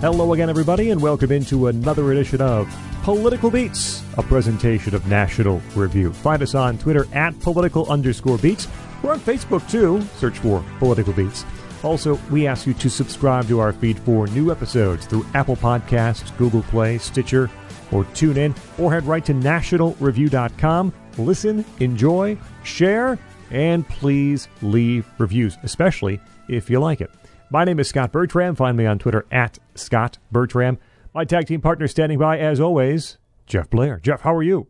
Hello 0.00 0.32
again, 0.32 0.48
everybody, 0.48 0.92
and 0.92 1.02
welcome 1.02 1.30
into 1.30 1.66
another 1.66 2.10
edition 2.12 2.40
of 2.40 2.74
Political 3.02 3.50
Beats, 3.50 4.02
a 4.16 4.22
presentation 4.22 4.94
of 4.94 5.06
National 5.06 5.60
Review. 5.74 6.10
Find 6.10 6.42
us 6.42 6.54
on 6.54 6.78
Twitter 6.78 7.06
at 7.12 7.38
political 7.40 7.86
underscore 7.92 8.38
beats. 8.38 8.66
We're 9.02 9.12
on 9.12 9.20
Facebook 9.20 9.70
too. 9.70 10.00
Search 10.16 10.38
for 10.38 10.64
Political 10.78 11.12
Beats. 11.12 11.44
Also, 11.82 12.18
we 12.30 12.46
ask 12.46 12.66
you 12.66 12.72
to 12.72 12.88
subscribe 12.88 13.46
to 13.48 13.60
our 13.60 13.74
feed 13.74 13.98
for 13.98 14.26
new 14.28 14.50
episodes 14.50 15.04
through 15.04 15.26
Apple 15.34 15.56
Podcasts, 15.56 16.34
Google 16.38 16.62
Play, 16.62 16.96
Stitcher, 16.96 17.50
or 17.92 18.04
TuneIn, 18.04 18.56
or 18.78 18.90
head 18.90 19.04
right 19.04 19.24
to 19.26 19.34
nationalreview.com. 19.34 20.94
Listen, 21.18 21.62
enjoy, 21.78 22.38
share, 22.64 23.18
and 23.50 23.86
please 23.86 24.48
leave 24.62 25.06
reviews, 25.18 25.58
especially 25.62 26.18
if 26.48 26.70
you 26.70 26.80
like 26.80 27.02
it. 27.02 27.10
My 27.52 27.64
name 27.64 27.80
is 27.80 27.88
Scott 27.88 28.12
Bertram. 28.12 28.54
Find 28.54 28.76
me 28.76 28.86
on 28.86 29.00
Twitter 29.00 29.26
at 29.32 29.58
Scott 29.74 30.18
Bertram. 30.30 30.78
My 31.12 31.24
tag 31.24 31.48
team 31.48 31.60
partner 31.60 31.88
standing 31.88 32.16
by, 32.16 32.38
as 32.38 32.60
always, 32.60 33.18
Jeff 33.44 33.68
Blair. 33.68 33.98
Jeff, 34.00 34.20
how 34.20 34.32
are 34.36 34.42
you? 34.44 34.68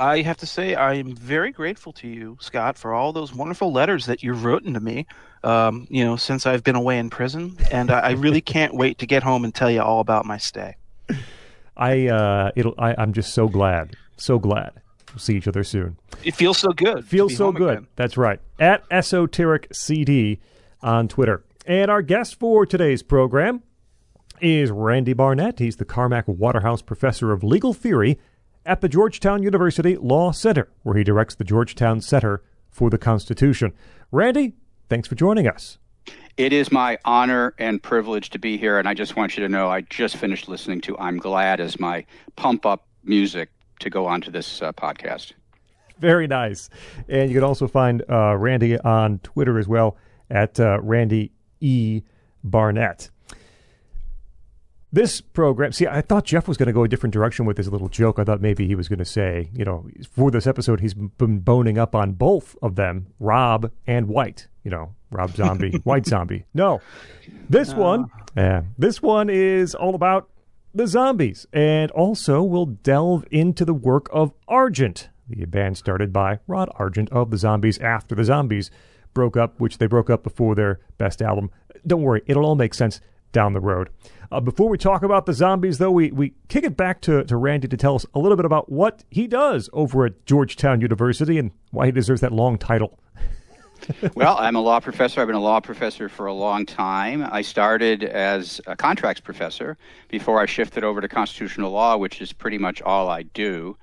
I 0.00 0.22
have 0.22 0.38
to 0.38 0.46
say, 0.46 0.74
I 0.74 0.94
am 0.94 1.14
very 1.14 1.52
grateful 1.52 1.92
to 1.92 2.08
you, 2.08 2.38
Scott, 2.40 2.78
for 2.78 2.94
all 2.94 3.12
those 3.12 3.34
wonderful 3.34 3.70
letters 3.70 4.06
that 4.06 4.22
you've 4.22 4.46
written 4.46 4.72
to 4.72 4.80
me, 4.80 5.06
um, 5.44 5.86
you 5.90 6.02
know, 6.06 6.16
since 6.16 6.46
I've 6.46 6.64
been 6.64 6.74
away 6.74 6.98
in 6.98 7.10
prison. 7.10 7.58
And 7.70 7.90
I, 7.90 7.98
I 7.98 8.10
really 8.12 8.40
can't 8.54 8.74
wait 8.74 8.96
to 9.00 9.06
get 9.06 9.22
home 9.22 9.44
and 9.44 9.54
tell 9.54 9.70
you 9.70 9.82
all 9.82 10.00
about 10.00 10.24
my 10.24 10.38
stay. 10.38 10.76
I, 11.76 12.06
uh, 12.06 12.50
it'll, 12.56 12.74
I, 12.78 12.94
I'm 12.96 13.12
just 13.12 13.34
so 13.34 13.46
glad, 13.46 13.94
so 14.16 14.38
glad. 14.38 14.72
We'll 15.10 15.18
see 15.18 15.36
each 15.36 15.48
other 15.48 15.64
soon. 15.64 15.98
It 16.24 16.34
feels 16.34 16.56
so 16.56 16.70
good. 16.70 17.04
Feels 17.04 17.36
so 17.36 17.52
good. 17.52 17.72
Again. 17.72 17.88
That's 17.96 18.16
right. 18.16 18.40
At 18.58 18.84
Esoteric 18.90 19.68
CD 19.74 20.40
on 20.80 21.08
Twitter. 21.08 21.44
And 21.64 21.90
our 21.92 22.02
guest 22.02 22.40
for 22.40 22.66
today's 22.66 23.04
program 23.04 23.62
is 24.40 24.72
Randy 24.72 25.12
Barnett. 25.12 25.60
He's 25.60 25.76
the 25.76 25.84
Carmack 25.84 26.26
Waterhouse 26.26 26.82
Professor 26.82 27.30
of 27.30 27.44
Legal 27.44 27.72
Theory 27.72 28.18
at 28.66 28.80
the 28.80 28.88
Georgetown 28.88 29.44
University 29.44 29.96
Law 29.96 30.32
Center, 30.32 30.68
where 30.82 30.96
he 30.96 31.04
directs 31.04 31.36
the 31.36 31.44
Georgetown 31.44 32.00
Center 32.00 32.42
for 32.68 32.90
the 32.90 32.98
Constitution. 32.98 33.72
Randy, 34.10 34.54
thanks 34.88 35.06
for 35.06 35.14
joining 35.14 35.46
us. 35.46 35.78
It 36.36 36.52
is 36.52 36.72
my 36.72 36.98
honor 37.04 37.54
and 37.58 37.80
privilege 37.80 38.30
to 38.30 38.40
be 38.40 38.56
here, 38.56 38.80
and 38.80 38.88
I 38.88 38.94
just 38.94 39.14
want 39.14 39.36
you 39.36 39.44
to 39.44 39.48
know 39.48 39.68
I 39.68 39.82
just 39.82 40.16
finished 40.16 40.48
listening 40.48 40.80
to 40.82 40.98
I'm 40.98 41.18
Glad 41.18 41.60
as 41.60 41.78
my 41.78 42.04
pump 42.34 42.66
up 42.66 42.88
music 43.04 43.50
to 43.78 43.88
go 43.88 44.06
onto 44.06 44.32
this 44.32 44.62
uh, 44.62 44.72
podcast. 44.72 45.32
Very 46.00 46.26
nice. 46.26 46.70
And 47.08 47.30
you 47.30 47.36
can 47.36 47.44
also 47.44 47.68
find 47.68 48.02
uh, 48.10 48.36
Randy 48.36 48.76
on 48.80 49.20
Twitter 49.20 49.60
as 49.60 49.68
well 49.68 49.96
at 50.28 50.58
uh, 50.58 50.80
Randy 50.80 51.30
E. 51.62 52.02
Barnett. 52.44 53.10
This 54.94 55.22
program, 55.22 55.72
see, 55.72 55.86
I 55.86 56.02
thought 56.02 56.26
Jeff 56.26 56.46
was 56.46 56.58
going 56.58 56.66
to 56.66 56.72
go 56.72 56.84
a 56.84 56.88
different 56.88 57.14
direction 57.14 57.46
with 57.46 57.56
his 57.56 57.68
little 57.68 57.88
joke. 57.88 58.18
I 58.18 58.24
thought 58.24 58.42
maybe 58.42 58.66
he 58.66 58.74
was 58.74 58.88
going 58.88 58.98
to 58.98 59.06
say, 59.06 59.48
you 59.54 59.64
know, 59.64 59.88
for 60.10 60.30
this 60.30 60.46
episode, 60.46 60.80
he's 60.80 60.92
been 60.92 61.38
boning 61.38 61.78
up 61.78 61.94
on 61.94 62.12
both 62.12 62.56
of 62.60 62.74
them, 62.74 63.06
Rob 63.18 63.70
and 63.86 64.08
White. 64.08 64.48
You 64.64 64.70
know, 64.70 64.94
Rob 65.10 65.34
Zombie, 65.34 65.70
White 65.84 66.04
Zombie. 66.04 66.44
No, 66.52 66.82
this 67.48 67.72
uh. 67.72 67.76
one, 67.76 68.10
yeah, 68.36 68.64
this 68.76 69.00
one 69.00 69.30
is 69.30 69.74
all 69.74 69.94
about 69.94 70.28
the 70.74 70.86
zombies, 70.86 71.46
and 71.52 71.90
also 71.92 72.42
we'll 72.42 72.66
delve 72.66 73.24
into 73.30 73.64
the 73.64 73.74
work 73.74 74.08
of 74.12 74.32
Argent, 74.46 75.08
the 75.28 75.44
band 75.46 75.78
started 75.78 76.12
by 76.12 76.38
Rod 76.46 76.70
Argent 76.74 77.10
of 77.10 77.30
the 77.30 77.38
Zombies 77.38 77.78
after 77.78 78.14
the 78.14 78.24
Zombies 78.24 78.70
broke 79.14 79.36
up, 79.36 79.60
which 79.60 79.78
they 79.78 79.86
broke 79.86 80.10
up 80.10 80.22
before 80.22 80.54
their 80.54 80.80
best 80.98 81.22
album. 81.22 81.50
Don't 81.86 82.02
worry, 82.02 82.22
it'll 82.26 82.44
all 82.44 82.54
make 82.54 82.74
sense 82.74 83.00
down 83.32 83.52
the 83.52 83.60
road. 83.60 83.88
Uh, 84.30 84.40
before 84.40 84.68
we 84.68 84.78
talk 84.78 85.02
about 85.02 85.26
the 85.26 85.34
zombies, 85.34 85.78
though, 85.78 85.90
we, 85.90 86.10
we 86.10 86.34
kick 86.48 86.64
it 86.64 86.76
back 86.76 87.00
to, 87.02 87.24
to 87.24 87.36
Randy 87.36 87.68
to 87.68 87.76
tell 87.76 87.94
us 87.94 88.06
a 88.14 88.18
little 88.18 88.36
bit 88.36 88.46
about 88.46 88.70
what 88.70 89.04
he 89.10 89.26
does 89.26 89.68
over 89.72 90.06
at 90.06 90.24
Georgetown 90.24 90.80
University 90.80 91.38
and 91.38 91.50
why 91.70 91.86
he 91.86 91.92
deserves 91.92 92.20
that 92.22 92.32
long 92.32 92.56
title. 92.56 92.98
well, 94.14 94.36
I'm 94.38 94.56
a 94.56 94.60
law 94.60 94.80
professor. 94.80 95.20
I've 95.20 95.26
been 95.26 95.36
a 95.36 95.40
law 95.40 95.60
professor 95.60 96.08
for 96.08 96.26
a 96.26 96.32
long 96.32 96.64
time. 96.64 97.26
I 97.30 97.42
started 97.42 98.04
as 98.04 98.60
a 98.66 98.76
contracts 98.76 99.20
professor 99.20 99.76
before 100.08 100.40
I 100.40 100.46
shifted 100.46 100.84
over 100.84 101.00
to 101.00 101.08
constitutional 101.08 101.70
law, 101.70 101.96
which 101.96 102.20
is 102.22 102.32
pretty 102.32 102.58
much 102.58 102.80
all 102.80 103.08
I 103.08 103.22
do. 103.22 103.76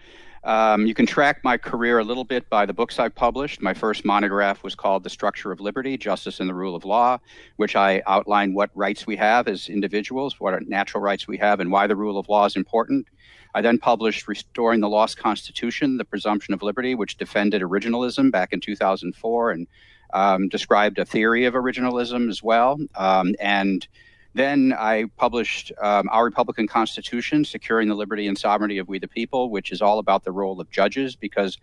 Um, 0.44 0.86
you 0.86 0.94
can 0.94 1.06
track 1.06 1.44
my 1.44 1.58
career 1.58 2.00
a 2.00 2.04
little 2.04 2.24
bit 2.24 2.50
by 2.50 2.66
the 2.66 2.74
books 2.74 3.00
I've 3.00 3.16
published. 3.16 3.62
My 3.62 3.74
first 3.74 4.06
monograph 4.06 4.64
was 4.64 4.76
called 4.76 5.04
The 5.04 5.10
Structure 5.10 5.52
of 5.52 5.60
Liberty, 5.60 5.98
Justice 5.98 6.40
and 6.40 6.50
the 6.50 6.54
Rule 6.54 6.76
of 6.76 6.86
Law, 6.86 7.20
which 7.58 7.76
I 7.76 8.02
outline 8.08 8.54
what 8.54 8.70
rights 8.74 9.06
we 9.06 9.18
have 9.18 9.48
as 9.48 9.68
individuals, 9.68 10.40
what 10.40 10.68
natural 10.68 11.04
rights 11.04 11.28
we 11.28 11.38
have, 11.38 11.60
and 11.60 11.72
why 11.72 11.88
the 11.88 11.96
rule 11.96 12.18
of 12.18 12.30
law 12.30 12.46
is 12.46 12.56
important. 12.56 13.08
I 13.54 13.62
then 13.62 13.80
published 13.80 14.28
Restoring 14.28 14.80
the 14.80 14.90
Lost 14.90 15.18
Constitution, 15.18 15.98
The 15.98 16.06
Presumption 16.06 16.54
of 16.54 16.62
Liberty, 16.62 16.96
which 16.96 17.18
defended 17.18 17.62
originalism 17.62 18.32
back 18.32 18.54
in 18.54 18.62
2004 18.62 19.52
and 19.52 19.68
um, 20.14 20.48
described 20.50 21.00
a 21.00 21.06
theory 21.06 21.46
of 21.46 21.54
originalism 21.54 22.30
as 22.30 22.42
well. 22.42 22.80
Um, 22.96 23.36
and 23.40 23.88
then 24.34 24.74
I 24.78 25.06
published 25.18 25.72
um, 25.82 26.08
Our 26.12 26.26
Republican 26.26 26.68
Constitution, 26.68 27.44
Securing 27.44 27.88
the 27.88 27.96
Liberty 27.96 28.28
and 28.28 28.38
Sovereignty 28.38 28.78
of 28.78 28.88
We 28.88 29.00
the 29.00 29.08
People, 29.08 29.50
which 29.50 29.72
is 29.72 29.82
all 29.82 30.00
about 30.00 30.24
the 30.24 30.32
role 30.32 30.62
of 30.62 30.70
judges. 30.70 31.16
Because 31.16 31.58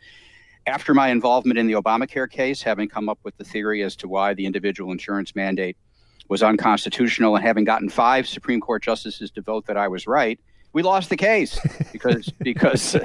after 0.67 0.93
my 0.93 1.09
involvement 1.09 1.59
in 1.59 1.69
the 1.69 1.75
Obamacare 1.75 2.29
case, 2.29 2.63
having 2.63 2.89
come 2.89 3.09
up 3.09 3.19
with 3.23 3.37
the 3.37 3.45
theory 3.45 3.83
as 3.83 3.95
to 3.97 4.09
why 4.09 4.35
the 4.35 4.47
individual 4.47 4.91
insurance 4.91 5.37
mandate 5.37 5.77
was 6.29 6.43
unconstitutional, 6.43 7.37
and 7.37 7.45
having 7.45 7.65
gotten 7.65 7.89
five 7.89 8.27
Supreme 8.27 8.61
Court 8.61 8.83
justices 8.83 9.31
to 9.31 9.43
vote 9.43 9.67
that 9.67 9.77
I 9.77 9.87
was 9.87 10.09
right, 10.09 10.41
we 10.73 10.83
lost 10.83 11.09
the 11.09 11.17
case 11.17 11.59
because 11.93 12.29
because 12.41 12.97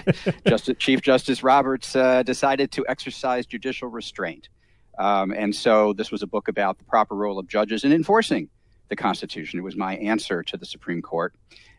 Justice, 0.48 0.76
Chief 0.80 1.02
Justice 1.02 1.44
Roberts 1.44 1.96
uh, 1.96 2.24
decided 2.24 2.72
to 2.72 2.86
exercise 2.90 3.46
judicial 3.46 3.90
restraint. 3.90 4.50
Um, 4.98 5.32
and 5.32 5.56
so 5.56 5.94
this 5.94 6.12
was 6.12 6.24
a 6.24 6.28
book 6.28 6.48
about 6.48 6.80
the 6.80 6.84
proper 6.84 7.16
role 7.16 7.38
of 7.38 7.48
judges 7.48 7.84
in 7.84 7.94
enforcing 7.94 8.50
the 8.92 8.96
Constitution. 8.96 9.58
It 9.58 9.64
was 9.64 9.76
my 9.76 9.96
answer 9.96 10.44
to 10.44 10.58
the 10.58 10.66
Supreme 10.66 11.02
Court. 11.02 11.34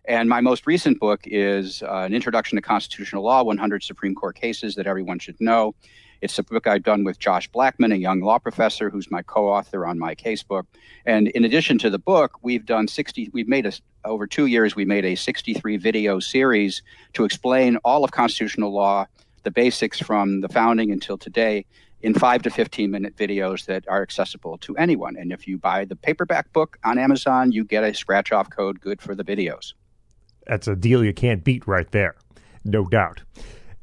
And 0.06 0.28
my 0.28 0.40
most 0.40 0.66
recent 0.66 0.98
book 0.98 1.20
is 1.26 1.82
uh, 1.82 2.06
An 2.06 2.14
Introduction 2.14 2.56
to 2.56 2.62
Constitutional 2.62 3.22
Law 3.22 3.44
100 3.44 3.84
Supreme 3.84 4.16
Court 4.16 4.34
Cases 4.34 4.74
That 4.74 4.88
Everyone 4.88 5.20
Should 5.20 5.40
Know. 5.40 5.76
It's 6.22 6.38
a 6.38 6.42
book 6.42 6.66
I've 6.66 6.82
done 6.82 7.04
with 7.04 7.18
Josh 7.18 7.48
Blackman, 7.48 7.92
a 7.92 7.96
young 7.96 8.20
law 8.20 8.38
professor 8.38 8.88
who's 8.88 9.10
my 9.10 9.22
co 9.22 9.46
author 9.46 9.86
on 9.86 9.98
my 9.98 10.14
casebook. 10.14 10.64
And 11.04 11.28
in 11.28 11.44
addition 11.44 11.78
to 11.78 11.90
the 11.90 11.98
book, 11.98 12.38
we've 12.42 12.64
done 12.64 12.88
60, 12.88 13.30
we've 13.32 13.48
made 13.48 13.66
a, 13.66 13.72
over 14.04 14.26
two 14.26 14.46
years, 14.46 14.74
we 14.74 14.86
made 14.86 15.04
a 15.04 15.14
63 15.14 15.76
video 15.76 16.18
series 16.18 16.82
to 17.12 17.24
explain 17.24 17.76
all 17.84 18.04
of 18.04 18.10
constitutional 18.10 18.72
law, 18.72 19.06
the 19.42 19.50
basics 19.50 20.00
from 20.00 20.40
the 20.40 20.48
founding 20.48 20.90
until 20.90 21.18
today 21.18 21.66
in 22.02 22.14
five 22.14 22.42
to 22.42 22.50
15 22.50 22.90
minute 22.90 23.16
videos 23.16 23.66
that 23.66 23.86
are 23.88 24.02
accessible 24.02 24.58
to 24.58 24.76
anyone. 24.76 25.16
And 25.16 25.32
if 25.32 25.46
you 25.46 25.58
buy 25.58 25.84
the 25.84 25.96
paperback 25.96 26.52
book 26.52 26.78
on 26.84 26.98
Amazon, 26.98 27.52
you 27.52 27.64
get 27.64 27.84
a 27.84 27.94
scratch 27.94 28.32
off 28.32 28.50
code 28.50 28.80
good 28.80 29.00
for 29.00 29.14
the 29.14 29.24
videos. 29.24 29.72
That's 30.46 30.66
a 30.66 30.74
deal 30.74 31.04
you 31.04 31.14
can't 31.14 31.44
beat 31.44 31.66
right 31.66 31.90
there, 31.92 32.16
no 32.64 32.84
doubt. 32.84 33.22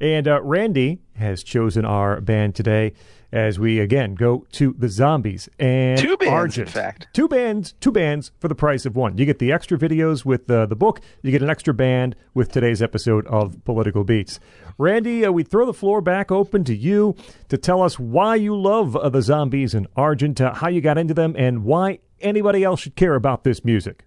And 0.00 0.28
uh, 0.28 0.42
Randy 0.42 1.00
has 1.16 1.42
chosen 1.42 1.84
our 1.84 2.20
band 2.20 2.54
today 2.54 2.92
as 3.32 3.58
we 3.58 3.78
again 3.78 4.14
go 4.14 4.46
to 4.52 4.74
the 4.78 4.88
zombies 4.88 5.48
and 5.58 5.98
two 5.98 6.16
bands, 6.16 6.32
Argent. 6.32 6.68
in 6.68 6.72
fact, 6.72 7.08
two 7.12 7.28
bands, 7.28 7.74
two 7.80 7.92
bands 7.92 8.32
for 8.38 8.48
the 8.48 8.54
price 8.54 8.84
of 8.86 8.96
one. 8.96 9.16
You 9.18 9.26
get 9.26 9.38
the 9.38 9.52
extra 9.52 9.78
videos 9.78 10.24
with 10.24 10.50
uh, 10.50 10.66
the 10.66 10.76
book. 10.76 11.00
You 11.22 11.30
get 11.30 11.42
an 11.42 11.50
extra 11.50 11.72
band 11.74 12.16
with 12.34 12.50
today's 12.50 12.82
episode 12.82 13.26
of 13.26 13.64
Political 13.64 14.04
Beats. 14.04 14.40
Randy, 14.78 15.24
uh, 15.24 15.30
we 15.30 15.42
throw 15.42 15.66
the 15.66 15.74
floor 15.74 16.00
back 16.00 16.32
open 16.32 16.64
to 16.64 16.74
you 16.74 17.14
to 17.48 17.58
tell 17.58 17.82
us 17.82 17.98
why 17.98 18.34
you 18.36 18.58
love 18.58 18.96
uh, 18.96 19.08
the 19.08 19.22
zombies 19.22 19.74
and 19.74 19.86
Argent, 19.96 20.40
uh, 20.40 20.54
how 20.54 20.68
you 20.68 20.80
got 20.80 20.98
into 20.98 21.14
them, 21.14 21.34
and 21.38 21.64
why 21.64 21.98
anybody 22.20 22.64
else 22.64 22.80
should 22.80 22.96
care 22.96 23.14
about 23.14 23.44
this 23.44 23.64
music. 23.64 24.04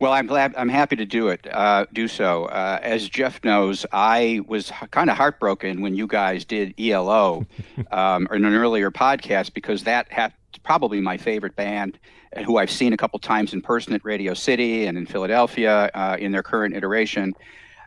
Well, 0.00 0.12
I'm 0.12 0.26
glad. 0.26 0.54
I'm 0.56 0.68
happy 0.68 0.96
to 0.96 1.06
do 1.06 1.28
it. 1.28 1.46
Uh, 1.50 1.86
do 1.92 2.08
so. 2.08 2.46
Uh, 2.46 2.78
as 2.82 3.08
Jeff 3.08 3.42
knows, 3.44 3.86
I 3.92 4.40
was 4.46 4.72
kind 4.90 5.08
of 5.08 5.16
heartbroken 5.16 5.80
when 5.82 5.94
you 5.94 6.06
guys 6.06 6.44
did 6.44 6.74
ELO 6.78 7.46
um, 7.92 8.26
in 8.32 8.44
an 8.44 8.54
earlier 8.54 8.90
podcast 8.90 9.54
because 9.54 9.84
that 9.84 10.10
had 10.10 10.32
probably 10.62 11.00
my 11.00 11.16
favorite 11.16 11.54
band, 11.54 11.98
who 12.44 12.56
I've 12.56 12.70
seen 12.70 12.92
a 12.92 12.96
couple 12.96 13.18
times 13.18 13.52
in 13.52 13.60
person 13.60 13.92
at 13.92 14.04
Radio 14.04 14.34
City 14.34 14.86
and 14.86 14.98
in 14.98 15.06
Philadelphia 15.06 15.90
uh, 15.94 16.16
in 16.18 16.32
their 16.32 16.42
current 16.42 16.74
iteration. 16.74 17.34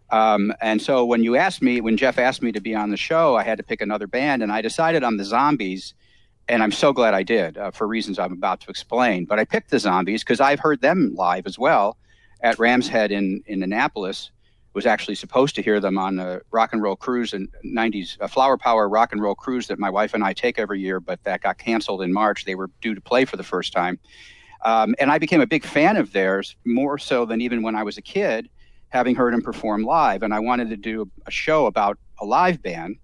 Um, 0.10 0.54
and 0.62 0.82
so 0.82 1.04
when 1.04 1.24
you 1.24 1.36
asked 1.36 1.62
me, 1.62 1.82
when 1.82 1.98
Jeff 1.98 2.18
asked 2.18 2.42
me 2.42 2.54
to 2.54 2.62
be 2.62 2.74
on 2.74 2.90
the 2.90 2.98
show, 2.98 3.36
I 3.36 3.44
had 3.44 3.58
to 3.58 3.64
pick 3.64 3.82
another 3.82 4.08
band, 4.08 4.42
and 4.42 4.52
I 4.52 4.62
decided 4.62 5.04
on 5.04 5.18
the 5.18 5.26
Zombies 5.26 5.94
and 6.50 6.64
I'm 6.64 6.72
so 6.72 6.94
glad 6.94 7.14
I 7.14 7.24
did 7.24 7.58
uh, 7.58 7.72
for 7.72 7.88
reasons 7.88 8.20
I'm 8.20 8.34
about 8.34 8.62
to 8.62 8.70
explain. 8.70 9.26
But 9.26 9.40
I 9.40 9.46
picked 9.46 9.70
the 9.70 9.80
Zombies 9.80 10.24
because 10.24 10.40
I've 10.40 10.60
heard 10.60 10.82
them 10.82 11.14
live 11.16 11.46
as 11.46 11.60
well 11.60 11.98
at 12.42 12.60
Ram's 12.60 12.88
Head 12.88 13.12
in 13.12 13.44
in 13.48 13.64
Annapolis. 13.64 14.32
Was 14.74 14.86
actually 14.86 15.16
supposed 15.16 15.56
to 15.56 15.64
hear 15.64 15.80
them 15.80 15.98
on 15.98 16.20
a 16.20 16.40
rock 16.52 16.72
and 16.72 16.84
roll 16.84 16.96
cruise 16.96 17.34
in 17.34 17.48
'90s, 17.66 18.20
a 18.20 18.28
Flower 18.28 18.58
Power 18.58 18.88
rock 18.88 19.12
and 19.12 19.20
roll 19.20 19.34
cruise 19.34 19.68
that 19.68 19.80
my 19.80 19.90
wife 19.90 20.14
and 20.14 20.24
I 20.24 20.34
take 20.34 20.60
every 20.60 20.80
year, 20.80 21.00
but 21.00 21.24
that 21.24 21.42
got 21.42 21.58
canceled 21.58 22.04
in 22.04 22.14
March. 22.14 22.46
They 22.46 22.54
were 22.54 22.70
due 22.80 22.94
to 22.94 23.02
play 23.02 23.26
for 23.26 23.38
the 23.38 23.44
first 23.44 23.74
time. 23.74 23.98
Um, 24.64 24.96
and 25.00 25.12
I 25.12 25.18
became 25.18 25.42
a 25.42 25.48
big 25.48 25.64
fan 25.64 25.98
of 25.98 26.14
theirs, 26.14 26.56
more 26.66 26.98
so 26.98 27.26
than 27.26 27.42
even 27.42 27.64
when 27.64 27.76
I 27.76 27.84
was 27.84 27.98
a 27.98 28.02
kid, 28.02 28.50
having 28.90 29.16
heard 29.16 29.34
them 29.34 29.42
perform 29.42 29.84
live. 29.84 30.24
And 30.24 30.34
I 30.34 30.40
wanted 30.40 30.70
to 30.70 30.78
do 30.78 31.10
a 31.26 31.32
show 31.32 31.66
about 31.66 31.98
a 32.20 32.26
live 32.26 32.62
band. 32.62 32.98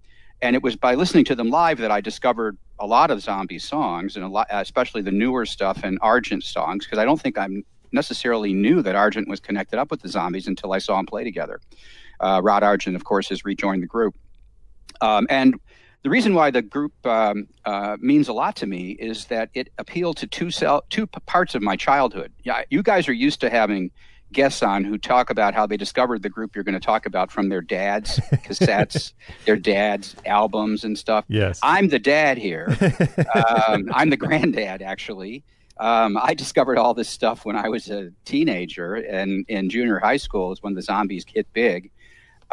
And 0.44 0.58
it 0.58 0.62
was 0.62 0.76
by 0.76 0.96
listening 0.96 1.24
to 1.26 1.36
them 1.36 1.50
live 1.50 1.78
that 1.80 1.90
I 1.90 2.02
discovered 2.02 2.58
a 2.78 2.86
lot 2.86 3.10
of 3.10 3.22
zombie 3.22 3.60
songs, 3.60 4.18
and 4.18 4.26
a 4.26 4.28
lot, 4.28 4.48
especially 4.52 5.02
the 5.02 5.12
newer 5.12 5.46
stuff 5.46 5.84
and 5.84 5.98
Argent 6.02 6.44
songs, 6.44 6.86
because 6.86 7.00
I 7.00 7.06
don't 7.06 7.20
think 7.20 7.38
I 7.38 7.48
necessarily 7.94 8.54
knew 8.54 8.82
that 8.82 8.94
Argent 8.94 9.30
was 9.30 9.40
connected 9.40 9.80
up 9.80 9.90
with 9.90 10.02
the 10.02 10.10
zombies 10.10 10.48
until 10.48 10.74
I 10.74 10.80
saw 10.80 10.98
them 10.98 11.06
play 11.06 11.24
together. 11.24 11.62
Uh, 12.20 12.42
Rod 12.44 12.62
Argent, 12.62 12.96
of 12.98 13.06
course, 13.06 13.30
has 13.30 13.46
rejoined 13.46 13.84
the 13.84 13.88
group. 13.88 14.16
Um, 15.00 15.28
and 15.30 15.56
the 16.02 16.10
reason 16.10 16.34
why 16.34 16.52
the 16.52 16.62
group 16.62 16.94
um, 17.06 17.48
uh, 17.64 17.96
means 18.02 18.28
a 18.28 18.34
lot 18.34 18.58
to 18.58 18.68
me 18.68 18.92
is 18.92 19.26
that 19.26 19.50
it 19.54 19.70
appealed 19.78 20.18
to 20.18 20.28
two 20.28 20.52
cell, 20.52 20.84
two 20.90 21.08
parts 21.08 21.56
of 21.56 21.62
my 21.62 21.78
childhood. 21.78 22.34
Yeah, 22.44 22.64
you 22.70 22.84
guys 22.84 23.08
are 23.08 23.14
used 23.14 23.40
to 23.42 23.50
having 23.50 23.92
guests 24.34 24.62
on 24.64 24.84
who 24.84 24.98
talk 24.98 25.30
about 25.30 25.54
how 25.54 25.66
they 25.66 25.78
discovered 25.78 26.24
the 26.24 26.30
group 26.30 26.56
you're 26.56 26.64
going 26.64 26.74
to 26.74 26.86
talk 26.86 27.06
about 27.06 27.32
from 27.32 27.50
their 27.50 27.62
dad's 27.62 28.20
cassettes, 28.46 29.14
their 29.46 29.56
dad's 29.56 30.16
albums 30.26 30.84
and 30.84 30.98
stuff. 30.98 31.26
Yes, 31.28 31.60
I'm 31.64 31.90
the 31.90 32.00
dad 32.00 32.38
here. 32.38 32.68
um, 33.36 33.90
I'm 33.94 34.10
the 34.10 34.18
granddad, 34.18 34.82
actually. 34.82 35.44
Um, 35.78 36.18
I 36.22 36.34
discovered 36.34 36.78
all 36.78 36.94
this 36.94 37.10
stuff 37.10 37.46
when 37.46 37.56
I 37.56 37.70
was 37.70 37.90
a 37.90 38.12
teenager, 38.26 38.96
and 38.96 39.46
in 39.48 39.70
junior 39.70 40.00
high 40.00 40.18
school 40.18 40.52
is 40.52 40.62
when 40.62 40.76
the 40.76 40.82
zombies 40.82 41.26
hit 41.28 41.48
big. 41.54 41.92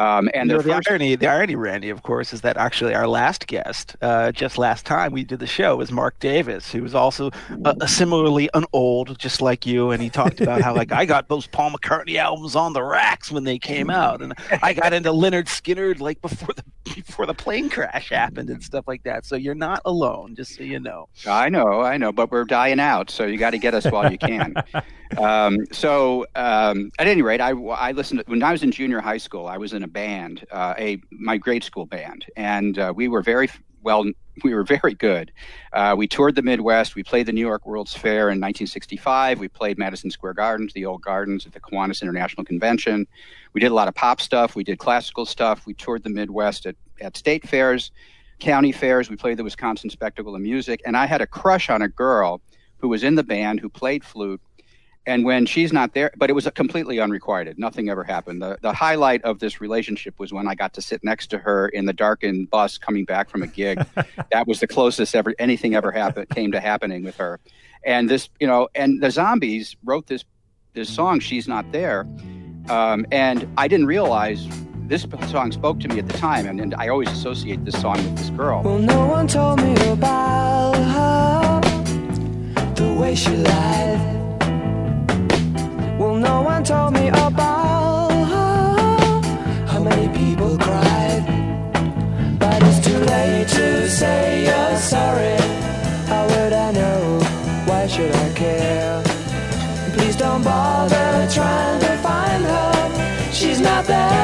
Um, 0.01 0.31
and 0.33 0.49
you 0.49 0.57
know, 0.57 0.63
the 0.63 0.73
first... 0.73 0.89
irony, 0.89 1.15
the 1.15 1.27
irony, 1.27 1.57
Randy, 1.57 1.91
of 1.91 2.03
course, 2.03 2.33
is 2.33 2.41
that 2.41 2.57
actually 2.57 2.95
our 2.95 3.07
last 3.07 3.47
guest, 3.47 3.97
uh, 4.01 4.33
just 4.33 4.57
last 4.57 4.87
time 4.87 5.13
we 5.13 5.25
did 5.25 5.41
the 5.41 5.47
show, 5.47 5.77
was 5.77 5.93
Mark 5.93 6.19
Davis, 6.21 6.73
who 6.73 6.83
was 6.83 6.95
also 6.95 7.31
uh, 7.67 7.87
similarly 7.87 8.49
an 8.55 8.65
old, 8.73 9.19
just 9.19 9.43
like 9.43 9.67
you, 9.67 9.91
and 9.91 10.03
he 10.03 10.09
talked 10.09 10.41
about 10.41 10.63
how 10.63 10.75
like 10.75 10.91
I 10.91 11.05
got 11.05 11.29
those 11.29 11.47
Paul 11.47 11.73
McCartney 11.73 12.17
albums 12.17 12.57
on 12.57 12.73
the 12.73 12.83
racks 12.83 13.31
when 13.31 13.45
they 13.45 13.59
came 13.59 13.91
out, 13.91 14.23
and 14.23 14.33
I 14.63 14.73
got 14.73 14.95
into 14.95 15.11
Lynyrd 15.11 15.49
Skynyrd 15.49 16.01
like 16.01 16.23
before 16.23 16.55
the 16.55 16.65
before 16.95 17.27
the 17.27 17.35
plane 17.35 17.69
crash 17.69 18.09
happened 18.09 18.49
and 18.49 18.63
stuff 18.63 18.89
like 18.89 19.03
that. 19.03 19.27
So 19.27 19.37
you're 19.37 19.55
not 19.55 19.83
alone, 19.85 20.35
just 20.35 20.57
so 20.57 20.63
you 20.63 20.81
know. 20.81 21.09
I 21.27 21.51
know, 21.51 21.83
I 21.83 21.99
know, 21.99 22.11
but 22.11 22.31
we're 22.31 22.45
dying 22.45 22.81
out, 22.81 23.11
so 23.11 23.27
you 23.27 23.37
got 23.37 23.51
to 23.51 23.59
get 23.59 23.75
us 23.75 23.85
while 23.85 24.11
you 24.11 24.17
can. 24.17 24.55
um, 25.19 25.59
so 25.73 26.27
um, 26.35 26.91
at 26.99 27.07
any 27.07 27.21
rate, 27.21 27.43
I 27.43 27.51
I 27.51 27.93
listened 27.93 28.21
to, 28.21 28.31
when 28.31 28.43
I 28.43 28.53
was 28.53 28.63
in 28.63 28.71
junior 28.71 29.01
high 29.01 29.19
school. 29.19 29.47
I 29.47 29.59
was 29.59 29.75
in 29.75 29.83
a 29.83 29.90
band, 29.93 30.47
uh, 30.51 30.75
a 30.79 31.01
my 31.11 31.37
grade 31.37 31.65
school 31.65 31.87
band, 31.87 32.27
and 32.37 32.79
uh, 32.79 32.93
we 32.95 33.09
were 33.09 33.23
very 33.23 33.49
well. 33.83 34.05
We 34.43 34.55
were 34.55 34.65
very 34.65 34.95
good. 34.95 35.33
Uh, 35.75 35.95
we 35.99 36.09
toured 36.09 36.35
the 36.35 36.41
Midwest. 36.41 36.95
We 36.95 37.03
played 37.03 37.27
the 37.27 37.33
New 37.33 37.43
York 37.43 37.67
World's 37.67 37.93
Fair 37.93 38.31
in 38.31 38.41
1965. 38.41 39.39
We 39.39 39.49
played 39.49 39.77
Madison 39.77 40.11
Square 40.11 40.33
Gardens, 40.35 40.73
the 40.73 40.87
old 40.87 41.03
gardens 41.03 41.45
at 41.45 41.53
the 41.53 41.61
Kiwanis 41.61 42.01
International 42.01 42.43
Convention. 42.43 43.07
We 43.53 43.61
did 43.61 43.71
a 43.71 43.75
lot 43.75 43.87
of 43.87 43.95
pop 43.95 44.19
stuff. 44.23 44.57
We 44.57 44.65
did 44.65 44.79
classical 44.79 45.27
stuff. 45.27 45.67
We 45.67 45.75
toured 45.75 46.05
the 46.05 46.11
Midwest 46.11 46.65
at, 46.65 46.77
at 47.03 47.19
state 47.19 47.47
fairs, 47.47 47.91
county 48.39 48.73
fairs. 48.73 49.11
We 49.11 49.17
played 49.17 49.37
the 49.37 49.45
Wisconsin 49.45 49.91
Spectacle 49.91 50.35
of 50.35 50.41
Music. 50.41 50.81
And 50.87 50.97
I 50.97 51.05
had 51.05 51.21
a 51.21 51.27
crush 51.27 51.69
on 51.69 51.83
a 51.83 51.89
girl 51.89 52.41
who 52.79 52.89
was 52.89 53.05
in 53.05 53.17
the 53.17 53.23
band 53.23 53.61
who 53.61 53.69
played 53.69 54.03
flute 54.05 54.41
and 55.07 55.25
when 55.25 55.47
she's 55.47 55.73
not 55.73 55.95
there 55.95 56.11
but 56.17 56.31
it 56.31 56.33
was 56.35 56.49
completely 56.55 57.01
unrequited. 57.01 57.59
Nothing 57.59 57.89
ever 57.89 58.05
happened. 58.05 58.43
The, 58.43 58.59
the 58.61 58.73
highlight 58.73 59.23
of 59.23 59.39
this 59.39 59.61
relationship 59.61 60.19
was 60.19 60.33
when 60.33 60.47
i 60.49 60.55
got 60.55 60.73
to 60.75 60.83
sit 60.83 61.03
next 61.03 61.29
to 61.29 61.39
her 61.39 61.69
in 61.69 61.87
the 61.87 61.93
darkened 61.93 62.51
bus 62.51 62.79
coming 62.79 63.05
back 63.05 63.31
from 63.31 63.43
a 63.43 63.47
gig. 63.47 63.85
That 64.33 64.47
was 64.47 64.61
the 64.61 64.67
closest 64.67 65.15
ever 65.15 65.35
anything 65.39 65.75
ever 65.75 65.91
happened 65.91 66.29
came 66.31 66.53
to 66.53 66.61
happening 66.61 67.03
with 67.03 67.17
her. 67.17 67.41
And 67.85 68.09
this 68.09 68.29
you 68.39 68.47
know 68.47 68.69
and 68.75 69.01
the 69.03 69.11
zombies 69.11 69.77
wrote 69.85 70.07
this 70.07 70.25
this 70.75 70.89
song 70.89 71.21
she's 71.21 71.49
not 71.49 71.71
there. 71.73 72.07
Um, 72.69 73.07
and 73.11 73.49
i 73.57 73.67
didn't 73.67 73.87
realize 73.87 74.47
this 74.87 75.07
song 75.29 75.53
spoke 75.53 75.81
to 75.81 75.89
me 75.89 75.99
at 75.99 76.09
the 76.09 76.19
time 76.19 76.47
and, 76.47 76.61
and 76.61 76.75
i 76.75 76.89
always 76.89 77.09
associate 77.11 77.65
this 77.65 77.81
song 77.81 77.97
with 77.97 78.17
this 78.17 78.31
girl. 78.31 78.63
Well 78.63 78.79
no 78.79 79.07
one 79.07 79.27
told 79.27 79.63
me 79.63 79.75
about 79.89 80.77
her 80.77 81.61
the 82.75 82.95
way 82.95 83.15
she 83.15 83.37
lied 83.37 84.30
well, 86.01 86.17
no 86.17 86.41
one 86.41 86.65
told 86.65 86.95
me 86.95 87.09
about 87.09 88.11
how 89.67 89.81
many 89.83 90.09
people 90.17 90.57
cried. 90.57 91.23
But 92.39 92.63
it's 92.63 92.81
too 92.81 92.99
late 92.99 93.49
to 93.49 93.89
say 93.91 94.45
you're 94.47 94.79
sorry. 94.79 95.37
How 96.09 96.25
would 96.27 96.55
I 96.55 96.73
know? 96.73 97.21
Why 97.67 97.87
should 97.87 98.15
I 98.15 98.33
care? 98.33 99.03
Please 99.95 100.17
don't 100.17 100.43
bother 100.43 101.29
trying 101.31 101.81
to 101.81 101.93
find 101.99 102.45
her. 102.45 103.31
She's 103.31 103.61
not 103.61 103.85
there. 103.85 104.20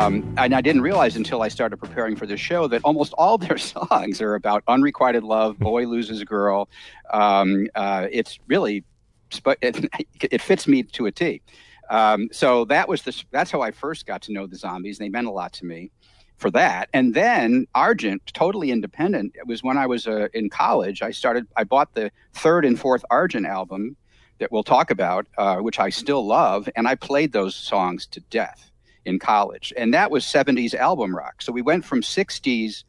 Um, 0.00 0.34
and 0.38 0.54
I 0.54 0.62
didn't 0.62 0.80
realize 0.80 1.16
until 1.16 1.42
I 1.42 1.48
started 1.48 1.76
preparing 1.76 2.16
for 2.16 2.24
this 2.24 2.40
show 2.40 2.66
that 2.68 2.80
almost 2.84 3.12
all 3.18 3.36
their 3.36 3.58
songs 3.74 4.22
are 4.22 4.34
about 4.34 4.64
unrequited 4.66 5.22
love, 5.22 5.58
boy 5.58 5.86
loses 5.86 6.24
girl. 6.24 6.70
Um, 7.12 7.66
uh, 7.74 8.06
it's 8.10 8.38
really, 8.46 8.82
it, 9.60 9.90
it, 10.22 10.40
fits 10.40 10.66
me 10.66 10.84
to 10.84 11.04
a 11.04 11.12
T. 11.12 11.42
Um, 11.90 12.30
so 12.32 12.64
that 12.64 12.88
was 12.88 13.02
the, 13.02 13.22
that's 13.30 13.50
how 13.50 13.60
I 13.60 13.72
first 13.72 14.06
got 14.06 14.22
to 14.22 14.32
know 14.32 14.46
the 14.46 14.56
zombies. 14.56 14.96
They 14.96 15.10
meant 15.10 15.26
a 15.26 15.32
lot 15.32 15.52
to 15.54 15.66
me 15.66 15.90
for 16.38 16.50
that. 16.52 16.88
And 16.94 17.12
then 17.12 17.66
Argent, 17.74 18.22
totally 18.32 18.70
independent. 18.70 19.34
It 19.34 19.46
was 19.46 19.62
when 19.62 19.76
I 19.76 19.86
was 19.86 20.06
uh, 20.06 20.28
in 20.32 20.48
college. 20.48 21.02
I 21.02 21.10
started. 21.10 21.46
I 21.56 21.64
bought 21.64 21.92
the 21.92 22.10
third 22.32 22.64
and 22.64 22.80
fourth 22.80 23.04
Argent 23.10 23.44
album 23.44 23.96
that 24.38 24.50
we'll 24.50 24.62
talk 24.62 24.90
about, 24.90 25.26
uh, 25.36 25.56
which 25.56 25.78
I 25.78 25.90
still 25.90 26.26
love, 26.26 26.70
and 26.74 26.88
I 26.88 26.94
played 26.94 27.32
those 27.32 27.54
songs 27.54 28.06
to 28.06 28.20
death 28.20 28.69
in 29.04 29.18
college. 29.18 29.72
And 29.76 29.94
that 29.94 30.10
was 30.10 30.24
70s 30.24 30.74
album 30.74 31.14
rock. 31.14 31.42
So 31.42 31.52
we 31.52 31.62
went 31.62 31.84
from 31.84 32.02
60s 32.02 32.84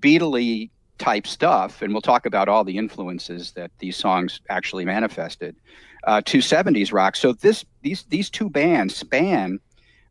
Beatley 0.00 0.70
type 0.98 1.26
stuff, 1.26 1.82
and 1.82 1.92
we'll 1.92 2.02
talk 2.02 2.26
about 2.26 2.48
all 2.48 2.64
the 2.64 2.78
influences 2.78 3.52
that 3.52 3.70
these 3.78 3.96
songs 3.96 4.40
actually 4.48 4.84
manifested, 4.84 5.56
uh, 6.04 6.20
to 6.26 6.38
70s 6.38 6.92
rock. 6.92 7.16
So 7.16 7.32
this 7.32 7.64
these 7.82 8.04
these 8.04 8.30
two 8.30 8.48
bands 8.48 8.94
span 8.94 9.58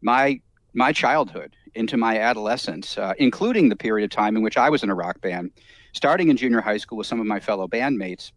my 0.02 0.42
my 0.74 0.92
childhood 0.92 1.56
into 1.76 1.98
my 1.98 2.20
adolescence, 2.20 2.98
uh, 2.98 3.14
including 3.18 3.70
the 3.70 3.76
period 3.76 4.06
of 4.06 4.12
time 4.12 4.36
in 4.36 4.44
which 4.44 4.58
I 4.58 4.70
was 4.70 4.84
in 4.84 4.90
a 4.90 4.96
rock 4.96 5.22
band, 5.22 5.52
starting 5.94 6.30
in 6.30 6.38
junior 6.38 6.62
high 6.62 6.78
school 6.78 6.98
with 6.98 7.08
some 7.08 7.20
of 7.20 7.26
my 7.26 7.40
fellow 7.40 7.68
bandmates, 7.68 8.32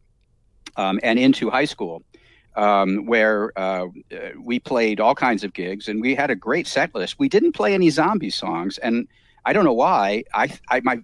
um, 0.76 1.00
and 1.02 1.18
into 1.18 1.50
high 1.50 1.64
school, 1.64 2.02
um, 2.56 3.06
where 3.06 3.56
uh, 3.58 3.86
we 4.42 4.58
played 4.58 4.98
all 4.98 5.14
kinds 5.14 5.44
of 5.44 5.52
gigs 5.52 5.88
and 5.88 6.00
we 6.00 6.14
had 6.14 6.30
a 6.30 6.34
great 6.34 6.66
set 6.66 6.94
list. 6.94 7.18
We 7.18 7.28
didn't 7.28 7.52
play 7.52 7.74
any 7.74 7.90
zombie 7.90 8.30
songs, 8.30 8.78
and 8.78 9.06
I 9.44 9.52
don't 9.52 9.64
know 9.64 9.72
why. 9.72 10.24
I, 10.34 10.50
I 10.68 10.80
my 10.80 10.98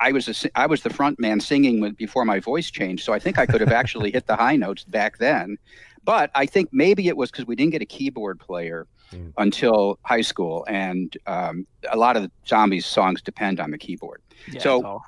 I 0.00 0.12
was 0.12 0.44
a, 0.44 0.58
I 0.58 0.66
was 0.66 0.82
the 0.82 0.90
front 0.90 1.20
man 1.20 1.40
singing 1.40 1.92
before 1.92 2.24
my 2.24 2.40
voice 2.40 2.70
changed, 2.70 3.04
so 3.04 3.12
I 3.12 3.18
think 3.18 3.38
I 3.38 3.46
could 3.46 3.60
have 3.60 3.72
actually 3.72 4.10
hit 4.10 4.26
the 4.26 4.36
high 4.36 4.56
notes 4.56 4.84
back 4.84 5.18
then. 5.18 5.58
But 6.04 6.30
I 6.34 6.46
think 6.46 6.68
maybe 6.72 7.08
it 7.08 7.16
was 7.16 7.30
because 7.30 7.46
we 7.46 7.56
didn't 7.56 7.72
get 7.72 7.82
a 7.82 7.86
keyboard 7.86 8.38
player 8.38 8.86
mm. 9.12 9.32
until 9.36 9.98
high 10.02 10.20
school, 10.20 10.64
and 10.68 11.16
um, 11.26 11.66
a 11.90 11.96
lot 11.96 12.16
of 12.16 12.22
the 12.22 12.30
zombies 12.46 12.86
songs 12.86 13.20
depend 13.20 13.60
on 13.60 13.70
the 13.70 13.78
keyboard. 13.78 14.22
Yeah, 14.50 14.60
so. 14.60 15.02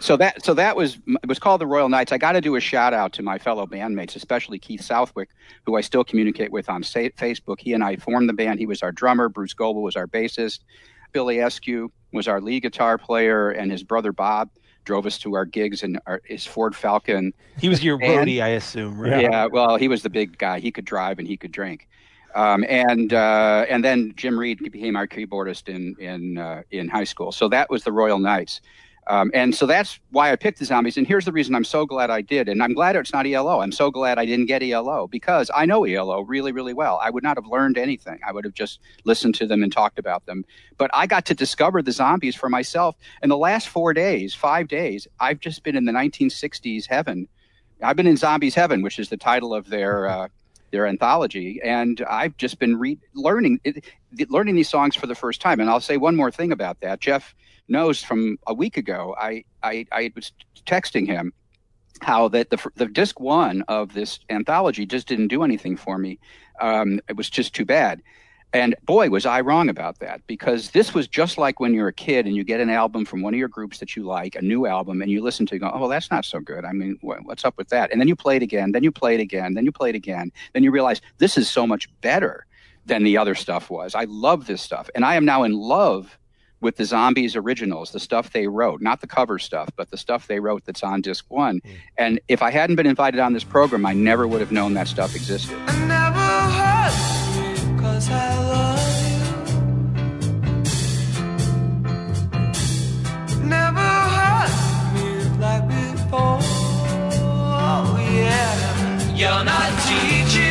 So 0.00 0.16
that 0.16 0.44
so 0.44 0.54
that 0.54 0.76
was 0.76 0.98
it 1.06 1.28
was 1.28 1.38
called 1.38 1.60
the 1.60 1.66
Royal 1.66 1.88
Knights. 1.88 2.12
I 2.12 2.18
got 2.18 2.32
to 2.32 2.40
do 2.40 2.56
a 2.56 2.60
shout 2.60 2.94
out 2.94 3.12
to 3.14 3.22
my 3.22 3.38
fellow 3.38 3.66
bandmates, 3.66 4.14
especially 4.16 4.58
Keith 4.58 4.82
Southwick, 4.82 5.30
who 5.66 5.76
I 5.76 5.80
still 5.80 6.04
communicate 6.04 6.52
with 6.52 6.68
on 6.68 6.82
Facebook. 6.82 7.60
He 7.60 7.72
and 7.72 7.82
I 7.82 7.96
formed 7.96 8.28
the 8.28 8.32
band. 8.32 8.60
He 8.60 8.66
was 8.66 8.82
our 8.82 8.92
drummer. 8.92 9.28
Bruce 9.28 9.54
Goebel 9.54 9.82
was 9.82 9.96
our 9.96 10.06
bassist. 10.06 10.60
Billy 11.12 11.36
Eskew 11.36 11.88
was 12.12 12.28
our 12.28 12.40
lead 12.40 12.62
guitar 12.62 12.98
player, 12.98 13.50
and 13.50 13.72
his 13.72 13.82
brother 13.82 14.12
Bob 14.12 14.50
drove 14.84 15.04
us 15.04 15.18
to 15.18 15.34
our 15.34 15.44
gigs 15.44 15.82
in 15.82 15.98
our, 16.06 16.22
his 16.24 16.46
Ford 16.46 16.74
Falcon. 16.74 17.32
He 17.58 17.68
was 17.68 17.84
your 17.84 17.98
roadie, 17.98 18.40
I 18.42 18.48
assume, 18.48 18.98
right? 18.98 19.22
Yeah, 19.22 19.46
well, 19.46 19.76
he 19.76 19.88
was 19.88 20.02
the 20.02 20.10
big 20.10 20.38
guy. 20.38 20.60
He 20.60 20.70
could 20.70 20.84
drive 20.84 21.18
and 21.18 21.28
he 21.28 21.36
could 21.36 21.52
drink. 21.52 21.88
Um, 22.34 22.64
and 22.68 23.12
uh, 23.12 23.66
and 23.68 23.84
then 23.84 24.12
Jim 24.16 24.38
Reed 24.38 24.58
became 24.58 24.96
our 24.96 25.06
keyboardist 25.06 25.68
in 25.68 25.96
in 25.98 26.38
uh, 26.38 26.62
in 26.70 26.88
high 26.88 27.04
school. 27.04 27.32
So 27.32 27.48
that 27.48 27.68
was 27.68 27.84
the 27.84 27.92
Royal 27.92 28.18
Knights. 28.18 28.60
Um, 29.08 29.30
and 29.32 29.54
so 29.54 29.64
that's 29.64 29.98
why 30.10 30.30
I 30.30 30.36
picked 30.36 30.58
the 30.58 30.66
zombies. 30.66 30.98
And 30.98 31.06
here's 31.06 31.24
the 31.24 31.32
reason 31.32 31.54
I'm 31.54 31.64
so 31.64 31.86
glad 31.86 32.10
I 32.10 32.20
did. 32.20 32.46
And 32.46 32.62
I'm 32.62 32.74
glad 32.74 32.94
it's 32.94 33.12
not 33.12 33.26
ELO. 33.26 33.60
I'm 33.60 33.72
so 33.72 33.90
glad 33.90 34.18
I 34.18 34.26
didn't 34.26 34.46
get 34.46 34.62
ELO 34.62 35.06
because 35.06 35.50
I 35.54 35.64
know 35.64 35.84
ELO 35.84 36.20
really, 36.20 36.52
really 36.52 36.74
well. 36.74 37.00
I 37.02 37.08
would 37.08 37.22
not 37.22 37.38
have 37.38 37.46
learned 37.46 37.78
anything. 37.78 38.20
I 38.26 38.32
would 38.32 38.44
have 38.44 38.52
just 38.52 38.80
listened 39.04 39.34
to 39.36 39.46
them 39.46 39.62
and 39.62 39.72
talked 39.72 39.98
about 39.98 40.26
them. 40.26 40.44
But 40.76 40.90
I 40.92 41.06
got 41.06 41.24
to 41.26 41.34
discover 41.34 41.80
the 41.80 41.92
zombies 41.92 42.36
for 42.36 42.50
myself. 42.50 42.96
In 43.22 43.30
the 43.30 43.38
last 43.38 43.68
four 43.68 43.94
days, 43.94 44.34
five 44.34 44.68
days, 44.68 45.08
I've 45.20 45.40
just 45.40 45.62
been 45.62 45.74
in 45.74 45.86
the 45.86 45.92
1960s 45.92 46.86
heaven. 46.86 47.28
I've 47.82 47.96
been 47.96 48.06
in 48.08 48.16
Zombies 48.16 48.56
Heaven, 48.56 48.82
which 48.82 48.98
is 48.98 49.08
the 49.08 49.16
title 49.16 49.54
of 49.54 49.70
their. 49.70 50.08
Uh, 50.08 50.28
their 50.70 50.86
anthology, 50.86 51.60
and 51.64 52.04
I've 52.10 52.36
just 52.36 52.58
been 52.58 52.78
re- 52.78 52.98
learning 53.14 53.58
it, 53.64 53.82
learning 54.28 54.54
these 54.54 54.68
songs 54.68 54.94
for 54.94 55.06
the 55.06 55.14
first 55.14 55.40
time. 55.40 55.60
And 55.60 55.70
I'll 55.70 55.80
say 55.80 55.96
one 55.96 56.14
more 56.14 56.30
thing 56.30 56.52
about 56.52 56.80
that. 56.80 57.00
Jeff 57.00 57.34
knows 57.68 58.02
from 58.02 58.38
a 58.46 58.54
week 58.54 58.76
ago, 58.76 59.14
I, 59.18 59.44
I, 59.62 59.86
I 59.92 60.12
was 60.14 60.32
texting 60.66 61.06
him 61.06 61.32
how 62.00 62.28
that 62.28 62.50
the, 62.50 62.70
the 62.76 62.86
disc 62.86 63.20
one 63.20 63.62
of 63.68 63.92
this 63.94 64.20
anthology 64.30 64.86
just 64.86 65.08
didn't 65.08 65.28
do 65.28 65.42
anything 65.42 65.76
for 65.76 65.98
me. 65.98 66.18
Um, 66.60 67.00
it 67.08 67.16
was 67.16 67.28
just 67.28 67.54
too 67.54 67.64
bad. 67.64 68.02
And 68.54 68.74
boy, 68.84 69.10
was 69.10 69.26
I 69.26 69.42
wrong 69.42 69.68
about 69.68 69.98
that 69.98 70.26
because 70.26 70.70
this 70.70 70.94
was 70.94 71.06
just 71.06 71.36
like 71.36 71.60
when 71.60 71.74
you're 71.74 71.88
a 71.88 71.92
kid 71.92 72.26
and 72.26 72.34
you 72.34 72.44
get 72.44 72.60
an 72.60 72.70
album 72.70 73.04
from 73.04 73.20
one 73.20 73.34
of 73.34 73.38
your 73.38 73.48
groups 73.48 73.78
that 73.78 73.94
you 73.94 74.04
like, 74.04 74.36
a 74.36 74.42
new 74.42 74.66
album, 74.66 75.02
and 75.02 75.10
you 75.10 75.22
listen 75.22 75.44
to 75.46 75.56
it, 75.56 75.58
go, 75.58 75.70
oh, 75.72 75.80
well, 75.80 75.88
that's 75.88 76.10
not 76.10 76.24
so 76.24 76.40
good. 76.40 76.64
I 76.64 76.72
mean, 76.72 76.98
what's 77.02 77.44
up 77.44 77.58
with 77.58 77.68
that? 77.68 77.92
And 77.92 78.00
then 78.00 78.08
you 78.08 78.16
play 78.16 78.36
it 78.36 78.42
again, 78.42 78.72
then 78.72 78.82
you 78.82 78.90
play 78.90 79.14
it 79.14 79.20
again, 79.20 79.52
then 79.52 79.66
you 79.66 79.72
play 79.72 79.90
it 79.90 79.96
again, 79.96 80.32
then 80.54 80.62
you 80.62 80.70
realize 80.70 81.02
this 81.18 81.36
is 81.36 81.50
so 81.50 81.66
much 81.66 81.90
better 82.00 82.46
than 82.86 83.04
the 83.04 83.18
other 83.18 83.34
stuff 83.34 83.68
was. 83.68 83.94
I 83.94 84.04
love 84.04 84.46
this 84.46 84.62
stuff. 84.62 84.88
And 84.94 85.04
I 85.04 85.16
am 85.16 85.26
now 85.26 85.42
in 85.42 85.52
love 85.52 86.18
with 86.60 86.76
the 86.76 86.84
Zombies 86.84 87.36
originals, 87.36 87.92
the 87.92 88.00
stuff 88.00 88.32
they 88.32 88.46
wrote, 88.46 88.80
not 88.80 89.00
the 89.00 89.06
cover 89.06 89.38
stuff, 89.38 89.68
but 89.76 89.90
the 89.90 89.96
stuff 89.96 90.26
they 90.26 90.40
wrote 90.40 90.64
that's 90.64 90.82
on 90.82 91.00
disc 91.00 91.24
one. 91.28 91.60
Mm. 91.60 91.76
And 91.96 92.20
if 92.28 92.42
I 92.42 92.50
hadn't 92.50 92.76
been 92.76 92.86
invited 92.86 93.20
on 93.20 93.32
this 93.32 93.44
program, 93.44 93.86
I 93.86 93.92
never 93.92 94.26
would 94.26 94.40
have 94.40 94.52
known 94.52 94.74
that 94.74 94.88
stuff 94.88 95.14
existed. 95.14 95.56
You're 109.18 109.44
not 109.44 109.72
teaching 109.82 110.47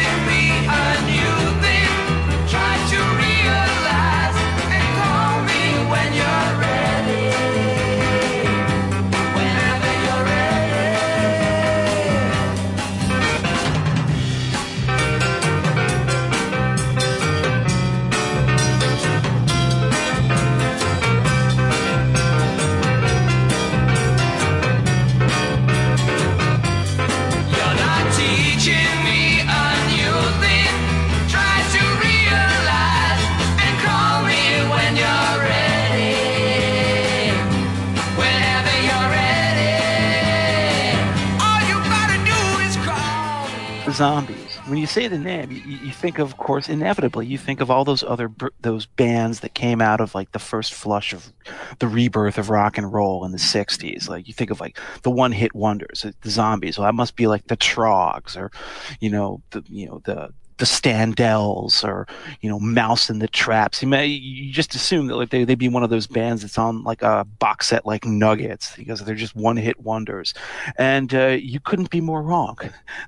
zombies. 43.98 44.56
When 44.68 44.77
you 44.77 44.86
say 44.86 45.08
the 45.08 45.18
name, 45.18 45.51
you, 45.51 45.60
you, 45.60 45.92
think 45.92 46.20
of, 46.20 46.30
of 46.30 46.38
course, 46.38 46.70
inevitably, 46.70 47.25
you 47.25 47.38
think 47.38 47.60
of 47.62 47.72
all 47.72 47.84
those 47.84 48.04
other 48.04 48.32
those 48.62 48.86
bands 48.86 49.39
that 49.39 49.56
came 49.56 49.82
out 49.82 50.00
of 50.00 50.13
like 50.13 50.32
the 50.32 50.39
first 50.39 50.74
flush 50.74 51.13
of 51.13 51.34
the 51.80 51.88
rebirth 51.88 52.38
of 52.38 52.50
rock 52.50 52.77
and 52.77 52.94
roll 52.94 53.25
in 53.25 53.32
the 53.32 53.38
'60s. 53.38 54.08
Like 54.08 54.27
you 54.27 54.34
think 54.34 54.51
of 54.51 54.60
like 54.60 54.80
the 55.01 55.12
one-hit 55.12 55.56
wonders, 55.56 56.06
the 56.22 56.30
zombies. 56.30 56.77
Well, 56.77 56.86
that 56.86 56.94
must 56.94 57.16
be 57.16 57.27
like 57.27 57.48
the 57.48 57.58
Troggs, 57.58 58.38
or 58.38 58.51
you 59.00 59.10
know, 59.10 59.42
the 59.50 59.63
you 59.68 59.88
know 59.88 60.01
the 60.06 60.32
the 60.58 60.66
Standells 60.66 61.84
or 61.84 62.08
you 62.42 62.50
know 62.50 62.60
Mouse 62.60 63.10
and 63.10 63.22
the 63.22 63.28
Traps. 63.28 63.82
You 63.82 63.88
may 63.88 64.06
you 64.06 64.52
just 64.52 64.76
assume 64.76 65.08
that 65.08 65.16
like 65.16 65.30
they 65.30 65.44
they'd 65.44 65.56
be 65.56 65.70
one 65.70 65.84
of 65.84 65.90
those 65.90 66.08
bands 66.08 66.42
that's 66.42 66.58
on 66.58 66.84
like 66.84 67.02
a 67.02 67.26
box 67.40 67.68
set 67.68 67.86
like 67.86 68.06
Nuggets 68.06 68.76
because 68.76 69.02
they're 69.02 69.16
just 69.16 69.36
one 69.36 69.58
hit 69.58 69.80
wonders, 69.82 70.34
and 70.78 71.14
uh, 71.14 71.28
you 71.28 71.60
couldn't 71.60 71.90
be 71.90 72.02
more 72.02 72.22
wrong. 72.22 72.58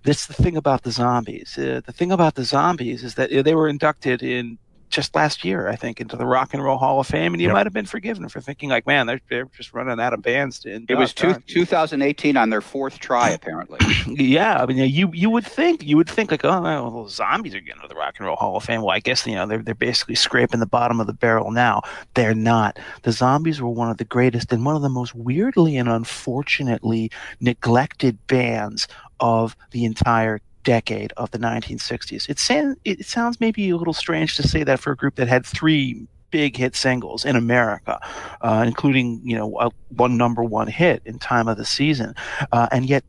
That's 0.03 0.27
the 0.27 0.33
thing 0.33 0.57
about 0.57 0.83
the 0.83 0.91
Zombies. 0.91 1.57
Uh, 1.57 1.81
the 1.85 1.93
thing 1.93 2.11
about 2.11 2.35
the 2.35 2.43
Zombies 2.43 3.03
is 3.03 3.15
that 3.15 3.29
they 3.29 3.55
were 3.55 3.67
inducted 3.67 4.23
in 4.23 4.57
just 4.89 5.15
last 5.15 5.45
year, 5.45 5.67
I 5.67 5.75
think, 5.75 6.01
into 6.01 6.15
the 6.15 6.25
Rock 6.25 6.53
and 6.53 6.63
Roll 6.63 6.77
Hall 6.77 6.99
of 6.99 7.07
Fame, 7.07 7.33
and 7.33 7.41
you 7.41 7.47
yep. 7.47 7.53
might 7.53 7.65
have 7.65 7.73
been 7.73 7.85
forgiven 7.85 8.27
for 8.29 8.41
thinking 8.41 8.69
like, 8.69 8.87
man, 8.87 9.07
they're, 9.07 9.21
they're 9.29 9.45
just 9.45 9.73
running 9.73 9.99
out 9.99 10.13
of 10.13 10.21
bands. 10.21 10.59
To 10.59 10.83
it 10.87 10.95
was 10.95 11.13
two, 11.13 11.29
uh, 11.29 11.39
2018 11.47 12.37
on 12.37 12.49
their 12.49 12.61
fourth 12.61 12.99
try, 12.99 13.29
apparently. 13.29 13.79
yeah, 14.07 14.61
I 14.61 14.65
mean, 14.65 14.77
you 14.77 15.11
you 15.13 15.29
would 15.29 15.45
think 15.45 15.83
you 15.83 15.97
would 15.97 16.09
think 16.09 16.31
like, 16.31 16.43
oh, 16.43 16.61
well, 16.61 16.91
those 16.91 17.15
zombies 17.15 17.55
are 17.55 17.59
getting 17.59 17.81
to 17.81 17.87
the 17.87 17.95
Rock 17.95 18.15
and 18.17 18.27
Roll 18.27 18.35
Hall 18.35 18.57
of 18.57 18.63
Fame. 18.63 18.81
Well, 18.81 18.95
I 18.95 18.99
guess 18.99 19.25
you 19.25 19.35
know 19.35 19.45
they're 19.45 19.61
they're 19.61 19.75
basically 19.75 20.15
scraping 20.15 20.59
the 20.59 20.65
bottom 20.65 20.99
of 20.99 21.07
the 21.07 21.13
barrel 21.13 21.51
now. 21.51 21.81
They're 22.15 22.35
not. 22.35 22.79
The 23.03 23.11
Zombies 23.11 23.61
were 23.61 23.69
one 23.69 23.89
of 23.89 23.97
the 23.97 24.05
greatest 24.05 24.51
and 24.51 24.65
one 24.65 24.75
of 24.75 24.81
the 24.81 24.89
most 24.89 25.13
weirdly 25.15 25.77
and 25.77 25.89
unfortunately 25.89 27.11
neglected 27.39 28.17
bands 28.27 28.87
of 29.19 29.55
the 29.71 29.85
entire 29.85 30.39
decade 30.69 31.11
of 31.17 31.31
the 31.31 31.39
1960s. 31.39 32.29
It, 32.29 32.37
sound, 32.37 32.77
it 32.85 33.03
sounds 33.03 33.39
maybe 33.39 33.71
a 33.71 33.75
little 33.75 33.91
strange 33.91 34.35
to 34.35 34.47
say 34.47 34.63
that 34.63 34.79
for 34.79 34.91
a 34.91 34.95
group 34.95 35.15
that 35.15 35.27
had 35.27 35.43
three 35.43 36.05
big 36.29 36.55
hit 36.55 36.75
singles 36.75 37.25
in 37.25 37.35
America, 37.35 37.99
uh, 38.41 38.63
including 38.67 39.19
you 39.23 39.35
know 39.35 39.59
a, 39.59 39.71
one 39.95 40.15
number 40.15 40.43
one 40.43 40.67
hit 40.67 41.01
in 41.05 41.17
time 41.17 41.47
of 41.47 41.57
the 41.57 41.65
season, 41.65 42.13
uh, 42.51 42.67
and 42.71 42.85
yet 42.85 43.03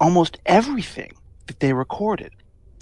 almost 0.00 0.38
everything 0.46 1.12
that 1.48 1.58
they 1.58 1.72
recorded, 1.72 2.30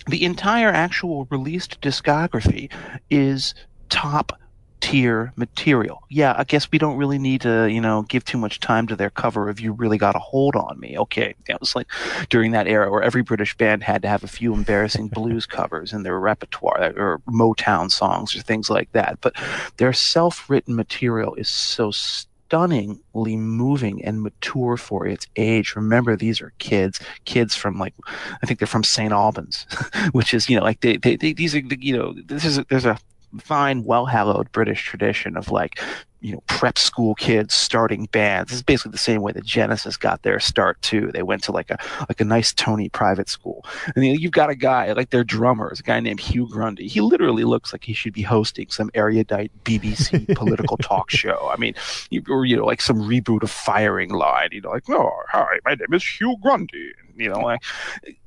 the 0.06 0.26
entire 0.26 0.68
actual 0.68 1.26
released 1.30 1.80
discography, 1.80 2.70
is 3.08 3.54
top 3.88 4.38
tier 4.86 5.32
material. 5.34 6.04
Yeah, 6.10 6.32
I 6.38 6.44
guess 6.44 6.70
we 6.70 6.78
don't 6.78 6.96
really 6.96 7.18
need 7.18 7.40
to, 7.40 7.66
you 7.68 7.80
know, 7.80 8.02
give 8.02 8.24
too 8.24 8.38
much 8.38 8.60
time 8.60 8.86
to 8.86 8.94
their 8.94 9.10
cover 9.10 9.50
if 9.50 9.60
you 9.60 9.72
really 9.72 9.98
got 9.98 10.14
a 10.14 10.20
hold 10.20 10.54
on 10.54 10.78
me. 10.78 10.96
Okay. 10.96 11.34
It 11.48 11.58
was 11.58 11.74
like 11.74 11.88
during 12.28 12.52
that 12.52 12.68
era 12.68 12.88
where 12.88 13.02
every 13.02 13.22
British 13.22 13.56
band 13.56 13.82
had 13.82 14.00
to 14.02 14.08
have 14.08 14.22
a 14.22 14.28
few 14.28 14.54
embarrassing 14.54 15.08
blues 15.08 15.44
covers 15.58 15.92
in 15.92 16.04
their 16.04 16.20
repertoire 16.20 16.80
uh, 16.80 16.92
or 16.92 17.20
Motown 17.28 17.90
songs 17.90 18.36
or 18.36 18.42
things 18.42 18.70
like 18.70 18.92
that. 18.92 19.18
But 19.22 19.34
their 19.78 19.92
self 19.92 20.48
written 20.48 20.76
material 20.76 21.34
is 21.34 21.48
so 21.48 21.90
stunningly 21.90 23.36
moving 23.36 24.04
and 24.04 24.22
mature 24.22 24.76
for 24.76 25.04
its 25.04 25.26
age. 25.34 25.74
Remember, 25.74 26.14
these 26.14 26.40
are 26.40 26.52
kids, 26.58 27.00
kids 27.24 27.56
from 27.56 27.76
like, 27.76 27.94
I 28.40 28.46
think 28.46 28.60
they're 28.60 28.68
from 28.68 28.84
St. 28.84 29.12
Albans, 29.12 29.66
which 30.12 30.32
is, 30.32 30.48
you 30.48 30.56
know, 30.56 30.62
like 30.62 30.80
they, 30.80 30.96
they, 30.96 31.16
they 31.16 31.32
these 31.32 31.56
are, 31.56 31.58
you 31.58 31.96
know, 31.96 32.14
this 32.24 32.44
is, 32.44 32.60
there's 32.68 32.86
a 32.86 33.00
fine, 33.38 33.84
well 33.84 34.06
hallowed 34.06 34.50
British 34.52 34.82
tradition 34.82 35.36
of 35.36 35.50
like, 35.50 35.80
you 36.20 36.32
know, 36.32 36.42
prep 36.46 36.78
school 36.78 37.14
kids 37.14 37.54
starting 37.54 38.06
bands. 38.06 38.50
This 38.50 38.56
is 38.56 38.62
basically 38.62 38.92
the 38.92 38.98
same 38.98 39.22
way 39.22 39.32
that 39.32 39.44
Genesis 39.44 39.96
got 39.96 40.22
their 40.22 40.40
start 40.40 40.80
too. 40.82 41.12
They 41.12 41.22
went 41.22 41.44
to 41.44 41.52
like 41.52 41.70
a 41.70 41.78
like 42.08 42.20
a 42.20 42.24
nice 42.24 42.52
Tony 42.52 42.88
private 42.88 43.28
school, 43.28 43.64
and 43.94 44.04
you 44.04 44.12
know, 44.12 44.18
you've 44.18 44.32
got 44.32 44.50
a 44.50 44.54
guy 44.54 44.92
like 44.92 45.10
their 45.10 45.24
drummer 45.24 45.72
is 45.72 45.80
a 45.80 45.82
guy 45.84 46.00
named 46.00 46.20
Hugh 46.20 46.48
Grundy. 46.50 46.88
He 46.88 47.00
literally 47.00 47.44
looks 47.44 47.72
like 47.72 47.84
he 47.84 47.92
should 47.92 48.14
be 48.14 48.22
hosting 48.22 48.70
some 48.70 48.90
erudite 48.94 49.52
BBC 49.62 50.34
political 50.36 50.78
talk 50.78 51.10
show. 51.10 51.50
I 51.52 51.56
mean, 51.58 51.74
you, 52.10 52.22
or 52.28 52.44
you 52.44 52.56
know, 52.56 52.64
like 52.64 52.80
some 52.80 53.00
reboot 53.02 53.42
of 53.42 53.50
Firing 53.50 54.10
Line. 54.10 54.48
You 54.52 54.62
know, 54.62 54.70
like, 54.70 54.88
oh, 54.88 55.12
hi, 55.28 55.58
my 55.64 55.74
name 55.74 55.92
is 55.92 56.04
Hugh 56.04 56.36
Grundy. 56.42 56.92
You 57.16 57.28
know, 57.28 57.40
like 57.40 57.62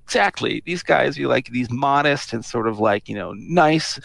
exactly. 0.10 0.64
These 0.66 0.82
guys 0.82 1.20
are 1.20 1.28
like 1.28 1.50
these 1.50 1.70
modest 1.70 2.34
and 2.34 2.44
sort 2.44 2.68
of 2.68 2.80
like 2.80 3.08
you 3.08 3.14
know 3.14 3.34
nice 3.34 4.00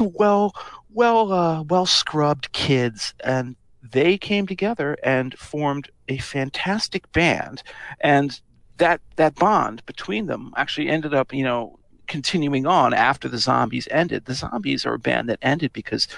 well 0.00 0.54
well 0.90 1.30
uh, 1.30 1.62
well 1.64 1.84
scrubbed 1.84 2.52
kids 2.52 3.12
and 3.22 3.54
they 3.82 4.16
came 4.16 4.46
together 4.46 4.96
and 5.02 5.38
formed 5.38 5.90
a 6.08 6.16
fantastic 6.18 7.10
band 7.12 7.62
and 8.00 8.40
that 8.78 9.00
that 9.16 9.34
bond 9.34 9.84
between 9.84 10.26
them 10.26 10.54
actually 10.56 10.88
ended 10.88 11.12
up 11.12 11.34
you 11.34 11.44
know 11.44 11.78
continuing 12.06 12.66
on 12.66 12.92
after 12.94 13.28
the 13.28 13.38
zombies 13.38 13.88
ended. 13.90 14.24
The 14.24 14.34
zombies 14.34 14.84
are 14.86 14.94
a 14.94 14.98
band 14.98 15.28
that 15.28 15.38
ended 15.42 15.72
because 15.72 16.08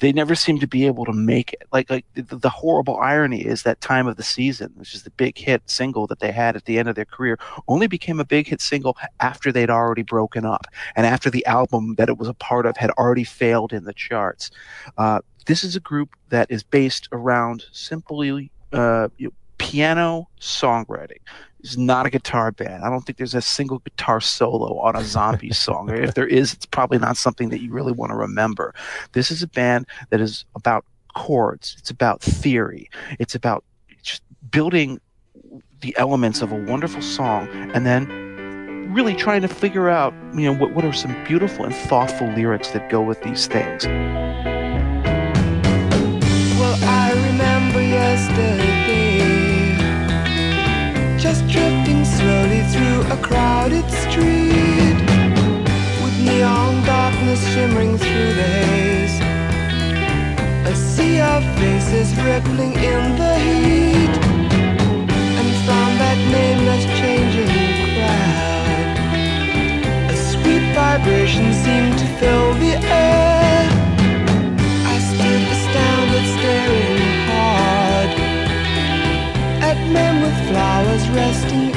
they 0.00 0.12
never 0.12 0.34
seem 0.34 0.58
to 0.60 0.66
be 0.66 0.86
able 0.86 1.04
to 1.04 1.12
make 1.12 1.52
it. 1.52 1.62
Like 1.72 1.88
like 1.90 2.04
the, 2.14 2.36
the, 2.36 2.50
horrible 2.50 2.98
irony 2.98 3.44
is 3.44 3.62
that 3.62 3.80
time 3.80 4.06
of 4.06 4.16
the 4.16 4.22
season, 4.22 4.72
which 4.76 4.94
is 4.94 5.02
the 5.02 5.10
big 5.10 5.38
hit 5.38 5.62
single 5.66 6.06
that 6.08 6.20
they 6.20 6.32
had 6.32 6.56
at 6.56 6.64
the 6.64 6.78
end 6.78 6.88
of 6.88 6.96
their 6.96 7.04
career, 7.04 7.38
only 7.68 7.86
became 7.86 8.20
a 8.20 8.24
big 8.24 8.48
hit 8.48 8.60
single 8.60 8.96
after 9.20 9.50
they'd 9.50 9.70
already 9.70 10.02
broken 10.02 10.44
up 10.44 10.66
and 10.94 11.06
after 11.06 11.30
the 11.30 11.44
album 11.46 11.94
that 11.96 12.08
it 12.08 12.18
was 12.18 12.28
a 12.28 12.34
part 12.34 12.66
of 12.66 12.76
had 12.76 12.90
already 12.92 13.24
failed 13.24 13.72
in 13.72 13.84
the 13.84 13.94
charts. 13.94 14.50
Uh, 14.98 15.20
this 15.46 15.64
is 15.64 15.76
a 15.76 15.80
group 15.80 16.10
that 16.28 16.50
is 16.50 16.62
based 16.62 17.08
around 17.12 17.64
simply 17.72 18.50
uh, 18.72 19.08
piano 19.66 20.28
songwriting. 20.40 21.20
It's 21.60 21.76
not 21.76 22.06
a 22.06 22.10
guitar 22.10 22.52
band. 22.52 22.84
I 22.84 22.90
don't 22.90 23.00
think 23.00 23.18
there's 23.18 23.34
a 23.34 23.42
single 23.42 23.80
guitar 23.80 24.20
solo 24.20 24.78
on 24.78 24.94
a 24.94 25.02
zombie 25.02 25.50
song. 25.66 25.90
If 25.90 26.14
there 26.14 26.26
is, 26.26 26.52
it's 26.52 26.66
probably 26.66 26.98
not 26.98 27.16
something 27.16 27.48
that 27.48 27.60
you 27.60 27.72
really 27.72 27.92
want 27.92 28.10
to 28.10 28.16
remember. 28.16 28.74
This 29.12 29.30
is 29.30 29.42
a 29.42 29.48
band 29.48 29.86
that 30.10 30.20
is 30.20 30.44
about 30.54 30.84
chords. 31.14 31.74
It's 31.78 31.90
about 31.90 32.20
theory. 32.22 32.88
It's 33.18 33.34
about 33.34 33.64
just 34.02 34.22
building 34.50 35.00
the 35.80 35.96
elements 35.98 36.42
of 36.42 36.52
a 36.52 36.56
wonderful 36.56 37.02
song 37.02 37.48
and 37.74 37.84
then 37.84 38.06
really 38.92 39.14
trying 39.14 39.42
to 39.42 39.48
figure 39.48 39.88
out, 39.88 40.14
you 40.34 40.42
know, 40.42 40.54
what, 40.54 40.72
what 40.72 40.84
are 40.84 40.92
some 40.92 41.12
beautiful 41.24 41.64
and 41.64 41.74
thoughtful 41.74 42.28
lyrics 42.28 42.70
that 42.70 42.88
go 42.88 43.02
with 43.02 43.20
these 43.22 43.46
things. 43.46 43.84
Just 51.18 51.48
drifting 51.48 52.04
slowly 52.04 52.60
through 52.72 53.00
a 53.10 53.16
crowded 53.16 53.90
street 53.90 54.96
With 56.02 56.16
neon 56.22 56.84
darkness 56.84 57.42
shimmering 57.54 57.96
through 57.96 58.34
the 58.34 58.42
haze. 58.42 59.18
A 60.66 60.74
sea 60.76 61.20
of 61.20 61.42
faces 61.58 62.14
rippling 62.20 62.74
in 62.74 63.16
the 63.16 63.34
heat 63.38 64.14
And 65.40 65.50
from 65.64 65.88
that 66.02 66.18
nameless 66.30 66.84
changing 67.00 67.48
crowd 67.94 68.96
A 70.10 70.16
sweet 70.16 70.64
vibration 70.74 71.52
seemed 71.54 71.98
to 71.98 72.06
fill 72.18 72.52
the 72.54 72.76
air 72.84 73.55
flowers 80.46 81.08
resting 81.10 81.75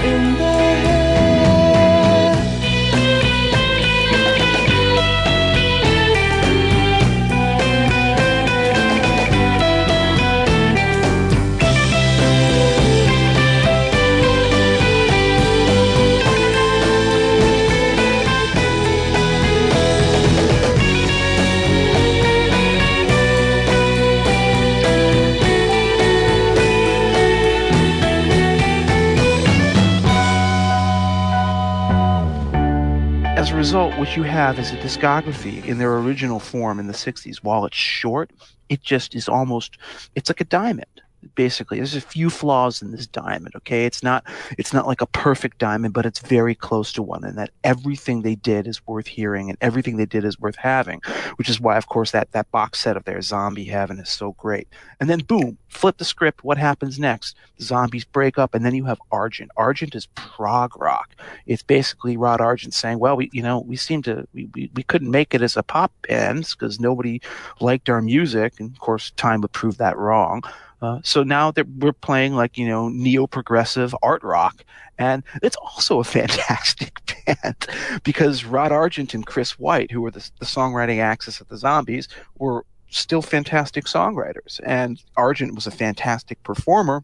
As 33.39 33.51
a 33.51 33.55
result, 33.55 33.97
what 33.97 34.17
you 34.17 34.23
have 34.23 34.59
is 34.59 34.71
a 34.71 34.75
discography 34.75 35.63
in 35.63 35.77
their 35.77 35.97
original 35.97 36.41
form 36.41 36.77
in 36.77 36.87
the 36.87 36.93
60s. 36.93 37.37
While 37.37 37.63
it's 37.63 37.77
short, 37.77 38.31
it 38.67 38.81
just 38.81 39.15
is 39.15 39.29
almost, 39.29 39.77
it's 40.13 40.29
like 40.29 40.41
a 40.41 40.43
diamond. 40.43 41.01
Basically, 41.35 41.77
there's 41.77 41.95
a 41.95 42.01
few 42.01 42.29
flaws 42.29 42.81
in 42.81 42.91
this 42.91 43.07
diamond. 43.07 43.55
Okay, 43.55 43.85
it's 43.85 44.03
not 44.03 44.23
it's 44.57 44.73
not 44.73 44.87
like 44.87 45.01
a 45.01 45.07
perfect 45.07 45.57
diamond, 45.57 45.93
but 45.93 46.05
it's 46.05 46.19
very 46.19 46.55
close 46.55 46.91
to 46.93 47.03
one. 47.03 47.23
And 47.23 47.37
that 47.37 47.51
everything 47.63 48.21
they 48.21 48.35
did 48.35 48.67
is 48.67 48.85
worth 48.87 49.07
hearing, 49.07 49.49
and 49.49 49.57
everything 49.61 49.97
they 49.97 50.05
did 50.05 50.23
is 50.23 50.39
worth 50.39 50.55
having. 50.55 51.01
Which 51.35 51.49
is 51.49 51.59
why, 51.59 51.77
of 51.77 51.87
course, 51.87 52.11
that 52.11 52.31
that 52.31 52.51
box 52.51 52.79
set 52.79 52.97
of 52.97 53.05
their 53.05 53.21
Zombie 53.21 53.65
Heaven 53.65 53.99
is 53.99 54.09
so 54.09 54.33
great. 54.33 54.67
And 54.99 55.09
then 55.09 55.19
boom, 55.19 55.57
flip 55.67 55.97
the 55.97 56.05
script. 56.05 56.43
What 56.43 56.57
happens 56.57 56.99
next? 56.99 57.35
The 57.57 57.65
zombies 57.65 58.05
break 58.05 58.37
up, 58.37 58.53
and 58.53 58.65
then 58.65 58.75
you 58.75 58.85
have 58.85 58.99
Argent. 59.11 59.51
Argent 59.57 59.95
is 59.95 60.07
prog 60.15 60.79
rock. 60.79 61.15
It's 61.45 61.63
basically 61.63 62.17
Rod 62.17 62.41
Argent 62.41 62.73
saying, 62.73 62.99
"Well, 62.99 63.15
we 63.15 63.29
you 63.33 63.41
know 63.41 63.59
we 63.59 63.75
seem 63.75 64.01
to 64.03 64.27
we 64.33 64.49
we, 64.53 64.71
we 64.73 64.83
couldn't 64.83 65.11
make 65.11 65.33
it 65.33 65.41
as 65.41 65.57
a 65.57 65.63
pop 65.63 65.91
band 66.07 66.47
because 66.51 66.79
nobody 66.79 67.21
liked 67.59 67.89
our 67.89 68.01
music, 68.01 68.59
and 68.59 68.71
of 68.71 68.79
course, 68.79 69.11
time 69.11 69.41
would 69.41 69.51
prove 69.51 69.77
that 69.77 69.97
wrong." 69.97 70.43
Uh, 70.81 70.99
so 71.03 71.23
now 71.23 71.51
that 71.51 71.67
we're 71.67 71.93
playing 71.93 72.35
like 72.35 72.57
you 72.57 72.67
know 72.67 72.89
neo 72.89 73.27
progressive 73.27 73.95
art 74.01 74.23
rock, 74.23 74.63
and 74.97 75.23
it's 75.41 75.57
also 75.57 75.99
a 75.99 76.03
fantastic 76.17 76.99
band 77.25 77.67
because 78.03 78.45
Rod 78.45 78.71
Argent 78.71 79.13
and 79.13 79.25
Chris 79.25 79.59
White, 79.59 79.91
who 79.91 80.01
were 80.01 80.11
the, 80.11 80.29
the 80.39 80.45
songwriting 80.45 80.99
axis 80.99 81.41
of 81.41 81.47
the 81.49 81.57
Zombies, 81.57 82.07
were 82.37 82.65
still 82.89 83.21
fantastic 83.21 83.85
songwriters, 83.85 84.59
and 84.65 85.03
Argent 85.15 85.55
was 85.55 85.67
a 85.67 85.71
fantastic 85.71 86.41
performer. 86.43 87.03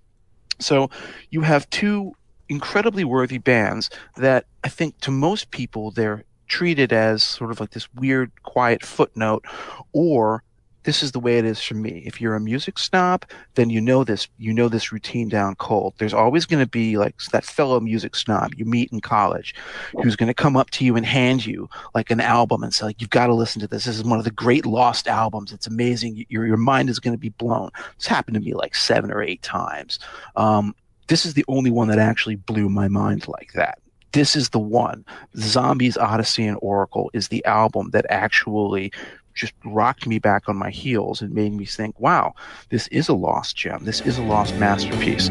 So 0.60 0.89
you 1.32 1.41
have 1.41 1.69
two 1.69 2.13
incredibly 2.47 3.04
worthy 3.04 3.39
bands 3.39 3.89
that 4.17 4.45
I 4.63 4.69
think 4.69 5.00
to 5.02 5.12
most 5.12 5.52
people 5.52 5.91
they're 5.91 6.23
treated 6.47 6.93
as 6.93 7.23
sort 7.23 7.52
of 7.52 7.60
like 7.60 7.71
this 7.71 7.91
weird, 7.93 8.32
quiet 8.43 8.84
footnote, 8.86 9.45
or 9.93 10.43
this 10.86 11.02
is 11.02 11.12
the 11.12 11.19
way 11.19 11.38
it 11.39 11.45
is 11.45 11.62
for 11.62 11.74
me. 11.74 12.04
If 12.06 12.21
you're 12.21 12.36
a 12.36 12.39
music 12.39 12.78
snob, 12.78 13.26
then 13.56 13.69
you 13.69 13.82
know 13.82 14.04
this. 14.04 14.28
You 14.38 14.54
know 14.54 14.69
this 14.69 14.91
routine 14.91 15.28
down 15.28 15.56
cold. 15.56 15.95
There's 15.98 16.13
always 16.13 16.45
going 16.45 16.63
to 16.63 16.69
be 16.69 16.98
like 16.98 17.17
that 17.32 17.43
fellow 17.43 17.80
music 17.80 18.15
snob 18.15 18.54
you 18.56 18.65
meet 18.65 18.91
in 18.91 19.02
college, 19.02 19.56
who's 20.02 20.15
going 20.15 20.28
to 20.28 20.34
come 20.34 20.56
up 20.56 20.69
to 20.71 20.86
you 20.86 20.95
and 20.95 21.06
hand 21.06 21.45
you 21.45 21.67
like 21.95 22.12
an 22.12 22.21
album 22.21 22.63
and 22.63 22.74
say, 22.74 22.86
like, 22.86 23.02
"You've 23.02 23.10
got 23.10 23.28
to 23.28 23.34
listen 23.34 23.60
to 23.62 23.67
this. 23.67 23.86
This 23.86 23.98
is 23.98 24.04
one 24.04 24.19
of 24.19 24.26
the 24.26 24.32
great 24.32 24.65
lost 24.65 25.08
albums. 25.08 25.52
It's 25.52 25.67
amazing. 25.67 26.26
Your 26.30 26.45
your 26.45 26.58
mind 26.58 26.89
is 26.89 27.00
going 27.00 27.15
to 27.15 27.19
be 27.19 27.30
blown." 27.30 27.71
It's 27.95 28.08
happened 28.08 28.36
to 28.36 28.41
me 28.41 28.54
like 28.54 28.76
seven 28.76 29.12
or 29.12 29.21
eight 29.21 29.41
times. 29.41 30.00
Um, 30.36 30.76
this 31.08 31.26
is 31.26 31.34
the 31.34 31.45
only 31.48 31.71
one 31.71 31.88
that 31.88 32.00
actually 32.00 32.36
blew 32.36 32.69
my 32.69 32.88
mind 32.88 33.28
like 33.28 33.54
that 33.54 33.80
this 34.15 34.34
is 34.34 34.52
the 34.52 34.60
one. 34.60 35.04
Zombies 35.36 35.98
Odyssey 35.98 36.48
and 36.48 36.58
Oracle 36.62 37.12
is 37.13 37.28
the 37.28 37.43
album 37.43 37.89
that 37.89 38.06
actually 38.10 38.93
just 39.36 39.54
rocked 39.63 40.08
me 40.08 40.17
back 40.17 40.50
on 40.50 40.56
my 40.56 40.69
heels 40.69 41.21
and 41.21 41.34
made 41.34 41.54
me 41.54 41.65
think, 41.65 42.00
wow, 42.00 42.34
this 42.69 42.88
is 42.88 43.10
a 43.10 43.13
lost 43.13 43.56
gem. 43.56 43.84
This 43.84 44.02
is 44.02 44.17
a 44.17 44.24
lost 44.24 44.56
masterpiece. 44.56 45.30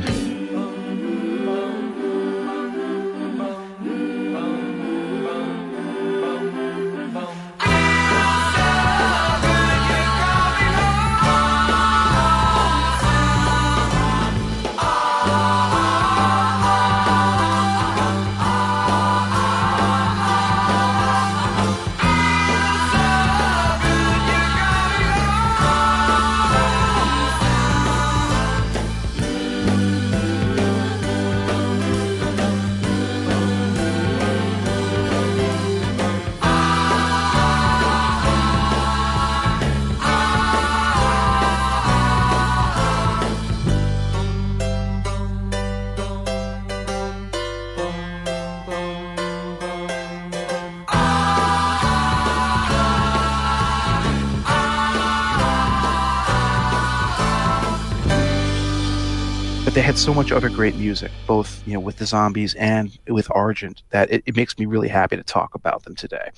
Had 59.85 59.99
so 59.99 60.15
much 60.15 60.33
other 60.33 60.49
great 60.49 60.75
music, 60.77 61.13
both 61.27 61.63
you 61.67 61.75
know 61.75 61.81
with 61.81 61.99
the 61.99 62.07
zombies 62.07 62.55
and 62.55 62.99
with 63.07 63.31
Argent, 63.31 63.83
that 63.91 64.11
it, 64.11 64.23
it 64.25 64.35
makes 64.35 64.59
me 64.59 64.65
really 64.65 64.89
happy 64.89 65.17
to 65.17 65.23
talk 65.23 65.55
about 65.55 65.85
them 65.85 65.95
today. 65.95 66.31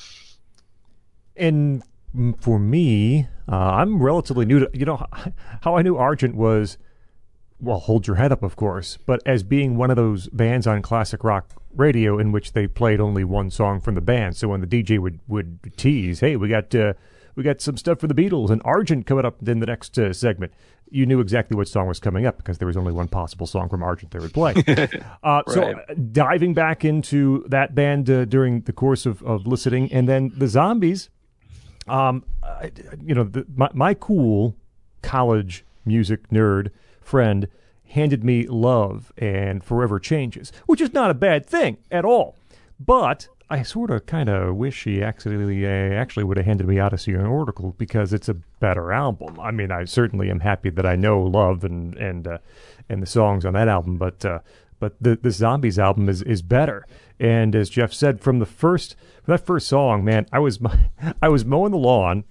And 1.36 1.82
for 2.40 2.58
me, 2.58 3.28
uh, 3.48 3.56
I'm 3.56 4.02
relatively 4.02 4.46
new 4.46 4.60
to, 4.60 4.70
you 4.72 4.84
know, 4.84 5.06
how 5.60 5.76
I 5.76 5.82
knew 5.82 5.96
Argent 5.96 6.34
was, 6.34 6.76
well, 7.60 7.78
hold 7.78 8.06
your 8.06 8.16
head 8.16 8.32
up, 8.32 8.42
of 8.42 8.56
course, 8.56 8.98
but 9.06 9.22
as 9.26 9.42
being 9.42 9.76
one 9.76 9.90
of 9.90 9.96
those 9.96 10.28
bands 10.28 10.66
on 10.66 10.82
classic 10.82 11.22
rock 11.22 11.50
radio 11.74 12.18
in 12.18 12.32
which 12.32 12.52
they 12.52 12.66
played 12.66 13.00
only 13.00 13.22
one 13.22 13.50
song 13.50 13.80
from 13.80 13.94
the 13.94 14.00
band. 14.00 14.36
So 14.36 14.48
when 14.48 14.60
the 14.60 14.66
DJ 14.66 14.98
would, 14.98 15.20
would 15.28 15.60
tease, 15.76 16.20
hey, 16.20 16.36
we 16.36 16.48
got, 16.48 16.74
uh, 16.74 16.94
we 17.34 17.42
got 17.42 17.60
some 17.60 17.76
stuff 17.76 18.00
for 18.00 18.06
the 18.06 18.14
Beatles 18.14 18.50
and 18.50 18.62
Argent 18.64 19.06
coming 19.06 19.26
up 19.26 19.46
in 19.46 19.60
the 19.60 19.66
next 19.66 19.98
uh, 19.98 20.12
segment. 20.12 20.52
You 20.90 21.04
knew 21.06 21.20
exactly 21.20 21.56
what 21.56 21.68
song 21.68 21.88
was 21.88 21.98
coming 21.98 22.26
up 22.26 22.36
because 22.36 22.58
there 22.58 22.66
was 22.68 22.76
only 22.76 22.92
one 22.92 23.08
possible 23.08 23.46
song 23.46 23.68
from 23.68 23.82
Argent 23.82 24.12
they 24.12 24.18
would 24.20 24.32
play. 24.32 24.54
uh, 25.22 25.42
So 25.48 25.60
Right. 25.62 25.76
uh, 25.90 25.94
diving 26.12 26.54
back 26.54 26.84
into 26.84 27.44
that 27.48 27.74
band 27.74 28.08
uh, 28.08 28.24
during 28.24 28.60
the 28.62 28.72
course 28.72 29.04
of, 29.06 29.22
of 29.22 29.46
listening, 29.46 29.92
and 29.92 30.08
then 30.08 30.32
the 30.36 30.46
Zombies. 30.48 31.10
Um, 31.88 32.24
I, 32.42 32.70
you 33.04 33.14
know, 33.14 33.24
the, 33.24 33.44
my 33.54 33.68
my 33.74 33.94
cool 33.94 34.54
college 35.02 35.64
music 35.84 36.28
nerd 36.30 36.70
friend 37.00 37.46
handed 37.90 38.24
me 38.24 38.46
love 38.48 39.12
and 39.16 39.62
forever 39.62 40.00
changes, 40.00 40.50
which 40.66 40.80
is 40.80 40.92
not 40.92 41.10
a 41.10 41.14
bad 41.14 41.46
thing 41.46 41.78
at 41.90 42.04
all. 42.04 42.36
But 42.80 43.28
I 43.48 43.62
sort 43.62 43.90
of 43.90 44.06
kind 44.06 44.28
of 44.28 44.56
wish 44.56 44.84
he 44.84 45.02
actually 45.02 45.64
uh, 45.64 45.94
actually 45.94 46.24
would 46.24 46.36
have 46.36 46.46
handed 46.46 46.66
me 46.66 46.80
Odyssey 46.80 47.12
and 47.12 47.26
Oracle 47.26 47.76
because 47.78 48.12
it's 48.12 48.28
a 48.28 48.34
better 48.34 48.92
album. 48.92 49.38
I 49.38 49.52
mean, 49.52 49.70
I 49.70 49.84
certainly 49.84 50.30
am 50.30 50.40
happy 50.40 50.68
that 50.70 50.84
I 50.84 50.96
know 50.96 51.22
Love 51.22 51.62
and 51.62 51.94
and 51.94 52.26
uh, 52.26 52.38
and 52.88 53.00
the 53.00 53.06
songs 53.06 53.44
on 53.44 53.52
that 53.52 53.68
album, 53.68 53.98
but 53.98 54.24
uh, 54.24 54.40
but 54.80 54.96
the 55.00 55.14
the 55.16 55.30
Zombies 55.30 55.78
album 55.78 56.08
is 56.08 56.22
is 56.22 56.42
better. 56.42 56.86
And 57.20 57.54
as 57.54 57.70
Jeff 57.70 57.92
said, 57.92 58.20
from 58.20 58.40
the 58.40 58.46
first 58.46 58.96
from 59.22 59.32
that 59.32 59.46
first 59.46 59.68
song, 59.68 60.04
man, 60.04 60.26
I 60.32 60.40
was 60.40 60.58
I 61.22 61.28
was 61.28 61.44
mowing 61.44 61.70
the 61.70 61.78
lawn 61.78 62.24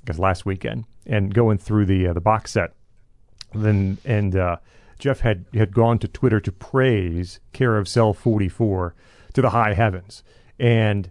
because 0.00 0.20
last 0.20 0.46
weekend 0.46 0.84
and 1.04 1.34
going 1.34 1.58
through 1.58 1.86
the 1.86 2.06
uh, 2.06 2.12
the 2.12 2.20
box 2.20 2.52
set. 2.52 2.74
Then 3.52 3.98
and 4.04 4.36
uh, 4.36 4.56
Jeff 5.00 5.20
had 5.20 5.46
had 5.52 5.74
gone 5.74 5.98
to 5.98 6.06
Twitter 6.06 6.38
to 6.38 6.52
praise 6.52 7.40
Care 7.52 7.76
of 7.76 7.88
Cell 7.88 8.12
44 8.12 8.94
to 9.32 9.42
the 9.42 9.50
high 9.50 9.74
heavens 9.74 10.22
and 10.60 11.10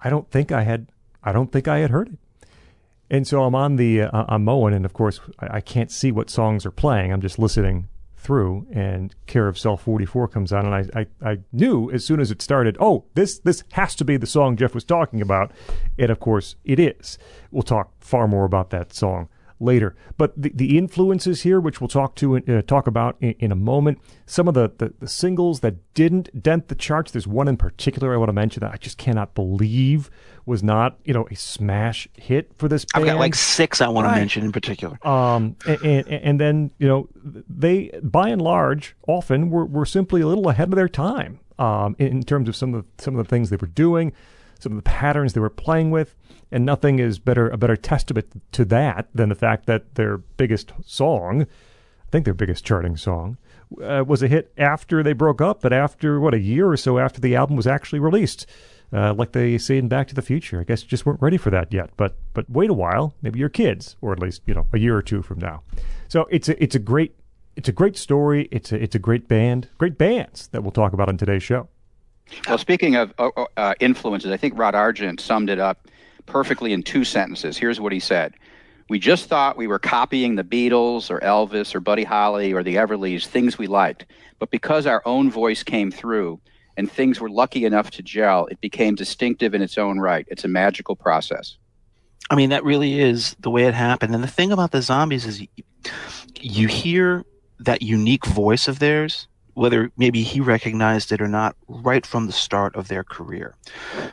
I 0.00 0.08
don't 0.08 0.30
think 0.30 0.52
I 0.52 0.62
had 0.62 0.86
I 1.22 1.32
don't 1.32 1.50
think 1.50 1.68
I 1.68 1.78
had 1.78 1.90
heard 1.90 2.08
it. 2.08 2.18
And 3.10 3.26
so 3.26 3.42
I'm 3.42 3.54
on 3.54 3.76
the 3.76 4.02
uh, 4.02 4.24
I'm 4.28 4.44
mowing, 4.44 4.72
and 4.72 4.84
of 4.86 4.94
course 4.94 5.20
I, 5.40 5.56
I, 5.56 5.60
can't 5.60 5.90
see 5.90 6.10
what 6.10 6.30
songs 6.30 6.64
are 6.64 6.70
playing. 6.70 7.12
I'm 7.12 7.20
just 7.20 7.38
listening 7.38 7.88
through, 8.16 8.66
and 8.72 9.14
Care 9.26 9.46
of 9.46 9.58
Cell 9.58 9.76
44 9.76 10.28
comes 10.28 10.52
on, 10.52 10.64
and 10.64 10.74
I, 10.74 11.00
I 11.00 11.30
I 11.32 11.38
knew 11.52 11.90
as 11.90 12.04
soon 12.04 12.20
as 12.20 12.30
it 12.30 12.40
started, 12.40 12.76
oh 12.80 13.04
this 13.14 13.38
this 13.40 13.64
has 13.72 13.94
to 13.96 14.04
be 14.04 14.16
the 14.16 14.26
song 14.26 14.56
Jeff 14.56 14.74
was 14.74 14.84
talking 14.84 15.20
about, 15.20 15.52
and 15.98 16.10
of 16.10 16.20
course 16.20 16.56
it 16.64 16.78
is. 16.78 17.18
We'll 17.50 17.62
talk 17.62 17.92
far 18.00 18.26
more 18.26 18.44
about 18.44 18.70
that 18.70 18.94
song 18.94 19.28
later. 19.60 19.94
But 20.16 20.32
the, 20.40 20.52
the 20.54 20.76
influences 20.76 21.42
here, 21.42 21.60
which 21.60 21.80
we'll 21.80 21.88
talk 21.88 22.14
to 22.16 22.36
uh, 22.36 22.62
talk 22.62 22.86
about 22.86 23.16
in, 23.20 23.34
in, 23.38 23.52
a 23.52 23.56
moment, 23.56 23.98
some 24.26 24.48
of 24.48 24.54
the, 24.54 24.72
the, 24.78 24.94
the, 24.98 25.08
singles 25.08 25.60
that 25.60 25.76
didn't 25.94 26.42
dent 26.42 26.68
the 26.68 26.74
charts. 26.74 27.12
There's 27.12 27.26
one 27.26 27.48
in 27.48 27.56
particular 27.56 28.14
I 28.14 28.16
want 28.16 28.28
to 28.28 28.34
mention 28.34 28.60
that 28.60 28.72
I 28.72 28.76
just 28.76 28.98
cannot 28.98 29.34
believe 29.34 30.10
was 30.46 30.62
not 30.62 30.98
you 31.04 31.14
know 31.14 31.26
a 31.30 31.36
smash 31.36 32.08
hit 32.14 32.50
for 32.58 32.68
this. 32.68 32.84
Band. 32.84 33.04
I've 33.04 33.10
got 33.14 33.18
like 33.18 33.34
six 33.34 33.80
I 33.80 33.88
want 33.88 34.06
right. 34.06 34.14
to 34.14 34.20
mention 34.20 34.44
in 34.44 34.52
particular. 34.52 34.98
Um, 35.06 35.56
and, 35.66 35.82
and, 35.82 36.08
and 36.08 36.40
then 36.40 36.70
you 36.78 36.88
know 36.88 37.08
they 37.48 37.90
by 38.02 38.28
and 38.28 38.42
large 38.42 38.96
often 39.06 39.50
were, 39.50 39.64
were 39.64 39.86
simply 39.86 40.20
a 40.20 40.26
little 40.26 40.48
ahead 40.48 40.68
of 40.68 40.76
their 40.76 40.88
time 40.88 41.40
um, 41.58 41.96
in, 41.98 42.08
in 42.08 42.22
terms 42.22 42.48
of 42.48 42.56
some 42.56 42.74
of 42.74 42.84
the, 42.84 43.02
some 43.02 43.16
of 43.16 43.24
the 43.24 43.28
things 43.28 43.50
they 43.50 43.56
were 43.56 43.66
doing, 43.66 44.12
some 44.64 44.72
of 44.72 44.82
the 44.82 44.90
patterns 44.90 45.34
they 45.34 45.40
were 45.40 45.48
playing 45.50 45.92
with 45.92 46.16
and 46.50 46.64
nothing 46.64 46.98
is 46.98 47.18
better 47.18 47.48
a 47.48 47.56
better 47.56 47.76
testament 47.76 48.26
to 48.52 48.64
that 48.64 49.08
than 49.14 49.28
the 49.28 49.34
fact 49.34 49.66
that 49.66 49.94
their 49.94 50.18
biggest 50.18 50.72
song, 50.84 51.42
I 51.42 52.10
think 52.10 52.24
their 52.24 52.34
biggest 52.34 52.64
charting 52.64 52.96
song, 52.96 53.38
uh, 53.82 54.04
was 54.06 54.22
a 54.22 54.28
hit 54.28 54.52
after 54.56 55.02
they 55.02 55.12
broke 55.12 55.40
up, 55.40 55.60
but 55.60 55.72
after 55.72 56.20
what 56.20 56.34
a 56.34 56.38
year 56.38 56.68
or 56.68 56.76
so 56.76 56.98
after 56.98 57.20
the 57.20 57.36
album 57.36 57.56
was 57.56 57.66
actually 57.66 57.98
released. 57.98 58.46
Uh, 58.92 59.12
like 59.12 59.32
they 59.32 59.58
say 59.58 59.76
in 59.76 59.88
Back 59.88 60.06
to 60.06 60.14
the 60.14 60.22
Future, 60.22 60.60
I 60.60 60.64
guess 60.64 60.82
you 60.82 60.88
just 60.88 61.04
weren't 61.04 61.20
ready 61.20 61.36
for 61.36 61.50
that 61.50 61.72
yet. 61.72 61.90
But 61.96 62.16
but 62.32 62.48
wait 62.48 62.70
a 62.70 62.74
while, 62.74 63.14
maybe 63.22 63.40
your 63.40 63.48
kids, 63.48 63.96
or 64.00 64.12
at 64.12 64.20
least 64.20 64.42
you 64.46 64.54
know 64.54 64.66
a 64.72 64.78
year 64.78 64.96
or 64.96 65.02
two 65.02 65.22
from 65.22 65.40
now. 65.40 65.62
So 66.06 66.26
it's 66.30 66.48
a 66.48 66.62
it's 66.62 66.76
a 66.76 66.78
great 66.78 67.16
it's 67.56 67.68
a 67.68 67.72
great 67.72 67.96
story. 67.96 68.48
It's 68.52 68.70
a 68.70 68.80
it's 68.80 68.94
a 68.94 69.00
great 69.00 69.26
band, 69.26 69.68
great 69.78 69.98
bands 69.98 70.48
that 70.48 70.62
we'll 70.62 70.70
talk 70.70 70.92
about 70.92 71.08
on 71.08 71.16
today's 71.16 71.42
show. 71.42 71.68
Well, 72.48 72.58
speaking 72.58 72.96
of 72.96 73.12
uh, 73.18 73.30
uh 73.56 73.74
influences, 73.80 74.30
I 74.30 74.36
think 74.36 74.58
Rod 74.58 74.74
Argent 74.74 75.20
summed 75.20 75.50
it 75.50 75.58
up 75.58 75.88
perfectly 76.26 76.72
in 76.72 76.82
two 76.82 77.04
sentences. 77.04 77.56
Here's 77.56 77.80
what 77.80 77.92
he 77.92 78.00
said. 78.00 78.34
We 78.88 78.98
just 78.98 79.28
thought 79.28 79.56
we 79.56 79.66
were 79.66 79.78
copying 79.78 80.34
the 80.34 80.44
Beatles 80.44 81.10
or 81.10 81.20
Elvis 81.20 81.74
or 81.74 81.80
Buddy 81.80 82.04
Holly 82.04 82.52
or 82.52 82.62
the 82.62 82.76
Everlys, 82.76 83.26
things 83.26 83.56
we 83.56 83.66
liked. 83.66 84.04
But 84.38 84.50
because 84.50 84.86
our 84.86 85.02
own 85.06 85.30
voice 85.30 85.62
came 85.62 85.90
through 85.90 86.40
and 86.76 86.90
things 86.90 87.20
were 87.20 87.30
lucky 87.30 87.64
enough 87.64 87.90
to 87.92 88.02
gel, 88.02 88.46
it 88.46 88.60
became 88.60 88.94
distinctive 88.94 89.54
in 89.54 89.62
its 89.62 89.78
own 89.78 90.00
right. 90.00 90.26
It's 90.28 90.44
a 90.44 90.48
magical 90.48 90.96
process. 90.96 91.56
I 92.30 92.34
mean, 92.34 92.50
that 92.50 92.64
really 92.64 93.00
is 93.00 93.36
the 93.38 93.50
way 93.50 93.64
it 93.64 93.74
happened. 93.74 94.14
And 94.14 94.22
the 94.22 94.28
thing 94.28 94.52
about 94.52 94.70
the 94.70 94.82
zombies 94.82 95.24
is 95.24 95.46
you 96.40 96.68
hear 96.68 97.24
that 97.60 97.82
unique 97.82 98.26
voice 98.26 98.68
of 98.68 98.80
theirs 98.80 99.28
whether 99.54 99.90
maybe 99.96 100.22
he 100.22 100.40
recognized 100.40 101.12
it 101.12 101.20
or 101.20 101.28
not 101.28 101.56
right 101.68 102.04
from 102.04 102.26
the 102.26 102.32
start 102.32 102.74
of 102.76 102.88
their 102.88 103.04
career. 103.04 103.54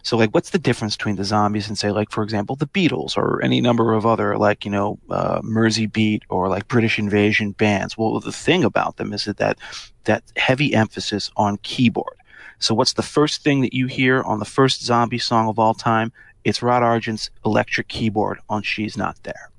So 0.04 0.18
like 0.18 0.34
what's 0.34 0.52
the 0.52 0.60
difference 0.60 0.96
between 0.96 1.16
the 1.16 1.24
zombies 1.24 1.68
and 1.68 1.78
say 1.78 1.92
like 1.92 2.12
for 2.12 2.24
example 2.24 2.56
the 2.56 2.68
Beatles 2.68 3.18
or 3.18 3.42
any 3.44 3.62
number 3.62 3.94
of 3.94 4.06
other 4.06 4.38
like 4.38 4.66
you 4.66 4.72
know 4.72 5.00
uh, 5.10 5.42
Mersey 5.44 5.88
Beat 5.88 6.24
or 6.30 6.48
like 6.48 6.68
British 6.68 7.00
Invasion 7.00 7.52
bands? 7.52 7.98
Well 7.98 8.20
the 8.20 8.32
thing 8.32 8.64
about 8.64 8.98
them 8.98 9.14
is 9.14 9.26
that 9.26 9.38
that, 9.38 9.58
that 10.06 10.24
heavy 10.38 10.74
emphasis 10.74 11.32
on 11.36 11.58
keyboard. 11.58 12.18
So 12.60 12.76
what's 12.76 12.94
the 12.94 13.02
first 13.02 13.44
thing 13.44 13.62
that 13.62 13.74
you 13.74 13.88
hear 13.88 14.22
on 14.22 14.40
the 14.40 14.46
first 14.46 14.84
zombie 14.84 15.18
song 15.18 15.50
of 15.50 15.58
all 15.58 15.74
time? 15.74 16.14
It's 16.44 16.62
Rod 16.62 16.84
Argent's 16.84 17.30
electric 17.44 17.88
keyboard 17.88 18.40
on 18.50 18.62
She's 18.62 18.96
Not 18.96 19.18
There. 19.24 19.50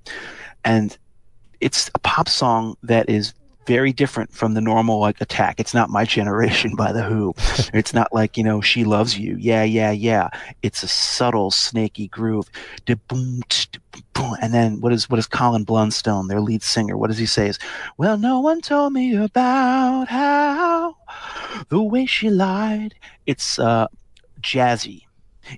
And 0.65 0.97
it's 1.61 1.91
a 1.95 1.99
pop 1.99 2.29
song 2.29 2.77
that 2.83 3.09
is 3.09 3.35
very 3.67 3.93
different 3.93 4.33
from 4.33 4.55
the 4.55 4.61
normal 4.61 5.01
like 5.01 5.21
attack. 5.21 5.61
It's 5.61 5.75
not 5.75 5.91
my 5.91 6.05
generation 6.05 6.75
by 6.75 6.93
the 6.93 7.03
Who. 7.03 7.35
it's 7.75 7.95
not 7.95 8.13
like 8.13 8.37
you 8.37 8.45
know 8.45 8.61
she 8.61 8.85
loves 8.85 9.19
you. 9.19 9.37
Yeah, 9.39 9.63
yeah, 9.63 9.91
yeah. 9.91 10.29
It's 10.63 10.83
a 10.83 10.89
subtle 10.89 11.51
snaky 11.51 12.09
groove. 12.09 12.51
And 12.87 14.55
then 14.55 14.81
what 14.81 14.93
is 14.93 15.09
what 15.09 15.19
is 15.19 15.27
Colin 15.27 15.65
Blunstone, 15.65 16.29
their 16.29 16.41
lead 16.41 16.63
singer? 16.63 16.97
What 16.97 17.09
does 17.09 17.19
he 17.19 17.27
say? 17.27 17.49
Is 17.49 17.59
well, 17.97 18.19
no 18.19 18.41
one 18.41 18.61
told 18.61 18.93
me 18.93 19.15
about 19.17 20.09
how 20.09 20.97
the 21.69 21.83
way 21.83 22.07
she 22.07 22.31
lied. 22.31 22.95
It's 23.27 23.59
uh, 23.59 23.87
jazzy. 24.41 25.03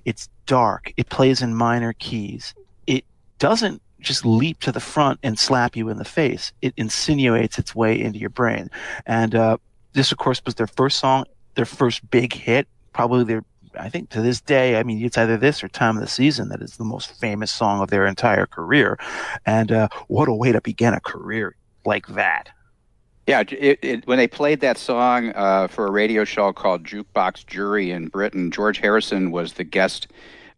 It's 0.03 0.29
dark. 0.45 0.93
It 0.97 1.09
plays 1.09 1.41
in 1.41 1.55
minor 1.55 1.93
keys. 1.93 2.53
It 2.87 3.05
doesn't 3.39 3.81
just 4.05 4.25
leap 4.25 4.59
to 4.61 4.71
the 4.71 4.79
front 4.79 5.19
and 5.23 5.37
slap 5.37 5.75
you 5.75 5.89
in 5.89 5.97
the 5.97 6.05
face. 6.05 6.53
It 6.61 6.73
insinuates 6.77 7.59
its 7.59 7.75
way 7.75 7.99
into 7.99 8.19
your 8.19 8.29
brain. 8.29 8.69
And 9.05 9.35
uh, 9.35 9.57
this, 9.93 10.11
of 10.11 10.17
course, 10.17 10.41
was 10.45 10.55
their 10.55 10.67
first 10.67 10.99
song, 10.99 11.25
their 11.55 11.65
first 11.65 12.09
big 12.09 12.33
hit, 12.33 12.67
probably 12.93 13.25
their 13.25 13.43
I 13.77 13.89
think 13.89 14.09
to 14.11 14.21
this 14.21 14.39
day, 14.39 14.79
I 14.79 14.83
mean, 14.83 15.03
it's 15.03 15.17
either 15.17 15.35
this 15.35 15.63
or 15.63 15.67
Time 15.67 15.97
of 15.97 16.01
the 16.01 16.07
Season 16.07 16.47
that 16.49 16.61
is 16.61 16.77
the 16.77 16.85
most 16.85 17.19
famous 17.19 17.51
song 17.51 17.81
of 17.81 17.89
their 17.89 18.05
entire 18.05 18.45
career. 18.45 18.97
And 19.45 19.71
uh, 19.71 19.89
what 20.07 20.29
a 20.29 20.33
way 20.33 20.53
to 20.53 20.61
begin 20.61 20.93
a 20.93 21.01
career 21.01 21.55
like 21.85 22.07
that. 22.07 22.49
Yeah, 23.27 23.43
it, 23.49 23.79
it, 23.81 24.07
when 24.07 24.17
they 24.17 24.27
played 24.27 24.61
that 24.61 24.77
song 24.77 25.33
uh, 25.35 25.67
for 25.67 25.87
a 25.87 25.91
radio 25.91 26.23
show 26.23 26.53
called 26.53 26.83
Jukebox 26.83 27.45
Jury 27.47 27.89
in 27.89 28.07
Britain, 28.07 28.51
George 28.51 28.77
Harrison 28.77 29.31
was 29.31 29.53
the 29.53 29.63
guest 29.63 30.07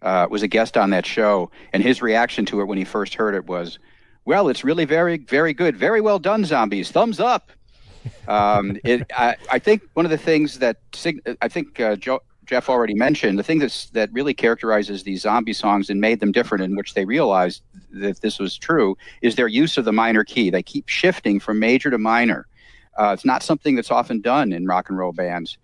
uh, 0.01 0.27
was 0.29 0.43
a 0.43 0.47
guest 0.47 0.77
on 0.77 0.89
that 0.91 1.05
show, 1.05 1.51
and 1.73 1.83
his 1.83 2.01
reaction 2.01 2.45
to 2.45 2.61
it 2.61 2.65
when 2.65 2.77
he 2.77 2.83
first 2.83 3.15
heard 3.15 3.35
it 3.35 3.45
was, 3.45 3.79
"Well, 4.25 4.49
it's 4.49 4.63
really 4.63 4.85
very, 4.85 5.17
very 5.17 5.53
good, 5.53 5.75
very 5.75 6.01
well 6.01 6.19
done, 6.19 6.45
zombies. 6.45 6.91
Thumbs 6.91 7.19
up." 7.19 7.51
Um, 8.29 8.77
it, 8.85 9.09
I, 9.17 9.35
I, 9.51 9.59
think 9.59 9.81
one 9.93 10.05
of 10.05 10.11
the 10.11 10.17
things 10.17 10.59
that 10.59 10.77
I 11.41 11.49
think 11.49 11.77
uh, 11.81 11.97
Joe, 11.97 12.21
Jeff 12.45 12.69
already 12.69 12.93
mentioned, 12.93 13.37
the 13.37 13.43
thing 13.43 13.59
that's, 13.59 13.89
that 13.89 14.11
really 14.13 14.33
characterizes 14.33 15.03
these 15.03 15.21
zombie 15.21 15.51
songs 15.51 15.89
and 15.89 15.99
made 15.99 16.21
them 16.21 16.31
different, 16.31 16.63
in 16.63 16.77
which 16.77 16.93
they 16.93 17.03
realized 17.03 17.63
that 17.91 18.21
this 18.21 18.39
was 18.39 18.57
true, 18.57 18.97
is 19.21 19.35
their 19.35 19.49
use 19.49 19.77
of 19.77 19.83
the 19.83 19.91
minor 19.91 20.23
key. 20.23 20.49
They 20.49 20.63
keep 20.63 20.87
shifting 20.87 21.39
from 21.39 21.59
major 21.59 21.91
to 21.91 21.97
minor. 21.97 22.47
Uh, 22.97 23.11
it's 23.13 23.25
not 23.25 23.43
something 23.43 23.75
that's 23.75 23.91
often 23.91 24.21
done 24.21 24.53
in 24.53 24.65
rock 24.65 24.89
and 24.89 24.97
roll 24.97 25.11
bands 25.11 25.57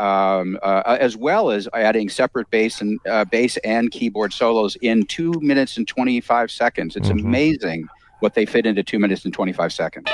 um, 0.00 0.58
uh, 0.62 0.96
as 1.00 1.16
well 1.16 1.50
as 1.50 1.68
adding 1.74 2.08
separate 2.08 2.50
bass 2.50 2.80
and 2.80 2.98
uh, 3.06 3.24
bass 3.24 3.56
and 3.58 3.90
keyboard 3.90 4.32
solos 4.32 4.76
in 4.76 5.04
two 5.04 5.32
minutes 5.40 5.76
and 5.76 5.88
25 5.88 6.50
seconds. 6.50 6.96
It's 6.96 7.08
mm-hmm. 7.08 7.26
amazing 7.26 7.88
what 8.20 8.34
they 8.34 8.46
fit 8.46 8.66
into 8.66 8.82
two 8.82 8.98
minutes 8.98 9.24
and 9.24 9.32
25 9.32 9.72
seconds. 9.72 10.08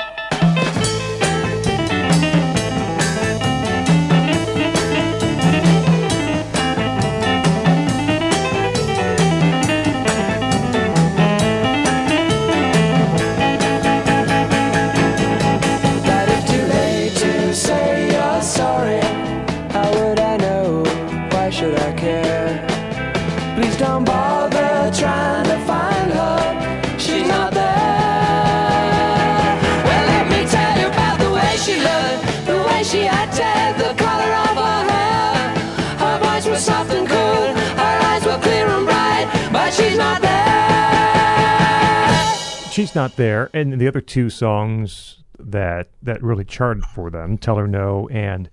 She's 42.75 42.93
not 42.93 43.15
there, 43.15 43.49
and 43.53 43.79
the 43.79 43.87
other 43.87 44.01
two 44.01 44.29
songs 44.29 45.23
that 45.39 45.87
that 46.03 46.21
really 46.21 46.43
charted 46.43 46.83
for 46.83 47.09
them, 47.09 47.37
Tell 47.37 47.55
Her 47.55 47.67
No 47.67 48.09
and 48.09 48.49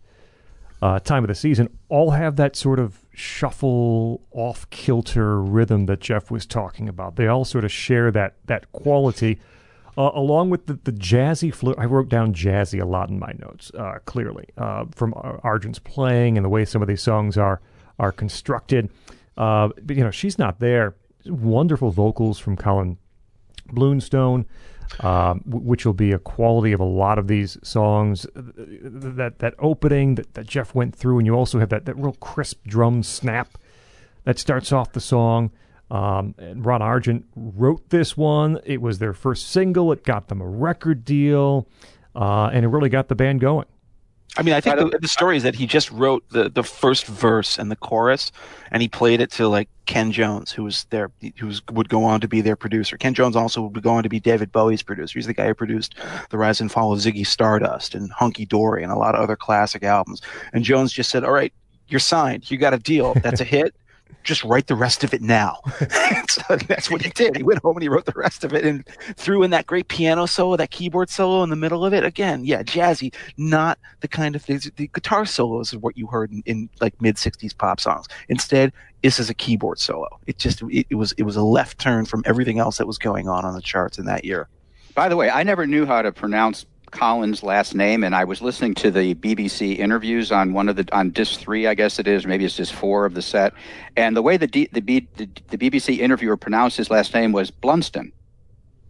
uh, 0.80 1.00
Time 1.00 1.24
of 1.24 1.28
the 1.28 1.34
Season, 1.34 1.68
all 1.88 2.12
have 2.12 2.36
that 2.36 2.54
sort 2.54 2.78
of 2.78 3.00
shuffle, 3.12 4.22
off 4.30 4.70
kilter 4.70 5.42
rhythm 5.42 5.86
that 5.86 6.00
Jeff 6.00 6.30
was 6.30 6.46
talking 6.46 6.88
about. 6.88 7.16
They 7.16 7.26
all 7.26 7.44
sort 7.44 7.64
of 7.64 7.72
share 7.72 8.10
that 8.12 8.36
that 8.46 8.70
quality. 8.72 9.40
Uh, 9.98 10.10
along 10.14 10.48
with 10.48 10.66
the, 10.66 10.72
the 10.84 10.92
jazzy 10.92 11.52
flu, 11.52 11.74
I 11.76 11.84
wrote 11.84 12.08
down 12.08 12.32
jazzy 12.32 12.80
a 12.80 12.86
lot 12.86 13.10
in 13.10 13.18
my 13.18 13.34
notes. 13.38 13.70
Uh, 13.76 13.98
clearly, 14.06 14.46
uh, 14.56 14.86
from 14.94 15.12
Argent's 15.42 15.78
playing 15.78 16.38
and 16.38 16.44
the 16.44 16.48
way 16.48 16.64
some 16.64 16.80
of 16.80 16.88
these 16.88 17.02
songs 17.02 17.36
are 17.36 17.60
are 17.98 18.12
constructed. 18.12 18.88
Uh, 19.36 19.68
but 19.82 19.96
you 19.96 20.04
know, 20.04 20.12
she's 20.12 20.38
not 20.38 20.60
there. 20.60 20.94
Wonderful 21.26 21.90
vocals 21.90 22.38
from 22.38 22.56
Colin 22.56 22.96
Blunstone, 23.72 24.44
um, 25.00 25.40
which 25.46 25.86
will 25.86 25.92
be 25.94 26.12
a 26.12 26.18
quality 26.18 26.72
of 26.72 26.80
a 26.80 26.84
lot 26.84 27.18
of 27.18 27.28
these 27.28 27.56
songs. 27.62 28.26
That 28.34 29.38
that 29.38 29.54
opening 29.58 30.16
that, 30.16 30.34
that 30.34 30.46
Jeff 30.46 30.74
went 30.74 30.94
through, 30.94 31.18
and 31.18 31.26
you 31.26 31.34
also 31.34 31.58
have 31.58 31.70
that, 31.70 31.86
that 31.86 31.96
real 31.96 32.16
crisp 32.20 32.64
drum 32.66 33.02
snap 33.02 33.58
that 34.24 34.38
starts 34.38 34.72
off 34.72 34.92
the 34.92 35.00
song. 35.00 35.50
Um, 35.90 36.34
and 36.38 36.64
Rod 36.64 36.80
Argent 36.80 37.26
wrote 37.36 37.90
this 37.90 38.16
one. 38.16 38.58
It 38.64 38.80
was 38.80 38.98
their 38.98 39.12
first 39.12 39.48
single. 39.48 39.92
It 39.92 40.04
got 40.04 40.28
them 40.28 40.40
a 40.40 40.48
record 40.48 41.04
deal, 41.04 41.68
uh, 42.14 42.50
and 42.52 42.64
it 42.64 42.68
really 42.68 42.88
got 42.88 43.08
the 43.08 43.14
band 43.14 43.40
going. 43.40 43.66
I 44.36 44.42
mean, 44.42 44.54
I 44.54 44.60
think 44.60 44.78
I 44.78 44.84
the, 44.84 44.98
the, 44.98 45.08
story 45.08 45.36
is 45.36 45.42
that 45.42 45.54
he 45.54 45.66
just 45.66 45.90
wrote 45.90 46.26
the, 46.30 46.48
the 46.48 46.62
first 46.62 47.04
verse 47.06 47.58
and 47.58 47.70
the 47.70 47.76
chorus, 47.76 48.32
and 48.70 48.80
he 48.80 48.88
played 48.88 49.20
it 49.20 49.30
to 49.32 49.46
like 49.46 49.68
Ken 49.84 50.10
Jones, 50.10 50.50
who 50.50 50.64
was 50.64 50.86
there, 50.88 51.10
who 51.38 51.46
was, 51.46 51.60
would 51.70 51.90
go 51.90 52.04
on 52.04 52.22
to 52.22 52.28
be 52.28 52.40
their 52.40 52.56
producer. 52.56 52.96
Ken 52.96 53.12
Jones 53.12 53.36
also 53.36 53.62
would 53.62 53.82
go 53.82 53.90
on 53.90 54.02
to 54.02 54.08
be 54.08 54.20
David 54.20 54.50
Bowie's 54.50 54.82
producer. 54.82 55.18
He's 55.18 55.26
the 55.26 55.34
guy 55.34 55.48
who 55.48 55.54
produced 55.54 55.96
the 56.30 56.38
rise 56.38 56.62
and 56.62 56.72
fall 56.72 56.94
of 56.94 57.00
Ziggy 57.00 57.26
Stardust 57.26 57.94
and 57.94 58.10
Hunky 58.10 58.46
Dory 58.46 58.82
and 58.82 58.90
a 58.90 58.96
lot 58.96 59.14
of 59.14 59.20
other 59.20 59.36
classic 59.36 59.82
albums. 59.82 60.22
And 60.54 60.64
Jones 60.64 60.92
just 60.92 61.10
said, 61.10 61.24
"All 61.24 61.32
right, 61.32 61.52
you're 61.88 62.00
signed. 62.00 62.50
You 62.50 62.56
got 62.56 62.72
a 62.72 62.78
deal. 62.78 63.12
That's 63.22 63.42
a 63.42 63.44
hit 63.44 63.74
just 64.22 64.44
write 64.44 64.66
the 64.66 64.74
rest 64.74 65.04
of 65.04 65.12
it 65.14 65.22
now. 65.22 65.60
so 66.28 66.56
that's 66.68 66.90
what 66.90 67.02
he 67.02 67.10
did. 67.10 67.36
He 67.36 67.42
went 67.42 67.60
home 67.60 67.76
and 67.76 67.82
he 67.82 67.88
wrote 67.88 68.06
the 68.06 68.12
rest 68.16 68.44
of 68.44 68.52
it 68.52 68.64
and 68.64 68.86
threw 69.16 69.42
in 69.42 69.50
that 69.50 69.66
great 69.66 69.88
piano 69.88 70.26
solo, 70.26 70.56
that 70.56 70.70
keyboard 70.70 71.10
solo 71.10 71.42
in 71.42 71.50
the 71.50 71.56
middle 71.56 71.84
of 71.84 71.92
it. 71.92 72.04
Again, 72.04 72.44
yeah, 72.44 72.62
jazzy, 72.62 73.14
not 73.36 73.78
the 74.00 74.08
kind 74.08 74.36
of 74.36 74.42
things. 74.42 74.70
The 74.76 74.88
guitar 74.88 75.26
solos 75.26 75.72
is 75.72 75.78
what 75.78 75.96
you 75.96 76.06
heard 76.06 76.32
in, 76.32 76.42
in 76.46 76.68
like 76.80 77.00
mid 77.00 77.16
'60s 77.16 77.56
pop 77.56 77.80
songs. 77.80 78.06
Instead, 78.28 78.72
this 79.02 79.18
is 79.18 79.30
a 79.30 79.34
keyboard 79.34 79.78
solo. 79.78 80.08
It 80.26 80.38
just 80.38 80.62
it, 80.62 80.86
it 80.90 80.94
was 80.94 81.12
it 81.12 81.24
was 81.24 81.36
a 81.36 81.42
left 81.42 81.78
turn 81.78 82.04
from 82.04 82.22
everything 82.26 82.58
else 82.58 82.78
that 82.78 82.86
was 82.86 82.98
going 82.98 83.28
on 83.28 83.44
on 83.44 83.54
the 83.54 83.62
charts 83.62 83.98
in 83.98 84.06
that 84.06 84.24
year. 84.24 84.48
By 84.94 85.08
the 85.08 85.16
way, 85.16 85.30
I 85.30 85.42
never 85.42 85.66
knew 85.66 85.86
how 85.86 86.02
to 86.02 86.12
pronounce 86.12 86.66
Colin's 86.92 87.42
last 87.42 87.74
name, 87.74 88.04
and 88.04 88.14
I 88.14 88.24
was 88.24 88.40
listening 88.40 88.74
to 88.76 88.90
the 88.90 89.14
BBC 89.14 89.78
interviews 89.78 90.30
on 90.30 90.52
one 90.52 90.68
of 90.68 90.76
the 90.76 90.86
on 90.92 91.10
disc 91.10 91.40
three, 91.40 91.66
I 91.66 91.74
guess 91.74 91.98
it 91.98 92.06
is, 92.06 92.26
maybe 92.26 92.44
it's 92.44 92.56
disc 92.56 92.72
four 92.72 93.04
of 93.04 93.14
the 93.14 93.22
set, 93.22 93.52
and 93.96 94.16
the 94.16 94.22
way 94.22 94.36
the 94.36 94.46
D, 94.46 94.68
the, 94.72 94.80
B, 94.80 95.08
the, 95.16 95.28
the 95.48 95.58
BBC 95.58 95.98
interviewer 95.98 96.36
pronounced 96.36 96.76
his 96.76 96.90
last 96.90 97.12
name 97.14 97.32
was 97.32 97.50
Blunston. 97.50 98.12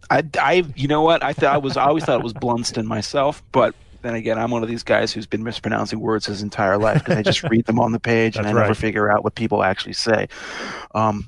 I, 0.09 0.23
I, 0.39 0.65
you 0.75 0.87
know 0.87 1.01
what? 1.01 1.23
I 1.23 1.33
thought 1.33 1.53
I 1.53 1.57
was 1.57 1.77
I 1.77 1.85
always 1.85 2.03
thought 2.03 2.19
it 2.19 2.23
was 2.23 2.33
Blunston 2.33 2.85
myself, 2.85 3.41
but 3.51 3.73
then 4.03 4.15
again, 4.15 4.37
I'm 4.37 4.51
one 4.51 4.61
of 4.61 4.69
these 4.69 4.83
guys 4.83 5.11
who's 5.11 5.25
been 5.25 5.43
mispronouncing 5.43 5.99
words 5.99 6.25
his 6.25 6.41
entire 6.41 6.77
life 6.77 6.99
because 6.99 7.17
I 7.17 7.21
just 7.23 7.43
read 7.43 7.65
them 7.65 7.79
on 7.79 7.93
the 7.93 7.99
page 7.99 8.35
and 8.37 8.45
I 8.45 8.51
right. 8.51 8.61
never 8.61 8.75
figure 8.75 9.09
out 9.09 9.23
what 9.23 9.35
people 9.35 9.63
actually 9.63 9.93
say. 9.93 10.27
Um, 10.93 11.25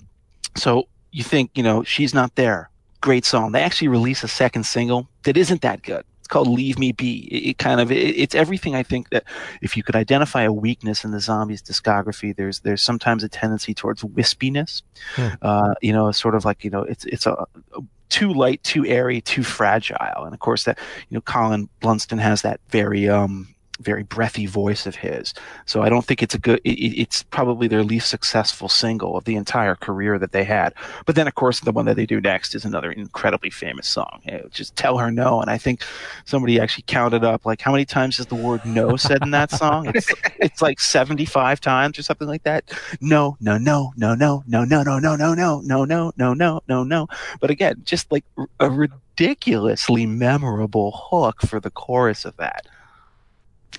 so 0.56 0.88
you 1.12 1.24
think, 1.24 1.52
you 1.56 1.64
know, 1.64 1.84
she's 1.84 2.14
not 2.14 2.36
there. 2.36 2.70
Great 3.02 3.26
song. 3.26 3.54
They 3.54 3.62
actually 3.62 3.88
release 3.88 4.24
a 4.24 4.28
second 4.28 4.66
single 4.66 5.08
that 5.24 5.38
isn't 5.38 5.62
that 5.62 5.82
good. 5.82 6.04
It's 6.26 6.34
called 6.34 6.48
Leave 6.48 6.80
Me 6.80 6.92
Be. 6.92 7.28
It, 7.32 7.50
it 7.50 7.58
kind 7.60 7.80
of 7.80 7.92
it, 7.92 8.18
it's 8.18 8.34
everything 8.34 8.74
I 8.74 8.82
think 8.82 9.12
that 9.12 9.26
if 9.62 9.78
you 9.78 9.84
could 9.84 9.96
identify 9.96 10.42
a 10.42 10.52
weakness 10.52 11.06
in 11.06 11.12
the 11.12 11.20
Zombies 11.20 11.62
discography, 11.62 12.36
there's 12.36 12.62
there's 12.62 12.82
sometimes 12.82 13.24
a 13.24 13.30
tendency 13.30 13.76
towards 13.76 14.02
wispiness. 14.02 14.82
Hmm. 15.14 15.28
Uh, 15.44 15.76
you 15.84 15.94
know, 15.94 16.12
sort 16.12 16.34
of 16.34 16.44
like 16.44 16.64
you 16.64 16.72
know, 16.72 16.82
it's 16.82 17.06
it's 17.06 17.28
a, 17.28 17.34
a 17.34 17.82
too 18.10 18.34
light, 18.34 18.64
too 18.64 18.88
airy, 18.88 19.22
too 19.22 19.44
fragile. 19.44 20.24
And 20.24 20.34
of 20.34 20.40
course, 20.40 20.64
that 20.64 20.80
you 21.10 21.16
know, 21.16 21.22
Colin 21.22 21.70
Blunstone 21.80 22.20
has 22.20 22.42
that 22.42 22.60
very 22.70 23.08
um, 23.08 23.54
very 23.82 24.04
breathy 24.04 24.46
voice 24.46 24.86
of 24.86 24.96
his. 24.96 25.34
So 25.66 25.82
I 25.82 25.90
don't 25.90 26.06
think 26.06 26.24
it's 26.24 26.36
a 26.36 26.40
good. 26.40 26.62
It, 26.64 26.80
it's 27.00 27.24
probably 27.24 27.68
their 27.68 27.84
least 27.84 28.10
successful 28.10 28.70
single 28.70 29.18
of 29.18 29.26
the 29.26 29.36
entire 29.36 29.76
career 29.76 30.18
that 30.20 30.32
they 30.32 30.44
had. 30.44 30.74
But 31.06 31.16
then, 31.16 31.28
of 31.28 31.36
course, 31.36 31.60
the 31.60 31.72
one 31.72 31.86
that 31.86 31.96
they 31.96 32.06
do 32.06 32.22
next 32.22 32.56
is 32.56 32.66
another 32.66 32.92
incredibly 32.92 33.50
famous 33.50 33.88
song. 33.88 34.22
Just 34.52 34.76
tell 34.76 34.98
her 34.98 35.12
no, 35.12 35.42
and 35.42 35.50
I 35.50 35.58
think 35.58 35.84
somebody 36.26 36.60
actually 36.60 36.86
counted 36.88 37.24
up 37.24 37.46
like 37.46 37.62
how 37.62 37.72
many 37.72 37.86
times 37.86 38.20
is 38.20 38.28
the 38.28 38.36
word 38.36 38.66
no 38.66 38.96
said 38.96 39.22
in 39.22 39.32
that 39.32 39.52
song? 39.52 39.92
It's 39.94 40.14
it's 40.40 40.62
like 40.62 40.80
seventy 40.80 41.26
five 41.26 41.60
times 41.60 42.00
or 42.00 42.04
something 42.04 42.28
like 42.28 42.44
that. 42.44 42.72
No, 43.02 43.38
no, 43.40 43.58
no, 43.58 43.94
no, 43.98 44.16
no, 44.16 44.44
no, 44.48 44.64
no, 44.64 44.84
no, 44.84 45.00
no, 45.00 45.16
no, 45.16 45.34
no, 45.34 45.62
no, 45.62 45.86
no, 45.86 46.12
no, 46.16 46.34
no, 46.34 46.62
no, 46.68 46.84
no. 46.84 47.08
But 47.40 47.50
again, 47.50 47.82
just 47.84 48.12
like 48.12 48.26
a 48.60 48.70
ridiculously 48.70 50.06
memorable 50.06 50.92
hook 50.92 51.42
for 51.42 51.60
the 51.60 51.72
chorus 51.72 52.26
of 52.26 52.38
that. 52.38 52.66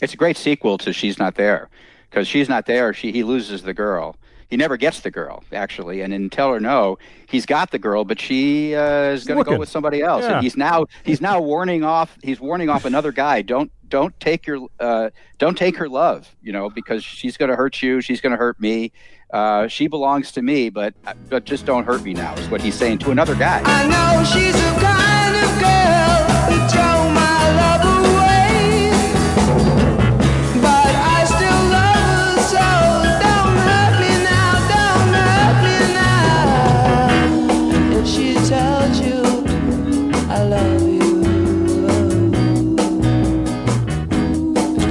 It's 0.00 0.14
a 0.14 0.16
great 0.16 0.36
sequel 0.36 0.78
to 0.78 0.92
She's 0.92 1.18
Not 1.18 1.36
There 1.36 1.68
because 2.10 2.28
she's 2.28 2.48
not 2.48 2.66
there. 2.66 2.92
She 2.94 3.12
he 3.12 3.22
loses 3.22 3.62
the 3.62 3.74
girl. 3.74 4.16
He 4.48 4.56
never 4.56 4.76
gets 4.76 5.00
the 5.00 5.10
girl 5.10 5.42
actually, 5.52 6.00
and 6.02 6.14
in 6.14 6.30
Tell 6.30 6.52
Her 6.52 6.60
No, 6.60 6.98
he's 7.26 7.46
got 7.46 7.72
the 7.72 7.78
girl, 7.78 8.04
but 8.04 8.20
she 8.20 8.74
uh, 8.74 9.10
is 9.10 9.24
going 9.24 9.42
to 9.42 9.50
go 9.50 9.58
with 9.58 9.68
somebody 9.68 10.02
else. 10.02 10.22
Yeah. 10.22 10.34
And 10.34 10.42
he's 10.42 10.56
now 10.56 10.86
he's 11.04 11.20
now 11.20 11.40
warning 11.40 11.84
off. 11.84 12.16
He's 12.22 12.40
warning 12.40 12.68
off 12.68 12.84
another 12.84 13.12
guy. 13.12 13.42
Don't 13.42 13.70
don't 13.88 14.18
take 14.20 14.46
your 14.46 14.68
uh, 14.78 15.10
don't 15.38 15.58
take 15.58 15.76
her 15.76 15.88
love. 15.88 16.34
You 16.42 16.52
know 16.52 16.70
because 16.70 17.04
she's 17.04 17.36
going 17.36 17.50
to 17.50 17.56
hurt 17.56 17.82
you. 17.82 18.00
She's 18.00 18.20
going 18.20 18.32
to 18.32 18.38
hurt 18.38 18.60
me. 18.60 18.92
Uh, 19.30 19.66
she 19.66 19.88
belongs 19.88 20.30
to 20.32 20.42
me, 20.42 20.70
but 20.70 20.94
but 21.28 21.44
just 21.44 21.66
don't 21.66 21.84
hurt 21.84 22.02
me 22.02 22.14
now. 22.14 22.34
Is 22.36 22.48
what 22.48 22.60
he's 22.60 22.76
saying 22.76 22.98
to 22.98 23.10
another 23.10 23.34
guy. 23.34 23.62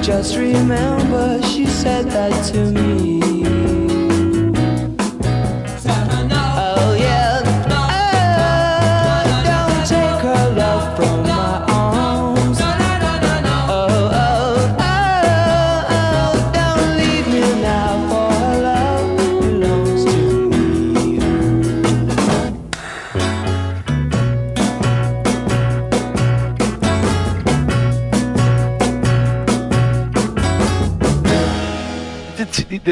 Just 0.06 0.38
remember 0.38 1.42
she 1.42 1.66
said 1.66 2.06
that 2.12 2.54
to 2.54 2.72
me. 2.72 3.35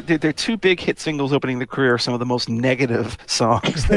The, 0.01 0.17
their 0.17 0.33
two 0.33 0.57
big 0.57 0.79
hit 0.79 0.99
singles 0.99 1.33
opening 1.33 1.59
the 1.59 1.67
career 1.67 1.95
are 1.95 1.97
some 1.97 2.13
of 2.13 2.19
the 2.19 2.25
most 2.25 2.49
negative 2.49 3.17
songs 3.27 3.89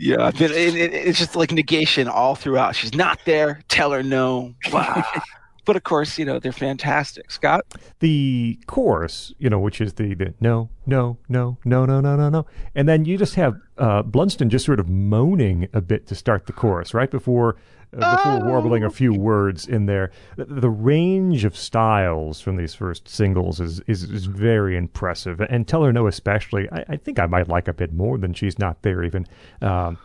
yeah, 0.00 0.30
it, 0.34 0.50
it, 0.50 0.94
it's 0.94 1.18
just 1.18 1.36
like 1.36 1.52
negation 1.52 2.08
all 2.08 2.34
throughout. 2.34 2.74
She's 2.74 2.94
not 2.94 3.18
there. 3.24 3.60
Tell 3.68 3.92
her 3.92 4.02
no. 4.02 4.54
but 4.72 5.76
of 5.76 5.84
course, 5.84 6.18
you 6.18 6.24
know 6.24 6.38
they're 6.38 6.52
fantastic. 6.52 7.30
Scott, 7.30 7.64
the 8.00 8.58
chorus, 8.66 9.32
you 9.38 9.50
know, 9.50 9.58
which 9.58 9.80
is 9.80 9.94
the, 9.94 10.14
the 10.14 10.34
no, 10.40 10.70
no, 10.86 11.18
no, 11.28 11.58
no, 11.64 11.84
no, 11.84 12.00
no, 12.00 12.16
no, 12.16 12.28
no, 12.28 12.46
and 12.74 12.88
then 12.88 13.04
you 13.04 13.18
just 13.18 13.34
have 13.34 13.56
uh, 13.78 14.02
Blunstone 14.02 14.48
just 14.48 14.64
sort 14.64 14.80
of 14.80 14.88
moaning 14.88 15.68
a 15.72 15.80
bit 15.80 16.06
to 16.08 16.14
start 16.14 16.46
the 16.46 16.52
chorus 16.52 16.94
right 16.94 17.10
before 17.10 17.56
before 17.90 18.40
oh. 18.40 18.44
warbling 18.44 18.84
a 18.84 18.90
few 18.90 19.12
words 19.12 19.66
in 19.66 19.86
there. 19.86 20.12
The, 20.36 20.44
the, 20.44 20.70
range 20.70 21.44
of 21.44 21.56
styles 21.56 22.40
from 22.40 22.56
these 22.56 22.74
first 22.74 23.08
singles 23.08 23.60
is, 23.60 23.80
is, 23.86 24.04
is 24.04 24.26
very 24.26 24.76
impressive. 24.76 25.40
And 25.40 25.66
Tell 25.66 25.82
Her 25.82 25.92
No, 25.92 26.06
especially, 26.06 26.70
I, 26.70 26.84
I, 26.90 26.96
think 26.96 27.18
I 27.18 27.26
might 27.26 27.48
like 27.48 27.66
a 27.66 27.72
bit 27.72 27.92
more 27.92 28.16
than 28.16 28.32
She's 28.32 28.58
Not 28.58 28.82
There, 28.82 29.02
even. 29.02 29.26
Um, 29.60 29.98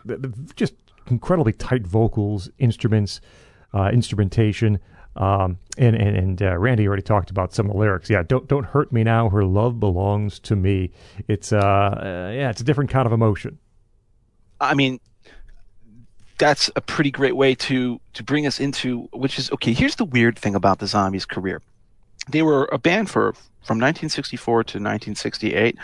just 0.56 0.74
incredibly 1.08 1.54
tight 1.54 1.86
vocals, 1.86 2.50
instruments, 2.58 3.21
uh, 3.74 3.89
instrumentation. 3.93 4.80
Um, 5.15 5.60
and 5.78 5.95
and, 5.95 6.17
and 6.17 6.41
uh, 6.41 6.58
Randy 6.58 6.88
already 6.88 7.02
talked 7.02 7.30
about 7.30 7.54
some 7.54 7.67
of 7.67 7.74
the 7.74 7.78
lyrics. 7.78 8.10
Yeah, 8.10 8.24
don't 8.24 8.48
don't 8.50 8.65
hurt 8.65 8.91
me 8.91 9.04
now. 9.04 9.30
Her 9.30 9.45
love 9.45 9.80
belongs 9.80 10.39
to 10.39 10.58
me. 10.58 10.91
It's 11.30 11.54
uh, 11.54 11.58
uh 11.58 12.32
yeah, 12.34 12.50
it's 12.50 12.60
a 12.60 12.65
different 12.65 12.89
kind 12.89 13.06
of 13.06 13.13
emotion. 13.13 13.58
I 14.60 14.74
mean, 14.74 15.00
that's 16.38 16.69
a 16.76 16.82
pretty 16.82 17.12
great 17.12 17.36
way 17.36 17.56
to 17.56 18.00
to 18.13 18.24
bring 18.24 18.45
us 18.45 18.60
into 18.60 19.10
which 19.13 19.39
is 19.39 19.52
okay. 19.52 19.74
Here's 19.74 19.95
the 19.95 20.06
weird 20.06 20.38
thing 20.38 20.56
about 20.56 20.80
the 20.80 20.88
Zombies' 20.88 21.26
career. 21.26 21.62
They 22.30 22.41
were 22.41 22.67
a 22.71 22.78
band 22.78 23.10
for 23.10 23.34
from 23.65 23.80
1964 23.80 24.63
to 24.63 24.78
1968, 24.78 25.76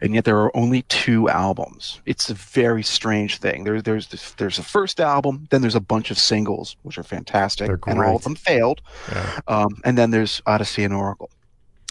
and 0.00 0.14
yet 0.14 0.24
there 0.24 0.38
are 0.38 0.56
only 0.56 0.82
two 0.82 1.28
albums. 1.28 2.00
It's 2.04 2.28
a 2.30 2.34
very 2.34 2.82
strange 2.82 3.38
thing. 3.38 3.62
There, 3.62 3.80
there's 3.80 4.08
this, 4.08 4.32
there's 4.32 4.58
a 4.58 4.64
first 4.64 4.98
album, 4.98 5.46
then 5.50 5.60
there's 5.60 5.76
a 5.76 5.80
bunch 5.80 6.10
of 6.10 6.18
singles, 6.18 6.76
which 6.82 6.98
are 6.98 7.04
fantastic, 7.04 7.70
and 7.86 8.00
all 8.00 8.16
of 8.16 8.24
them 8.24 8.34
failed. 8.34 8.82
Yeah. 9.12 9.38
Um, 9.46 9.80
and 9.84 9.96
then 9.96 10.10
there's 10.10 10.42
Odyssey 10.46 10.82
and 10.82 10.92
Oracle. 10.92 11.30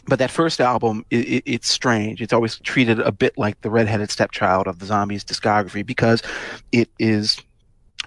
But 0.06 0.20
that 0.20 0.32
first 0.32 0.60
album, 0.60 1.06
it, 1.10 1.28
it, 1.28 1.44
it's 1.46 1.70
strange. 1.70 2.22
It's 2.22 2.34
always 2.34 2.60
treated 2.60 3.00
a 3.00 3.12
bit 3.12 3.38
like 3.38 3.62
the 3.62 3.70
redheaded 3.70 4.12
stepchild 4.12 4.68
of 4.68 4.80
the 4.80 4.86
Zombies 4.86 5.24
discography 5.24 5.86
because 5.86 6.22
it 6.74 6.90
is 7.00 7.42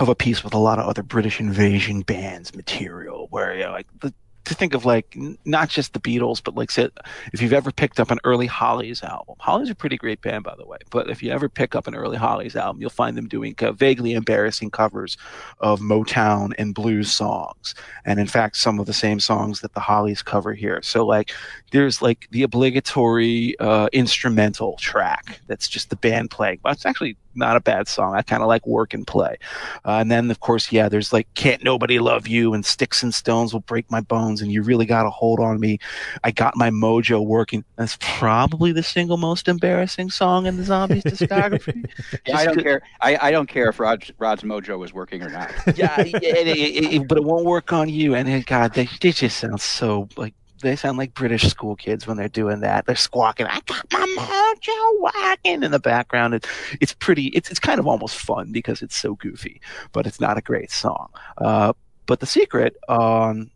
of 0.00 0.08
a 0.08 0.14
piece 0.14 0.42
with 0.42 0.54
a 0.54 0.58
lot 0.58 0.78
of 0.78 0.86
other 0.86 1.02
British 1.02 1.40
invasion 1.40 2.00
bands 2.00 2.54
material, 2.54 3.26
where 3.30 3.54
you 3.54 3.64
know, 3.64 3.72
like 3.72 3.86
the 4.00 4.12
to 4.50 4.54
think 4.54 4.74
of 4.74 4.84
like 4.84 5.16
not 5.44 5.68
just 5.68 5.92
the 5.92 6.00
Beatles, 6.00 6.42
but 6.42 6.56
like 6.56 6.70
say, 6.70 6.88
if 7.32 7.40
you've 7.40 7.52
ever 7.52 7.70
picked 7.70 8.00
up 8.00 8.10
an 8.10 8.18
early 8.24 8.46
Hollies 8.46 9.02
album, 9.02 9.36
Hollies 9.38 9.68
are 9.68 9.72
a 9.72 9.76
pretty 9.76 9.96
great 9.96 10.22
band 10.22 10.44
by 10.44 10.54
the 10.56 10.66
way. 10.66 10.78
But 10.90 11.08
if 11.10 11.22
you 11.22 11.30
ever 11.30 11.48
pick 11.48 11.74
up 11.74 11.86
an 11.86 11.94
early 11.94 12.16
Hollies 12.16 12.56
album, 12.56 12.80
you'll 12.80 12.90
find 12.90 13.16
them 13.16 13.28
doing 13.28 13.54
uh, 13.60 13.72
vaguely 13.72 14.14
embarrassing 14.14 14.70
covers 14.70 15.16
of 15.60 15.80
Motown 15.80 16.52
and 16.58 16.74
blues 16.74 17.12
songs, 17.12 17.74
and 18.04 18.18
in 18.18 18.26
fact, 18.26 18.56
some 18.56 18.80
of 18.80 18.86
the 18.86 18.92
same 18.92 19.20
songs 19.20 19.60
that 19.60 19.74
the 19.74 19.80
Hollies 19.80 20.22
cover 20.22 20.54
here. 20.54 20.80
So 20.82 21.06
like, 21.06 21.32
there's 21.70 22.02
like 22.02 22.26
the 22.30 22.42
obligatory 22.42 23.56
uh, 23.60 23.88
instrumental 23.92 24.76
track 24.78 25.40
that's 25.46 25.68
just 25.68 25.90
the 25.90 25.96
band 25.96 26.30
playing, 26.30 26.60
but 26.62 26.72
it's 26.72 26.86
actually 26.86 27.16
not 27.34 27.56
a 27.56 27.60
bad 27.60 27.88
song. 27.88 28.14
I 28.14 28.22
kind 28.22 28.42
of 28.42 28.48
like 28.48 28.66
work 28.66 28.92
and 28.94 29.06
play. 29.06 29.36
Uh, 29.84 29.98
and 30.00 30.10
then, 30.10 30.30
of 30.30 30.40
course, 30.40 30.72
yeah, 30.72 30.88
there's 30.88 31.12
like 31.12 31.32
Can't 31.34 31.62
Nobody 31.62 31.98
Love 31.98 32.26
You 32.26 32.54
and 32.54 32.64
Sticks 32.64 33.02
and 33.02 33.14
Stones 33.14 33.52
Will 33.52 33.60
Break 33.60 33.90
My 33.90 34.00
Bones 34.00 34.42
and 34.42 34.50
You 34.52 34.62
Really 34.62 34.86
Got 34.86 35.06
a 35.06 35.10
Hold 35.10 35.40
on 35.40 35.60
Me. 35.60 35.78
I 36.24 36.30
Got 36.30 36.56
My 36.56 36.70
Mojo 36.70 37.24
Working. 37.24 37.64
That's 37.76 37.96
probably 38.00 38.72
the 38.72 38.82
single 38.82 39.16
most 39.16 39.48
embarrassing 39.48 40.10
song 40.10 40.46
in 40.46 40.56
the 40.56 40.64
Zombies 40.64 41.04
discography. 41.04 41.88
Yeah, 42.26 42.36
I 42.36 42.44
don't 42.44 42.56
to- 42.56 42.62
care. 42.62 42.82
I, 43.00 43.18
I 43.28 43.30
don't 43.30 43.48
care 43.48 43.68
if 43.68 43.80
Rod's, 43.80 44.10
Rod's 44.18 44.42
mojo 44.42 44.78
was 44.78 44.92
working 44.92 45.22
or 45.22 45.30
not. 45.30 45.50
yeah, 45.76 46.00
yeah, 46.00 46.18
it, 46.22 46.48
it, 46.48 46.92
it, 46.94 47.08
but 47.08 47.18
it 47.18 47.24
won't 47.24 47.44
work 47.44 47.72
on 47.72 47.88
you. 47.88 48.14
And 48.14 48.28
it, 48.28 48.46
God, 48.46 48.74
they, 48.74 48.88
they 49.00 49.12
just 49.12 49.38
sound 49.38 49.60
so 49.60 50.08
like 50.16 50.34
they 50.60 50.76
sound 50.76 50.98
like 50.98 51.14
British 51.14 51.44
school 51.44 51.76
kids 51.76 52.06
when 52.06 52.16
they're 52.16 52.28
doing 52.28 52.60
that. 52.60 52.86
They're 52.86 52.96
squawking, 52.96 53.46
"I 53.46 53.60
got 53.66 53.84
my 53.92 54.54
mojo 54.64 55.12
working" 55.14 55.62
in 55.62 55.70
the 55.70 55.78
background. 55.78 56.34
It, 56.34 56.46
it's 56.80 56.94
pretty. 56.94 57.26
It's 57.28 57.50
it's 57.50 57.60
kind 57.60 57.80
of 57.80 57.86
almost 57.86 58.16
fun 58.16 58.52
because 58.52 58.82
it's 58.82 58.96
so 58.96 59.14
goofy, 59.14 59.60
but 59.92 60.06
it's 60.06 60.20
not 60.20 60.38
a 60.38 60.42
great 60.42 60.70
song. 60.70 61.08
Uh, 61.38 61.72
but 62.06 62.20
the 62.20 62.26
secret 62.26 62.76
on 62.88 63.50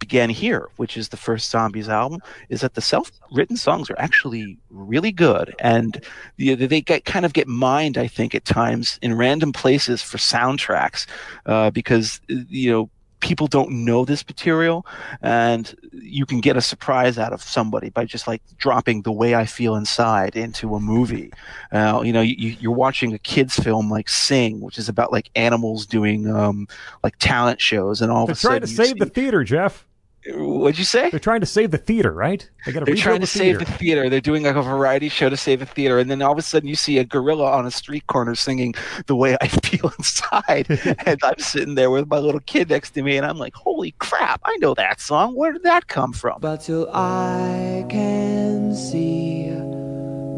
Begin 0.00 0.30
Here, 0.30 0.68
which 0.76 0.96
is 0.96 1.10
the 1.10 1.16
first 1.16 1.50
Zombies 1.50 1.88
album, 1.88 2.20
is 2.48 2.62
that 2.62 2.74
the 2.74 2.80
self-written 2.80 3.56
songs 3.56 3.90
are 3.90 3.98
actually 3.98 4.58
really 4.70 5.12
good, 5.12 5.54
and 5.60 6.02
the, 6.36 6.54
they 6.54 6.80
get 6.80 7.04
kind 7.04 7.24
of 7.24 7.32
get 7.32 7.46
mined, 7.46 7.98
I 7.98 8.06
think, 8.06 8.34
at 8.34 8.44
times 8.44 8.98
in 9.02 9.16
random 9.16 9.52
places 9.52 10.02
for 10.02 10.16
soundtracks, 10.16 11.06
uh, 11.46 11.70
because 11.70 12.20
you 12.28 12.72
know 12.72 12.90
people 13.20 13.46
don't 13.46 13.70
know 13.70 14.04
this 14.04 14.26
material, 14.26 14.86
and 15.22 15.74
you 15.92 16.26
can 16.26 16.40
get 16.40 16.56
a 16.56 16.60
surprise 16.60 17.18
out 17.18 17.32
of 17.32 17.42
somebody 17.42 17.90
by 17.90 18.04
just 18.04 18.26
like 18.26 18.42
dropping 18.58 19.02
the 19.02 19.12
way 19.12 19.34
I 19.34 19.46
feel 19.46 19.76
inside 19.76 20.36
into 20.36 20.74
a 20.74 20.80
movie. 20.80 21.32
Uh, 21.72 22.02
you 22.04 22.12
know, 22.12 22.22
you, 22.22 22.56
you're 22.60 22.72
watching 22.72 23.12
a 23.14 23.18
kids 23.18 23.56
film 23.56 23.90
like 23.90 24.08
Sing, 24.08 24.60
which 24.60 24.78
is 24.78 24.88
about 24.88 25.12
like 25.12 25.30
animals 25.34 25.86
doing 25.86 26.28
um, 26.28 26.66
like 27.02 27.16
talent 27.18 27.60
shows, 27.60 28.00
and 28.00 28.10
all 28.10 28.26
They're 28.26 28.32
of 28.32 28.38
a 28.38 28.40
trying 28.40 28.66
sudden 28.66 28.68
to 28.68 28.74
save 28.74 28.98
the 28.98 29.06
theater, 29.06 29.44
Jeff. 29.44 29.86
What'd 30.26 30.78
you 30.78 30.84
say? 30.84 31.08
They're 31.08 31.18
trying 31.18 31.40
to 31.40 31.46
save 31.46 31.70
the 31.70 31.78
theater, 31.78 32.12
right? 32.12 32.48
They 32.66 32.72
got 32.72 32.80
to 32.80 32.84
They're 32.84 32.92
rebuild 32.94 33.02
trying 33.02 33.20
the 33.20 33.26
to 33.26 33.32
save 33.32 33.56
theater. 33.56 33.64
the 33.64 33.78
theater. 33.78 34.08
They're 34.10 34.20
doing 34.20 34.42
like 34.42 34.54
a 34.56 34.60
variety 34.62 35.08
show 35.08 35.30
to 35.30 35.36
save 35.36 35.62
a 35.62 35.66
theater, 35.66 35.98
and 35.98 36.10
then 36.10 36.20
all 36.20 36.32
of 36.32 36.38
a 36.38 36.42
sudden 36.42 36.68
you 36.68 36.74
see 36.74 36.98
a 36.98 37.04
gorilla 37.04 37.50
on 37.50 37.64
a 37.66 37.70
street 37.70 38.06
corner 38.06 38.34
singing 38.34 38.74
"The 39.06 39.16
Way 39.16 39.36
I 39.40 39.48
Feel 39.48 39.90
Inside," 39.98 40.66
and 41.06 41.18
I'm 41.22 41.38
sitting 41.38 41.74
there 41.74 41.90
with 41.90 42.06
my 42.08 42.18
little 42.18 42.40
kid 42.40 42.68
next 42.68 42.90
to 42.92 43.02
me, 43.02 43.16
and 43.16 43.24
I'm 43.24 43.38
like, 43.38 43.54
"Holy 43.54 43.92
crap! 43.98 44.42
I 44.44 44.56
know 44.58 44.74
that 44.74 45.00
song. 45.00 45.34
Where 45.34 45.52
did 45.52 45.62
that 45.62 45.88
come 45.88 46.12
from?" 46.12 46.38
But 46.40 46.58
till 46.62 46.90
I 46.92 47.86
can 47.88 48.74
see 48.74 49.48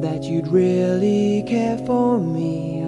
that 0.00 0.22
you'd 0.22 0.46
really 0.48 1.42
care 1.46 1.78
for 1.78 2.18
me, 2.20 2.84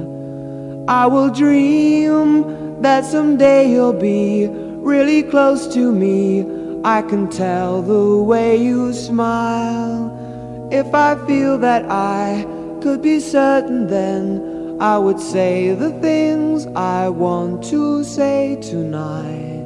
I 0.87 1.07
will 1.07 1.31
dream 1.31 2.81
that 2.83 3.05
someday 3.05 3.69
you'll 3.71 3.93
be 3.93 4.47
really 4.49 5.25
close 5.25 5.67
to 5.75 5.91
me. 5.91 6.45
I 6.85 7.01
can 7.01 7.31
tell 7.31 7.81
the 7.81 8.23
way 8.23 8.63
you 8.63 8.93
smile. 8.93 10.69
If 10.71 10.95
I 10.95 11.17
feel 11.27 11.57
that 11.59 11.87
I 11.91 12.47
could 12.83 13.01
be 13.01 13.21
certain, 13.21 13.87
then 13.87 14.77
I 14.81 14.99
would 14.99 15.19
say 15.19 15.75
the 15.75 15.93
things 16.01 16.67
I 16.77 17.09
want 17.09 17.65
to 17.71 18.05
say 18.05 18.57
tonight. 18.61 19.65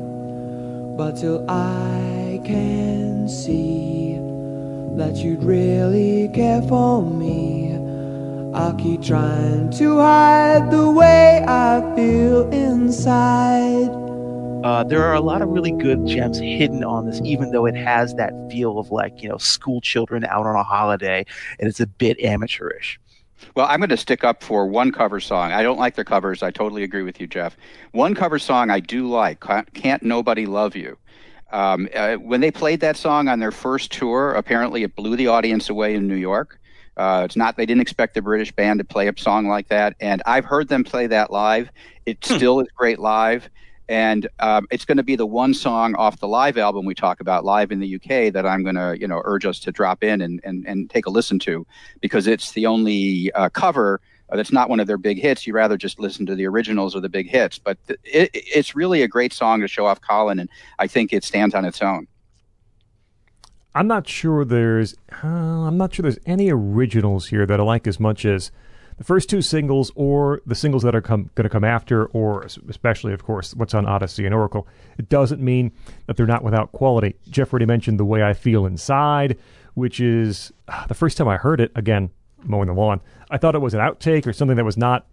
But 0.96 1.16
till 1.16 1.44
I 1.50 2.40
can 2.44 3.28
see 3.28 4.20
that 4.94 5.16
you'd 5.16 5.42
really 5.42 6.28
care 6.28 6.62
for 6.62 7.02
me, 7.02 7.74
I'll 8.54 8.74
keep 8.74 9.02
trying 9.02 9.70
to 9.70 9.98
hide 9.98 10.70
the 10.70 10.88
way 10.88 11.44
I 11.48 11.80
feel 11.96 12.48
inside. 12.52 13.97
Uh, 14.64 14.82
there 14.82 15.04
are 15.04 15.14
a 15.14 15.20
lot 15.20 15.40
of 15.40 15.48
really 15.50 15.70
good 15.70 16.04
gems 16.04 16.38
hidden 16.38 16.82
on 16.82 17.06
this, 17.06 17.20
even 17.22 17.52
though 17.52 17.64
it 17.64 17.76
has 17.76 18.14
that 18.16 18.32
feel 18.50 18.78
of 18.78 18.90
like 18.90 19.22
you 19.22 19.28
know 19.28 19.38
school 19.38 19.80
children 19.80 20.24
out 20.24 20.46
on 20.46 20.56
a 20.56 20.64
holiday, 20.64 21.24
and 21.60 21.68
it's 21.68 21.78
a 21.78 21.86
bit 21.86 22.18
amateurish. 22.20 22.98
Well, 23.54 23.66
I'm 23.68 23.78
going 23.78 23.88
to 23.90 23.96
stick 23.96 24.24
up 24.24 24.42
for 24.42 24.66
one 24.66 24.90
cover 24.90 25.20
song. 25.20 25.52
I 25.52 25.62
don't 25.62 25.78
like 25.78 25.94
their 25.94 26.04
covers. 26.04 26.42
I 26.42 26.50
totally 26.50 26.82
agree 26.82 27.04
with 27.04 27.20
you, 27.20 27.28
Jeff. 27.28 27.56
One 27.92 28.16
cover 28.16 28.38
song 28.40 28.68
I 28.68 28.80
do 28.80 29.08
like, 29.08 29.44
Can't 29.74 30.02
Nobody 30.02 30.44
Love 30.44 30.74
You. 30.74 30.98
Um, 31.52 31.88
uh, 31.94 32.16
when 32.16 32.40
they 32.40 32.50
played 32.50 32.80
that 32.80 32.96
song 32.96 33.28
on 33.28 33.38
their 33.38 33.52
first 33.52 33.92
tour, 33.92 34.32
apparently 34.32 34.82
it 34.82 34.96
blew 34.96 35.14
the 35.14 35.28
audience 35.28 35.70
away 35.70 35.94
in 35.94 36.08
New 36.08 36.16
York. 36.16 36.58
Uh, 36.96 37.22
it's 37.24 37.36
not, 37.36 37.56
they 37.56 37.64
didn't 37.64 37.80
expect 37.80 38.14
the 38.14 38.22
British 38.22 38.50
band 38.50 38.80
to 38.80 38.84
play 38.84 39.06
a 39.06 39.16
song 39.16 39.46
like 39.46 39.68
that. 39.68 39.94
And 40.00 40.20
I've 40.26 40.44
heard 40.44 40.68
them 40.68 40.82
play 40.82 41.06
that 41.06 41.30
live. 41.30 41.70
It 42.06 42.24
still 42.24 42.58
is 42.58 42.66
great 42.76 42.98
live. 42.98 43.48
And 43.88 44.28
um, 44.40 44.66
it's 44.70 44.84
going 44.84 44.98
to 44.98 45.02
be 45.02 45.16
the 45.16 45.26
one 45.26 45.54
song 45.54 45.94
off 45.94 46.20
the 46.20 46.28
live 46.28 46.58
album 46.58 46.84
we 46.84 46.94
talk 46.94 47.20
about 47.20 47.44
live 47.44 47.72
in 47.72 47.80
the 47.80 47.94
UK 47.96 48.32
that 48.32 48.44
I'm 48.46 48.62
going 48.62 48.74
to, 48.74 48.96
you 49.00 49.08
know, 49.08 49.22
urge 49.24 49.46
us 49.46 49.58
to 49.60 49.72
drop 49.72 50.04
in 50.04 50.20
and, 50.20 50.40
and, 50.44 50.66
and 50.66 50.90
take 50.90 51.06
a 51.06 51.10
listen 51.10 51.38
to 51.40 51.66
because 52.00 52.26
it's 52.26 52.52
the 52.52 52.66
only 52.66 53.32
uh, 53.32 53.48
cover 53.48 54.00
that's 54.30 54.52
not 54.52 54.68
one 54.68 54.80
of 54.80 54.86
their 54.86 54.98
big 54.98 55.18
hits. 55.18 55.46
You 55.46 55.54
rather 55.54 55.76
just 55.76 55.98
listen 55.98 56.26
to 56.26 56.34
the 56.34 56.46
originals 56.46 56.94
or 56.94 57.00
the 57.00 57.08
big 57.08 57.28
hits. 57.28 57.58
But 57.58 57.78
th- 57.86 58.00
it, 58.04 58.30
it's 58.32 58.76
really 58.76 59.02
a 59.02 59.08
great 59.08 59.32
song 59.32 59.60
to 59.60 59.68
show 59.68 59.86
off 59.86 60.00
Colin, 60.00 60.38
and 60.38 60.50
I 60.78 60.86
think 60.86 61.12
it 61.12 61.24
stands 61.24 61.54
on 61.54 61.64
its 61.64 61.80
own. 61.80 62.06
I'm 63.74 63.86
not 63.86 64.08
sure 64.08 64.44
there's 64.44 64.94
uh, 65.22 65.26
I'm 65.26 65.76
not 65.76 65.94
sure 65.94 66.02
there's 66.02 66.18
any 66.26 66.50
originals 66.50 67.28
here 67.28 67.46
that 67.46 67.60
I 67.60 67.62
like 67.62 67.86
as 67.86 68.00
much 68.00 68.24
as 68.24 68.50
the 68.98 69.04
first 69.04 69.30
two 69.30 69.40
singles 69.40 69.90
or 69.94 70.42
the 70.44 70.54
singles 70.54 70.82
that 70.82 70.94
are 70.94 71.00
going 71.00 71.30
to 71.34 71.48
come 71.48 71.64
after, 71.64 72.06
or 72.06 72.42
especially, 72.68 73.12
of 73.12 73.24
course, 73.24 73.54
what's 73.54 73.72
on 73.72 73.86
Odyssey 73.86 74.26
and 74.26 74.34
Oracle. 74.34 74.66
It 74.98 75.08
doesn't 75.08 75.40
mean 75.40 75.72
that 76.06 76.16
they're 76.16 76.26
not 76.26 76.42
without 76.42 76.72
quality. 76.72 77.14
Jeff 77.30 77.52
already 77.52 77.66
mentioned 77.66 77.98
The 77.98 78.04
Way 78.04 78.22
I 78.22 78.32
Feel 78.34 78.66
Inside, 78.66 79.38
which 79.74 80.00
is 80.00 80.52
uh, 80.66 80.86
the 80.88 80.94
first 80.94 81.16
time 81.16 81.28
I 81.28 81.36
heard 81.36 81.60
it, 81.60 81.70
again, 81.76 82.10
mowing 82.44 82.66
the 82.66 82.74
lawn, 82.74 83.00
I 83.30 83.38
thought 83.38 83.54
it 83.54 83.60
was 83.60 83.74
an 83.74 83.80
outtake 83.80 84.26
or 84.26 84.32
something 84.32 84.56
that 84.56 84.64
was 84.64 84.76
not 84.76 85.06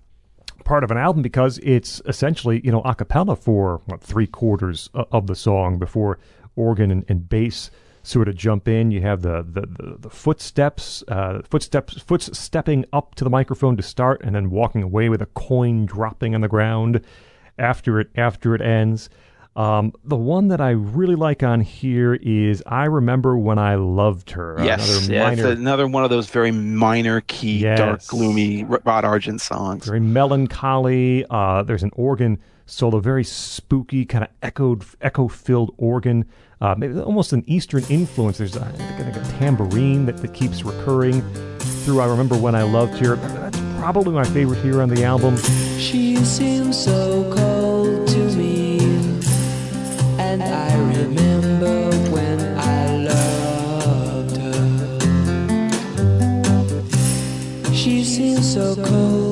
part 0.64 0.84
of 0.84 0.90
an 0.90 0.98
album 0.98 1.22
because 1.22 1.60
it's 1.60 2.02
essentially, 2.08 2.62
you 2.64 2.72
know, 2.72 2.82
a 2.82 2.96
cappella 2.96 3.36
for 3.36 3.82
what, 3.86 4.02
three 4.02 4.28
quarters 4.28 4.90
of 4.94 5.28
the 5.28 5.36
song 5.36 5.78
before 5.78 6.18
organ 6.56 6.90
and, 6.90 7.06
and 7.08 7.30
bass 7.30 7.70
sort 8.06 8.28
of 8.28 8.36
jump 8.36 8.68
in. 8.68 8.92
You 8.92 9.02
have 9.02 9.22
the 9.22 9.46
the, 9.48 9.62
the, 9.62 9.98
the 10.00 10.10
footsteps, 10.10 11.04
uh, 11.08 11.42
footsteps, 11.50 12.00
foot 12.02 12.22
stepping 12.22 12.86
up 12.94 13.16
to 13.16 13.24
the 13.24 13.30
microphone 13.30 13.78
to 13.78 13.84
start, 13.84 14.22
and 14.24 14.36
then 14.36 14.50
walking 14.50 14.84
away 14.84 15.10
with 15.10 15.22
a 15.22 15.28
coin 15.28 15.86
dropping 15.86 16.36
on 16.36 16.42
the 16.42 16.48
ground 16.48 17.02
after 17.58 18.00
it 18.00 18.10
after 18.16 18.56
it 18.56 18.62
ends. 18.62 19.10
Um, 19.56 19.94
the 20.04 20.18
one 20.18 20.50
that 20.50 20.60
I 20.60 20.72
really 20.72 21.16
like 21.16 21.42
on 21.42 21.62
here 21.62 22.16
is 22.16 22.62
"I 22.66 22.86
Remember 22.86 23.38
When 23.38 23.58
I 23.58 23.76
Loved 23.76 24.32
Her." 24.32 24.58
yes, 24.62 25.08
another 25.08 25.14
yeah, 25.14 25.24
minor, 25.24 25.48
another 25.48 25.88
one 25.88 26.04
of 26.04 26.10
those 26.10 26.30
very 26.30 26.52
minor 26.52 27.22
key, 27.22 27.62
dark, 27.62 28.06
gloomy 28.08 28.66
Rod 28.66 29.06
Argent 29.06 29.40
songs. 29.40 29.86
very 29.86 30.02
melancholy. 30.02 31.26
Uh, 31.30 31.64
there's 31.64 31.84
an 31.84 31.92
organ 31.96 32.38
solo, 32.66 33.00
very 33.00 33.24
spooky, 33.24 34.06
kind 34.06 34.24
of 34.24 34.30
echoed, 34.42 34.84
echo-filled 35.02 35.74
organ, 35.78 36.26
uh, 36.62 36.76
maybe 36.78 37.00
almost 37.00 37.34
an 37.34 37.44
Eastern 37.48 37.84
influence. 37.90 38.38
There's 38.38 38.56
a, 38.56 38.60
like 38.60 39.16
a 39.16 39.24
tambourine 39.38 40.06
that, 40.08 40.18
that 40.18 40.34
keeps 40.34 40.64
recurring 40.64 41.22
through. 41.60 42.02
I 42.02 42.08
remember 42.08 42.36
when 42.36 42.56
I 42.56 42.64
loved 42.64 42.98
her. 43.00 43.16
That's 43.18 43.60
probably 43.80 44.14
my 44.14 44.24
favorite 44.24 44.62
here 44.62 44.82
on 44.82 44.90
the 44.90 45.04
album. 45.04 45.38
She 45.78 46.16
seems 46.18 46.78
so 46.84 47.32
cold 47.36 48.08
to 48.08 48.18
me, 48.36 48.80
and 50.18 50.42
I 50.42 50.76
remember 50.98 51.92
when 52.10 52.40
I 52.58 52.98
loved 52.98 54.38
her. 54.38 54.54
She 57.74 58.04
seems 58.04 58.54
so 58.54 58.76
cold. 58.76 59.25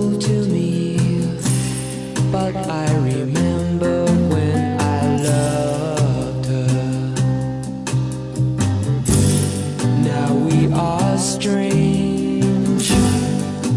Strange, 11.18 12.92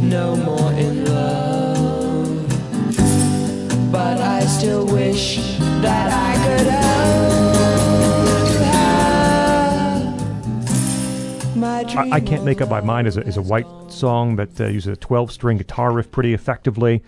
no 0.03 0.37
more 0.37 0.72
in 0.72 1.05
love. 1.05 2.47
But 3.93 4.18
I 4.20 4.41
still 4.47 4.87
wish 4.87 5.57
that 5.82 6.12
I 6.12 6.47
could 6.47 6.66
I 11.99 12.20
Can't 12.20 12.45
Make 12.45 12.61
Up 12.61 12.68
My 12.68 12.82
Mind 12.82 13.09
is 13.09 13.16
a, 13.16 13.22
is 13.22 13.39
a 13.39 13.43
white 13.43 13.66
song 13.89 14.37
that 14.37 14.61
uh, 14.61 14.66
uses 14.66 14.93
a 14.93 14.97
12 14.97 15.32
string 15.32 15.57
guitar 15.57 15.93
riff 15.93 16.11
pretty 16.11 16.34
effectively. 16.34 17.03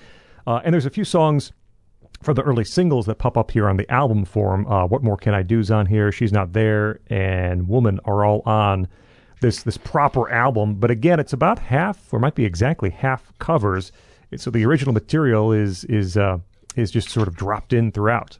Uh, 0.46 0.60
and 0.64 0.72
there's 0.72 0.86
a 0.86 0.90
few 0.90 1.04
songs 1.04 1.52
from 2.22 2.34
the 2.34 2.42
early 2.42 2.64
singles 2.64 3.04
that 3.06 3.16
pop 3.16 3.36
up 3.36 3.50
here 3.50 3.68
on 3.68 3.76
the 3.76 3.90
album 3.90 4.24
form. 4.24 4.66
Uh, 4.66 4.86
what 4.86 5.02
More 5.02 5.16
Can 5.16 5.34
I 5.34 5.42
Do's 5.42 5.70
on 5.70 5.86
here, 5.86 6.10
She's 6.10 6.32
Not 6.32 6.54
There, 6.54 7.00
and 7.08 7.68
Woman 7.68 8.00
are 8.06 8.24
all 8.24 8.42
on 8.46 8.88
this 9.40 9.62
this 9.62 9.76
proper 9.76 10.30
album. 10.30 10.76
But 10.76 10.90
again, 10.90 11.20
it's 11.20 11.32
about 11.32 11.58
half, 11.58 12.12
or 12.12 12.18
might 12.18 12.34
be 12.34 12.44
exactly 12.44 12.90
half 12.90 13.32
covers. 13.38 13.92
So 14.36 14.50
the 14.50 14.64
original 14.66 14.92
material 14.92 15.52
is 15.52 15.84
is 15.84 16.16
uh, 16.16 16.38
is 16.76 16.90
just 16.90 17.10
sort 17.10 17.28
of 17.28 17.36
dropped 17.36 17.72
in 17.72 17.92
throughout. 17.92 18.38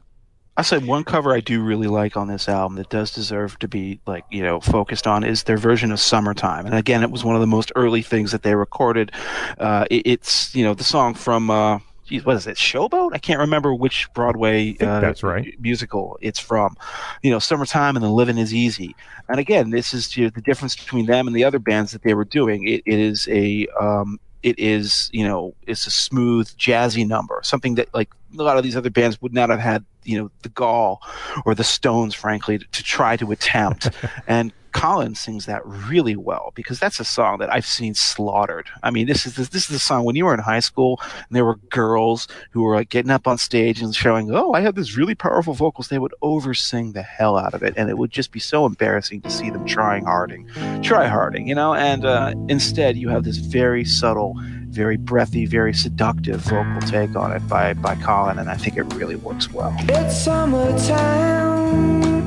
I 0.57 0.61
said 0.61 0.85
one 0.85 1.05
cover 1.05 1.33
I 1.33 1.39
do 1.39 1.63
really 1.63 1.87
like 1.87 2.17
on 2.17 2.27
this 2.27 2.49
album 2.49 2.75
that 2.75 2.89
does 2.89 3.13
deserve 3.13 3.57
to 3.59 3.67
be 3.69 4.01
like 4.05 4.25
you 4.29 4.43
know 4.43 4.59
focused 4.59 5.07
on 5.07 5.23
is 5.23 5.43
their 5.43 5.57
version 5.57 5.91
of 5.91 5.99
"Summertime," 5.99 6.65
and 6.65 6.75
again, 6.75 7.01
it 7.01 7.11
was 7.11 7.23
one 7.23 7.35
of 7.35 7.41
the 7.41 7.47
most 7.47 7.71
early 7.75 8.01
things 8.01 8.31
that 8.33 8.43
they 8.43 8.55
recorded. 8.55 9.11
Uh, 9.57 9.85
it, 9.89 10.05
it's 10.05 10.53
you 10.53 10.63
know 10.63 10.73
the 10.73 10.83
song 10.83 11.13
from. 11.13 11.49
Uh, 11.49 11.79
geez, 12.09 12.25
what 12.25 12.35
is 12.35 12.47
it? 12.47 12.57
Showboat? 12.57 13.11
I 13.13 13.19
can't 13.19 13.39
remember 13.39 13.73
which 13.73 14.11
Broadway 14.13 14.75
uh, 14.79 14.99
that's 14.99 15.23
right. 15.23 15.55
musical 15.59 16.17
it's 16.21 16.39
from. 16.39 16.75
You 17.21 17.31
know, 17.31 17.39
"Summertime" 17.39 17.95
and 17.95 18.03
The 18.03 18.09
"Living 18.09 18.37
Is 18.37 18.53
Easy." 18.53 18.95
And 19.27 19.39
again, 19.39 19.69
this 19.69 19.93
is 19.93 20.17
you 20.17 20.25
know, 20.25 20.31
the 20.31 20.41
difference 20.41 20.75
between 20.75 21.05
them 21.05 21.27
and 21.27 21.35
the 21.35 21.43
other 21.43 21.59
bands 21.59 21.91
that 21.91 22.01
they 22.01 22.13
were 22.13 22.25
doing. 22.25 22.67
it, 22.67 22.81
it 22.85 22.99
is 22.99 23.27
a 23.29 23.67
um, 23.79 24.19
it 24.41 24.57
is 24.57 25.09
you 25.13 25.27
know 25.27 25.53
it's 25.67 25.85
a 25.85 25.91
smooth 25.91 26.47
jazzy 26.57 27.05
number 27.05 27.39
something 27.43 27.75
that 27.75 27.93
like 27.93 28.09
a 28.37 28.41
lot 28.41 28.57
of 28.57 28.63
these 28.63 28.77
other 28.77 28.89
bands 28.89 29.21
would 29.21 29.33
not 29.33 29.49
have 29.49 29.59
had 29.59 29.83
you 30.03 30.17
know 30.17 30.31
the 30.43 30.49
gall 30.49 31.01
or 31.45 31.53
the 31.53 31.63
stones 31.63 32.15
frankly 32.15 32.57
to, 32.57 32.65
to 32.71 32.83
try 32.83 33.17
to 33.17 33.31
attempt 33.31 33.89
and 34.27 34.53
Colin 34.71 35.15
sings 35.15 35.45
that 35.45 35.65
really 35.65 36.15
well 36.15 36.51
because 36.55 36.79
that's 36.79 36.99
a 36.99 37.05
song 37.05 37.39
that 37.39 37.51
I've 37.51 37.65
seen 37.65 37.93
slaughtered. 37.93 38.69
I 38.83 38.91
mean, 38.91 39.07
this 39.07 39.25
is 39.25 39.35
this, 39.35 39.49
this 39.49 39.69
is 39.69 39.75
a 39.75 39.79
song 39.79 40.05
when 40.05 40.15
you 40.15 40.25
were 40.25 40.33
in 40.33 40.39
high 40.39 40.59
school 40.59 40.99
and 41.01 41.35
there 41.35 41.45
were 41.45 41.55
girls 41.69 42.27
who 42.51 42.63
were 42.63 42.75
like 42.75 42.89
getting 42.89 43.11
up 43.11 43.27
on 43.27 43.37
stage 43.37 43.81
and 43.81 43.93
showing, 43.95 44.29
"Oh, 44.31 44.53
I 44.53 44.61
have 44.61 44.75
this 44.75 44.97
really 44.97 45.15
powerful 45.15 45.53
vocals." 45.53 45.87
They 45.87 45.99
would 45.99 46.13
oversing 46.21 46.93
the 46.93 47.01
hell 47.01 47.37
out 47.37 47.53
of 47.53 47.63
it, 47.63 47.73
and 47.77 47.89
it 47.89 47.97
would 47.97 48.11
just 48.11 48.31
be 48.31 48.39
so 48.39 48.65
embarrassing 48.65 49.21
to 49.21 49.29
see 49.29 49.49
them 49.49 49.65
trying 49.65 50.05
harding, 50.05 50.47
try 50.81 51.07
harding, 51.07 51.47
you 51.47 51.55
know. 51.55 51.73
And 51.73 52.05
uh, 52.05 52.33
instead, 52.47 52.97
you 52.97 53.09
have 53.09 53.23
this 53.23 53.37
very 53.37 53.85
subtle, 53.85 54.35
very 54.67 54.97
breathy, 54.97 55.45
very 55.45 55.73
seductive 55.73 56.41
vocal 56.41 56.81
take 56.81 57.15
on 57.15 57.31
it 57.31 57.47
by 57.47 57.73
by 57.73 57.95
Colin, 57.95 58.39
and 58.39 58.49
I 58.49 58.55
think 58.55 58.77
it 58.77 58.83
really 58.93 59.15
works 59.15 59.51
well. 59.51 59.75
It's 59.79 60.23
summertime 60.23 62.18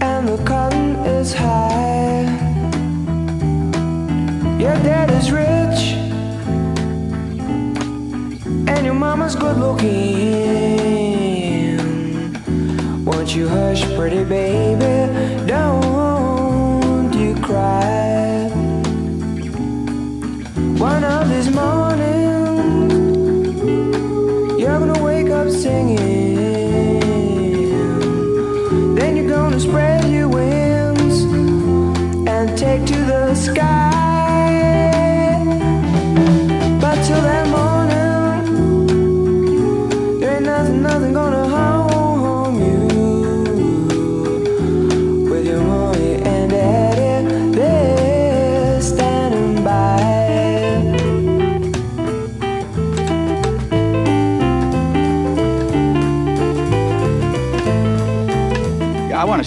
and 0.00 0.28
the 0.28 0.38
cotton 0.44 0.96
is 1.16 1.32
high. 1.32 2.24
Your 4.58 4.74
dad 4.88 5.10
is 5.10 5.30
rich 5.30 5.80
and 8.72 8.84
your 8.84 8.94
mama's 8.94 9.36
good 9.36 9.56
looking. 9.56 10.00
Won't 13.04 13.34
you 13.34 13.48
hush, 13.48 13.82
pretty 13.94 14.24
baby? 14.24 15.46
Don't 15.46 15.79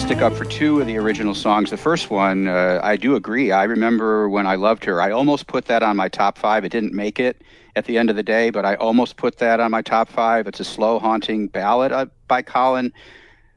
stick 0.04 0.20
up 0.20 0.34
for 0.34 0.44
two 0.44 0.82
of 0.82 0.86
the 0.86 0.98
original 0.98 1.34
songs. 1.34 1.70
The 1.70 1.78
first 1.78 2.10
one, 2.10 2.46
uh, 2.46 2.78
I 2.82 2.94
do 2.94 3.16
agree. 3.16 3.52
I 3.52 3.64
remember 3.64 4.28
when 4.28 4.46
I 4.46 4.54
loved 4.54 4.84
her. 4.84 5.00
I 5.00 5.10
almost 5.10 5.46
put 5.46 5.64
that 5.64 5.82
on 5.82 5.96
my 5.96 6.10
top 6.10 6.36
five. 6.36 6.62
It 6.62 6.68
didn't 6.72 6.92
make 6.92 7.18
it 7.18 7.40
at 7.74 7.86
the 7.86 7.96
end 7.96 8.10
of 8.10 8.16
the 8.16 8.22
day, 8.22 8.50
but 8.50 8.66
I 8.66 8.74
almost 8.74 9.16
put 9.16 9.38
that 9.38 9.60
on 9.60 9.70
my 9.70 9.80
top 9.80 10.10
five. 10.10 10.46
It's 10.46 10.60
a 10.60 10.64
slow, 10.64 10.98
haunting 10.98 11.46
ballad 11.48 11.90
uh, 11.90 12.04
by 12.28 12.42
Colin. 12.42 12.92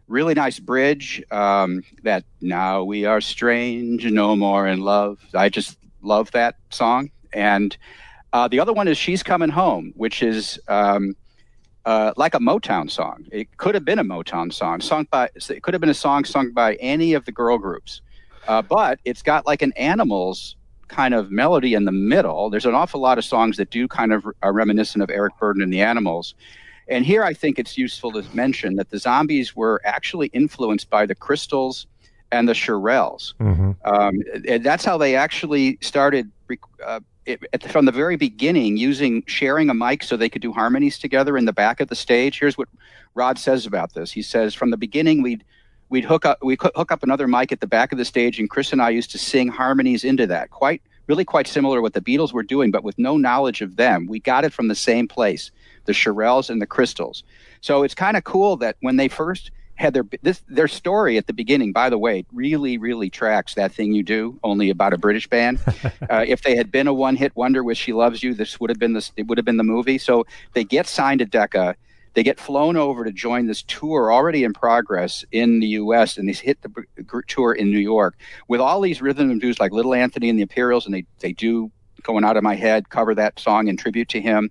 Really 0.07 0.35
nice 0.35 0.57
bridge. 0.57 1.21
Um, 1.31 1.83
that 2.03 2.23
now 2.39 2.81
we 2.81 3.03
are 3.03 3.19
strange, 3.19 4.05
no 4.05 4.33
more 4.37 4.67
in 4.67 4.79
love. 4.79 5.19
I 5.33 5.49
just 5.49 5.77
love 6.01 6.31
that 6.31 6.55
song. 6.69 7.11
And 7.33 7.75
uh, 8.31 8.47
the 8.47 8.61
other 8.61 8.71
one 8.71 8.87
is 8.87 8.97
She's 8.97 9.21
Coming 9.21 9.49
Home, 9.49 9.91
which 9.97 10.23
is. 10.23 10.57
Um, 10.69 11.17
uh, 11.87 12.11
like 12.17 12.35
a 12.35 12.39
Motown 12.39 12.91
song. 12.91 13.25
It 13.31 13.55
could 13.55 13.73
have 13.73 13.85
been 13.85 13.97
a 13.97 14.03
Motown 14.03 14.51
song, 14.51 14.81
sung 14.81 15.07
by. 15.09 15.29
It 15.35 15.63
could 15.63 15.73
have 15.73 15.79
been 15.79 15.89
a 15.89 15.93
song 15.93 16.25
sung 16.25 16.51
by 16.51 16.75
any 16.75 17.13
of 17.13 17.23
the 17.23 17.31
girl 17.31 17.57
groups, 17.57 18.01
uh, 18.47 18.61
but 18.61 18.99
it's 19.05 19.21
got 19.21 19.47
like 19.47 19.61
an 19.61 19.71
Animals 19.77 20.57
kind 20.89 21.13
of 21.13 21.31
melody 21.31 21.73
in 21.75 21.85
the 21.85 21.93
middle. 21.93 22.49
There's 22.49 22.65
an 22.65 22.75
awful 22.75 22.99
lot 22.99 23.17
of 23.17 23.23
songs 23.23 23.55
that 23.55 23.69
do 23.69 23.87
kind 23.87 24.11
of 24.11 24.25
are 24.43 24.51
reminiscent 24.51 25.01
of 25.01 25.09
Eric 25.09 25.35
Burdon 25.39 25.63
and 25.63 25.71
the 25.71 25.81
Animals. 25.81 26.35
And 26.89 27.05
here 27.05 27.23
I 27.23 27.33
think 27.33 27.57
it's 27.57 27.77
useful 27.77 28.11
to 28.11 28.23
mention 28.35 28.75
that 28.75 28.89
the 28.89 28.99
Zombies 28.99 29.55
were 29.55 29.81
actually 29.85 30.27
influenced 30.27 30.89
by 30.89 31.05
the 31.05 31.15
Crystals 31.15 31.87
and 32.33 32.49
the 32.49 32.53
Shirelles. 32.53 33.33
Mm-hmm. 33.39 33.71
Um, 33.85 34.21
and 34.45 34.61
that's 34.61 34.83
how 34.83 34.97
they 34.97 35.15
actually 35.15 35.77
started 35.81 36.29
uh, 36.85 36.99
it, 37.27 37.61
the, 37.61 37.69
from 37.69 37.85
the 37.85 37.91
very 37.91 38.15
beginning 38.15 38.77
using 38.77 39.23
sharing 39.27 39.69
a 39.69 39.73
mic 39.73 40.03
so 40.03 40.15
they 40.15 40.29
could 40.29 40.41
do 40.41 40.53
harmonies 40.53 40.97
together 40.97 41.37
in 41.37 41.45
the 41.45 41.53
back 41.53 41.79
of 41.79 41.89
the 41.89 41.95
stage. 41.95 42.39
Here's 42.39 42.57
what 42.57 42.69
Rod 43.13 43.37
says 43.37 43.65
about 43.65 43.93
this. 43.93 44.11
He 44.11 44.21
says 44.21 44.53
from 44.53 44.71
the 44.71 44.77
beginning 44.77 45.21
we'd 45.21 45.43
we'd 45.89 46.05
hook 46.05 46.25
up 46.25 46.39
we 46.41 46.57
hook 46.59 46.91
up 46.91 47.03
another 47.03 47.27
mic 47.27 47.51
at 47.51 47.59
the 47.59 47.67
back 47.67 47.91
of 47.91 47.97
the 47.97 48.05
stage 48.05 48.39
and 48.39 48.49
Chris 48.49 48.71
and 48.71 48.81
I 48.81 48.89
used 48.89 49.11
to 49.11 49.17
sing 49.17 49.49
harmonies 49.49 50.03
into 50.03 50.25
that. 50.27 50.49
Quite 50.51 50.81
really 51.07 51.25
quite 51.25 51.47
similar 51.47 51.77
to 51.77 51.81
what 51.81 51.93
the 51.93 52.01
Beatles 52.01 52.33
were 52.33 52.43
doing 52.43 52.71
but 52.71 52.83
with 52.83 52.97
no 52.97 53.17
knowledge 53.17 53.61
of 53.61 53.75
them. 53.75 54.07
We 54.07 54.19
got 54.19 54.45
it 54.45 54.53
from 54.53 54.69
the 54.69 54.75
same 54.75 55.07
place, 55.07 55.51
the 55.85 55.93
Shirelles 55.93 56.49
and 56.49 56.61
the 56.61 56.67
Crystals. 56.67 57.23
So 57.61 57.83
it's 57.83 57.95
kind 57.95 58.15
of 58.15 58.23
cool 58.23 58.55
that 58.57 58.77
when 58.79 58.95
they 58.95 59.09
first 59.09 59.51
had 59.77 59.93
their 59.93 60.05
this 60.21 60.43
their 60.47 60.67
story 60.67 61.17
at 61.17 61.27
the 61.27 61.33
beginning. 61.33 61.71
By 61.71 61.89
the 61.89 61.97
way, 61.97 62.25
really 62.33 62.77
really 62.77 63.09
tracks 63.09 63.53
that 63.55 63.71
thing 63.71 63.93
you 63.93 64.03
do 64.03 64.39
only 64.43 64.69
about 64.69 64.93
a 64.93 64.97
British 64.97 65.27
band. 65.27 65.59
uh, 66.09 66.25
if 66.27 66.41
they 66.41 66.55
had 66.55 66.71
been 66.71 66.87
a 66.87 66.93
one 66.93 67.15
hit 67.15 67.35
wonder 67.35 67.63
with 67.63 67.77
"She 67.77 67.93
Loves 67.93 68.23
You," 68.23 68.33
this 68.33 68.59
would 68.59 68.69
have 68.69 68.79
been 68.79 68.93
this. 68.93 69.11
It 69.15 69.27
would 69.27 69.37
have 69.37 69.45
been 69.45 69.57
the 69.57 69.63
movie. 69.63 69.97
So 69.97 70.25
they 70.53 70.63
get 70.63 70.87
signed 70.87 71.19
to 71.19 71.25
Decca. 71.25 71.75
They 72.13 72.23
get 72.23 72.39
flown 72.39 72.77
over 72.77 73.03
to 73.03 73.11
join 73.11 73.45
this 73.45 73.61
tour 73.61 74.11
already 74.11 74.43
in 74.43 74.51
progress 74.51 75.23
in 75.31 75.59
the 75.59 75.67
U.S. 75.67 76.17
and 76.17 76.27
they 76.27 76.33
hit 76.33 76.59
the 76.63 77.23
tour 77.27 77.53
in 77.53 77.69
New 77.69 77.77
York 77.77 78.17
with 78.47 78.59
all 78.59 78.81
these 78.81 79.03
rhythm 79.03 79.29
and 79.29 79.39
blues 79.39 79.59
like 79.59 79.71
Little 79.71 79.93
Anthony 79.93 80.27
and 80.27 80.39
the 80.39 80.43
Imperials, 80.43 80.85
and 80.85 80.95
they 80.95 81.05
they 81.19 81.31
do 81.31 81.71
going 82.01 82.23
out 82.23 82.37
of 82.37 82.43
my 82.43 82.55
head 82.55 82.89
cover 82.89 83.13
that 83.13 83.39
song 83.39 83.67
in 83.67 83.77
tribute 83.77 84.09
to 84.09 84.21
him. 84.21 84.49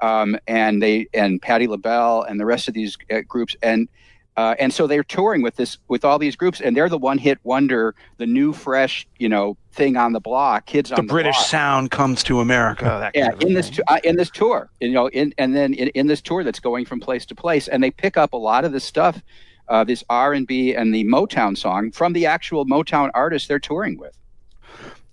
Um, 0.00 0.38
and 0.46 0.80
they 0.80 1.08
and 1.12 1.42
Patti 1.42 1.66
LaBelle 1.66 2.22
and 2.22 2.38
the 2.38 2.46
rest 2.46 2.68
of 2.68 2.74
these 2.74 2.96
uh, 3.10 3.20
groups 3.26 3.56
and 3.62 3.88
uh, 4.36 4.54
and 4.58 4.72
so 4.72 4.86
they're 4.86 5.04
touring 5.04 5.42
with 5.42 5.56
this 5.56 5.78
with 5.88 6.04
all 6.04 6.18
these 6.18 6.36
groups, 6.36 6.60
and 6.60 6.76
they're 6.76 6.88
the 6.88 6.98
one 6.98 7.18
hit 7.18 7.38
wonder, 7.42 7.94
the 8.18 8.26
new 8.26 8.52
fresh, 8.52 9.06
you 9.18 9.28
know, 9.28 9.56
thing 9.72 9.96
on 9.96 10.12
the 10.12 10.20
block. 10.20 10.66
Kids 10.66 10.90
the 10.90 10.96
on 10.96 11.06
the 11.06 11.12
British 11.12 11.36
block. 11.36 11.46
sound 11.46 11.90
comes 11.90 12.22
to 12.24 12.40
America. 12.40 12.84
That 12.84 13.12
Yeah, 13.14 13.32
in 13.40 13.54
this 13.54 13.78
uh, 13.88 13.98
in 14.04 14.16
this 14.16 14.30
tour, 14.30 14.70
you 14.80 14.92
know, 14.92 15.08
in, 15.08 15.34
and 15.36 15.54
then 15.54 15.74
in, 15.74 15.88
in 15.88 16.06
this 16.06 16.22
tour 16.22 16.44
that's 16.44 16.60
going 16.60 16.84
from 16.84 17.00
place 17.00 17.26
to 17.26 17.34
place, 17.34 17.68
and 17.68 17.82
they 17.82 17.90
pick 17.90 18.16
up 18.16 18.32
a 18.32 18.36
lot 18.36 18.64
of 18.64 18.72
this 18.72 18.84
stuff, 18.84 19.20
uh, 19.68 19.84
this 19.84 20.04
R 20.08 20.32
and 20.32 20.46
B 20.46 20.74
and 20.74 20.94
the 20.94 21.04
Motown 21.04 21.58
song 21.58 21.90
from 21.90 22.12
the 22.12 22.26
actual 22.26 22.64
Motown 22.66 23.10
artists 23.14 23.48
they're 23.48 23.58
touring 23.58 23.98
with. 23.98 24.16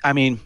I 0.03 0.13
mean, 0.13 0.39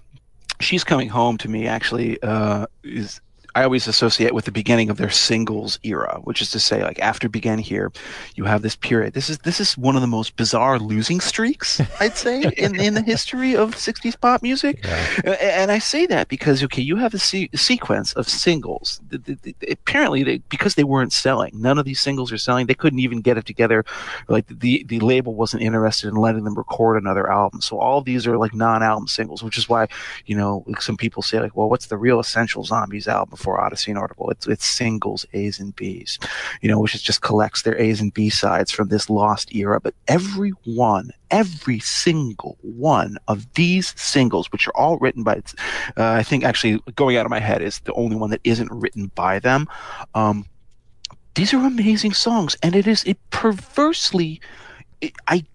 she's 0.61 0.83
coming 0.83 1.09
home 1.09 1.37
to 1.39 1.49
me. 1.49 1.67
Actually, 1.67 2.21
uh, 2.23 2.67
is 2.83 3.19
I 3.55 3.63
always 3.63 3.87
associate 3.87 4.33
with 4.33 4.45
the 4.45 4.51
beginning 4.51 4.89
of 4.89 4.97
their 4.97 5.09
singles 5.09 5.79
era, 5.83 6.19
which 6.23 6.41
is 6.41 6.51
to 6.51 6.59
say, 6.59 6.83
like 6.83 6.99
after 6.99 7.27
Begin 7.27 7.59
Here, 7.59 7.91
you 8.35 8.45
have 8.45 8.61
this 8.61 8.75
period. 8.75 9.13
This 9.13 9.29
is 9.29 9.39
this 9.39 9.59
is 9.59 9.77
one 9.77 9.95
of 9.95 10.01
the 10.01 10.07
most 10.07 10.35
bizarre 10.35 10.79
losing 10.79 11.19
streaks 11.19 11.81
I'd 11.99 12.15
say 12.15 12.41
in 12.57 12.79
in 12.79 12.93
the 12.93 13.01
history 13.01 13.55
of 13.55 13.75
'60s 13.75 14.19
pop 14.19 14.41
music. 14.41 14.83
Yeah. 14.83 15.31
And 15.41 15.71
I 15.71 15.79
say 15.79 16.05
that 16.07 16.27
because 16.27 16.63
okay, 16.63 16.81
you 16.81 16.95
have 16.95 17.13
a, 17.13 17.19
se- 17.19 17.49
sequence 17.55 18.13
of 18.13 18.27
singles. 18.27 19.01
The, 19.09 19.17
the, 19.17 19.37
the, 19.41 19.55
apparently, 19.71 20.23
they, 20.23 20.37
because 20.49 20.75
they 20.75 20.83
weren't 20.83 21.13
selling, 21.13 21.51
none 21.59 21.77
of 21.77 21.85
these 21.85 21.99
singles 21.99 22.31
are 22.31 22.37
selling. 22.37 22.67
They 22.67 22.73
couldn't 22.73 22.99
even 22.99 23.21
get 23.21 23.37
it 23.37 23.45
together. 23.45 23.85
Like 24.27 24.47
the 24.47 24.83
the 24.87 24.99
label 24.99 25.35
wasn't 25.35 25.63
interested 25.63 26.07
in 26.07 26.15
letting 26.15 26.43
them 26.43 26.55
record 26.55 27.01
another 27.01 27.29
album. 27.29 27.61
So 27.61 27.79
all 27.79 27.97
of 27.97 28.05
these 28.05 28.25
are 28.27 28.37
like 28.37 28.53
non-album 28.53 29.07
singles, 29.07 29.43
which 29.43 29.57
is 29.57 29.67
why 29.67 29.87
you 30.25 30.37
know 30.37 30.63
some 30.79 30.97
people 30.97 31.21
say 31.21 31.39
like, 31.39 31.55
well, 31.55 31.69
what's 31.69 31.87
the 31.87 31.97
real 31.97 32.19
Essential 32.19 32.63
Zombies 32.63 33.07
album 33.07 33.37
before 33.41 33.59
Odyssey 33.59 33.89
and 33.89 33.97
Oracle? 33.97 34.29
It's 34.29 34.47
it's 34.47 34.65
singles 34.65 35.25
A's 35.33 35.59
and 35.59 35.75
B's, 35.75 36.19
you 36.61 36.69
know, 36.69 36.79
which 36.79 36.93
is 36.93 37.01
just 37.01 37.21
collects 37.21 37.63
their 37.63 37.77
A's 37.79 37.99
and 37.99 38.13
B 38.13 38.29
sides 38.29 38.71
from 38.71 38.89
this 38.89 39.09
lost 39.09 39.53
era. 39.55 39.79
But 39.79 39.95
every 40.07 40.51
one, 40.65 41.11
every 41.31 41.79
single 41.79 42.57
one 42.61 43.17
of 43.27 43.51
these 43.53 43.99
singles, 43.99 44.51
which 44.51 44.67
are 44.67 44.77
all 44.77 44.97
written 44.99 45.23
by, 45.23 45.41
uh, 45.97 46.11
I 46.11 46.23
think 46.23 46.43
actually 46.43 46.81
going 46.95 47.17
out 47.17 47.25
of 47.25 47.31
my 47.31 47.39
head 47.39 47.63
is 47.63 47.79
the 47.79 47.93
only 47.93 48.15
one 48.15 48.29
that 48.29 48.41
isn't 48.43 48.71
written 48.71 49.11
by 49.15 49.39
them. 49.39 49.67
Um, 50.13 50.45
these 51.33 51.53
are 51.53 51.65
amazing 51.65 52.13
songs, 52.13 52.55
and 52.61 52.75
it 52.75 52.85
is 52.85 53.03
it 53.05 53.17
perversely. 53.31 54.39
I 55.27 55.45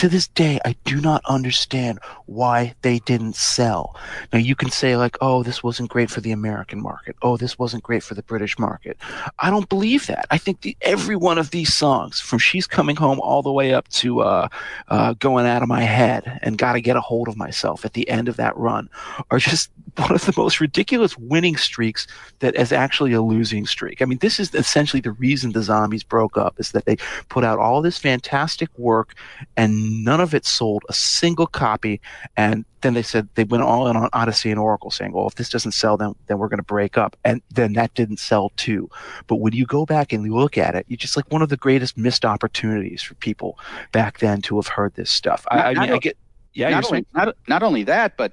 to 0.00 0.08
this 0.08 0.28
day, 0.28 0.58
I 0.64 0.76
do 0.86 0.98
not 0.98 1.20
understand 1.28 1.98
why 2.24 2.74
they 2.80 3.00
didn't 3.00 3.36
sell. 3.36 3.94
Now, 4.32 4.38
you 4.38 4.54
can 4.54 4.70
say, 4.70 4.96
like, 4.96 5.18
oh, 5.20 5.42
this 5.42 5.62
wasn't 5.62 5.90
great 5.90 6.10
for 6.10 6.22
the 6.22 6.32
American 6.32 6.80
market. 6.80 7.16
Oh, 7.20 7.36
this 7.36 7.58
wasn't 7.58 7.82
great 7.82 8.02
for 8.02 8.14
the 8.14 8.22
British 8.22 8.58
market. 8.58 8.96
I 9.40 9.50
don't 9.50 9.68
believe 9.68 10.06
that. 10.06 10.26
I 10.30 10.38
think 10.38 10.62
the, 10.62 10.74
every 10.80 11.16
one 11.16 11.36
of 11.36 11.50
these 11.50 11.74
songs, 11.74 12.18
from 12.18 12.38
She's 12.38 12.66
Coming 12.66 12.96
Home 12.96 13.20
all 13.20 13.42
the 13.42 13.52
way 13.52 13.74
up 13.74 13.88
to 13.88 14.22
uh, 14.22 14.48
uh, 14.88 15.12
Going 15.18 15.44
Out 15.44 15.60
of 15.60 15.68
My 15.68 15.82
Head 15.82 16.40
and 16.40 16.56
Gotta 16.56 16.80
Get 16.80 16.96
a 16.96 17.02
Hold 17.02 17.28
of 17.28 17.36
Myself 17.36 17.84
at 17.84 17.92
the 17.92 18.08
end 18.08 18.26
of 18.26 18.36
that 18.36 18.56
run, 18.56 18.88
are 19.30 19.38
just 19.38 19.70
one 19.96 20.12
of 20.12 20.24
the 20.24 20.32
most 20.34 20.60
ridiculous 20.60 21.18
winning 21.18 21.58
streaks 21.58 22.06
that 22.38 22.56
is 22.56 22.72
actually 22.72 23.12
a 23.12 23.20
losing 23.20 23.66
streak. 23.66 24.00
I 24.00 24.06
mean, 24.06 24.18
this 24.18 24.40
is 24.40 24.54
essentially 24.54 25.02
the 25.02 25.12
reason 25.12 25.52
the 25.52 25.62
zombies 25.62 26.04
broke 26.04 26.38
up, 26.38 26.58
is 26.58 26.72
that 26.72 26.86
they 26.86 26.96
put 27.28 27.44
out 27.44 27.58
all 27.58 27.82
this 27.82 27.98
fantastic 27.98 28.70
work 28.78 29.14
and 29.58 29.89
none 29.90 30.20
of 30.20 30.34
it 30.34 30.46
sold 30.46 30.84
a 30.88 30.92
single 30.92 31.46
copy. 31.46 32.00
And 32.36 32.64
then 32.80 32.94
they 32.94 33.02
said 33.02 33.28
they 33.34 33.44
went 33.44 33.62
all 33.62 33.88
in 33.88 33.96
on 33.96 34.08
Odyssey 34.12 34.50
and 34.50 34.58
Oracle, 34.58 34.90
saying, 34.90 35.12
"Well, 35.12 35.26
if 35.26 35.34
this 35.34 35.50
doesn't 35.50 35.72
sell, 35.72 35.96
then 35.96 36.14
then 36.26 36.38
we're 36.38 36.48
going 36.48 36.58
to 36.58 36.62
break 36.62 36.96
up." 36.96 37.16
And 37.24 37.42
then 37.50 37.74
that 37.74 37.94
didn't 37.94 38.18
sell 38.18 38.52
too. 38.56 38.88
But 39.26 39.36
when 39.36 39.52
you 39.52 39.66
go 39.66 39.84
back 39.84 40.12
and 40.12 40.24
you 40.24 40.34
look 40.34 40.56
at 40.56 40.74
it, 40.74 40.86
you're 40.88 40.96
just 40.96 41.16
like 41.16 41.30
one 41.30 41.42
of 41.42 41.48
the 41.48 41.56
greatest 41.56 41.98
missed 41.98 42.24
opportunities 42.24 43.02
for 43.02 43.14
people 43.16 43.58
back 43.92 44.18
then 44.18 44.40
to 44.42 44.56
have 44.56 44.68
heard 44.68 44.94
this 44.94 45.10
stuff. 45.10 45.46
Not, 45.52 45.64
I, 45.64 45.70
I 45.70 45.74
mean, 45.74 45.92
I 45.92 45.98
get. 45.98 46.16
Yeah, 46.52 46.70
not 46.70 46.86
only, 46.86 47.06
not, 47.14 47.36
not 47.46 47.62
only 47.62 47.84
that, 47.84 48.16
but 48.16 48.32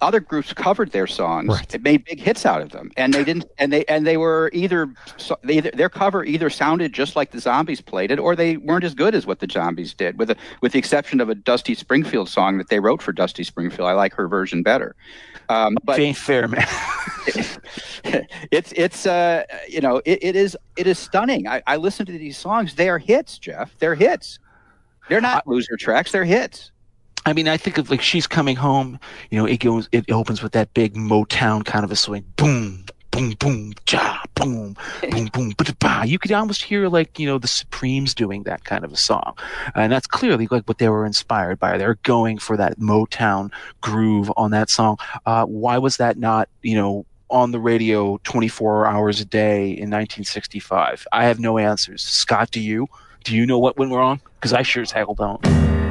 other 0.00 0.20
groups 0.20 0.52
covered 0.52 0.92
their 0.92 1.06
songs. 1.06 1.48
Right. 1.48 1.74
It 1.74 1.82
made 1.82 2.04
big 2.04 2.20
hits 2.20 2.46
out 2.46 2.62
of 2.62 2.70
them, 2.70 2.90
and 2.96 3.12
they 3.12 3.24
didn't. 3.24 3.44
And 3.58 3.72
they 3.72 3.84
and 3.86 4.06
they 4.06 4.16
were 4.16 4.50
either 4.52 4.92
they 5.42 5.60
their 5.60 5.88
cover 5.88 6.24
either 6.24 6.50
sounded 6.50 6.92
just 6.92 7.16
like 7.16 7.30
the 7.30 7.40
Zombies 7.40 7.80
played 7.80 8.10
it, 8.10 8.18
or 8.18 8.34
they 8.34 8.56
weren't 8.56 8.84
as 8.84 8.94
good 8.94 9.14
as 9.14 9.26
what 9.26 9.40
the 9.40 9.48
Zombies 9.50 9.94
did. 9.94 10.18
With 10.18 10.30
a, 10.30 10.36
with 10.60 10.72
the 10.72 10.78
exception 10.78 11.20
of 11.20 11.28
a 11.28 11.34
Dusty 11.34 11.74
Springfield 11.74 12.28
song 12.28 12.58
that 12.58 12.68
they 12.68 12.80
wrote 12.80 13.02
for 13.02 13.12
Dusty 13.12 13.44
Springfield, 13.44 13.88
I 13.88 13.92
like 13.92 14.14
her 14.14 14.28
version 14.28 14.62
better. 14.62 14.94
Um, 15.48 15.76
but 15.84 15.98
ain't 15.98 16.16
fair, 16.16 16.48
man. 16.48 16.66
it's 18.50 18.72
it's 18.72 19.06
uh 19.06 19.44
you 19.68 19.80
know 19.80 20.00
it, 20.04 20.18
it 20.22 20.36
is 20.36 20.56
it 20.76 20.86
is 20.86 20.98
stunning. 20.98 21.48
I, 21.48 21.62
I 21.66 21.76
listen 21.76 22.06
to 22.06 22.12
these 22.12 22.38
songs; 22.38 22.74
they 22.74 22.88
are 22.88 22.98
hits, 22.98 23.38
Jeff. 23.38 23.76
They're 23.78 23.94
hits. 23.94 24.38
They're 25.08 25.20
not 25.20 25.46
loser 25.46 25.76
tracks; 25.76 26.12
they're 26.12 26.24
hits. 26.24 26.72
I 27.24 27.32
mean, 27.32 27.48
I 27.48 27.56
think 27.56 27.78
of 27.78 27.90
like 27.90 28.02
she's 28.02 28.26
coming 28.26 28.56
home. 28.56 28.98
You 29.30 29.38
know, 29.38 29.46
it 29.46 29.60
goes, 29.60 29.88
it 29.92 30.10
opens 30.10 30.42
with 30.42 30.52
that 30.52 30.74
big 30.74 30.94
Motown 30.94 31.64
kind 31.64 31.84
of 31.84 31.92
a 31.92 31.96
swing, 31.96 32.24
boom, 32.36 32.84
boom, 33.12 33.34
boom, 33.38 33.72
ja, 33.88 34.18
boom, 34.34 34.76
boom, 35.08 35.28
boom, 35.32 35.52
ba 35.78 36.02
You 36.04 36.18
could 36.18 36.32
almost 36.32 36.62
hear 36.64 36.88
like 36.88 37.18
you 37.18 37.26
know 37.26 37.38
the 37.38 37.46
Supremes 37.46 38.14
doing 38.14 38.42
that 38.44 38.64
kind 38.64 38.84
of 38.84 38.92
a 38.92 38.96
song, 38.96 39.36
and 39.74 39.92
that's 39.92 40.06
clearly 40.06 40.48
like 40.50 40.64
what 40.64 40.78
they 40.78 40.88
were 40.88 41.06
inspired 41.06 41.60
by. 41.60 41.78
They're 41.78 41.98
going 42.02 42.38
for 42.38 42.56
that 42.56 42.80
Motown 42.80 43.52
groove 43.80 44.32
on 44.36 44.50
that 44.50 44.68
song. 44.70 44.96
Uh, 45.24 45.44
why 45.44 45.78
was 45.78 45.98
that 45.98 46.18
not 46.18 46.48
you 46.62 46.74
know 46.74 47.06
on 47.30 47.52
the 47.52 47.60
radio 47.60 48.18
24 48.24 48.86
hours 48.86 49.20
a 49.20 49.24
day 49.24 49.66
in 49.70 49.88
1965? 49.90 51.06
I 51.12 51.24
have 51.24 51.38
no 51.38 51.58
answers. 51.58 52.02
Scott, 52.02 52.50
do 52.50 52.60
you? 52.60 52.88
Do 53.24 53.36
you 53.36 53.46
know 53.46 53.58
what 53.58 53.78
went 53.78 53.92
wrong? 53.92 54.20
Because 54.34 54.52
I 54.52 54.62
sure 54.62 54.82
as 54.82 54.90
hell 54.90 55.14
don't. 55.14 55.81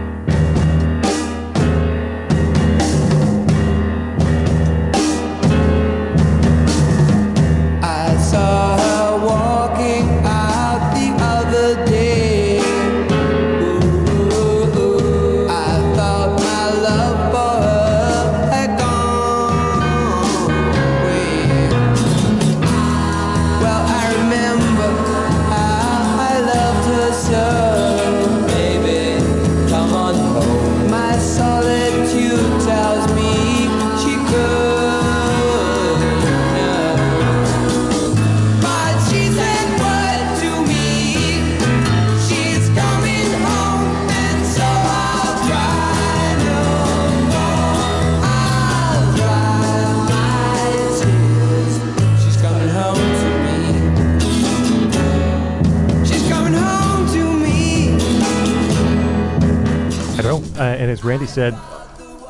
As 60.92 61.04
Randy 61.04 61.26
said, 61.26 61.58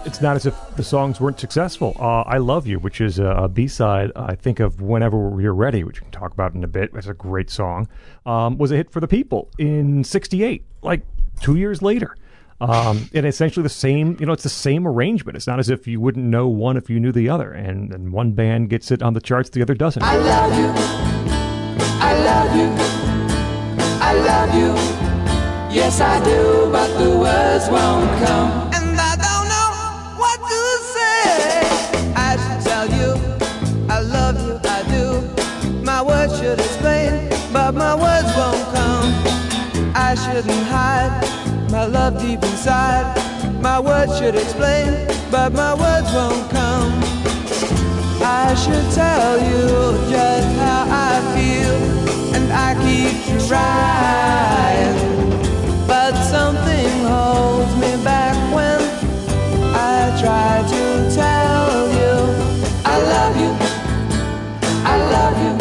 it's 0.05 0.21
not 0.21 0.35
as 0.35 0.45
if 0.45 0.55
the 0.75 0.83
songs 0.83 1.19
weren't 1.19 1.39
successful. 1.39 1.95
Uh, 1.99 2.21
I 2.21 2.37
Love 2.37 2.67
You, 2.67 2.79
which 2.79 3.01
is 3.01 3.19
a, 3.19 3.25
a 3.25 3.47
B 3.49 3.67
side, 3.67 4.11
I 4.15 4.35
think 4.35 4.59
of 4.59 4.81
Whenever 4.81 5.37
You're 5.41 5.53
Ready, 5.53 5.83
which 5.83 5.99
we 5.99 6.05
can 6.05 6.11
talk 6.11 6.31
about 6.31 6.53
in 6.53 6.63
a 6.63 6.67
bit. 6.67 6.91
It's 6.93 7.07
a 7.07 7.13
great 7.13 7.49
song. 7.49 7.87
Um, 8.25 8.57
was 8.57 8.71
a 8.71 8.75
hit 8.75 8.91
for 8.91 8.99
the 8.99 9.07
people 9.07 9.49
in 9.57 10.03
68, 10.03 10.63
like 10.81 11.01
two 11.39 11.55
years 11.55 11.81
later. 11.81 12.15
Um, 12.59 13.09
and 13.15 13.25
essentially 13.25 13.63
the 13.63 13.69
same, 13.69 14.15
you 14.19 14.27
know, 14.27 14.33
it's 14.33 14.43
the 14.43 14.49
same 14.49 14.87
arrangement. 14.87 15.35
It's 15.35 15.47
not 15.47 15.57
as 15.57 15.69
if 15.71 15.87
you 15.87 15.99
wouldn't 15.99 16.25
know 16.25 16.47
one 16.47 16.77
if 16.77 16.89
you 16.89 16.99
knew 16.99 17.11
the 17.11 17.29
other. 17.29 17.51
And, 17.51 17.91
and 17.91 18.13
one 18.13 18.33
band 18.33 18.69
gets 18.69 18.91
it 18.91 19.01
on 19.01 19.13
the 19.13 19.21
charts, 19.21 19.49
the 19.49 19.63
other 19.63 19.73
doesn't. 19.73 20.03
I 20.03 20.17
love 20.17 20.55
you. 20.55 20.71
I 21.99 22.13
love 22.23 22.55
you. 22.55 23.81
I 23.99 24.13
love 24.13 24.55
you. 24.55 25.01
Yes, 25.75 26.01
I 26.01 26.23
do, 26.23 26.69
words 27.51 27.69
won't 27.69 28.09
come. 28.23 28.49
And 28.77 28.97
I 29.11 29.13
don't 29.25 29.47
know 29.53 29.69
what 30.23 30.39
to 30.51 30.61
say. 30.95 31.23
I 32.15 32.31
should 32.41 32.61
tell 32.69 32.87
you, 32.99 33.09
I 33.89 33.99
love 33.99 34.35
you, 34.45 34.55
I 34.63 34.79
do. 34.95 35.05
My 35.83 36.01
words 36.01 36.39
should 36.39 36.59
explain, 36.59 37.29
but 37.51 37.73
my 37.73 37.93
words 37.95 38.29
won't 38.39 38.65
come. 38.75 39.09
I 39.95 40.15
shouldn't 40.15 40.65
hide 40.75 41.13
my 41.71 41.85
love 41.85 42.21
deep 42.21 42.41
inside. 42.43 43.05
My 43.61 43.79
words 43.79 44.17
should 44.17 44.35
explain, 44.35 44.87
but 45.29 45.51
my 45.51 45.73
words 45.73 46.09
won't 46.13 46.49
come. 46.51 46.91
I 48.23 48.55
should 48.63 48.87
tell 48.93 49.35
you 49.49 49.67
just 50.09 50.49
how 50.63 50.83
I 51.09 51.13
feel, 51.35 51.77
and 52.35 52.45
I 52.67 52.69
keep 52.85 53.15
trying. 53.47 54.95
But 55.87 56.13
something 56.35 56.80
try 60.21 60.61
to 60.61 61.15
tell 61.15 61.89
you 61.97 62.13
I 62.85 62.97
love 63.13 63.35
you, 63.41 63.51
I 64.85 64.97
love 65.15 65.35
you, 65.45 65.53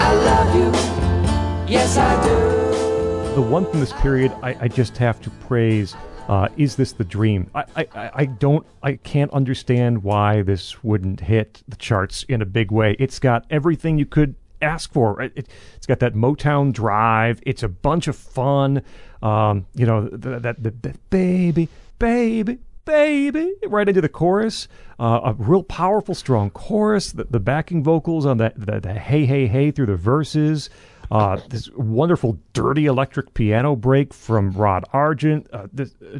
I 0.00 0.12
love 0.12 0.54
you, 0.56 1.72
yes 1.72 1.96
I 1.96 2.20
do. 2.24 3.34
The 3.36 3.40
one 3.40 3.64
from 3.70 3.78
this 3.78 3.92
period 3.92 4.32
I, 4.42 4.56
I 4.62 4.68
just 4.68 4.96
have 4.98 5.20
to 5.22 5.30
praise 5.30 5.94
Uh, 6.26 6.48
is 6.56 6.74
this 6.74 6.92
the 6.92 7.04
dream? 7.04 7.48
I, 7.54 7.64
I, 7.76 8.10
I 8.22 8.24
don't, 8.26 8.66
I 8.82 8.96
can't 8.96 9.30
understand 9.30 10.02
why 10.02 10.42
this 10.42 10.84
wouldn't 10.84 11.20
hit 11.20 11.62
the 11.66 11.76
charts 11.76 12.24
in 12.24 12.42
a 12.42 12.44
big 12.44 12.70
way. 12.70 12.96
It's 12.98 13.18
got 13.18 13.46
everything 13.48 13.98
you 13.98 14.04
could 14.04 14.34
ask 14.60 14.92
for. 14.92 15.22
It, 15.22 15.32
it, 15.36 15.48
has 15.76 15.86
got 15.86 16.00
that 16.00 16.14
Motown 16.14 16.72
drive. 16.72 17.40
It's 17.46 17.62
a 17.62 17.68
bunch 17.68 18.08
of 18.08 18.16
fun. 18.16 18.82
Um, 19.22 19.66
you 19.74 19.86
know, 19.86 20.08
that, 20.08 20.42
that, 20.42 20.82
that, 20.82 21.10
baby, 21.10 21.68
baby, 21.98 22.58
baby, 22.88 23.52
right 23.66 23.86
into 23.86 24.00
the 24.00 24.08
chorus. 24.08 24.66
Uh, 24.98 25.20
a 25.24 25.34
real 25.34 25.62
powerful, 25.62 26.14
strong 26.14 26.48
chorus. 26.50 27.12
The, 27.12 27.24
the 27.24 27.38
backing 27.38 27.84
vocals 27.84 28.24
on 28.24 28.38
that, 28.38 28.58
the, 28.58 28.80
the 28.80 28.94
hey, 28.94 29.26
hey, 29.26 29.46
hey 29.46 29.70
through 29.70 29.86
the 29.86 29.96
verses. 29.96 30.70
Uh, 31.10 31.38
this 31.50 31.70
wonderful 31.76 32.38
dirty 32.54 32.86
electric 32.86 33.34
piano 33.34 33.76
break 33.76 34.14
from 34.14 34.52
Rod 34.52 34.84
Argent. 34.92 35.46
Uh, 35.52 35.66
this 35.70 35.94
uh, 36.02 36.18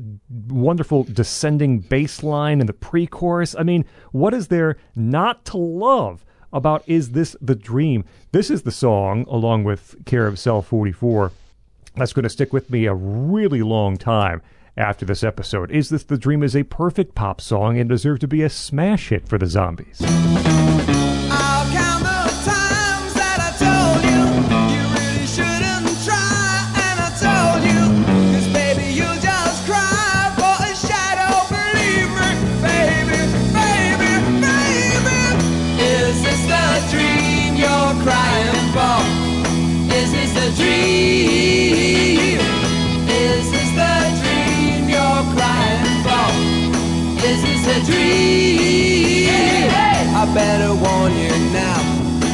wonderful 0.48 1.04
descending 1.04 1.78
bass 1.78 2.22
line 2.22 2.60
in 2.60 2.66
the 2.66 2.74
pre-chorus. 2.74 3.56
I 3.58 3.62
mean, 3.62 3.86
what 4.12 4.34
is 4.34 4.48
there 4.48 4.76
not 4.94 5.46
to 5.46 5.56
love 5.56 6.24
about 6.52 6.82
Is 6.86 7.10
This 7.10 7.34
the 7.40 7.54
Dream? 7.54 8.04
This 8.32 8.50
is 8.50 8.62
the 8.62 8.72
song, 8.72 9.24
along 9.28 9.64
with 9.64 9.96
Care 10.04 10.26
of 10.26 10.38
Cell 10.38 10.60
44, 10.60 11.32
that's 11.96 12.12
going 12.12 12.24
to 12.24 12.28
stick 12.28 12.52
with 12.52 12.70
me 12.70 12.84
a 12.86 12.94
really 12.94 13.62
long 13.62 13.96
time 13.96 14.42
after 14.78 15.04
this 15.04 15.22
episode. 15.22 15.70
Is 15.70 15.90
This 15.90 16.04
the 16.04 16.16
Dream 16.16 16.42
is 16.42 16.56
a 16.56 16.62
perfect 16.62 17.14
pop 17.14 17.40
song 17.40 17.78
and 17.78 17.88
deserves 17.88 18.20
to 18.20 18.28
be 18.28 18.42
a 18.42 18.48
smash 18.48 19.08
hit 19.08 19.28
for 19.28 19.36
the 19.36 19.46
zombies. 19.46 20.00
Better 50.34 50.74
warn 50.74 51.12
you 51.16 51.30
now. 51.52 51.80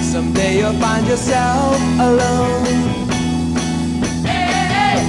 Someday 0.02 0.58
you'll 0.58 0.78
find 0.80 1.06
yourself 1.06 1.80
alone. 1.98 2.66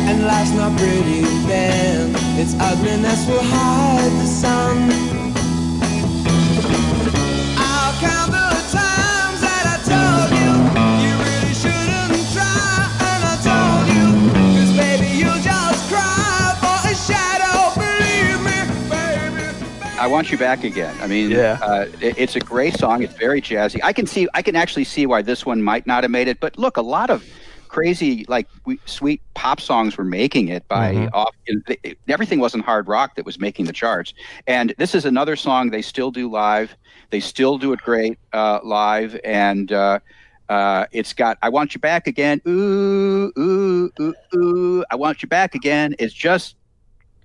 And 0.08 0.26
life's 0.26 0.52
not 0.52 0.78
pretty 0.78 1.22
then. 1.48 2.14
Its 2.40 2.54
ugliness 2.60 3.28
will 3.28 3.44
hide 3.44 4.12
the 4.22 4.28
sun. 4.28 5.15
I 20.06 20.08
want 20.08 20.32
you 20.32 20.38
back 20.38 20.64
again. 20.64 20.96
I 21.02 21.08
mean, 21.08 21.32
yeah. 21.32 21.58
Uh, 21.60 21.88
it, 22.00 22.16
it's 22.16 22.36
a 22.36 22.40
great 22.40 22.78
song. 22.78 23.02
It's 23.02 23.16
very 23.16 23.42
jazzy. 23.42 23.80
I 23.84 23.92
can 23.92 24.06
see, 24.06 24.28
I 24.36 24.44
can 24.44 24.56
actually 24.56 24.84
see 24.84 25.08
why 25.08 25.24
this 25.24 25.48
one 25.48 25.64
might 25.64 25.88
not 25.88 26.04
have 26.04 26.12
made 26.12 26.28
it. 26.28 26.40
But 26.40 26.60
look, 26.60 26.78
a 26.78 26.84
lot 26.84 27.10
of 27.10 27.26
crazy, 27.70 28.24
like 28.28 28.48
we, 28.66 28.80
sweet 28.86 29.20
pop 29.34 29.60
songs 29.60 29.98
were 29.98 30.04
making 30.04 30.50
it 30.50 30.68
by 30.68 30.94
mm-hmm. 30.94 31.16
off. 31.16 31.34
It, 31.48 31.98
everything 32.08 32.40
wasn't 32.40 32.66
hard 32.66 32.88
rock 32.88 33.16
that 33.16 33.26
was 33.26 33.40
making 33.40 33.66
the 33.66 33.74
charts. 33.74 34.14
And 34.46 34.76
this 34.78 34.94
is 34.94 35.06
another 35.06 35.36
song 35.36 35.72
they 35.72 35.82
still 35.82 36.12
do 36.12 36.30
live. 36.30 36.76
They 37.10 37.20
still 37.20 37.58
do 37.58 37.74
it 37.74 37.80
great 37.80 38.20
uh, 38.32 38.60
live, 38.64 39.20
and. 39.24 39.72
Uh, 39.72 40.00
uh, 40.48 40.86
it's 40.92 41.12
got 41.12 41.40
"I 41.42 41.50
Want 41.50 41.74
You 41.74 41.82
Back 41.82 42.06
Again." 42.06 42.40
Ooh, 42.48 43.34
ooh, 43.36 43.92
ooh, 44.00 44.14
ooh. 44.36 44.86
I 44.92 44.96
want 44.96 45.24
you 45.24 45.28
back 45.28 45.56
again. 45.56 45.96
It's 45.98 46.14
just 46.14 46.56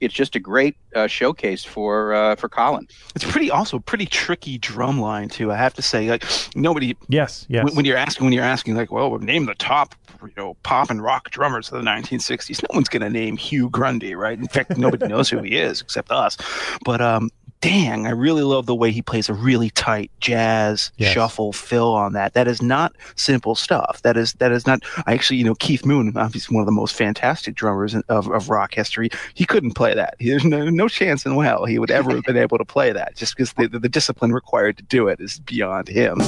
it's 0.01 0.15
just 0.15 0.35
a 0.37 0.41
great 0.41 0.77
uh, 0.95 1.07
showcase 1.07 1.65
for 1.65 2.15
uh, 2.15 2.37
for 2.37 2.49
Colin. 2.49 2.89
It's 3.15 3.25
pretty 3.25 3.51
also 3.51 3.79
pretty 3.79 4.07
tricky 4.07 4.59
drum 4.59 5.01
line 5.01 5.29
too. 5.29 5.53
I 5.53 5.57
have 5.57 5.75
to 5.75 5.83
say, 5.83 6.11
like 6.11 6.25
nobody. 6.55 6.97
Yes, 7.09 7.47
yes. 7.49 7.65
When, 7.65 7.75
when 7.77 7.85
you're 7.85 7.97
asking, 7.97 8.25
when 8.25 8.33
you're 8.33 8.45
asking, 8.45 8.75
like, 8.77 8.91
well, 8.91 9.19
name 9.19 9.47
the 9.47 9.55
top, 9.55 9.95
you 10.23 10.33
know, 10.37 10.55
pop 10.63 10.91
and 10.91 11.03
rock 11.03 11.31
drummers 11.31 11.71
of 11.71 11.83
the 11.83 11.89
1960s. 11.89 12.63
No 12.63 12.75
one's 12.75 12.89
going 12.89 13.03
to 13.03 13.11
name 13.11 13.37
Hugh 13.37 13.71
Grundy, 13.71 14.15
right? 14.15 14.39
In 14.39 14.49
fact, 14.49 14.77
nobody 14.77 15.07
knows 15.07 15.29
who 15.29 15.43
he 15.43 15.57
is 15.57 15.81
except 15.81 16.11
us. 16.11 16.37
But 16.85 17.01
um, 17.01 17.31
dang, 17.61 18.07
I 18.07 18.11
really 18.11 18.43
love 18.43 18.67
the 18.67 18.75
way 18.75 18.91
he 18.91 19.03
plays 19.03 19.29
a 19.29 19.35
really 19.35 19.71
tight 19.71 20.11
jazz 20.21 20.91
yes. 20.97 21.13
shuffle 21.13 21.53
fill 21.53 21.95
on 21.95 22.15
that. 22.15 22.33
That 22.35 22.49
is 22.49 22.63
not 22.63 22.95
simple 23.17 23.55
stuff. 23.55 24.01
That 24.03 24.17
is 24.17 24.33
that 24.35 24.53
is 24.53 24.67
not. 24.67 24.83
I 25.07 25.13
actually, 25.13 25.37
you 25.37 25.45
know, 25.45 25.55
Keith 25.57 25.85
Moon, 25.85 26.09
um, 26.09 26.17
obviously 26.17 26.55
one 26.55 26.63
of 26.63 26.67
the 26.67 26.73
most 26.73 26.95
fantastic 26.95 27.55
drummers 27.55 27.95
of, 27.95 28.29
of 28.31 28.49
rock 28.49 28.75
history. 28.75 29.11
He 29.35 29.45
couldn't 29.45 29.73
play 29.73 29.95
that. 29.95 30.15
There's 30.21 30.45
no, 30.45 30.69
no 30.71 30.89
chance 30.89 31.27
in 31.27 31.39
hell 31.41 31.65
he 31.65 31.79
would 31.79 31.91
ever 31.91 32.15
have 32.15 32.25
been 32.25 32.37
able 32.37 32.59
to 32.59 32.65
play 32.65 32.93
that, 32.93 33.17
just 33.17 33.37
because 33.37 33.53
the, 33.55 33.69
the, 33.69 33.79
the 33.79 33.89
discipline 33.89 34.33
required 34.33 34.77
to 34.79 34.83
do 34.85 35.09
it 35.09 35.21
is 35.21 35.39
beyond 35.41 35.89
him. 35.89 36.21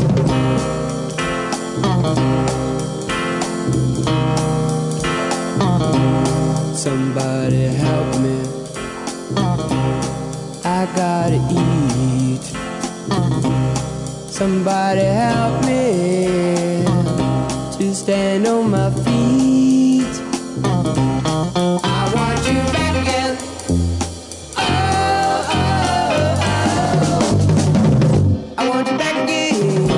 Somebody 6.75 7.67
help 7.67 8.21
me. 8.21 8.32
I 10.83 10.87
gotta 10.97 11.39
eat. 11.49 12.43
Somebody 14.29 15.05
help 15.05 15.65
me 15.65 16.85
to 17.77 17.95
stand 17.95 18.49
on 18.49 18.71
my 18.73 18.91
feet. 19.05 20.15
I 20.65 22.11
want 22.17 22.41
you 22.49 22.59
back 22.75 22.97
again. 23.01 23.39
Oh, 24.57 24.63
oh, 25.55 25.93
oh. 26.97 28.59
I 28.59 28.61
want 28.69 28.89
you 28.91 28.97
back 28.99 29.17
again. 29.23 29.89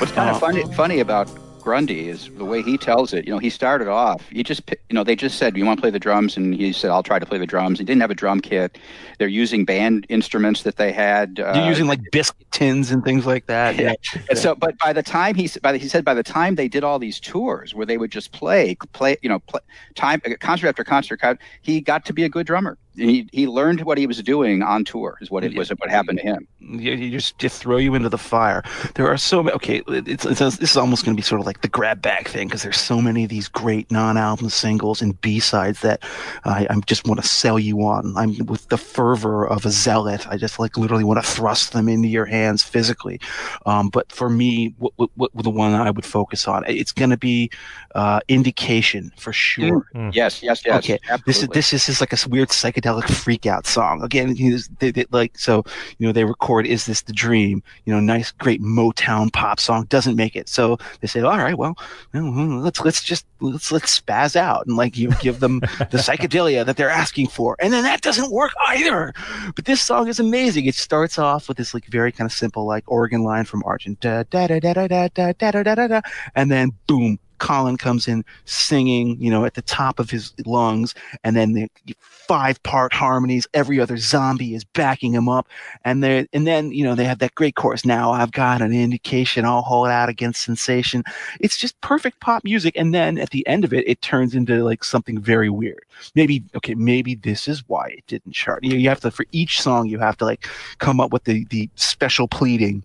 What's 0.00 0.12
kind 0.12 0.30
of 0.30 0.40
funny, 0.40 0.64
funny 0.72 1.00
about 1.00 1.28
Grundy 1.62 2.08
is 2.08 2.28
the 2.36 2.44
way 2.44 2.62
he 2.62 2.76
tells 2.76 3.12
it. 3.12 3.24
You 3.24 3.32
know, 3.32 3.38
he 3.38 3.50
started 3.50 3.88
off. 3.88 4.28
He 4.28 4.42
just, 4.42 4.62
you 4.68 4.94
know, 4.94 5.04
they 5.04 5.16
just 5.16 5.38
said, 5.38 5.56
"You 5.56 5.64
want 5.64 5.78
to 5.78 5.80
play 5.80 5.90
the 5.90 5.98
drums?" 5.98 6.36
And 6.36 6.54
he 6.54 6.72
said, 6.72 6.90
"I'll 6.90 7.02
try 7.02 7.18
to 7.18 7.26
play 7.26 7.38
the 7.38 7.46
drums." 7.46 7.78
He 7.78 7.84
didn't 7.84 8.00
have 8.00 8.10
a 8.10 8.14
drum 8.14 8.40
kit. 8.40 8.78
They're 9.18 9.28
using 9.28 9.64
band 9.64 10.06
instruments 10.08 10.64
that 10.64 10.76
they 10.76 10.92
had. 10.92 11.40
Uh, 11.40 11.52
You're 11.54 11.68
using 11.68 11.86
like 11.86 12.00
biscuit 12.10 12.50
tins 12.50 12.90
and 12.90 13.04
things 13.04 13.24
like 13.26 13.46
that. 13.46 13.76
Yeah. 13.76 13.94
And 14.28 14.38
so, 14.38 14.54
but 14.54 14.76
by 14.78 14.92
the 14.92 15.02
time 15.02 15.34
he, 15.34 15.48
by 15.62 15.72
the, 15.72 15.78
he 15.78 15.88
said, 15.88 16.04
by 16.04 16.14
the 16.14 16.22
time 16.22 16.56
they 16.56 16.68
did 16.68 16.84
all 16.84 16.98
these 16.98 17.20
tours 17.20 17.74
where 17.74 17.86
they 17.86 17.96
would 17.96 18.10
just 18.10 18.32
play, 18.32 18.76
play, 18.92 19.16
you 19.22 19.28
know, 19.28 19.38
play, 19.38 19.60
time 19.94 20.20
concert 20.40 20.68
after 20.68 20.84
concert, 20.84 21.20
he 21.62 21.80
got 21.80 22.04
to 22.06 22.12
be 22.12 22.24
a 22.24 22.28
good 22.28 22.46
drummer 22.46 22.76
he 22.94 23.28
he 23.32 23.46
learned 23.46 23.82
what 23.82 23.98
he 23.98 24.06
was 24.06 24.22
doing 24.22 24.62
on 24.62 24.84
tour 24.84 25.16
is 25.20 25.30
what 25.30 25.44
it 25.44 25.56
was 25.56 25.70
what 25.70 25.90
happened 25.90 26.18
to 26.18 26.24
him. 26.24 26.46
You, 26.60 27.10
just 27.10 27.38
just 27.38 27.60
throw 27.60 27.78
you 27.78 27.94
into 27.94 28.08
the 28.08 28.18
fire. 28.18 28.62
There 28.94 29.06
are 29.08 29.16
so 29.16 29.42
many. 29.42 29.54
Okay, 29.56 29.82
it's, 29.88 30.24
it's 30.26 30.38
this 30.38 30.60
is 30.60 30.76
almost 30.76 31.04
going 31.04 31.16
to 31.16 31.20
be 31.20 31.24
sort 31.24 31.40
of 31.40 31.46
like 31.46 31.62
the 31.62 31.68
grab 31.68 32.02
bag 32.02 32.28
thing 32.28 32.48
because 32.48 32.62
there's 32.62 32.78
so 32.80 33.00
many 33.00 33.24
of 33.24 33.30
these 33.30 33.48
great 33.48 33.90
non-album 33.90 34.50
singles 34.50 35.00
and 35.00 35.18
B 35.20 35.40
sides 35.40 35.80
that 35.80 36.02
I, 36.44 36.66
I 36.68 36.80
just 36.86 37.06
want 37.06 37.20
to 37.20 37.26
sell 37.26 37.58
you 37.58 37.78
on. 37.82 38.14
I'm 38.16 38.44
with 38.46 38.68
the 38.68 38.78
fervor 38.78 39.46
of 39.46 39.64
a 39.64 39.70
zealot. 39.70 40.28
I 40.28 40.36
just 40.36 40.58
like 40.58 40.76
literally 40.76 41.04
want 41.04 41.22
to 41.22 41.28
thrust 41.28 41.72
them 41.72 41.88
into 41.88 42.08
your 42.08 42.26
hands 42.26 42.62
physically. 42.62 43.20
Um, 43.66 43.88
but 43.88 44.12
for 44.12 44.28
me, 44.28 44.74
what, 44.78 44.92
what, 44.96 45.10
what, 45.16 45.30
the 45.42 45.50
one 45.50 45.74
I 45.74 45.90
would 45.90 46.04
focus 46.04 46.46
on, 46.46 46.64
it's 46.66 46.92
going 46.92 47.10
to 47.10 47.16
be 47.16 47.50
uh, 47.94 48.20
indication 48.28 49.12
for 49.16 49.32
sure. 49.32 49.86
Mm. 49.94 50.14
Yes, 50.14 50.42
yes, 50.42 50.62
yes. 50.64 50.78
Okay, 50.78 50.98
absolutely. 51.08 51.24
this 51.26 51.42
is 51.42 51.48
this 51.48 51.72
is, 51.72 51.88
is 51.88 52.00
like 52.00 52.12
a 52.12 52.28
weird 52.28 52.50
psychedelic 52.50 52.81
psychedelic 52.82 53.10
freak 53.10 53.46
out 53.46 53.66
song. 53.66 54.02
Again, 54.02 54.34
they, 54.78 54.90
they, 54.90 55.06
like 55.10 55.38
so, 55.38 55.64
you 55.98 56.06
know, 56.06 56.12
they 56.12 56.24
record 56.24 56.66
"Is 56.66 56.86
This 56.86 57.02
the 57.02 57.12
Dream?" 57.12 57.62
You 57.84 57.94
know, 57.94 58.00
nice, 58.00 58.32
great 58.32 58.60
Motown 58.60 59.32
pop 59.32 59.60
song 59.60 59.84
doesn't 59.84 60.16
make 60.16 60.36
it. 60.36 60.48
So 60.48 60.78
they 61.00 61.06
say, 61.06 61.20
"All 61.20 61.38
right, 61.38 61.56
well, 61.56 61.76
let's 62.12 62.80
let's 62.80 63.02
just 63.02 63.26
let's 63.40 63.72
let's 63.72 64.00
spaz 64.00 64.36
out 64.36 64.66
and 64.66 64.76
like 64.76 64.96
you 64.96 65.10
give 65.20 65.40
them 65.40 65.60
the 65.60 65.98
psychedelia 65.98 66.64
that 66.66 66.76
they're 66.76 66.90
asking 66.90 67.28
for." 67.28 67.56
And 67.60 67.72
then 67.72 67.84
that 67.84 68.02
doesn't 68.02 68.32
work 68.32 68.52
either. 68.68 69.12
But 69.54 69.64
this 69.64 69.82
song 69.82 70.08
is 70.08 70.20
amazing. 70.20 70.66
It 70.66 70.74
starts 70.74 71.18
off 71.18 71.48
with 71.48 71.56
this 71.56 71.74
like 71.74 71.86
very 71.86 72.12
kind 72.12 72.26
of 72.26 72.32
simple 72.32 72.66
like 72.66 72.84
organ 72.86 73.22
line 73.22 73.44
from 73.44 73.62
Argent, 73.64 74.00
da 74.00 74.24
da 74.24 74.46
da 74.46 74.58
da 74.58 74.72
da 74.86 75.08
da 75.08 75.32
da 75.32 75.50
da 75.50 75.62
da 75.62 75.86
da, 75.86 76.00
and 76.34 76.50
then 76.50 76.72
boom, 76.86 77.18
Colin 77.42 77.76
comes 77.76 78.06
in 78.06 78.24
singing, 78.44 79.20
you 79.20 79.28
know, 79.28 79.44
at 79.44 79.54
the 79.54 79.62
top 79.62 79.98
of 79.98 80.08
his 80.08 80.32
lungs, 80.46 80.94
and 81.24 81.34
then 81.34 81.52
the 81.54 81.68
five 81.98 82.62
part 82.62 82.92
harmonies. 82.92 83.48
Every 83.52 83.80
other 83.80 83.96
zombie 83.96 84.54
is 84.54 84.62
backing 84.62 85.12
him 85.12 85.28
up, 85.28 85.48
and 85.84 86.04
they 86.04 86.28
and 86.32 86.46
then 86.46 86.70
you 86.70 86.84
know 86.84 86.94
they 86.94 87.04
have 87.04 87.18
that 87.18 87.34
great 87.34 87.56
chorus. 87.56 87.84
Now 87.84 88.12
I've 88.12 88.30
got 88.30 88.62
an 88.62 88.72
indication. 88.72 89.44
I'll 89.44 89.62
hold 89.62 89.88
out 89.88 90.08
against 90.08 90.42
sensation. 90.42 91.02
It's 91.40 91.56
just 91.56 91.78
perfect 91.80 92.20
pop 92.20 92.44
music, 92.44 92.74
and 92.76 92.94
then 92.94 93.18
at 93.18 93.30
the 93.30 93.44
end 93.48 93.64
of 93.64 93.72
it, 93.72 93.88
it 93.88 94.00
turns 94.02 94.36
into 94.36 94.62
like 94.62 94.84
something 94.84 95.20
very 95.20 95.50
weird. 95.50 95.84
Maybe 96.14 96.44
okay, 96.54 96.74
maybe 96.74 97.16
this 97.16 97.48
is 97.48 97.64
why 97.66 97.88
it 97.88 98.06
didn't 98.06 98.32
chart. 98.32 98.62
You, 98.62 98.76
you 98.76 98.88
have 98.88 99.00
to 99.00 99.10
for 99.10 99.26
each 99.32 99.60
song 99.60 99.88
you 99.88 99.98
have 99.98 100.16
to 100.18 100.24
like 100.24 100.48
come 100.78 101.00
up 101.00 101.12
with 101.12 101.24
the 101.24 101.44
the 101.46 101.68
special 101.74 102.28
pleading 102.28 102.84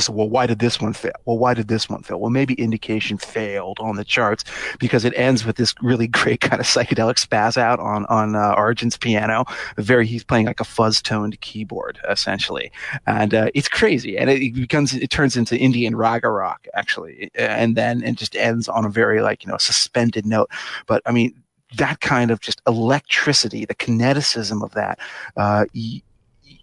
Said, 0.00 0.14
well, 0.14 0.28
why 0.28 0.46
did 0.46 0.58
this 0.58 0.80
one 0.80 0.92
fail? 0.92 1.12
Well, 1.24 1.38
why 1.38 1.54
did 1.54 1.68
this 1.68 1.88
one 1.88 2.02
fail? 2.02 2.20
Well, 2.20 2.30
maybe 2.30 2.54
indication 2.54 3.18
failed 3.18 3.78
on 3.80 3.96
the 3.96 4.04
charts 4.04 4.44
because 4.78 5.04
it 5.04 5.12
ends 5.16 5.44
with 5.44 5.56
this 5.56 5.74
really 5.82 6.06
great 6.20 6.40
kind 6.40 6.60
of 6.60 6.66
psychedelic 6.66 7.16
spaz 7.24 7.56
out 7.56 7.80
on, 7.80 8.06
on, 8.06 8.34
uh, 8.34 8.74
piano. 9.00 9.44
Very, 9.76 10.06
he's 10.06 10.24
playing 10.24 10.46
like 10.46 10.60
a 10.60 10.64
fuzz 10.64 11.02
toned 11.02 11.40
keyboard, 11.40 11.98
essentially. 12.08 12.70
And, 13.06 13.34
uh, 13.34 13.50
it's 13.54 13.68
crazy. 13.68 14.18
And 14.18 14.30
it, 14.30 14.54
becomes, 14.54 14.94
it 14.94 15.10
turns 15.10 15.36
into 15.36 15.56
Indian 15.58 15.96
raga 15.96 16.28
rock, 16.28 16.66
actually. 16.74 17.30
And 17.34 17.76
then 17.76 18.02
it 18.02 18.16
just 18.16 18.36
ends 18.36 18.68
on 18.68 18.84
a 18.84 18.88
very, 18.88 19.20
like, 19.20 19.44
you 19.44 19.50
know, 19.50 19.58
suspended 19.58 20.26
note. 20.26 20.50
But 20.86 21.02
I 21.06 21.12
mean, 21.12 21.34
that 21.76 22.00
kind 22.00 22.30
of 22.30 22.40
just 22.40 22.62
electricity, 22.66 23.64
the 23.64 23.74
kineticism 23.74 24.62
of 24.62 24.72
that, 24.72 24.98
uh, 25.36 25.66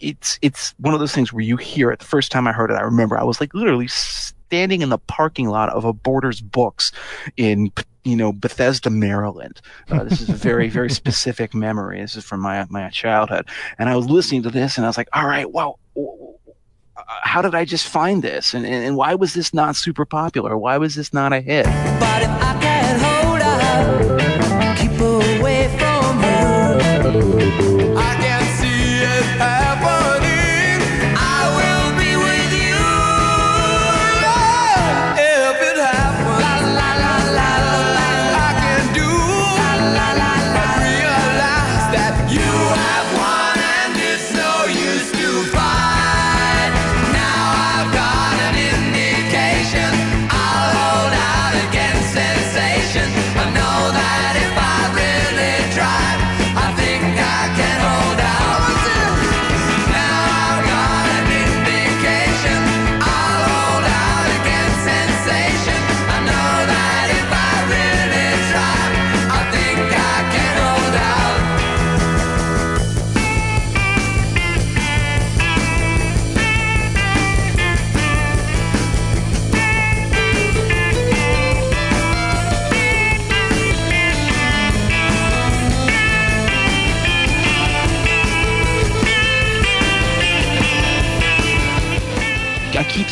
it's 0.04 0.38
it's 0.42 0.76
one 0.78 0.94
of 0.94 1.00
those 1.00 1.14
things 1.14 1.32
where 1.32 1.44
you 1.44 1.58
hear 1.58 1.92
it. 1.92 2.00
The 2.00 2.06
first 2.06 2.32
time 2.32 2.48
I 2.48 2.52
heard 2.52 2.70
it, 2.70 2.76
I 2.76 2.82
remember 2.82 3.18
I 3.18 3.24
was 3.24 3.40
like 3.40 3.54
literally 3.54 3.88
standing 3.88 4.82
in 4.82 4.90
the 4.90 4.98
parking 4.98 5.48
lot 5.48 5.70
of 5.70 5.86
a 5.86 5.94
Borders 5.94 6.42
Books 6.42 6.92
in 7.38 7.72
you 8.04 8.16
know 8.16 8.34
Bethesda, 8.34 8.90
Maryland. 8.90 9.62
Uh, 9.90 10.04
this 10.04 10.22
is 10.22 10.30
a 10.30 10.34
very 10.34 10.70
very 10.70 10.90
specific 11.02 11.54
memory. 11.54 12.02
This 12.02 12.16
is 12.16 12.26
from 12.26 12.42
my 12.42 12.66
my 12.70 12.90
childhood, 12.90 13.48
and 13.80 13.90
I 13.90 13.96
was 13.96 14.10
listening 14.10 14.44
to 14.44 14.50
this, 14.50 14.78
and 14.78 14.86
I 14.86 14.90
was 14.90 14.98
like, 14.98 15.10
all 15.14 15.26
right, 15.26 15.52
well. 15.52 15.80
How 17.24 17.42
did 17.42 17.56
I 17.56 17.66
just 17.66 17.88
find 17.88 18.24
this? 18.24 18.54
And, 18.54 18.66
and, 18.66 18.86
and 18.86 18.96
why 18.96 19.16
was 19.16 19.34
this 19.34 19.52
not 19.52 19.76
super 19.76 20.06
popular? 20.06 20.56
Why 20.56 20.78
was 20.78 20.94
this 20.94 21.12
not 21.12 21.34
a 21.34 21.42
hit? 21.42 21.66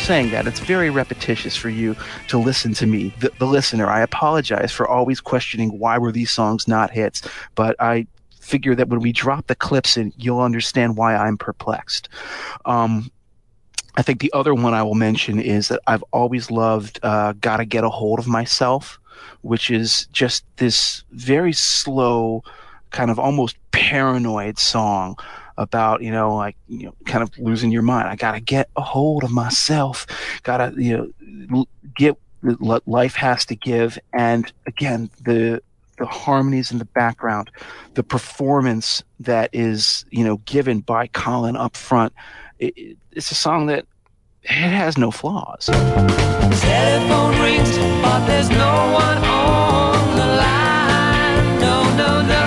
Saying 0.02 0.30
that. 0.30 0.48
It's 0.48 0.58
very 0.58 0.90
repetitious 0.90 1.56
for 1.56 1.68
you 1.68 1.94
to 2.26 2.36
listen 2.36 2.74
to 2.74 2.86
me, 2.86 3.14
the, 3.20 3.30
the 3.38 3.46
listener. 3.46 3.88
I 3.88 4.00
apologize 4.00 4.72
for 4.72 4.88
always 4.88 5.20
questioning 5.20 5.78
why 5.78 5.96
were 5.98 6.10
these 6.10 6.30
songs 6.30 6.66
not 6.66 6.90
hits, 6.90 7.22
but 7.54 7.76
I 7.78 8.06
figure 8.40 8.74
that 8.74 8.88
when 8.88 8.98
we 8.98 9.12
drop 9.12 9.46
the 9.46 9.54
clips 9.54 9.96
in, 9.96 10.12
you'll 10.16 10.40
understand 10.40 10.96
why 10.96 11.14
I'm 11.14 11.38
perplexed. 11.38 12.08
Um, 12.64 13.12
I 13.94 14.02
think 14.02 14.20
the 14.20 14.32
other 14.32 14.54
one 14.54 14.74
I 14.74 14.82
will 14.82 14.96
mention 14.96 15.38
is 15.38 15.68
that 15.68 15.80
I've 15.86 16.04
always 16.12 16.50
loved 16.50 16.98
uh, 17.04 17.34
Gotta 17.40 17.64
Get 17.64 17.84
a 17.84 17.88
Hold 17.88 18.18
of 18.18 18.26
Myself, 18.26 18.98
which 19.42 19.70
is 19.70 20.06
just 20.06 20.44
this 20.56 21.04
very 21.12 21.52
slow, 21.52 22.42
kind 22.90 23.10
of 23.10 23.20
almost 23.20 23.56
paranoid 23.70 24.58
song 24.58 25.16
about, 25.62 26.02
you 26.02 26.10
know, 26.10 26.34
like, 26.34 26.56
you 26.68 26.84
know, 26.86 26.94
kind 27.06 27.22
of 27.22 27.30
losing 27.38 27.70
your 27.70 27.82
mind. 27.82 28.08
I 28.08 28.16
gotta 28.16 28.40
get 28.40 28.68
a 28.76 28.82
hold 28.82 29.24
of 29.24 29.30
myself. 29.30 30.06
Gotta, 30.42 30.74
you 30.76 31.14
know, 31.48 31.66
get 31.96 32.16
what 32.58 32.86
life 32.86 33.14
has 33.14 33.44
to 33.46 33.56
give. 33.56 33.98
And 34.12 34.52
again, 34.66 35.08
the, 35.22 35.62
the 35.98 36.06
harmonies 36.06 36.72
in 36.72 36.78
the 36.78 36.84
background, 36.86 37.50
the 37.94 38.02
performance 38.02 39.02
that 39.20 39.48
is, 39.52 40.04
you 40.10 40.24
know, 40.24 40.38
given 40.38 40.80
by 40.80 41.06
Colin 41.08 41.56
up 41.56 41.76
front. 41.76 42.12
It, 42.58 42.76
it- 42.76 42.96
it's 43.14 43.30
a 43.30 43.34
song 43.34 43.66
that 43.66 43.84
it 44.42 44.48
has 44.48 44.96
no 44.96 45.10
flaws. 45.10 45.66
Telephone 45.66 47.38
rings, 47.42 47.76
but 48.02 48.26
there's 48.26 48.48
no 48.48 48.90
one 48.92 49.18
on 49.18 50.16
the 50.16 50.26
line. 50.26 51.58
No, 51.60 51.82
no, 51.96 52.22
no. 52.26 52.41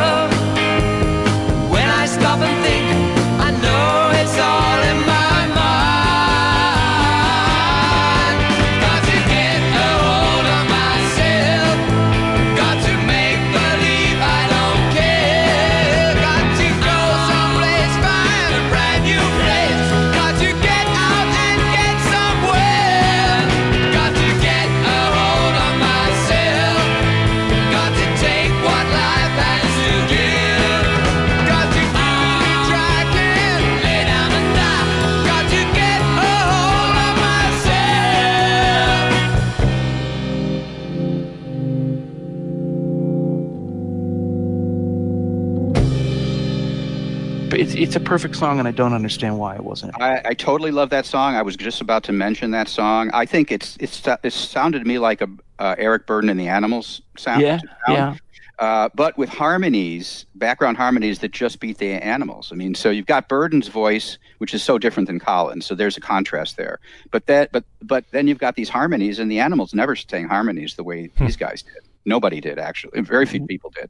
It's, 47.56 47.74
it's 47.74 47.96
a 47.96 48.00
perfect 48.00 48.36
song, 48.36 48.60
and 48.60 48.68
I 48.68 48.72
don't 48.72 48.94
understand 48.94 49.40
why 49.40 49.56
it 49.56 49.64
wasn't. 49.64 50.00
I, 50.02 50.22
I 50.26 50.34
totally 50.34 50.72
love 50.72 50.90
that 50.90 51.06
song. 51.06 51.36
I 51.36 51.42
was 51.42 51.56
just 51.56 51.82
about 51.82 52.04
to 52.06 52.12
mention 52.12 52.52
that 52.52 52.68
song. 52.68 53.10
I 53.14 53.26
think 53.26 53.52
it's 53.52 53.78
it's 53.80 54.02
it 54.24 54.34
sounded 54.34 54.80
to 54.80 54.86
me 54.86 55.00
like 55.00 55.22
a 55.22 55.30
uh, 55.60 55.76
Eric 55.78 56.06
Burdon 56.08 56.30
and 56.30 56.40
the 56.40 56.48
Animals 56.48 57.02
sound. 57.18 57.42
Yeah, 57.42 57.60
sound. 57.60 57.72
yeah. 57.88 58.16
Uh, 58.58 58.90
but 58.96 59.18
with 59.18 59.28
harmonies, 59.28 60.26
background 60.36 60.78
harmonies 60.78 61.20
that 61.20 61.32
just 61.32 61.60
beat 61.60 61.78
the 61.78 61.92
animals. 61.92 62.52
I 62.54 62.56
mean, 62.56 62.74
so 62.74 62.90
you've 62.90 63.06
got 63.06 63.28
Burdon's 63.28 63.68
voice, 63.68 64.18
which 64.38 64.54
is 64.54 64.64
so 64.64 64.78
different 64.78 65.08
than 65.08 65.20
Colin's. 65.20 65.66
So 65.66 65.76
there's 65.76 65.98
a 65.98 66.02
contrast 66.02 66.56
there. 66.56 66.80
But 67.12 67.26
that, 67.26 67.52
but 67.52 67.66
but 67.82 68.06
then 68.12 68.28
you've 68.28 68.40
got 68.40 68.56
these 68.56 68.70
harmonies, 68.70 69.20
and 69.20 69.30
the 69.30 69.40
animals 69.40 69.74
never 69.74 69.96
sang 69.96 70.28
harmonies 70.28 70.76
the 70.76 70.84
way 70.84 71.10
these 71.20 71.36
guys 71.36 71.64
did. 71.64 71.84
Nobody 72.06 72.40
did 72.40 72.60
actually. 72.60 73.02
Very 73.02 73.26
few 73.26 73.46
people 73.46 73.72
did. 73.72 73.90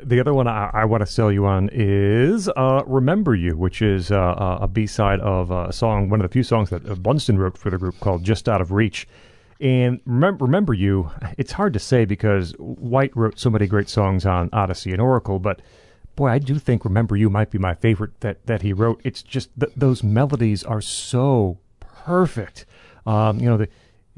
The 0.00 0.20
other 0.20 0.32
one 0.32 0.46
I, 0.46 0.70
I 0.72 0.84
want 0.84 1.00
to 1.00 1.06
sell 1.06 1.32
you 1.32 1.44
on 1.46 1.70
is 1.72 2.48
uh, 2.48 2.82
"Remember 2.86 3.34
You," 3.34 3.56
which 3.56 3.82
is 3.82 4.12
uh, 4.12 4.58
a 4.60 4.68
B 4.68 4.86
side 4.86 5.18
of 5.20 5.50
a 5.50 5.72
song, 5.72 6.08
one 6.08 6.20
of 6.20 6.24
the 6.24 6.32
few 6.32 6.44
songs 6.44 6.70
that 6.70 6.88
uh, 6.88 6.94
Blunstone 6.94 7.36
wrote 7.36 7.58
for 7.58 7.70
the 7.70 7.78
group 7.78 7.98
called 8.00 8.22
"Just 8.22 8.48
Out 8.48 8.60
of 8.60 8.70
Reach." 8.70 9.08
And 9.60 10.00
remember, 10.06 10.44
remember 10.44 10.72
you. 10.72 11.10
It's 11.36 11.52
hard 11.52 11.72
to 11.72 11.80
say 11.80 12.04
because 12.04 12.52
White 12.58 13.16
wrote 13.16 13.40
so 13.40 13.50
many 13.50 13.66
great 13.66 13.88
songs 13.88 14.24
on 14.24 14.50
Odyssey 14.52 14.92
and 14.92 15.00
Oracle, 15.00 15.40
but 15.40 15.60
boy, 16.14 16.28
I 16.28 16.38
do 16.38 16.60
think 16.60 16.84
"Remember 16.84 17.16
You" 17.16 17.28
might 17.28 17.50
be 17.50 17.58
my 17.58 17.74
favorite 17.74 18.20
that 18.20 18.46
that 18.46 18.62
he 18.62 18.72
wrote. 18.72 19.00
It's 19.02 19.22
just 19.22 19.50
th- 19.58 19.72
those 19.76 20.04
melodies 20.04 20.62
are 20.62 20.80
so 20.80 21.58
perfect. 21.80 22.66
Um, 23.04 23.40
you 23.40 23.46
know, 23.46 23.56
the, 23.56 23.68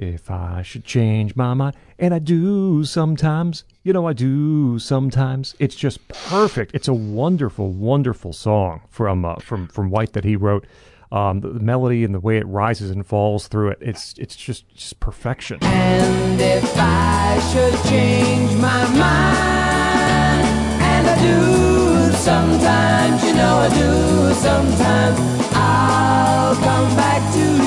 If 0.00 0.30
I 0.30 0.62
should 0.62 0.86
change 0.86 1.36
my 1.36 1.52
mind, 1.52 1.76
and 1.98 2.14
I 2.14 2.20
do 2.20 2.84
sometimes, 2.84 3.64
you 3.82 3.92
know, 3.92 4.08
I 4.08 4.14
do 4.14 4.78
sometimes. 4.78 5.54
It's 5.58 5.74
just 5.74 6.08
perfect. 6.08 6.74
It's 6.74 6.88
a 6.88 6.94
wonderful, 6.94 7.70
wonderful 7.70 8.32
song 8.32 8.80
from 8.88 9.26
uh, 9.26 9.34
from 9.36 9.68
from 9.68 9.90
White 9.90 10.14
that 10.14 10.24
he 10.24 10.36
wrote. 10.36 10.66
Um, 11.12 11.40
the, 11.40 11.50
the 11.50 11.60
melody 11.60 12.02
and 12.02 12.14
the 12.14 12.20
way 12.20 12.38
it 12.38 12.46
rises 12.46 12.90
and 12.90 13.06
falls 13.06 13.46
through 13.46 13.72
it, 13.72 13.78
it's 13.82 14.14
it's 14.16 14.36
just 14.36 14.66
just 14.74 15.00
perfection. 15.00 15.58
And 15.60 16.40
if 16.40 16.72
I 16.78 17.38
should 17.52 17.90
change 17.90 18.52
my 18.54 18.84
mind, 18.96 20.46
and 20.80 21.08
I 21.08 21.20
do 21.20 22.16
sometimes, 22.16 23.22
you 23.22 23.34
know 23.34 23.56
I 23.58 23.68
do 23.68 24.32
sometimes, 24.32 25.18
I'll 25.54 26.54
come 26.54 26.96
back 26.96 27.34
to 27.34 27.59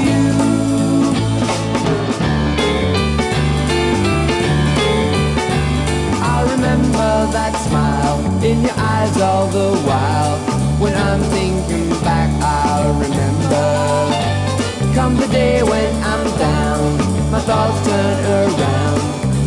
in 8.43 8.61
your 8.61 8.75
eyes 8.77 9.15
all 9.21 9.47
the 9.47 9.77
while. 9.87 10.37
When 10.79 10.93
I'm 10.93 11.21
thinking 11.31 11.89
back, 12.01 12.29
I'll 12.41 12.93
remember. 12.99 14.93
Come 14.93 15.15
the 15.15 15.27
day 15.27 15.63
when 15.63 15.91
I'm 16.03 16.25
down, 16.37 17.31
my 17.31 17.39
thoughts 17.39 17.87
turn 17.87 18.19
around 18.25 18.99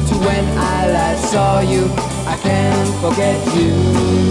to 0.08 0.14
when 0.26 0.44
I 0.58 0.90
last 0.90 1.30
saw 1.30 1.60
you. 1.60 1.84
I 2.26 2.36
can't 2.42 2.94
forget 3.00 3.38
you. 3.54 4.25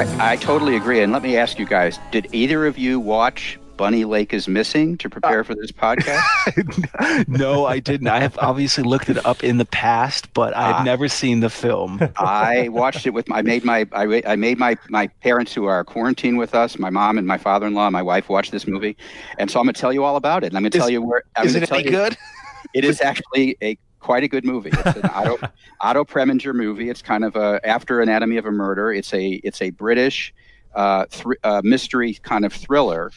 I, 0.00 0.32
I 0.32 0.36
totally 0.36 0.76
agree. 0.76 1.02
And 1.02 1.12
let 1.12 1.22
me 1.22 1.36
ask 1.36 1.58
you 1.58 1.66
guys: 1.66 1.98
Did 2.10 2.28
either 2.32 2.64
of 2.66 2.78
you 2.78 2.98
watch 2.98 3.58
Bunny 3.76 4.06
Lake 4.06 4.32
is 4.32 4.48
Missing 4.48 4.96
to 4.96 5.10
prepare 5.10 5.44
for 5.44 5.54
this 5.54 5.70
podcast? 5.72 7.28
no, 7.28 7.66
I 7.66 7.80
didn't. 7.80 8.08
I 8.08 8.18
have 8.20 8.38
obviously 8.38 8.82
looked 8.82 9.10
it 9.10 9.22
up 9.26 9.44
in 9.44 9.58
the 9.58 9.66
past, 9.66 10.32
but 10.32 10.56
I've 10.56 10.76
Ah. 10.76 10.82
never 10.84 11.06
seen 11.06 11.40
the 11.40 11.50
film. 11.50 12.00
I 12.16 12.70
watched 12.70 13.06
it 13.06 13.10
with 13.10 13.28
my, 13.28 13.38
I 13.38 13.42
made 13.42 13.62
my 13.62 13.86
I, 13.92 14.22
I 14.26 14.36
made 14.36 14.58
my 14.58 14.78
my 14.88 15.06
parents 15.06 15.52
who 15.52 15.66
are 15.66 15.84
quarantined 15.84 16.38
with 16.38 16.54
us, 16.54 16.78
my 16.78 16.88
mom 16.88 17.18
and 17.18 17.26
my 17.26 17.36
father-in-law, 17.36 17.88
and 17.88 17.92
my 17.92 18.02
wife 18.02 18.30
watched 18.30 18.52
this 18.52 18.66
movie, 18.66 18.96
and 19.36 19.50
so 19.50 19.60
I'm 19.60 19.66
gonna 19.66 19.74
tell 19.74 19.92
you 19.92 20.02
all 20.02 20.16
about 20.16 20.44
it. 20.44 20.46
And 20.46 20.56
I'm 20.56 20.62
gonna 20.62 20.70
tell 20.70 20.88
you 20.88 21.02
where. 21.02 21.24
I'm 21.36 21.46
Is 21.46 21.54
it 21.56 21.70
any 21.70 21.84
you- 21.84 21.90
good? 21.90 22.16
It 22.72 22.84
is 22.84 23.00
actually 23.00 23.56
a 23.62 23.76
quite 24.00 24.24
a 24.24 24.28
good 24.28 24.44
movie. 24.44 24.70
It's 24.72 24.96
an 24.96 25.10
Otto 25.14 25.38
Otto 25.80 26.04
Preminger 26.04 26.54
movie. 26.54 26.88
It's 26.90 27.02
kind 27.02 27.24
of 27.24 27.36
a 27.36 27.60
after 27.64 28.00
Anatomy 28.00 28.36
of 28.38 28.46
a 28.46 28.50
Murder. 28.52 28.92
It's 28.92 29.12
a 29.14 29.34
it's 29.44 29.62
a 29.62 29.70
British 29.70 30.34
uh, 30.74 31.06
thr- 31.10 31.34
uh, 31.44 31.60
mystery 31.64 32.14
kind 32.22 32.44
of 32.44 32.52
thriller. 32.52 33.10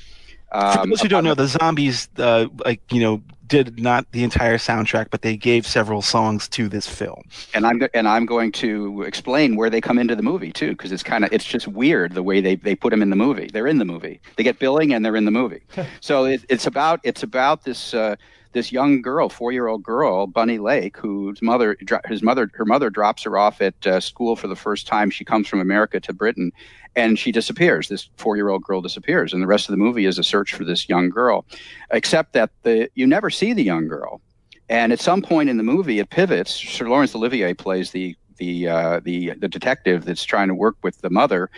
For 0.52 0.58
Um, 0.82 0.90
those 0.92 1.02
who 1.02 1.08
don't 1.08 1.24
know, 1.24 1.34
the 1.34 1.48
zombies, 1.48 2.10
uh, 2.20 2.46
like 2.64 2.80
you 2.92 3.02
know, 3.02 3.24
did 3.48 3.80
not 3.82 4.06
the 4.12 4.24
entire 4.24 4.58
soundtrack, 4.60 5.08
but 5.10 5.24
they 5.24 5.36
gave 5.36 5.66
several 5.66 6.02
songs 6.04 6.48
to 6.50 6.70
this 6.70 6.86
film. 6.88 7.24
and 7.56 7.66
I'm 7.66 7.80
go- 7.80 7.88
and 7.96 8.08
I'm 8.08 8.28
going 8.28 8.52
to 8.54 9.02
explain 9.02 9.56
where 9.56 9.72
they 9.72 9.82
come 9.82 9.98
into 9.98 10.16
the 10.16 10.22
movie 10.22 10.52
too, 10.52 10.70
because 10.72 10.92
it's 10.92 11.02
kind 11.02 11.24
of 11.26 11.34
it's 11.34 11.46
just 11.46 11.68
weird 11.68 12.14
the 12.14 12.22
way 12.22 12.40
they, 12.40 12.56
they 12.56 12.76
put 12.76 12.92
them 12.92 13.02
in 13.02 13.10
the 13.10 13.16
movie. 13.16 13.50
They're 13.52 13.66
in 13.68 13.80
the 13.80 13.86
movie. 13.86 14.22
They 14.36 14.44
get 14.44 14.60
billing 14.60 14.94
and 14.94 15.04
they're 15.04 15.16
in 15.16 15.26
the 15.26 15.32
movie. 15.32 15.62
so 16.02 16.26
it, 16.26 16.46
it's 16.50 16.68
about 16.68 17.00
it's 17.04 17.24
about 17.24 17.64
this 17.64 17.96
uh, 17.96 18.16
this 18.54 18.72
young 18.72 19.02
girl, 19.02 19.30
four 19.30 19.52
year 19.52 19.68
old 19.68 19.84
girl, 19.84 20.28
Bunny 20.28 20.60
Lake, 20.60 20.98
whose 20.98 21.42
mother 21.42 21.78
his 22.08 22.24
mother 22.24 22.50
her 22.54 22.66
mother 22.66 22.90
drops 22.90 23.24
her 23.24 23.38
off 23.38 23.62
at 23.62 23.86
uh, 23.86 24.00
school 24.00 24.36
for 24.36 24.48
the 24.48 24.56
first 24.56 24.88
time. 24.88 25.10
She 25.10 25.26
comes 25.26 25.48
from 25.48 25.60
America 25.60 26.00
to 26.00 26.14
Britain, 26.14 26.52
and 26.96 27.20
she 27.20 27.32
disappears. 27.32 27.90
This 27.90 28.10
four 28.18 28.36
year 28.36 28.50
old 28.50 28.64
girl 28.64 28.82
disappears, 28.82 29.34
and 29.34 29.42
the 29.42 29.48
rest 29.48 29.68
of 29.68 29.74
the 29.74 29.78
movie 29.78 30.06
is 30.06 30.18
a 30.18 30.24
search 30.24 30.54
for 30.54 30.64
this 30.64 30.88
young 30.88 31.10
girl. 31.10 31.46
Except 31.92 32.34
that 32.34 32.52
the 32.64 32.90
you 32.96 33.06
never 33.06 33.30
see 33.30 33.54
the 33.54 33.64
young 33.64 33.88
girl. 33.88 34.22
And 34.70 34.94
at 34.94 35.02
some 35.02 35.22
point 35.22 35.50
in 35.50 35.58
the 35.58 35.64
movie, 35.64 36.00
it 36.00 36.10
pivots. 36.10 36.52
Sir 36.52 36.88
Laurence 36.88 37.14
Olivier 37.14 37.54
plays 37.54 37.92
the 37.92 38.16
the 38.38 38.68
uh, 38.68 39.00
the 39.04 39.34
the 39.38 39.48
detective 39.48 40.06
that's 40.06 40.24
trying 40.24 40.48
to 40.48 40.56
work 40.56 40.76
with 40.84 41.02
the 41.02 41.10
mother, 41.10 41.50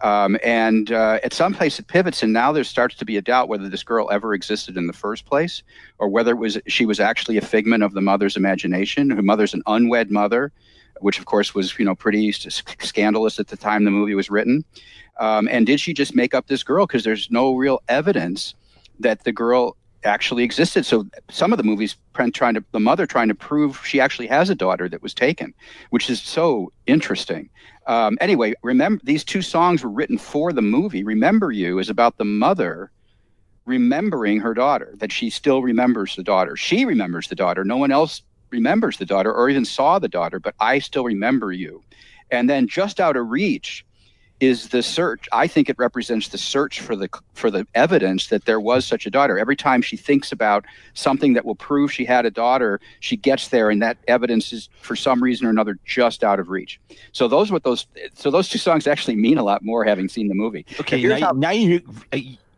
um, 0.00 0.36
and 0.42 0.92
uh, 0.92 1.18
at 1.22 1.32
some 1.32 1.54
place 1.54 1.78
it 1.78 1.86
pivots, 1.86 2.22
and 2.22 2.32
now 2.32 2.52
there 2.52 2.64
starts 2.64 2.94
to 2.96 3.04
be 3.04 3.16
a 3.16 3.22
doubt 3.22 3.48
whether 3.48 3.68
this 3.68 3.82
girl 3.82 4.10
ever 4.10 4.34
existed 4.34 4.76
in 4.76 4.86
the 4.86 4.92
first 4.92 5.26
place, 5.26 5.62
or 5.98 6.08
whether 6.08 6.32
it 6.32 6.38
was 6.38 6.58
she 6.66 6.86
was 6.86 7.00
actually 7.00 7.36
a 7.36 7.42
figment 7.42 7.82
of 7.82 7.94
the 7.94 8.00
mother's 8.00 8.36
imagination. 8.36 9.10
Her 9.10 9.22
mother's 9.22 9.54
an 9.54 9.62
unwed 9.66 10.10
mother, 10.10 10.52
which 11.00 11.18
of 11.18 11.26
course 11.26 11.54
was 11.54 11.78
you 11.78 11.84
know 11.84 11.94
pretty 11.94 12.32
scandalous 12.32 13.38
at 13.38 13.48
the 13.48 13.56
time 13.56 13.84
the 13.84 13.90
movie 13.90 14.14
was 14.14 14.30
written. 14.30 14.64
Um, 15.18 15.48
and 15.50 15.66
did 15.66 15.80
she 15.80 15.94
just 15.94 16.14
make 16.14 16.34
up 16.34 16.48
this 16.48 16.62
girl? 16.62 16.86
Because 16.86 17.04
there's 17.04 17.30
no 17.30 17.54
real 17.54 17.82
evidence 17.88 18.54
that 18.98 19.24
the 19.24 19.32
girl 19.32 19.76
actually 20.04 20.44
existed. 20.44 20.86
So 20.86 21.06
some 21.30 21.52
of 21.52 21.56
the 21.56 21.64
movies 21.64 21.96
trying 22.14 22.54
to 22.54 22.64
the 22.72 22.80
mother 22.80 23.06
trying 23.06 23.28
to 23.28 23.34
prove 23.34 23.80
she 23.84 24.00
actually 24.00 24.26
has 24.28 24.50
a 24.50 24.54
daughter 24.54 24.88
that 24.88 25.02
was 25.02 25.14
taken, 25.14 25.54
which 25.90 26.10
is 26.10 26.22
so 26.22 26.72
interesting. 26.86 27.50
Um, 27.86 28.16
anyway, 28.20 28.54
remember 28.62 29.02
these 29.04 29.24
two 29.24 29.42
songs 29.42 29.82
were 29.82 29.90
written 29.90 30.18
for 30.18 30.52
the 30.52 30.62
movie. 30.62 31.04
Remember 31.04 31.50
You 31.50 31.78
is 31.78 31.90
about 31.90 32.18
the 32.18 32.24
mother 32.24 32.90
remembering 33.66 34.40
her 34.40 34.54
daughter, 34.54 34.94
that 34.96 35.12
she 35.12 35.30
still 35.30 35.62
remembers 35.62 36.16
the 36.16 36.22
daughter. 36.22 36.56
She 36.56 36.84
remembers 36.84 37.28
the 37.28 37.34
daughter. 37.34 37.64
No 37.64 37.76
one 37.76 37.90
else 37.90 38.22
remembers 38.50 38.98
the 38.98 39.06
daughter 39.06 39.32
or 39.32 39.48
even 39.48 39.64
saw 39.64 39.98
the 39.98 40.08
daughter, 40.08 40.38
but 40.38 40.54
I 40.60 40.78
still 40.78 41.04
remember 41.04 41.52
you. 41.52 41.82
And 42.30 42.48
then 42.48 42.68
just 42.68 43.00
out 43.00 43.16
of 43.16 43.28
reach 43.28 43.84
is 44.44 44.68
the 44.68 44.82
search. 44.82 45.28
I 45.32 45.46
think 45.46 45.68
it 45.68 45.76
represents 45.78 46.28
the 46.28 46.38
search 46.38 46.80
for 46.80 46.94
the 46.96 47.08
for 47.34 47.50
the 47.50 47.66
evidence 47.74 48.28
that 48.28 48.44
there 48.44 48.60
was 48.60 48.84
such 48.84 49.06
a 49.06 49.10
daughter. 49.10 49.38
Every 49.38 49.56
time 49.56 49.82
she 49.82 49.96
thinks 49.96 50.32
about 50.32 50.64
something 50.94 51.32
that 51.34 51.44
will 51.44 51.54
prove 51.54 51.92
she 51.92 52.04
had 52.04 52.24
a 52.26 52.30
daughter, 52.30 52.80
she 53.00 53.16
gets 53.16 53.48
there, 53.48 53.70
and 53.70 53.82
that 53.82 53.98
evidence 54.08 54.52
is 54.52 54.68
for 54.80 54.96
some 54.96 55.22
reason 55.22 55.46
or 55.46 55.50
another 55.50 55.78
just 55.84 56.22
out 56.24 56.38
of 56.40 56.48
reach. 56.50 56.80
So 57.12 57.28
those 57.28 57.50
what 57.50 57.64
those 57.64 57.86
so 58.14 58.30
those 58.30 58.48
two 58.48 58.58
songs 58.58 58.86
actually 58.86 59.16
mean 59.16 59.38
a 59.38 59.44
lot 59.44 59.62
more 59.64 59.84
having 59.84 60.08
seen 60.08 60.28
the 60.28 60.34
movie. 60.34 60.66
Okay, 60.80 61.02
now, 61.02 61.26
how- 61.26 61.32
now 61.32 61.50
you 61.50 61.80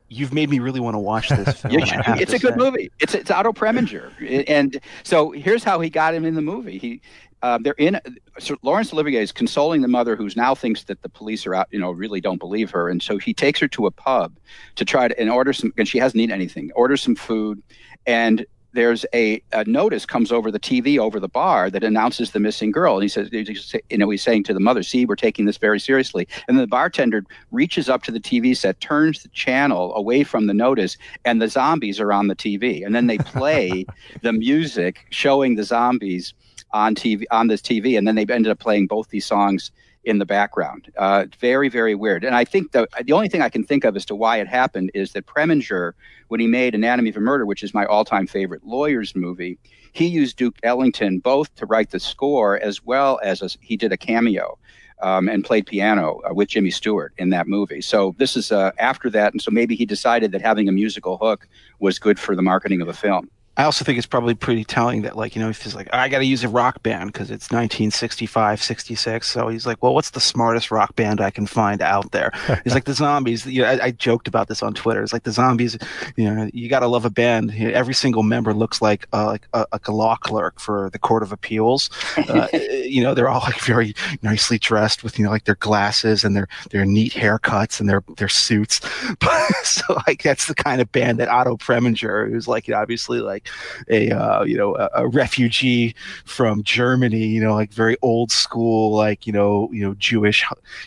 you've 0.08 0.32
made 0.32 0.48
me 0.50 0.58
really 0.58 0.80
want 0.80 0.94
to 0.94 0.98
watch 0.98 1.28
this 1.28 1.60
film. 1.62 1.74
You 1.74 1.80
I 1.80 1.84
should- 1.84 2.04
have 2.04 2.20
it's 2.20 2.32
a 2.32 2.38
good 2.38 2.54
say. 2.54 2.58
movie. 2.58 2.90
It's 3.00 3.14
it's 3.14 3.30
Otto 3.30 3.52
Preminger, 3.52 4.10
and 4.48 4.80
so 5.02 5.30
here's 5.32 5.64
how 5.64 5.80
he 5.80 5.90
got 5.90 6.14
him 6.14 6.24
in 6.24 6.34
the 6.34 6.42
movie. 6.42 6.78
He 6.78 7.00
uh, 7.42 7.58
they're 7.60 7.74
in. 7.74 8.00
So 8.38 8.56
Laurence 8.62 8.92
Olivier 8.92 9.20
is 9.22 9.30
consoling 9.30 9.82
the 9.82 9.88
mother, 9.88 10.16
who's 10.16 10.36
now 10.36 10.54
thinks 10.54 10.84
that 10.84 11.02
the 11.02 11.08
police 11.08 11.46
are 11.46 11.54
out. 11.54 11.68
You 11.70 11.78
know, 11.78 11.90
really 11.90 12.20
don't 12.20 12.38
believe 12.38 12.70
her, 12.70 12.88
and 12.88 13.02
so 13.02 13.18
he 13.18 13.34
takes 13.34 13.60
her 13.60 13.68
to 13.68 13.86
a 13.86 13.90
pub 13.90 14.36
to 14.76 14.84
try 14.84 15.08
to 15.08 15.18
and 15.20 15.30
order 15.30 15.52
some. 15.52 15.72
And 15.76 15.86
she 15.86 15.98
hasn't 15.98 16.20
eaten 16.20 16.34
anything. 16.34 16.70
Orders 16.74 17.02
some 17.02 17.14
food, 17.14 17.62
and 18.06 18.44
there's 18.76 19.06
a, 19.14 19.42
a 19.52 19.64
notice 19.64 20.04
comes 20.04 20.30
over 20.30 20.50
the 20.50 20.60
TV 20.60 20.98
over 20.98 21.18
the 21.18 21.28
bar 21.28 21.70
that 21.70 21.82
announces 21.82 22.32
the 22.32 22.38
missing 22.38 22.70
girl. 22.70 22.94
And 22.94 23.02
he 23.02 23.08
says, 23.08 23.30
you 23.32 23.98
know, 23.98 24.10
he's 24.10 24.22
saying 24.22 24.44
to 24.44 24.54
the 24.54 24.60
mother, 24.60 24.82
"See, 24.82 25.06
we're 25.06 25.16
taking 25.16 25.46
this 25.46 25.56
very 25.56 25.80
seriously." 25.80 26.28
And 26.46 26.56
then 26.56 26.62
the 26.62 26.68
bartender 26.68 27.24
reaches 27.50 27.88
up 27.88 28.02
to 28.04 28.12
the 28.12 28.20
TV 28.20 28.56
set, 28.56 28.78
turns 28.80 29.22
the 29.22 29.30
channel 29.30 29.94
away 29.96 30.22
from 30.24 30.46
the 30.46 30.54
notice, 30.54 30.98
and 31.24 31.40
the 31.40 31.48
zombies 31.48 31.98
are 31.98 32.12
on 32.12 32.28
the 32.28 32.36
TV. 32.36 32.84
And 32.84 32.94
then 32.94 33.06
they 33.06 33.18
play 33.18 33.86
the 34.22 34.32
music 34.32 35.06
showing 35.10 35.56
the 35.56 35.64
zombies 35.64 36.34
on 36.72 36.94
TV 36.94 37.24
on 37.30 37.48
this 37.48 37.62
TV, 37.62 37.96
and 37.96 38.06
then 38.06 38.14
they 38.14 38.26
ended 38.28 38.48
up 38.48 38.58
playing 38.58 38.86
both 38.86 39.08
these 39.08 39.26
songs 39.26 39.72
in 40.06 40.18
the 40.18 40.24
background. 40.24 40.90
Uh, 40.96 41.26
very, 41.38 41.68
very 41.68 41.94
weird. 41.94 42.24
And 42.24 42.34
I 42.34 42.44
think 42.44 42.72
the 42.72 42.88
the 43.04 43.12
only 43.12 43.28
thing 43.28 43.42
I 43.42 43.50
can 43.50 43.64
think 43.64 43.84
of 43.84 43.96
as 43.96 44.06
to 44.06 44.14
why 44.14 44.38
it 44.38 44.48
happened 44.48 44.90
is 44.94 45.12
that 45.12 45.26
Preminger, 45.26 45.92
when 46.28 46.40
he 46.40 46.46
made 46.46 46.74
Anatomy 46.74 47.10
of 47.10 47.16
a 47.16 47.20
Murder, 47.20 47.44
which 47.44 47.62
is 47.62 47.74
my 47.74 47.84
all-time 47.84 48.26
favorite 48.26 48.64
lawyers 48.64 49.14
movie, 49.14 49.58
he 49.92 50.06
used 50.06 50.36
Duke 50.36 50.56
Ellington 50.62 51.18
both 51.18 51.54
to 51.56 51.66
write 51.66 51.90
the 51.90 52.00
score 52.00 52.58
as 52.60 52.84
well 52.84 53.18
as 53.22 53.42
a, 53.42 53.48
he 53.60 53.76
did 53.76 53.92
a 53.92 53.96
cameo. 53.98 54.56
Um, 55.02 55.28
and 55.28 55.44
played 55.44 55.66
piano 55.66 56.22
uh, 56.24 56.32
with 56.32 56.48
Jimmy 56.48 56.70
Stewart 56.70 57.12
in 57.18 57.28
that 57.28 57.46
movie. 57.46 57.82
So 57.82 58.14
this 58.16 58.34
is 58.34 58.50
uh, 58.50 58.70
after 58.78 59.10
that, 59.10 59.34
and 59.34 59.42
so 59.42 59.50
maybe 59.50 59.76
he 59.76 59.84
decided 59.84 60.32
that 60.32 60.40
having 60.40 60.70
a 60.70 60.72
musical 60.72 61.18
hook 61.18 61.46
was 61.80 61.98
good 61.98 62.18
for 62.18 62.34
the 62.34 62.40
marketing 62.40 62.80
of 62.80 62.86
the 62.86 62.94
film. 62.94 63.28
I 63.56 63.64
also 63.64 63.84
think 63.84 63.96
it's 63.96 64.06
probably 64.06 64.34
pretty 64.34 64.64
telling 64.64 65.02
that, 65.02 65.16
like, 65.16 65.34
you 65.34 65.42
know, 65.42 65.48
if 65.48 65.62
he's 65.62 65.74
like, 65.74 65.88
I 65.92 66.08
got 66.08 66.18
to 66.18 66.24
use 66.24 66.44
a 66.44 66.48
rock 66.48 66.82
band 66.82 67.12
because 67.12 67.30
it's 67.30 67.46
1965, 67.46 68.62
66. 68.62 69.26
So 69.26 69.48
he's 69.48 69.66
like, 69.66 69.82
well, 69.82 69.94
what's 69.94 70.10
the 70.10 70.20
smartest 70.20 70.70
rock 70.70 70.94
band 70.96 71.20
I 71.20 71.30
can 71.30 71.46
find 71.46 71.80
out 71.80 72.12
there? 72.12 72.32
He's 72.64 72.74
like, 72.74 72.84
the 72.84 72.92
zombies. 72.92 73.46
You 73.46 73.62
know, 73.62 73.68
I, 73.68 73.84
I 73.84 73.90
joked 73.92 74.28
about 74.28 74.48
this 74.48 74.62
on 74.62 74.74
Twitter. 74.74 75.02
It's 75.02 75.12
like 75.12 75.22
the 75.22 75.32
zombies. 75.32 75.78
You 76.16 76.32
know, 76.32 76.50
you 76.52 76.68
got 76.68 76.80
to 76.80 76.86
love 76.86 77.06
a 77.06 77.10
band. 77.10 77.52
You 77.54 77.68
know, 77.68 77.74
every 77.74 77.94
single 77.94 78.22
member 78.22 78.52
looks 78.52 78.82
like 78.82 79.06
uh, 79.12 79.26
like 79.26 79.46
a, 79.54 79.66
like 79.72 79.88
a 79.88 79.92
law 79.92 80.16
clerk 80.16 80.60
for 80.60 80.90
the 80.92 80.98
Court 80.98 81.22
of 81.22 81.32
Appeals. 81.32 81.88
Uh, 82.16 82.48
you 82.52 83.02
know, 83.02 83.14
they're 83.14 83.28
all 83.28 83.40
like 83.40 83.60
very 83.60 83.94
nicely 84.20 84.58
dressed 84.58 85.02
with 85.02 85.18
you 85.18 85.24
know 85.24 85.30
like 85.30 85.44
their 85.44 85.56
glasses 85.56 86.24
and 86.24 86.36
their 86.36 86.48
their 86.70 86.84
neat 86.84 87.12
haircuts 87.12 87.80
and 87.80 87.88
their 87.88 88.02
their 88.16 88.28
suits. 88.28 88.80
so 89.62 89.98
like 90.06 90.22
that's 90.22 90.46
the 90.46 90.54
kind 90.54 90.82
of 90.82 90.92
band 90.92 91.18
that 91.20 91.28
Otto 91.28 91.56
Preminger, 91.56 92.28
who's 92.30 92.46
like 92.46 92.70
obviously 92.70 93.20
like 93.20 93.45
like 93.45 93.45
a 93.88 94.10
uh, 94.10 94.44
you 94.44 94.56
know 94.56 94.76
a, 94.76 94.88
a, 94.94 95.08
refugee 95.08 95.94
from 96.24 96.62
Germany, 96.62 97.26
you 97.26 97.40
know, 97.40 97.54
like 97.54 97.72
very 97.72 97.96
old 98.02 98.30
school, 98.30 98.94
like 98.94 99.26
you 99.26 99.32
know 99.32 99.68
you 99.72 99.82
know 99.82 99.94
Jewish, 99.94 100.44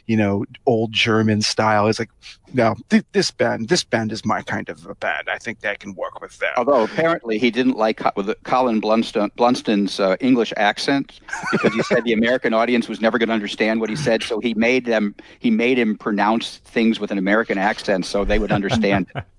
you 0.07 0.18
know 0.18 0.45
old 0.66 0.91
German 0.91 1.41
style. 1.41 1.88
It's 1.88 1.99
like 1.99 2.12
no, 2.53 2.76
th- 2.89 3.05
this 3.12 3.32
band, 3.32 3.70
this 3.70 3.84
band 3.84 4.12
is 4.12 4.26
my 4.26 4.41
kind 4.41 4.70
of 4.70 4.86
a 4.88 4.95
band. 4.95 5.30
I 5.30 5.38
think 5.38 5.62
that 5.62 5.80
can 5.80 5.93
work 5.93 6.22
with 6.22 6.38
them. 6.39 6.51
Although 6.57 6.84
apparently 6.84 7.38
he 7.38 7.51
didn't 7.51 7.78
like 7.78 8.01
Colin 8.43 8.82
Blunstone, 8.82 9.32
Blunstone's 9.36 9.99
uh, 9.99 10.16
English 10.20 10.53
accent 10.57 11.20
because 11.51 11.74
he 11.74 11.84
said 11.84 12.03
the 12.03 12.14
American 12.14 12.53
audience 12.53 12.88
was 12.88 13.01
never 13.01 13.18
going 13.18 13.28
to 13.28 13.34
understand 13.34 13.80
what 13.80 13.89
he 13.89 13.95
said, 13.95 14.24
so 14.24 14.39
he 14.39 14.53
made 14.53 14.86
them 14.86 15.16
he 15.39 15.51
made 15.51 15.78
him 15.78 15.97
pronounce 15.97 16.57
things 16.57 16.99
with 16.99 17.12
an 17.12 17.18
American 17.18 17.57
accent 17.57 18.05
so 18.05 18.26
they 18.26 18.39
would 18.39 18.51
understand. 18.51 19.07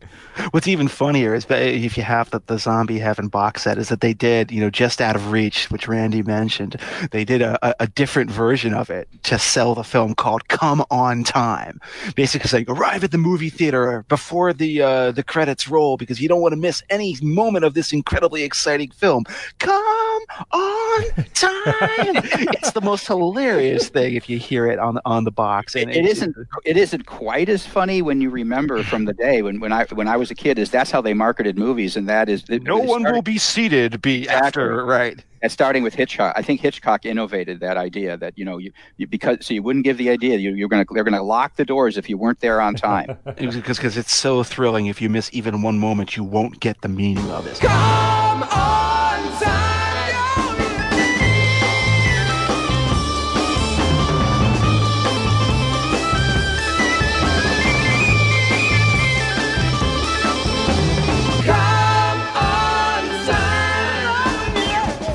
What's 0.50 0.68
even 0.68 0.88
funnier 0.88 1.34
is 1.34 1.46
if 1.48 1.96
you 1.96 2.02
have 2.02 2.30
the, 2.30 2.40
the 2.46 2.58
Zombie 2.58 2.98
Heaven 2.98 3.28
box 3.28 3.62
set, 3.62 3.78
is 3.78 3.88
that 3.88 4.00
they 4.00 4.14
did, 4.14 4.50
you 4.50 4.60
know, 4.60 4.70
just 4.70 5.00
out 5.00 5.16
of 5.16 5.30
reach, 5.30 5.70
which 5.70 5.88
Randy 5.88 6.22
mentioned, 6.22 6.76
they 7.10 7.24
did 7.24 7.42
a, 7.42 7.58
a, 7.66 7.74
a 7.80 7.86
different 7.86 8.30
version 8.30 8.74
of 8.74 8.90
it 8.90 9.08
to 9.24 9.38
sell 9.38 9.74
the 9.74 9.84
film 9.84 10.14
called 10.14 10.48
"Come 10.48 10.84
on 10.90 11.24
Time," 11.24 11.80
basically 12.14 12.48
saying 12.48 12.66
arrive 12.68 13.04
at 13.04 13.10
the 13.10 13.18
movie 13.18 13.50
theater 13.50 14.04
before 14.08 14.52
the 14.52 14.82
uh, 14.82 15.12
the 15.12 15.22
credits 15.22 15.68
roll 15.68 15.96
because 15.96 16.20
you 16.20 16.28
don't 16.28 16.40
want 16.40 16.52
to 16.52 16.60
miss 16.60 16.82
any 16.90 17.16
moment 17.22 17.64
of 17.64 17.74
this 17.74 17.92
incredibly 17.92 18.42
exciting 18.42 18.90
film. 18.90 19.24
Come 19.58 20.22
on 20.52 21.02
time! 21.34 22.16
it's 22.54 22.72
the 22.72 22.80
most 22.80 23.06
hilarious 23.06 23.88
thing 23.88 24.14
if 24.14 24.28
you 24.28 24.38
hear 24.38 24.66
it 24.66 24.78
on 24.78 24.94
the 24.94 25.02
on 25.04 25.24
the 25.24 25.30
box. 25.30 25.74
And 25.74 25.90
it, 25.90 25.96
it 25.96 26.06
isn't 26.06 26.36
it 26.64 26.76
isn't 26.76 27.06
quite 27.06 27.48
as 27.48 27.66
funny 27.66 28.02
when 28.02 28.20
you 28.20 28.30
remember 28.30 28.82
from 28.82 29.04
the 29.04 29.12
day 29.12 29.42
when, 29.42 29.60
when 29.60 29.72
I 29.72 29.84
when 29.86 30.08
I 30.08 30.16
was 30.20 30.30
a 30.30 30.34
kid 30.34 30.58
is 30.58 30.70
that's 30.70 30.90
how 30.90 31.00
they 31.00 31.14
marketed 31.14 31.58
movies, 31.58 31.96
and 31.96 32.08
that 32.08 32.28
is 32.28 32.48
no 32.48 32.78
one 32.78 33.02
will 33.02 33.22
be 33.22 33.38
seated. 33.38 34.00
Be 34.00 34.22
exactly. 34.22 34.46
after 34.46 34.84
right. 34.84 35.24
And 35.42 35.50
starting 35.50 35.82
with 35.82 35.94
Hitchcock, 35.94 36.34
I 36.36 36.42
think 36.42 36.60
Hitchcock 36.60 37.06
innovated 37.06 37.60
that 37.60 37.78
idea 37.78 38.16
that 38.18 38.38
you 38.38 38.44
know 38.44 38.58
you, 38.58 38.72
you 38.98 39.06
because 39.06 39.38
so 39.40 39.54
you 39.54 39.62
wouldn't 39.62 39.84
give 39.84 39.96
the 39.96 40.10
idea 40.10 40.36
you, 40.36 40.54
you're 40.54 40.68
going 40.68 40.84
to 40.84 40.94
they're 40.94 41.02
going 41.02 41.14
to 41.14 41.22
lock 41.22 41.56
the 41.56 41.64
doors 41.64 41.96
if 41.96 42.08
you 42.08 42.18
weren't 42.18 42.40
there 42.40 42.60
on 42.60 42.74
time. 42.74 43.18
because 43.24 43.56
because 43.76 43.96
it's 43.96 44.14
so 44.14 44.44
thrilling. 44.44 44.86
If 44.86 45.00
you 45.00 45.08
miss 45.08 45.30
even 45.32 45.62
one 45.62 45.78
moment, 45.78 46.16
you 46.16 46.22
won't 46.22 46.60
get 46.60 46.82
the 46.82 46.88
meaning 46.88 47.28
of 47.30 47.46
it. 47.46 47.58
Come 47.58 48.42
on 48.42 48.79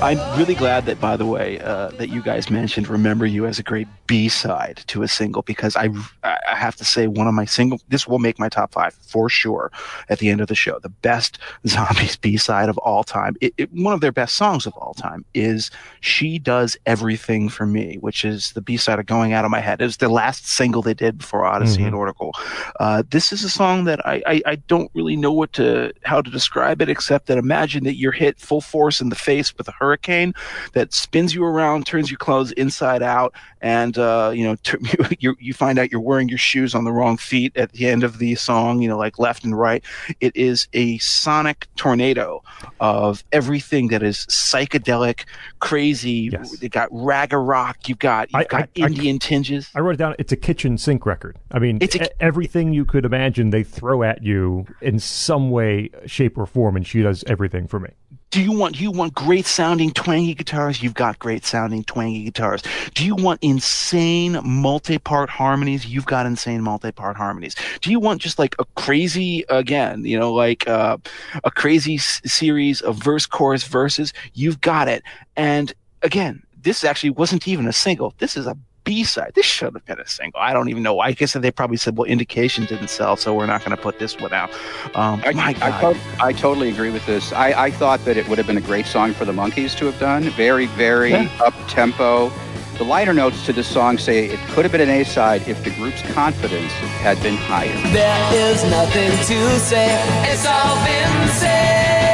I'm 0.02 0.20
really 0.38 0.56
glad 0.56 0.86
that, 0.86 1.00
by 1.00 1.16
the 1.16 1.26
way, 1.26 1.60
uh, 1.62 1.88
that 1.92 2.10
you 2.10 2.22
guys 2.22 2.50
mentioned 2.50 2.88
"Remember 2.90 3.26
You" 3.26 3.46
as 3.46 3.60
a 3.60 3.64
great 3.64 3.88
B-side 4.08 4.84
to 4.88 5.04
a 5.04 5.08
single 5.08 5.42
because 5.42 5.76
I, 5.76 5.90
I 6.24 6.56
have 6.56 6.76
to 6.76 6.86
say 6.86 7.08
one 7.08 7.28
of 7.28 7.34
my 7.34 7.46
single. 7.46 7.80
This 7.88 8.08
will 8.08 8.20
make 8.20 8.38
my 8.38 8.50
top 8.50 8.74
five 8.74 8.94
for 8.94 9.30
sure 9.30 9.72
at 10.10 10.20
the 10.20 10.30
end 10.30 10.42
of 10.42 10.48
the 10.48 10.54
show. 10.54 10.80
The 10.80 10.90
best 10.90 11.40
Zombies 11.68 12.18
B-side 12.18 12.70
of 12.70 12.78
all 12.80 13.04
time. 13.04 13.36
It, 13.42 13.54
it, 13.58 13.74
one 13.74 13.94
of 13.94 14.02
their 14.02 14.12
best 14.12 14.36
songs 14.36 14.66
of 14.66 14.74
all 14.74 14.94
time 14.94 15.24
is 15.34 15.72
"She 16.02 16.40
Does 16.40 16.78
Everything 16.86 17.48
for 17.48 17.66
Me," 17.66 17.98
which 18.02 18.26
is 18.26 18.52
the 18.52 18.62
B-side 18.62 19.00
of 19.00 19.06
"Going 19.06 19.32
Out 19.32 19.46
of 19.46 19.52
My 19.52 19.62
Head." 19.62 19.82
It 19.82 19.86
was 19.86 19.98
the 19.98 20.10
last 20.10 20.46
single 20.46 20.82
they 20.82 20.94
did 20.94 21.20
before 21.20 21.46
Odyssey 21.46 21.78
mm-hmm. 21.78 21.88
and 21.88 21.96
Oracle. 21.96 22.34
Uh, 22.80 23.04
this 23.10 23.32
is 23.32 23.44
a 23.44 23.50
song 23.50 23.86
that 23.86 24.06
I, 24.06 24.22
I, 24.28 24.42
I 24.46 24.56
don't 24.56 24.92
really 24.94 25.16
know 25.16 25.32
what 25.32 25.54
to 25.54 25.94
how 26.04 26.22
to 26.22 26.30
describe 26.30 26.82
it 26.82 26.90
except 26.90 27.28
that 27.28 27.38
imagine 27.38 27.86
that 27.86 27.96
you're 27.96 28.12
hit 28.12 28.40
full 28.40 28.62
force 28.62 29.00
in 29.00 29.10
the 29.10 29.16
face 29.16 29.56
with 29.58 29.68
a 29.70 29.72
hurricane 29.86 30.34
that 30.74 30.94
spins 30.94 31.34
you 31.36 31.44
around, 31.44 31.86
turns 31.86 32.10
your 32.10 32.18
clothes 32.18 32.52
inside 32.54 33.04
out, 33.04 33.34
and 33.62 33.98
uh, 33.98 34.32
you 34.34 34.44
know 34.44 34.56
t- 34.64 34.78
you 35.20 35.36
you 35.40 35.54
find 35.54 35.78
out 35.78 35.92
you're 35.92 36.02
wearing 36.02 36.28
your 36.28 36.38
shoes 36.38 36.74
on 36.74 36.84
the 36.84 36.92
wrong 36.92 37.18
feet 37.18 37.56
at 37.56 37.72
the 37.74 37.88
end 37.88 38.04
of 38.04 38.18
the 38.18 38.36
song. 38.36 38.82
You 38.82 38.90
know, 38.90 38.98
like 38.98 39.20
left 39.20 39.44
and 39.44 39.58
right. 39.58 39.84
It 40.20 40.36
is 40.36 40.68
a 40.74 40.98
sonic 40.98 41.68
tornado 41.76 42.44
of 42.80 43.24
everything 43.32 43.90
that 43.90 44.02
is 44.02 44.26
psychedelic, 44.28 45.26
crazy. 45.60 46.30
Yes. 46.32 46.62
You 46.62 46.70
got 46.70 46.90
raga 46.92 47.38
rock. 47.38 47.88
You've 47.88 48.00
got 48.00 48.32
you've 48.32 48.42
I, 48.42 48.46
got 48.46 48.70
I, 48.78 48.86
Indian 48.88 49.16
I, 49.16 49.20
tinges. 49.20 49.70
I 49.76 49.80
wrote 49.80 49.96
it 49.96 49.98
down. 49.98 50.16
It's 50.20 50.32
a 50.32 50.38
kitchen 50.38 50.78
sink 50.78 51.06
record. 51.06 51.38
I 51.52 51.60
mean, 51.60 51.78
it's 51.82 51.96
a, 51.96 52.22
everything 52.22 52.74
you 52.74 52.86
could 52.86 53.06
imagine 53.06 53.52
they 53.52 53.64
throw 53.64 54.04
at 54.04 54.24
you 54.24 54.66
in 54.82 55.00
some 55.00 55.52
way, 55.52 55.90
shape, 56.06 56.38
or 56.38 56.46
form, 56.46 56.76
and 56.76 56.86
she 56.86 57.02
does 57.02 57.24
everything 57.28 57.68
for 57.68 57.80
me 57.80 57.90
do 58.36 58.42
you 58.42 58.52
want 58.52 58.82
you 58.82 58.92
want 58.92 59.14
great 59.14 59.46
sounding 59.46 59.92
twangy 59.92 60.34
guitars? 60.34 60.84
You've 60.84 60.94
got 60.94 61.18
great 61.20 61.46
sounding 61.46 61.86
twangy 61.86 62.26
guitars. 62.26 62.62
Do 62.94 63.06
you 63.06 63.16
want 63.16 63.40
insane 63.42 64.42
multi-part 64.44 65.30
harmonies? 65.30 65.86
You've 65.86 66.06
got 66.06 66.26
insane 66.26 66.62
multi-part 66.62 67.16
harmonies. 67.16 67.56
Do 67.80 67.92
you 67.92 67.98
want 67.98 68.22
just 68.22 68.38
like 68.38 68.54
a 68.60 68.66
crazy 68.76 69.46
again, 69.48 70.04
you 70.04 70.20
know, 70.20 70.34
like 70.34 70.68
uh, 70.68 70.98
a 71.46 71.52
crazy 71.52 71.96
s- 71.96 72.22
series 72.26 72.82
of 72.82 72.98
verse, 72.98 73.26
chorus, 73.26 73.64
verses? 73.64 74.12
You've 74.34 74.60
got 74.60 74.90
it. 74.90 75.02
And 75.38 75.72
again, 76.02 76.44
this 76.62 76.84
actually 76.84 77.12
wasn't 77.12 77.48
even 77.48 77.68
a 77.68 77.74
single. 77.74 78.16
This 78.18 78.36
is 78.36 78.48
a 78.48 78.58
B 78.86 79.04
side. 79.04 79.34
This 79.36 79.46
should 79.46 79.74
have 79.74 79.86
been 79.86 80.00
a 80.00 80.08
single. 80.08 80.40
I 80.40 80.54
don't 80.54 80.70
even 80.70 80.84
know. 80.84 81.00
I 81.00 81.12
guess 81.12 81.34
they 81.34 81.52
probably 81.52 81.76
said, 81.76 81.98
well, 81.98 82.06
Indication 82.06 82.66
didn't 82.66 82.90
sell, 82.90 83.18
so 83.18 83.34
we're 83.34 83.48
not 83.48 83.66
going 83.66 83.76
to 83.76 83.82
put 83.82 84.00
this 84.00 84.18
one 84.18 84.32
out. 84.32 84.50
Um, 84.96 85.22
I, 85.26 85.34
my 85.34 85.54
God. 85.54 85.62
I, 85.64 85.94
to- 85.94 86.24
I, 86.24 86.32
totally 86.32 86.70
agree 86.70 86.92
with 86.92 87.06
this. 87.06 87.34
I, 87.34 87.66
I, 87.66 87.72
thought 87.72 88.06
that 88.06 88.16
it 88.16 88.30
would 88.30 88.38
have 88.38 88.48
been 88.48 88.58
a 88.58 88.62
great 88.62 88.86
song 88.86 89.14
for 89.14 89.26
the 89.26 89.34
Monkees 89.34 89.76
to 89.80 89.86
have 89.88 90.00
done. 90.00 90.24
Very, 90.24 90.68
very 90.68 91.12
yeah. 91.12 91.30
up 91.44 91.54
tempo. 91.68 92.32
The 92.78 92.84
liner 92.84 93.14
notes 93.14 93.46
to 93.46 93.54
this 93.54 93.68
song 93.68 93.98
say 93.98 94.26
it 94.26 94.40
could 94.50 94.66
have 94.66 94.72
been 94.72 94.82
an 94.82 94.90
A 94.90 95.04
side 95.04 95.48
if 95.48 95.64
the 95.64 95.72
group's 95.72 96.02
confidence 96.14 96.72
had 97.02 97.22
been 97.24 97.38
higher. 97.38 97.74
There 97.92 98.52
is 98.52 98.64
nothing 98.66 99.12
to 99.12 99.60
say, 99.60 99.98
it's 100.30 100.46
all 100.46 100.76
been 100.86 101.28
said. 101.30 102.05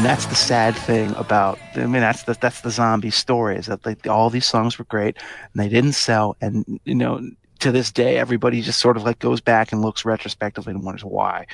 And 0.00 0.08
that's 0.08 0.24
the 0.24 0.34
sad 0.34 0.74
thing 0.74 1.14
about 1.16 1.58
i 1.74 1.80
mean 1.80 2.00
that's 2.00 2.22
the 2.22 2.32
that's 2.40 2.62
the 2.62 2.70
zombie 2.70 3.10
story 3.10 3.56
is 3.56 3.66
that 3.66 3.84
like 3.84 4.06
all 4.06 4.30
these 4.30 4.46
songs 4.46 4.78
were 4.78 4.86
great 4.86 5.18
and 5.52 5.62
they 5.62 5.68
didn't 5.68 5.92
sell. 5.92 6.38
And 6.40 6.80
you 6.86 6.94
know 6.94 7.20
to 7.58 7.70
this 7.70 7.92
day 7.92 8.16
everybody 8.16 8.62
just 8.62 8.78
sort 8.78 8.96
of 8.96 9.02
like 9.02 9.18
goes 9.18 9.42
back 9.42 9.72
and 9.72 9.82
looks 9.82 10.06
retrospectively 10.06 10.72
and 10.72 10.82
wonders 10.82 11.04
why. 11.04 11.46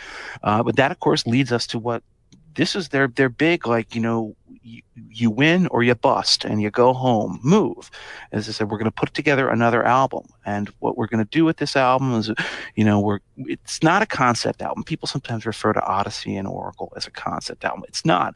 Uh, 0.45 0.63
but 0.63 0.77
that 0.77 0.93
of 0.93 1.01
course 1.01 1.27
leads 1.27 1.51
us 1.51 1.67
to 1.67 1.81
what 1.81 2.05
this 2.55 2.77
is 2.77 2.91
their 2.91 3.09
their 3.09 3.29
big 3.29 3.67
like 3.67 3.97
you 3.97 4.01
know 4.01 4.37
you, 4.67 4.83
you 5.11 5.31
win 5.31 5.67
or 5.69 5.83
you 5.83 5.95
bust 5.95 6.45
and 6.45 6.61
you 6.61 6.71
go 6.71 6.93
home 6.93 7.39
move. 7.43 7.91
As 8.33 8.49
i 8.49 8.53
said 8.53 8.71
we're 8.71 8.79
going 8.79 8.91
to 8.91 9.01
put 9.03 9.15
together 9.15 9.49
another 9.49 9.85
album. 9.85 10.27
And 10.45 10.69
what 10.81 10.97
we're 10.97 11.07
going 11.07 11.25
to 11.25 11.31
do 11.31 11.45
with 11.45 11.59
this 11.59 11.77
album 11.77 12.13
is 12.15 12.31
you 12.75 12.85
know 12.85 12.99
we're 13.01 13.21
it's 13.39 13.83
not 13.83 14.03
a 14.03 14.07
concept 14.07 14.63
album. 14.63 14.85
People 14.85 15.07
sometimes 15.09 15.47
refer 15.47 15.73
to 15.73 15.83
odyssey 15.85 16.37
and 16.37 16.49
oracle 16.49 16.93
as 16.97 17.07
a 17.07 17.11
concept 17.11 17.65
album. 17.65 17.85
It's 17.89 18.05
not. 18.05 18.35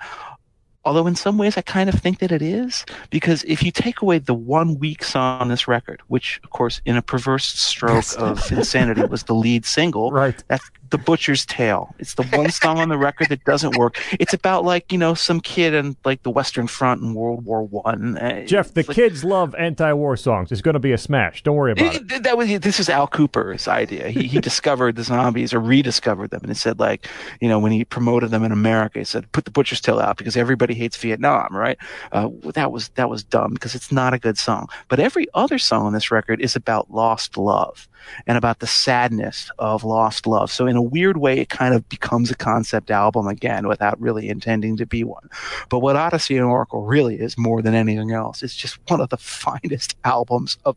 Although 0.82 1.06
in 1.06 1.14
some 1.14 1.36
ways 1.36 1.58
I 1.58 1.60
kind 1.60 1.90
of 1.90 1.96
think 2.00 2.20
that 2.20 2.32
it 2.32 2.40
is, 2.40 2.86
because 3.10 3.44
if 3.44 3.62
you 3.62 3.70
take 3.70 4.00
away 4.00 4.18
the 4.18 4.32
one 4.32 4.78
weak 4.78 5.04
song 5.04 5.42
on 5.42 5.48
this 5.48 5.68
record, 5.68 6.00
which 6.06 6.40
of 6.42 6.50
course 6.50 6.80
in 6.86 6.96
a 6.96 7.02
perverse 7.02 7.44
stroke 7.44 7.96
Yes. 7.96 8.14
of 8.14 8.50
insanity 8.50 9.02
was 9.04 9.24
the 9.24 9.34
lead 9.34 9.66
single, 9.66 10.10
Right. 10.24 10.42
that's 10.48 10.70
the 10.90 10.98
Butcher's 10.98 11.46
Tale. 11.46 11.94
It's 11.98 12.14
the 12.14 12.24
one 12.24 12.50
song 12.50 12.78
on 12.78 12.88
the 12.88 12.98
record 12.98 13.28
that 13.28 13.44
doesn't 13.44 13.76
work. 13.76 13.98
It's 14.18 14.34
about 14.34 14.64
like 14.64 14.92
you 14.92 14.98
know 14.98 15.14
some 15.14 15.40
kid 15.40 15.72
in 15.74 15.96
like 16.04 16.22
the 16.22 16.30
Western 16.30 16.66
Front 16.66 17.02
in 17.02 17.14
World 17.14 17.44
War 17.44 17.62
One. 17.62 18.18
Uh, 18.18 18.44
Jeff, 18.46 18.74
the 18.74 18.82
like- 18.86 18.94
kids 18.94 19.24
love 19.24 19.54
anti-war 19.54 20.16
songs. 20.16 20.52
It's 20.52 20.60
going 20.62 20.74
to 20.74 20.80
be 20.80 20.92
a 20.92 20.98
smash. 20.98 21.42
Don't 21.42 21.56
worry 21.56 21.72
about 21.72 21.94
it. 21.94 22.12
It- 22.12 22.22
that 22.24 22.36
was 22.36 22.48
this 22.60 22.78
is 22.80 22.88
Al 22.88 23.08
Kooper's 23.08 23.66
idea. 23.68 24.08
He 24.10 24.26
he 24.26 24.40
discovered 24.50 24.96
the 24.96 25.04
zombies 25.04 25.54
or 25.54 25.60
rediscovered 25.60 26.30
them, 26.30 26.40
and 26.42 26.50
he 26.50 26.54
said 26.54 26.78
like 26.78 27.08
you 27.40 27.48
know 27.48 27.58
when 27.58 27.72
he 27.72 27.84
promoted 27.84 28.30
them 28.30 28.44
in 28.44 28.52
America, 28.52 28.98
he 28.98 29.04
said 29.04 29.30
put 29.32 29.44
the 29.44 29.50
Butcher's 29.50 29.80
Tale 29.80 30.00
out 30.00 30.16
because 30.16 30.36
everybody 30.36 30.74
hates 30.74 30.96
Vietnam, 30.96 31.56
right? 31.56 31.78
Uh, 32.12 32.28
that 32.54 32.72
was 32.72 32.88
that 32.90 33.08
was 33.08 33.22
dumb 33.22 33.54
because 33.54 33.74
it's 33.74 33.92
not 33.92 34.12
a 34.14 34.18
good 34.18 34.38
song. 34.38 34.68
But 34.88 35.00
every 35.00 35.26
other 35.34 35.58
song 35.58 35.86
on 35.86 35.92
this 35.92 36.10
record 36.10 36.40
is 36.40 36.56
about 36.56 36.90
lost 36.90 37.36
love 37.38 37.86
and 38.26 38.36
about 38.36 38.60
the 38.60 38.66
sadness 38.66 39.50
of 39.58 39.84
lost 39.84 40.26
love. 40.26 40.50
So 40.50 40.66
in 40.66 40.76
a 40.76 40.82
weird 40.82 41.16
way, 41.16 41.38
it 41.38 41.48
kind 41.48 41.74
of 41.74 41.88
becomes 41.88 42.30
a 42.30 42.36
concept 42.36 42.90
album 42.90 43.26
again 43.26 43.68
without 43.68 44.00
really 44.00 44.28
intending 44.28 44.76
to 44.78 44.86
be 44.86 45.04
one. 45.04 45.28
But 45.68 45.80
what 45.80 45.96
Odyssey 45.96 46.36
and 46.36 46.46
Oracle 46.46 46.84
really 46.84 47.16
is 47.16 47.38
more 47.38 47.62
than 47.62 47.74
anything 47.74 48.12
else, 48.12 48.42
it's 48.42 48.56
just 48.56 48.78
one 48.88 49.00
of 49.00 49.08
the 49.08 49.16
finest 49.18 49.96
albums 50.04 50.58
of 50.64 50.76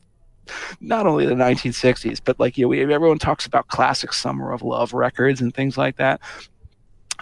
not 0.81 1.07
only 1.07 1.25
the 1.25 1.35
1960s, 1.35 2.19
but 2.23 2.39
like 2.39 2.57
you 2.57 2.67
know, 2.67 2.93
everyone 2.93 3.19
talks 3.19 3.45
about 3.45 3.67
classic 3.67 4.13
summer 4.13 4.51
of 4.51 4.61
love 4.61 4.93
records 4.93 5.41
and 5.41 5.53
things 5.53 5.77
like 5.77 5.97
that. 5.97 6.19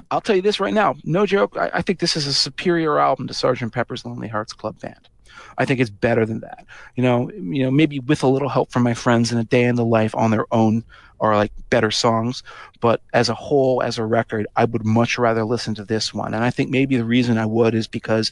I'll 0.09 0.21
tell 0.21 0.35
you 0.35 0.41
this 0.41 0.59
right 0.59 0.73
now, 0.73 0.95
no 1.03 1.25
joke. 1.25 1.55
I, 1.57 1.69
I 1.75 1.81
think 1.81 1.99
this 1.99 2.15
is 2.15 2.25
a 2.25 2.33
superior 2.33 2.97
album 2.97 3.27
to 3.27 3.33
Sgt. 3.33 3.71
Pepper's 3.71 4.05
Lonely 4.05 4.27
Hearts 4.27 4.53
Club 4.53 4.79
Band. 4.79 5.09
I 5.57 5.65
think 5.65 5.79
it's 5.79 5.89
better 5.89 6.25
than 6.25 6.41
that. 6.41 6.65
You 6.95 7.03
know, 7.03 7.31
you 7.31 7.63
know, 7.63 7.71
maybe 7.71 7.99
with 7.99 8.23
a 8.23 8.27
little 8.27 8.49
help 8.49 8.71
from 8.71 8.83
my 8.83 8.93
friends 8.93 9.31
in 9.31 9.37
a 9.37 9.43
day 9.43 9.63
in 9.63 9.75
the 9.75 9.85
life 9.85 10.15
on 10.15 10.31
their 10.31 10.45
own 10.51 10.83
are 11.19 11.35
like 11.35 11.51
better 11.69 11.91
songs, 11.91 12.41
but 12.79 13.01
as 13.13 13.29
a 13.29 13.35
whole, 13.35 13.81
as 13.83 13.97
a 13.97 14.05
record, 14.05 14.47
I 14.55 14.65
would 14.65 14.83
much 14.83 15.19
rather 15.19 15.43
listen 15.43 15.75
to 15.75 15.85
this 15.85 16.13
one. 16.13 16.33
And 16.33 16.43
I 16.43 16.49
think 16.49 16.71
maybe 16.71 16.97
the 16.97 17.05
reason 17.05 17.37
I 17.37 17.45
would 17.45 17.75
is 17.75 17.87
because 17.87 18.31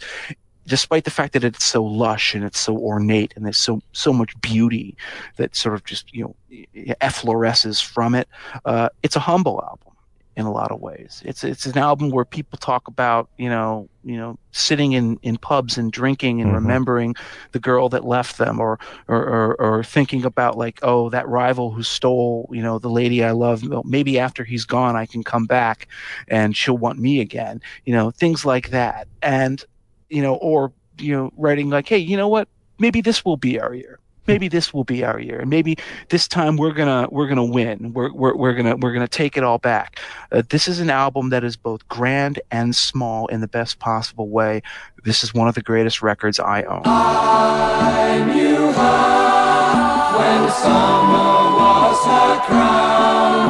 despite 0.66 1.04
the 1.04 1.12
fact 1.12 1.34
that 1.34 1.44
it's 1.44 1.66
so 1.66 1.84
lush 1.84 2.34
and 2.34 2.44
it's 2.44 2.60
so 2.60 2.78
ornate 2.78 3.34
and 3.36 3.46
there's 3.46 3.58
so 3.58 3.82
so 3.92 4.14
much 4.14 4.40
beauty 4.42 4.96
that 5.38 5.56
sort 5.56 5.76
of 5.76 5.84
just 5.84 6.14
you 6.14 6.24
know 6.24 6.36
effloresces 7.02 7.84
from 7.84 8.16
it, 8.16 8.28
uh, 8.66 8.90
it's 9.04 9.16
a 9.16 9.20
humble 9.20 9.62
album 9.64 9.89
in 10.40 10.46
a 10.46 10.52
lot 10.52 10.72
of 10.72 10.80
ways. 10.80 11.22
It's 11.26 11.44
it's 11.44 11.66
an 11.66 11.78
album 11.78 12.10
where 12.10 12.26
people 12.26 12.58
talk 12.58 12.88
about 12.88 13.30
you 13.38 13.50
know 13.50 13.90
you 14.04 14.18
know 14.18 14.40
sitting 14.52 14.94
in, 14.94 15.20
in 15.22 15.38
pubs 15.38 15.78
and 15.78 15.92
drinking 15.92 16.42
and 16.42 16.50
Mhm. 16.52 16.56
remembering 16.56 17.16
the 17.52 17.60
girl 17.60 17.90
that 17.90 18.06
left 18.06 18.38
them 18.38 18.60
or, 18.60 18.80
or 19.08 19.18
or 19.18 19.56
or 19.62 19.84
thinking 19.84 20.26
about 20.26 20.58
like 20.58 20.80
oh 20.82 21.10
that 21.10 21.28
rival 21.28 21.72
who 21.72 21.84
stole 21.84 22.50
you 22.52 22.62
know 22.62 22.80
the 22.80 22.90
lady 22.90 23.24
I 23.24 23.32
love 23.32 23.64
maybe 23.86 24.18
after 24.18 24.44
he's 24.44 24.66
gone 24.66 24.96
I 24.96 25.06
can 25.06 25.24
come 25.24 25.46
back 25.46 25.88
and 26.28 26.56
she'll 26.56 26.78
want 26.78 26.98
me 27.00 27.20
again 27.20 27.62
you 27.86 27.94
know 27.94 28.10
things 28.12 28.46
like 28.46 28.70
that 28.70 29.08
and 29.22 29.64
you 30.10 30.22
know 30.22 30.36
or 30.36 30.72
you 30.98 31.14
know 31.16 31.32
writing 31.38 31.70
like 31.70 31.88
hey 31.88 31.98
you 31.98 32.18
know 32.18 32.28
what 32.28 32.48
maybe 32.80 33.02
this 33.02 33.24
will 33.26 33.38
be 33.38 33.60
our 33.60 33.74
year 33.74 34.00
maybe 34.30 34.48
this 34.48 34.74
will 34.74 34.84
be 34.84 35.04
our 35.04 35.20
year 35.20 35.40
and 35.40 35.50
maybe 35.50 35.78
this 36.10 36.28
time 36.28 36.58
we're 36.58 36.74
gonna 36.74 37.08
we're 37.12 37.28
gonna 37.28 37.44
win. 37.44 37.94
We're 37.94 38.12
we're, 38.14 38.36
we're 38.36 38.54
gonna 38.54 38.76
we're 38.78 38.94
gonna 38.94 39.08
take 39.08 39.38
it 39.38 39.44
all 39.44 39.58
back. 39.58 40.00
Uh, 40.32 40.44
this 40.50 40.68
is 40.68 40.80
an 40.80 40.90
album 40.90 41.30
that 41.30 41.44
is 41.44 41.56
both 41.56 41.88
grand 41.88 42.40
and 42.52 42.76
small 42.76 43.28
in 43.28 43.42
the 43.42 43.48
best 43.48 43.80
possible 43.80 44.30
way. 44.30 44.62
This 45.04 45.24
is 45.24 45.34
one 45.34 45.48
of 45.48 45.56
the 45.56 45.62
greatest 45.62 46.02
records 46.02 46.40
i 46.40 46.64
own. 46.64 46.84
I 46.86 48.24
knew 48.34 48.72
her 48.72 50.18
when 50.18 50.50
summer 50.52 51.40
was 51.60 52.06
her 52.06 52.40
crown, 52.48 53.50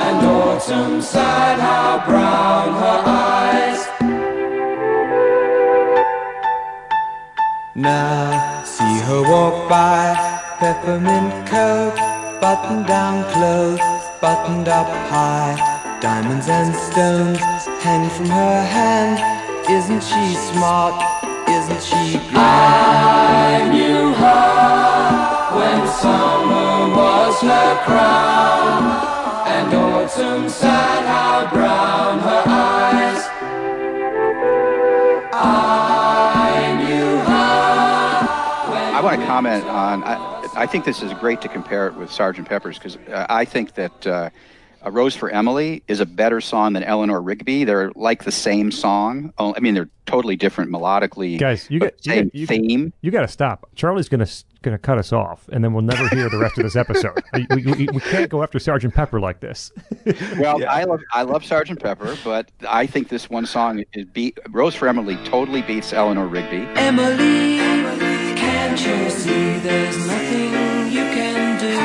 and 0.00 0.26
autumn 0.26 1.02
sighed 1.02 1.58
how 1.58 2.04
brown 2.04 2.72
her 2.72 3.02
eyes. 3.06 3.86
Now 7.74 8.51
see 8.72 8.98
her 9.00 9.22
walk 9.22 9.68
by, 9.68 10.14
peppermint 10.58 11.30
coat, 11.46 11.94
buttoned 12.40 12.86
down 12.86 13.22
clothes, 13.32 13.80
buttoned 14.18 14.66
up 14.66 14.88
high, 15.12 15.54
diamonds 16.00 16.48
and 16.48 16.74
stones 16.74 17.38
hang 17.84 18.08
from 18.08 18.30
her 18.30 18.62
hand. 18.76 19.16
Isn't 19.68 20.02
she 20.02 20.34
smart? 20.50 20.96
Isn't 21.48 21.82
she 21.82 22.18
grand? 22.30 23.62
I 23.62 23.68
knew 23.74 24.04
her 24.24 24.48
when 25.56 25.80
summer 26.02 26.96
was 26.96 27.36
her 27.42 27.72
crown, 27.84 28.82
and 29.54 29.74
autumn 29.74 30.48
sighed 30.48 31.04
how 31.12 31.50
brown 31.52 32.20
her 32.20 32.44
eyes. 32.46 32.81
Comment 39.42 39.64
on. 39.66 40.04
I, 40.04 40.48
I 40.54 40.66
think 40.66 40.84
this 40.84 41.02
is 41.02 41.12
great 41.14 41.40
to 41.42 41.48
compare 41.48 41.86
it 41.88 41.94
with 41.94 42.10
Sergeant 42.10 42.48
Pepper's 42.48 42.78
because 42.78 42.96
uh, 43.12 43.26
I 43.28 43.44
think 43.44 43.74
that 43.74 44.06
uh, 44.06 44.30
"A 44.82 44.90
Rose 44.90 45.14
for 45.16 45.30
Emily" 45.30 45.82
is 45.88 46.00
a 46.00 46.06
better 46.06 46.40
song 46.40 46.72
than 46.74 46.82
Eleanor 46.82 47.20
Rigby. 47.20 47.64
They're 47.64 47.90
like 47.94 48.24
the 48.24 48.32
same 48.32 48.70
song. 48.70 49.32
Oh, 49.38 49.54
I 49.56 49.60
mean, 49.60 49.74
they're 49.74 49.88
totally 50.06 50.36
different 50.36 50.70
melodically. 50.70 51.38
Guys, 51.38 51.68
you 51.70 51.80
but 51.80 52.00
get- 52.02 52.06
you 52.06 52.12
same 52.12 52.30
you- 52.34 52.46
theme. 52.46 52.92
You 53.00 53.10
got 53.10 53.22
to 53.22 53.28
stop. 53.28 53.68
Charlie's 53.74 54.08
going 54.08 54.24
to 54.24 54.44
going 54.62 54.74
to 54.76 54.78
cut 54.78 54.96
us 54.96 55.12
off, 55.12 55.48
and 55.48 55.64
then 55.64 55.72
we'll 55.72 55.82
never 55.82 56.06
hear 56.14 56.28
the 56.30 56.38
rest 56.38 56.56
of 56.56 56.62
this 56.62 56.76
episode. 56.76 57.20
we, 57.34 57.46
we, 57.66 57.88
we 57.92 57.98
can't 58.00 58.30
go 58.30 58.44
after 58.44 58.60
Sergeant 58.60 58.94
Pepper 58.94 59.18
like 59.20 59.40
this. 59.40 59.72
Well, 60.38 60.64
I 60.68 60.84
love 60.84 61.00
I 61.12 61.22
love 61.22 61.42
Sgt. 61.42 61.80
Pepper, 61.80 62.16
but 62.24 62.50
I 62.68 62.86
think 62.86 63.08
this 63.08 63.30
one 63.30 63.46
song 63.46 63.84
is 63.92 64.04
beat 64.06 64.38
"Rose 64.50 64.74
for 64.74 64.88
Emily" 64.88 65.16
totally 65.24 65.62
beats 65.62 65.92
Eleanor 65.92 66.26
Rigby. 66.26 66.66
Emily, 66.74 67.58
can't 68.74 69.04
you 69.04 69.10
see 69.10 69.58
there's 69.58 69.98
nothing 70.06 70.52
you 70.90 71.04
can 71.16 71.60
do? 71.60 71.76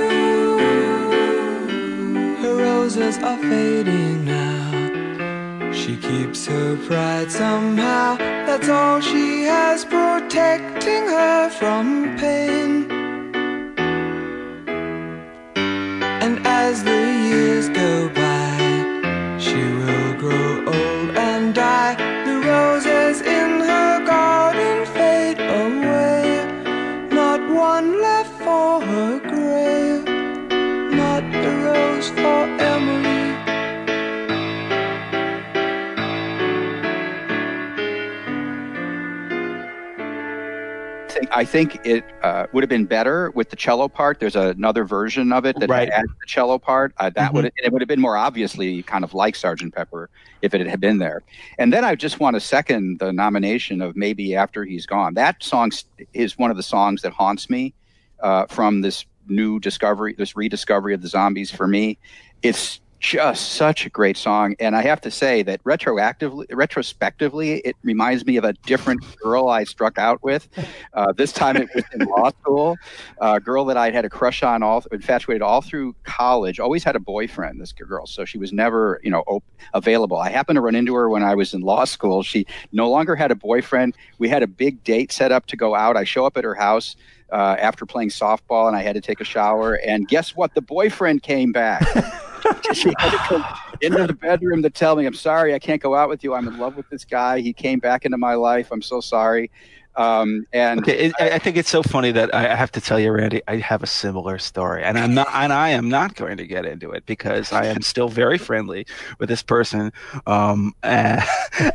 Her 2.43 2.55
roses 2.57 3.19
are 3.19 3.39
fading 3.39 4.25
now. 4.25 5.73
She 5.73 5.97
keeps 5.97 6.47
her 6.47 6.77
pride 6.87 7.33
somehow. 7.33 8.19
That's 8.47 8.69
all 8.69 9.01
she 9.01 9.43
has 9.45 9.85
protecting 9.85 11.07
her 11.09 11.51
from 11.51 12.17
pain. 12.19 12.89
And 16.25 16.47
as 16.47 16.85
the 16.85 17.03
years 17.29 17.69
go 17.69 18.09
by, 18.11 18.22
I 41.35 41.45
think 41.47 41.81
it 41.87 42.05
uh, 42.23 42.47
would 42.53 42.63
have 42.63 42.69
been 42.69 42.85
better 42.85 43.31
with 43.31 43.49
the 43.49 43.57
cello 43.57 43.89
part. 43.89 44.21
There's 44.21 44.37
another 44.37 44.85
version 44.85 45.33
of 45.33 45.47
it 45.47 45.59
that 45.61 45.71
Right. 45.71 45.89
adds 45.89 46.09
the 46.21 46.27
cello 46.27 46.59
part. 46.59 46.93
Uh, 46.99 47.09
that 47.11 47.31
Mhm. 47.31 47.35
would 47.35 47.53
it 47.65 47.73
would 47.73 47.81
have 47.81 47.89
been 47.89 48.01
more 48.03 48.17
obviously 48.19 48.83
kind 48.83 49.03
of 49.03 49.15
like 49.15 49.35
Sergeant 49.35 49.75
Pepper 49.75 50.11
if 50.43 50.53
it 50.53 50.67
had 50.67 50.79
been 50.81 50.99
there. 50.99 51.23
And 51.59 51.73
then 51.73 51.85
I 51.85 51.95
just 51.95 52.21
want 52.21 52.35
to 52.35 52.41
second 52.41 52.99
the 52.99 53.13
nomination 53.13 53.81
of 53.81 53.97
maybe 53.97 54.37
after 54.37 54.65
he's 54.65 54.85
gone. 54.85 55.15
That 55.15 55.43
song 55.43 55.73
is 56.13 56.37
one 56.37 56.51
of 56.51 56.59
the 56.59 56.63
songs 56.63 57.01
that 57.03 57.13
haunts 57.15 57.49
me 57.49 57.73
uh, 58.21 58.45
from 58.47 58.83
this 58.83 59.07
new 59.29 59.59
discovery, 59.59 60.15
this 60.19 60.37
rediscovery 60.37 60.93
of 60.93 61.01
the 61.01 61.09
zombies. 61.09 61.51
For 61.51 61.67
me, 61.67 61.97
it's 62.43 62.81
just 63.03 63.55
such 63.55 63.85
a 63.85 63.91
great 63.91 64.17
song. 64.17 64.55
And 64.61 64.77
i 64.77 64.83
have 64.83 65.01
to 65.01 65.11
say 65.11 65.43
that 65.43 65.63
retroactively 65.65 66.47
retrospectively 66.53 67.55
it 67.65 67.75
reminds 67.83 68.25
me 68.25 68.37
of 68.37 68.45
a 68.45 68.53
different 68.65 69.05
girl 69.19 69.49
i 69.49 69.65
struck 69.65 69.99
out 69.99 70.23
with. 70.23 70.49
Uh, 70.95 71.13
this 71.13 71.33
time 71.33 71.57
it 71.57 71.69
was 71.75 71.85
in 71.93 72.07
law 72.07 72.31
school. 72.31 72.77
A 73.21 73.41
girl 73.41 73.65
that 73.65 73.77
i'd 73.77 73.93
had 73.93 74.05
a 74.05 74.09
crush 74.09 74.45
on 74.45 74.63
all 74.63 74.85
infatuated 74.93 75.43
all 75.43 75.61
through 75.61 75.97
college 76.05 76.61
always 76.61 76.85
had 76.85 76.95
a 76.95 77.01
boyfriend 77.01 77.61
this 77.61 77.73
girl. 77.73 78.07
So 78.07 78.25
she 78.25 78.39
was 78.39 78.53
never 78.53 79.01
you 79.03 79.11
know 79.11 79.25
op- 79.27 79.45
available. 79.75 80.19
I 80.19 80.31
happened 80.31 80.57
to 80.57 80.61
run 80.61 80.77
into 80.77 80.95
her 80.95 81.09
when 81.09 81.25
i 81.25 81.35
was 81.35 81.53
in 81.55 81.61
law 81.61 81.85
school. 81.85 82.23
She 82.23 82.47
no 82.71 82.89
longer 82.89 83.17
had 83.17 83.33
a 83.33 83.37
boyfriend. 83.37 83.97
We 84.19 84.29
had 84.29 84.45
a 84.45 84.47
big 84.47 84.85
date 84.85 85.11
set 85.11 85.33
up 85.33 85.47
to 85.47 85.57
go 85.57 85.75
out. 85.75 85.97
I 85.97 86.05
show 86.05 86.25
up 86.25 86.37
at 86.37 86.45
her 86.45 86.55
house 86.55 86.95
uh, 87.33 87.57
after 87.59 87.85
playing 87.85 88.11
softball 88.11 88.69
and 88.69 88.77
i 88.77 88.83
had 88.83 88.95
to 88.95 89.01
take 89.01 89.21
a 89.21 89.25
shower. 89.25 89.75
And 89.85 90.07
guess 90.07 90.37
what? 90.37 90.55
The 90.55 90.63
boyfriend 90.63 91.25
came 91.25 91.51
back 91.51 91.83
she 92.73 92.93
had 92.99 93.11
to 93.11 93.19
come 93.19 93.45
into 93.81 94.07
the 94.07 94.15
bedroom 94.15 94.63
to 94.63 94.71
tell 94.71 94.97
me, 94.97 95.07
"I'm 95.07 95.15
sorry, 95.15 95.55
I 95.55 95.59
can't 95.59 95.83
go 95.83 95.95
out 95.95 96.09
with 96.09 96.23
you. 96.25 96.35
I'm 96.35 96.47
in 96.49 96.59
love 96.59 96.77
with 96.77 96.89
this 96.89 97.05
guy. 97.05 97.41
He 97.41 97.53
came 97.53 97.79
back 97.79 98.05
into 98.05 98.19
my 98.19 98.35
life. 98.35 98.71
I'm 98.73 98.83
so 98.83 99.01
sorry." 99.01 99.51
Um, 99.97 100.47
and 100.53 100.81
Okay, 100.81 101.07
it, 101.07 101.13
I, 101.21 101.31
I 101.33 101.39
think 101.39 101.57
it's 101.57 101.69
so 101.71 101.83
funny 101.83 102.13
that 102.13 102.35
I 102.35 102.53
I 102.53 102.55
have 102.55 102.73
to 102.73 102.81
tell 102.81 102.99
you, 102.99 103.11
Randy, 103.13 103.43
I 103.49 103.57
have 103.57 103.83
a 103.83 103.87
similar 103.87 104.39
story, 104.39 104.83
and 104.85 104.99
I'm 104.99 105.15
not, 105.15 105.29
and 105.33 105.53
I 105.53 105.71
am 105.71 105.89
not 105.89 106.15
going 106.15 106.37
to 106.39 106.47
get 106.47 106.65
into 106.65 106.91
it 106.93 107.05
because 107.07 107.53
I 107.53 107.67
am 107.67 107.83
still 107.83 108.09
very 108.09 108.39
friendly 108.39 108.87
with 109.19 109.29
this 109.29 109.43
person. 109.43 109.93
Um, 110.27 110.75
uh, 110.83 111.21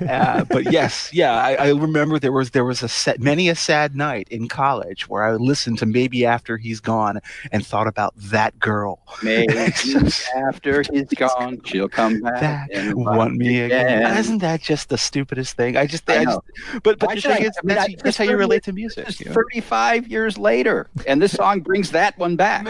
uh, 0.10 0.44
but 0.46 0.72
yes, 0.72 1.10
yeah, 1.14 1.34
I, 1.36 1.54
I 1.56 1.70
remember 1.70 2.20
there 2.20 2.32
was 2.32 2.52
there 2.52 2.66
was 2.66 2.82
a 2.84 2.90
set, 2.90 3.20
many 3.22 3.50
a 3.50 3.56
sad 3.56 3.96
night 3.96 4.28
in 4.30 4.48
college 4.48 5.08
where 5.08 5.24
I 5.24 5.34
listened 5.36 5.78
to 5.80 5.86
maybe 5.86 6.26
after 6.26 6.58
he's 6.58 6.80
gone 6.80 7.20
and 7.52 7.66
thought 7.66 7.88
about 7.88 8.14
that 8.18 8.58
girl. 8.60 9.00
maybe 9.24 9.54
after 10.36 10.84
he's 10.92 11.10
gone, 11.16 11.62
she'll 11.66 11.90
come 11.90 12.20
back 12.22 12.70
and 12.74 12.96
want 12.96 13.36
me 13.36 13.62
again. 13.62 14.00
again. 14.04 14.18
Isn't 14.18 14.40
that 14.40 14.62
just 14.62 14.90
the 14.90 14.98
stupidest 14.98 15.56
thing? 15.56 15.78
I 15.78 15.86
just, 15.86 16.10
I 16.10 16.20
I, 16.22 16.26
just 16.26 16.40
but 16.84 17.00
but 17.00 17.08
Why 17.08 17.16
the 17.16 17.22
thing 17.22 17.44
I- 17.44 17.46
is, 17.46 17.98
I 18.06 18.07
that's, 18.08 18.18
how 18.18 18.24
you 18.26 18.38
relate 18.38 18.64
to 18.64 18.74
music. 18.74 19.06
This 19.06 19.16
is 19.16 19.22
you 19.22 19.26
know? 19.28 19.34
35 19.34 20.08
years 20.08 20.38
later, 20.38 20.88
and 21.06 21.22
this 21.22 21.34
song 21.34 21.62
brings 21.62 21.92
that 21.92 22.18
one 22.18 22.36
back. 22.36 22.66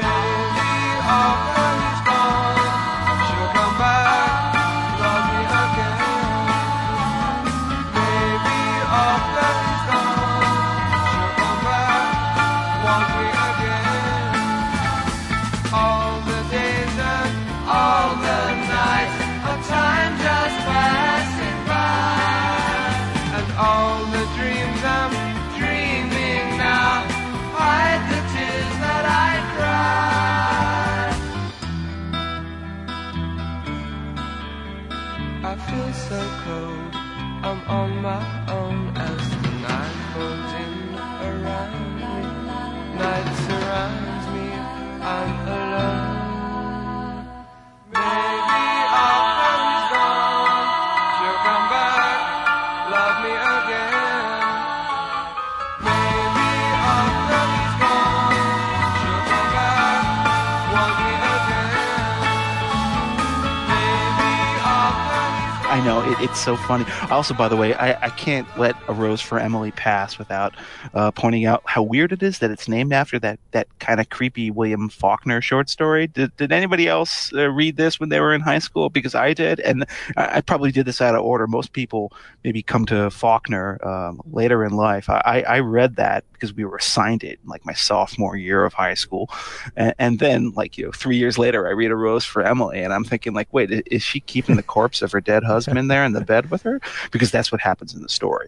It, 66.07 66.19
it's 66.21 66.39
so 66.39 66.55
funny. 66.55 66.85
Also, 67.09 67.33
by 67.33 67.47
the 67.47 67.55
way, 67.55 67.73
I, 67.73 68.05
I 68.05 68.09
can't 68.09 68.47
let 68.57 68.75
a 68.87 68.93
rose 68.93 69.21
for 69.21 69.39
Emily 69.39 69.71
pass 69.71 70.17
without 70.17 70.55
uh, 70.93 71.11
pointing 71.11 71.45
out 71.45 71.61
how 71.65 71.83
weird 71.83 72.11
it 72.11 72.23
is 72.23 72.39
that 72.39 72.51
it's 72.51 72.67
named 72.67 72.93
after 72.93 73.19
that, 73.19 73.39
that 73.51 73.67
kind 73.79 73.99
of 73.99 74.09
creepy 74.09 74.51
William 74.51 74.89
Faulkner 74.89 75.41
short 75.41 75.69
story. 75.69 76.07
Did, 76.07 76.35
did 76.37 76.51
anybody 76.51 76.87
else 76.87 77.33
uh, 77.33 77.49
read 77.49 77.77
this 77.77 77.99
when 77.99 78.09
they 78.09 78.19
were 78.19 78.33
in 78.33 78.41
high 78.41 78.59
school? 78.59 78.89
Because 78.89 79.15
I 79.15 79.33
did, 79.33 79.59
and 79.59 79.85
I, 80.15 80.37
I 80.37 80.41
probably 80.41 80.71
did 80.71 80.85
this 80.85 81.01
out 81.01 81.15
of 81.15 81.23
order. 81.23 81.47
Most 81.47 81.73
people 81.73 82.13
maybe 82.43 82.61
come 82.61 82.85
to 82.87 83.09
Faulkner 83.09 83.85
um, 83.85 84.21
later 84.31 84.63
in 84.63 84.73
life. 84.73 85.09
I, 85.09 85.43
I, 85.47 85.59
read 85.59 85.95
that 85.97 86.23
because 86.33 86.53
we 86.53 86.63
were 86.63 86.77
assigned 86.77 87.23
it 87.23 87.39
in 87.43 87.49
like 87.49 87.65
my 87.65 87.73
sophomore 87.73 88.35
year 88.37 88.63
of 88.63 88.73
high 88.73 88.93
school, 88.93 89.29
and, 89.75 89.93
and 89.97 90.19
then 90.19 90.51
like 90.51 90.77
you 90.77 90.85
know 90.85 90.91
three 90.91 91.17
years 91.17 91.37
later, 91.37 91.67
I 91.67 91.71
read 91.71 91.91
a 91.91 91.95
rose 91.95 92.25
for 92.25 92.43
Emily, 92.43 92.81
and 92.81 92.93
I'm 92.93 93.03
thinking 93.03 93.33
like, 93.33 93.47
wait, 93.51 93.71
is 93.87 94.03
she 94.03 94.19
keeping 94.19 94.55
the 94.55 94.63
corpse 94.63 95.01
of 95.01 95.11
her 95.11 95.21
dead 95.21 95.43
husband 95.43 95.77
there 95.89 95.96
in 96.05 96.13
the 96.13 96.21
bed 96.21 96.49
with 96.51 96.61
her? 96.63 96.79
Because 97.11 97.31
that's 97.31 97.51
what 97.51 97.61
happens 97.61 97.93
in 97.95 98.01
the 98.01 98.09
story. 98.09 98.47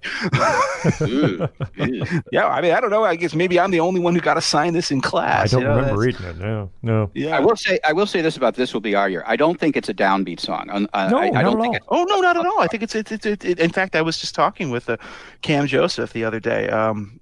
Ooh, 1.01 1.47
yeah, 2.31 2.47
I 2.47 2.61
mean, 2.61 2.71
I 2.73 2.79
don't 2.79 2.89
know. 2.89 3.03
I 3.05 3.15
guess 3.15 3.33
maybe 3.35 3.59
I'm 3.59 3.71
the 3.71 3.79
only 3.79 3.99
one 3.99 4.13
who 4.15 4.21
got 4.21 4.37
assigned 4.37 4.75
this 4.75 4.91
in 4.91 5.01
class. 5.01 5.53
I 5.53 5.57
don't 5.57 5.61
you 5.61 5.67
know, 5.67 5.75
remember 5.77 6.01
that's- 6.05 6.21
reading 6.21 6.41
it. 6.41 6.45
No, 6.45 6.69
no. 6.81 7.11
Yeah. 7.13 7.35
I 7.37 7.39
will 7.39 7.55
say, 7.55 7.79
I 7.87 7.93
will 7.93 8.05
say 8.07 8.21
this 8.21 8.37
about 8.37 8.55
this 8.55 8.73
will 8.73 8.81
be 8.81 8.95
our 8.95 9.09
year. 9.09 9.23
I 9.25 9.35
don't 9.35 9.59
think 9.59 9.75
it's 9.77 9.89
a 9.89 9.93
downbeat 9.93 10.39
song. 10.39 10.69
Uh, 10.69 11.09
No, 11.09 11.17
I, 11.17 11.25
I 11.25 11.29
not 11.31 11.41
don't 11.43 11.57
at 11.59 11.61
think 11.61 11.83
all. 11.87 12.03
it's 12.03 12.09
Oh 12.11 12.15
no, 12.15 12.21
not 12.21 12.37
at 12.37 12.45
all. 12.45 12.59
I 12.59 12.67
think 12.67 12.83
it's 12.83 12.95
it's 12.95 13.11
it's. 13.11 13.25
It, 13.25 13.45
it, 13.45 13.59
in 13.59 13.71
fact, 13.71 13.95
I 13.95 14.01
was 14.01 14.17
just 14.19 14.35
talking 14.35 14.69
with 14.69 14.89
uh, 14.89 14.97
Cam 15.41 15.67
Joseph 15.67 16.13
the 16.13 16.23
other 16.23 16.39
day. 16.39 16.69
Um, 16.69 17.19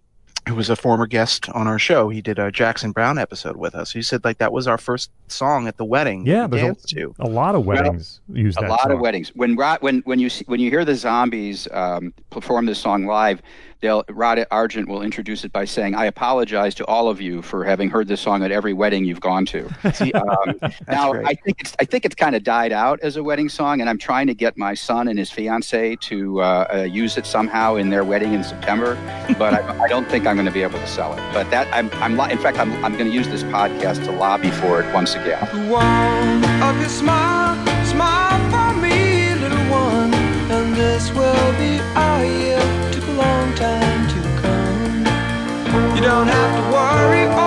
who 0.48 0.56
was 0.56 0.70
a 0.70 0.76
former 0.76 1.06
guest 1.08 1.50
on 1.50 1.68
our 1.68 1.78
show? 1.80 2.10
He 2.10 2.22
did 2.22 2.40
a 2.40 2.52
Jackson 2.52 2.92
Browne 2.92 3.18
episode 3.18 3.56
with 3.58 3.76
us. 3.76 3.92
He 3.92 4.02
said 4.02 4.24
like 4.24 4.38
that 4.40 4.52
was 4.52 4.68
our 4.68 4.78
first 4.78 5.12
song 5.28 5.68
at 5.68 5.78
the 5.78 5.86
wedding. 5.86 6.26
Yeah, 6.26 6.46
we 6.46 6.60
there's 6.60 6.84
a- 6.84 6.88
to. 6.96 7.16
A 7.20 7.28
lot 7.28 7.56
of 7.56 7.66
weddings 7.66 8.22
use 8.32 8.56
a 8.58 8.62
lot 8.62 8.82
song. 8.82 8.92
of 8.94 9.00
weddings. 9.00 9.30
When 9.36 9.56
when 9.82 10.02
when 10.06 10.20
you 10.20 10.30
see, 10.30 10.46
when 10.48 10.60
you 10.60 10.70
hear 10.70 10.86
the 10.86 10.96
Zombies 10.96 11.68
um, 11.72 12.14
perform 12.30 12.66
this 12.66 12.80
song 12.80 13.06
live, 13.06 13.42
they'll 13.82 14.04
Rod 14.10 14.46
Argent 14.52 14.88
will 14.88 15.02
introduce 15.02 15.44
it 15.44 15.52
by 15.52 15.66
saying, 15.66 15.96
"I 15.96 16.06
apologize 16.06 16.76
to 16.76 16.86
all 16.86 17.10
of 17.10 17.22
you 17.22 17.42
for 17.42 17.64
having 17.64 17.90
heard 17.90 18.08
this 18.08 18.22
song 18.22 18.44
at 18.44 18.52
every 18.52 18.74
wedding 18.74 19.06
you've 19.06 19.22
gone 19.22 19.46
to." 19.48 19.70
Um, 20.18 20.60
now, 20.88 21.12
great. 21.12 21.28
I 21.28 21.34
think 21.34 21.60
it's 21.60 21.76
I 21.80 21.86
think 21.86 22.06
it's 22.06 22.16
kind 22.16 22.36
of 22.36 22.44
died 22.44 22.72
out 22.72 23.00
as 23.02 23.18
a 23.18 23.24
wedding 23.24 23.50
song, 23.50 23.82
and 23.82 23.90
I'm 23.90 23.98
trying 23.98 24.28
to 24.28 24.34
get 24.34 24.58
my 24.58 24.74
son 24.74 25.08
and 25.08 25.20
his 25.20 25.30
fiance 25.32 25.96
to 25.96 26.42
uh, 26.42 26.68
uh, 26.74 26.78
use 26.84 27.18
it 27.18 27.26
somehow 27.26 27.76
in 27.76 27.90
their 27.90 28.04
wedding 28.04 28.34
in 28.34 28.44
September. 28.44 28.96
But 29.38 29.54
I, 29.54 29.84
I 29.84 29.88
don't 29.88 30.08
think 30.10 30.26
I'm 30.26 30.36
going 30.36 30.46
to 30.46 30.52
be 30.52 30.64
able 30.64 30.80
to 30.80 30.88
sell 30.88 31.14
it. 31.14 31.22
But 31.34 31.50
that 31.52 31.68
I'm 31.74 31.90
I'm 32.02 32.18
li- 32.18 32.32
in 32.32 32.38
fact 32.38 32.58
I'm 32.58 32.72
I'm 32.84 32.94
going 32.94 33.10
to 33.10 33.16
use 33.16 33.28
this 33.28 33.44
podcast 33.44 34.04
to 34.06 34.12
lobby 34.12 34.50
for 34.52 34.82
it 34.82 34.94
once 34.94 35.16
again. 35.16 35.48
The 35.54 35.70
warmth 35.70 36.64
of 36.64 36.80
your 36.80 36.90
smile, 36.90 37.56
smile 37.86 38.40
for 38.52 38.80
me, 38.80 39.36
little 39.36 39.66
one. 39.70 40.14
And 40.50 40.76
this 40.76 41.12
will 41.12 41.52
be 41.58 41.80
our 41.96 42.26
year. 42.26 42.57
Don't 46.08 46.26
have 46.26 46.56
to 46.56 46.72
worry, 46.72 47.47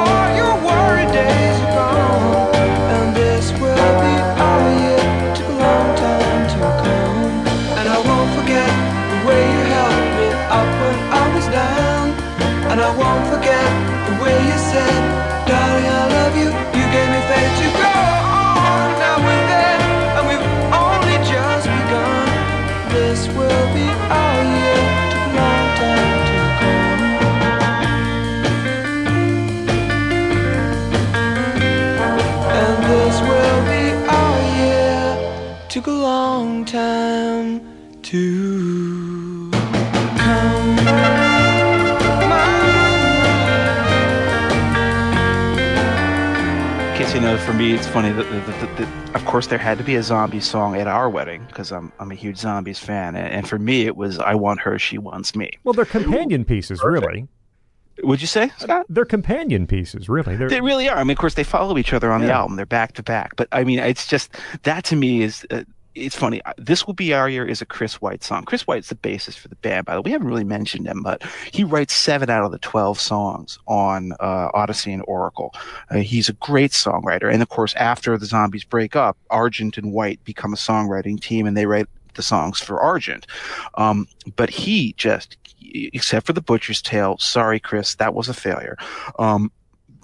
time 38.11 39.51
to 39.51 39.51
case 46.97 47.15
you 47.15 47.21
know, 47.21 47.39
for 47.39 47.53
me, 47.55 47.73
it's 47.73 47.87
funny 47.87 48.11
that, 48.13 48.29
that, 48.31 48.47
that, 48.47 48.77
that 48.77 49.15
of 49.15 49.25
course 49.25 49.47
there 49.47 49.59
had 49.59 49.79
to 49.79 49.85
be 49.85 49.97
a 49.97 50.03
zombie 50.03 50.41
song 50.41 50.77
at 50.77 50.87
our 50.87 51.09
wedding 51.09 51.45
because 51.47 51.73
I'm 51.73 51.93
I'm 51.99 52.11
a 52.11 52.15
huge 52.15 52.37
zombies 52.37 52.79
fan, 52.79 53.17
and, 53.17 53.29
and 53.29 53.49
for 53.49 53.59
me 53.59 53.87
it 53.87 53.97
was 53.97 54.19
I 54.19 54.35
want 54.35 54.61
her, 54.61 54.79
she 54.79 54.99
wants 54.99 55.35
me. 55.35 55.51
Well, 55.65 55.73
they're 55.73 55.85
companion 55.85 56.45
pieces, 56.45 56.83
really. 56.83 57.29
Would 58.03 58.21
you 58.23 58.27
say, 58.27 58.51
Scott? 58.59 58.87
They're 58.89 59.05
companion 59.05 59.67
pieces, 59.67 60.09
really. 60.09 60.35
They're, 60.35 60.49
They 60.49 60.63
really 60.63 60.89
are. 60.89 60.97
I 60.97 61.05
mean, 61.05 61.11
of 61.13 61.19
course, 61.19 61.35
they 61.35 61.45
follow 61.45 61.77
each 61.77 61.93
other 61.93 62.11
on 62.11 62.23
the 62.23 62.33
album. 62.33 62.57
They're 62.57 62.65
back 62.65 62.93
to 62.95 63.03
back. 63.03 63.37
But 63.37 63.49
I 63.53 63.63
mean, 63.63 63.79
it's 63.79 64.07
just 64.07 64.35
that 64.63 64.85
to 64.85 64.97
me 64.97 65.23
is. 65.23 65.47
Uh, 65.51 65.65
it's 65.95 66.17
funny. 66.17 66.41
This 66.57 66.87
will 66.87 66.95
be 66.95 67.13
our 67.13 67.29
year 67.29 67.47
is 67.47 67.61
a 67.61 67.67
Chris 67.67 68.01
White 68.01 68.23
song. 68.23 68.45
Chris 68.45 68.67
White's 68.67 68.89
the 68.89 68.95
bassist 68.95 69.39
for 69.39 69.49
the 69.49 69.57
band. 69.57 69.87
By 69.87 69.95
the 69.95 70.01
way, 70.01 70.07
we 70.07 70.13
haven't 70.13 70.29
really 70.29 70.45
mentioned 70.45 70.87
him, 70.87 71.03
but 71.03 71.23
he 71.53 71.65
writes 71.65 71.95
seven 71.95 72.31
out 72.31 72.45
of 72.45 72.53
the 72.53 72.59
twelve 72.59 73.01
songs 73.01 73.59
on 73.67 74.13
uh, 74.21 74.51
Odyssey 74.55 74.93
and 74.93 75.05
Oracle. 75.07 75.55
Uh, 75.91 75.97
he's 75.97 76.29
a 76.29 76.35
great 76.35 76.71
songwriter, 76.71 77.33
and 77.33 77.43
of 77.43 77.49
course, 77.49 77.75
after 77.75 78.17
the 78.17 78.27
Zombies 78.27 78.65
break 78.65 78.95
up, 78.95 79.17
Argent 79.31 79.79
and 79.79 79.93
White 79.93 80.23
become 80.25 80.53
a 80.53 80.57
songwriting 80.57 81.21
team, 81.21 81.47
and 81.47 81.57
they 81.57 81.67
write 81.67 81.87
the 82.15 82.23
songs 82.23 82.61
for 82.61 82.81
Argent. 82.81 83.27
Um, 83.75 84.07
but 84.37 84.51
he 84.51 84.95
just, 84.97 85.37
except 85.61 86.27
for 86.27 86.33
the 86.33 86.41
Butcher's 86.41 86.83
Tale, 86.83 87.19
sorry, 87.19 87.61
Chris, 87.61 87.97
that 87.97 88.15
was 88.15 88.29
a 88.29 88.35
failure. 88.35 88.77
Um, 89.19 89.51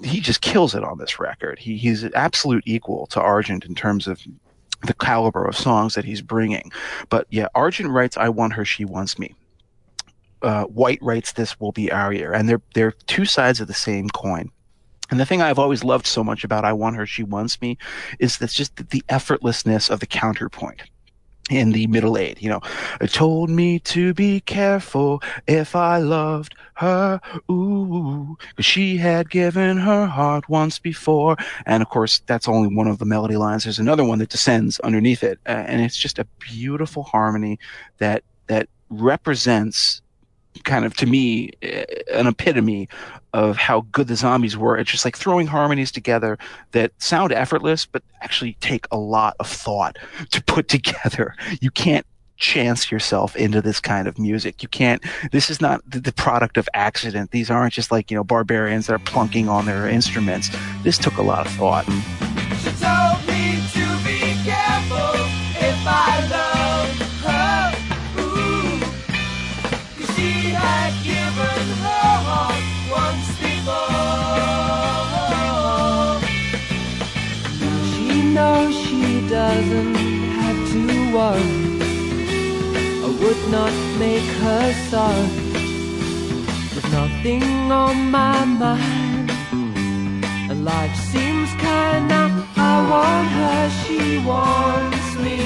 he 0.05 0.21
just 0.21 0.41
kills 0.41 0.75
it 0.75 0.85
on 0.85 0.99
this 0.99 1.19
record. 1.19 1.59
He, 1.59 1.77
he's 1.77 2.03
an 2.03 2.13
absolute 2.15 2.65
equal 2.67 3.07
to 3.09 3.21
Argent 3.21 3.65
in 3.65 3.75
terms 3.75 4.07
of 4.07 4.21
the 4.85 4.95
caliber 4.95 5.45
of 5.45 5.57
songs 5.57 5.95
that 5.95 6.05
he's 6.05 6.23
bringing. 6.23 6.71
But 7.09 7.27
yeah, 7.31 7.49
Argent 7.55 7.91
writes, 7.91 8.17
I 8.17 8.29
want 8.29 8.55
her, 8.55 8.65
she 8.65 8.85
wants 8.85 9.19
me. 9.19 9.35
uh, 10.43 10.65
White 10.65 10.99
writes 11.03 11.33
this 11.33 11.59
will 11.61 11.73
be 11.73 11.91
our 11.91 12.13
year, 12.13 12.33
and 12.33 12.49
they're 12.49 12.63
they're 12.75 12.93
two 13.07 13.25
sides 13.25 13.61
of 13.61 13.69
the 13.69 13.75
same 13.75 14.09
coin. 14.11 14.51
And 15.11 15.21
the 15.21 15.27
thing 15.27 15.41
I've 15.43 15.59
always 15.59 15.85
loved 15.85 16.07
so 16.07 16.25
much 16.25 16.45
about 16.45 16.65
I 16.65 16.73
Want 16.73 16.97
Her, 16.97 17.07
She 17.07 17.23
Wants 17.23 17.61
Me 17.61 17.79
is 18.19 18.39
that's 18.39 18.55
just 18.55 18.77
the 18.77 19.03
effortlessness 19.09 19.89
of 19.91 20.01
the 20.01 20.07
counterpoint 20.07 20.83
in 21.51 21.73
the 21.73 21.87
middle 21.87 22.19
eight. 22.19 22.43
You 22.43 22.51
know, 22.51 22.61
told 23.09 23.51
me 23.51 23.79
to 23.81 24.15
be 24.15 24.41
careful 24.41 25.23
if 25.47 25.77
I 25.77 25.99
loved 25.99 26.55
her, 26.75 27.21
ooh, 27.51 28.37
she 28.61 28.97
had 28.97 29.31
given 29.31 29.79
her 29.79 30.07
heart 30.07 30.49
once 30.49 30.79
before. 30.79 31.37
And 31.65 31.83
of 31.83 31.89
course, 31.89 32.21
that's 32.27 32.49
only 32.49 32.75
one 32.75 32.87
of 32.87 32.99
the 32.99 33.05
melody 33.05 33.37
lines. 33.37 33.65
There's 33.65 33.79
another 33.79 34.05
one 34.05 34.19
that 34.19 34.29
descends 34.29 34.79
underneath 34.81 35.23
it. 35.23 35.39
Uh, 35.47 35.65
and 35.67 35.81
it's 35.81 35.97
just 35.97 36.19
a 36.19 36.27
beautiful 36.39 37.03
harmony 37.03 37.59
that, 37.99 38.23
that 38.49 38.69
represents 38.91 40.03
kind 40.65 40.85
of 40.85 40.95
to 40.97 41.07
me 41.07 41.51
eh, 41.63 41.85
an 42.13 42.27
epitome 42.27 42.89
of 43.37 43.59
how 43.59 43.83
good 43.93 44.09
the 44.09 44.17
zombies 44.17 44.57
were. 44.57 44.79
It's 44.79 44.91
just 44.91 45.05
like 45.05 45.15
throwing 45.15 45.47
harmonies 45.47 45.93
together 45.93 46.39
that 46.73 46.93
sound 46.97 47.33
effortless, 47.33 47.85
but 47.85 48.03
actually 48.23 48.57
take 48.63 48.87
a 48.91 48.97
lot 48.97 49.37
of 49.39 49.47
thought 49.47 49.99
to 50.31 50.43
put 50.45 50.69
together. 50.69 51.37
You 51.61 51.71
can't 51.71 52.07
chance 52.39 52.91
yourself 52.91 53.37
into 53.37 53.61
this 53.61 53.79
kind 53.79 54.09
of 54.09 54.19
music. 54.19 54.63
You 54.63 54.71
can't, 54.71 55.05
this 55.33 55.51
is 55.51 55.61
not 55.61 55.83
the, 55.87 56.13
product 56.13 56.57
of 56.57 56.67
accident. 56.73 57.31
These 57.31 57.51
aren't 57.51 57.75
just 57.75 57.91
like, 57.91 58.11
you 58.11 58.17
know, 58.17 58.25
barbarians 58.25 58.87
that 58.87 58.95
are 58.95 58.99
plunking 58.99 59.51
on 59.51 59.67
their 59.67 59.87
instruments. 59.87 60.51
This 60.83 60.97
took 60.97 61.19
a 61.19 61.23
lot 61.23 61.47
of 61.47 61.53
thought. 61.53 61.87
Doesn't 79.57 79.95
have 80.41 80.61
to 80.73 80.83
worry. 81.17 81.51
I 83.07 83.11
would 83.21 83.43
not 83.57 83.75
make 84.05 84.29
her 84.45 84.67
sorry. 84.91 85.29
With 86.75 86.89
nothing 86.93 87.45
on 87.85 88.11
my 88.11 88.45
mind, 88.45 89.31
and 90.51 90.63
life 90.63 90.97
seems 91.13 91.51
kinda. 91.69 92.21
I 92.73 92.75
want 92.93 93.29
her, 93.39 93.63
she 93.81 94.01
wants 94.31 95.09
me. 95.25 95.39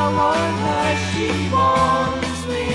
I 0.00 0.02
want 0.18 0.54
her, 0.66 0.88
she 1.08 1.28
wants 1.56 2.40
me. 2.52 2.66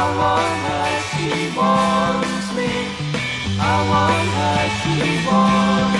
I 0.00 0.02
want 0.20 0.56
her, 0.66 0.88
she 1.12 1.30
wants 1.60 2.46
me. 2.58 2.72
I 3.72 3.76
want 3.92 4.28
her, 4.38 4.60
she 4.80 4.96
wants 5.28 5.92
me. 5.92 5.97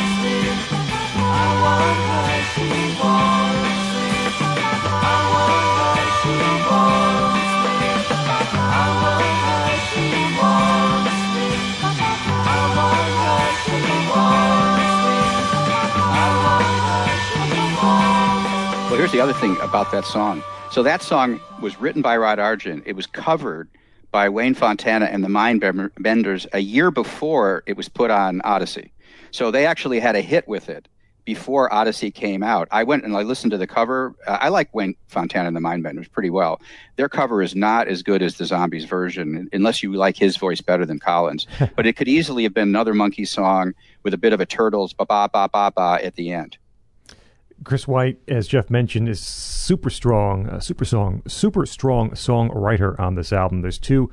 Here's 19.09 19.13
the 19.13 19.21
other 19.21 19.33
thing 19.33 19.57
about 19.63 19.91
that 19.91 20.05
song. 20.05 20.43
So 20.71 20.83
that 20.83 21.03
song 21.03 21.41
was 21.63 21.81
written 21.81 22.03
by 22.03 22.17
Rod 22.19 22.39
Argent. 22.39 22.83
It 22.85 22.95
was 22.95 23.07
covered 23.07 23.69
by 24.11 24.29
Wayne 24.29 24.53
Fontana 24.53 25.07
and 25.07 25.25
the 25.25 25.29
Mindbenders 25.29 26.47
a 26.53 26.59
year 26.59 26.91
before 26.91 27.63
it 27.67 27.77
was 27.77 27.89
put 27.89 28.11
on 28.11 28.43
Odyssey. 28.43 28.93
So 29.31 29.51
they 29.51 29.65
actually 29.65 29.99
had 29.99 30.15
a 30.15 30.21
hit 30.21 30.47
with 30.47 30.69
it 30.69 30.89
before 31.29 31.71
Odyssey 31.71 32.11
came 32.11 32.43
out. 32.43 32.69
I 32.71 32.85
went 32.85 33.05
and 33.05 33.15
I 33.15 33.21
listened 33.21 33.51
to 33.51 33.59
the 33.59 33.67
cover. 33.67 34.15
Uh, 34.27 34.39
I 34.41 34.49
like 34.49 34.75
Wayne 34.75 34.97
Fontana 35.09 35.49
and 35.49 35.55
the 35.55 35.61
Mindbenders 35.61 36.11
pretty 36.11 36.31
well. 36.31 36.59
Their 36.97 37.11
cover 37.11 37.43
is 37.43 37.55
not 37.55 37.87
as 37.87 38.03
good 38.03 38.23
as 38.23 38.39
the 38.39 38.47
Zombies 38.47 38.87
version, 38.87 39.47
unless 39.53 39.83
you 39.83 39.93
like 39.93 40.17
his 40.17 40.39
voice 40.39 40.63
better 40.63 40.87
than 40.87 40.99
Colin's. 40.99 41.47
but 41.77 41.87
it 41.87 41.97
could 41.97 42.09
easily 42.09 42.45
have 42.45 42.55
been 42.55 42.69
another 42.69 42.95
monkey 42.95 43.27
song 43.27 43.75
with 44.05 44.15
a 44.15 44.17
bit 44.17 44.33
of 44.33 44.41
a 44.41 44.47
Turtles 44.47 44.95
ba 44.95 45.05
ba 45.05 45.29
ba 45.31 45.51
ba 45.53 45.71
ba 45.71 45.99
at 46.03 46.15
the 46.15 46.33
end. 46.33 46.57
Chris 47.63 47.87
White, 47.87 48.17
as 48.27 48.49
Jeff 48.49 48.71
mentioned, 48.71 49.07
is 49.07 49.21
super 49.21 49.91
strong, 49.91 50.49
uh, 50.49 50.61
super 50.61 50.87
song, 50.87 51.21
super 51.27 51.67
strong 51.67 52.13
songwriter 52.13 52.99
on 52.99 53.17
this 53.17 53.35
album. 53.35 53.61
There's 53.61 53.79
two 53.79 54.11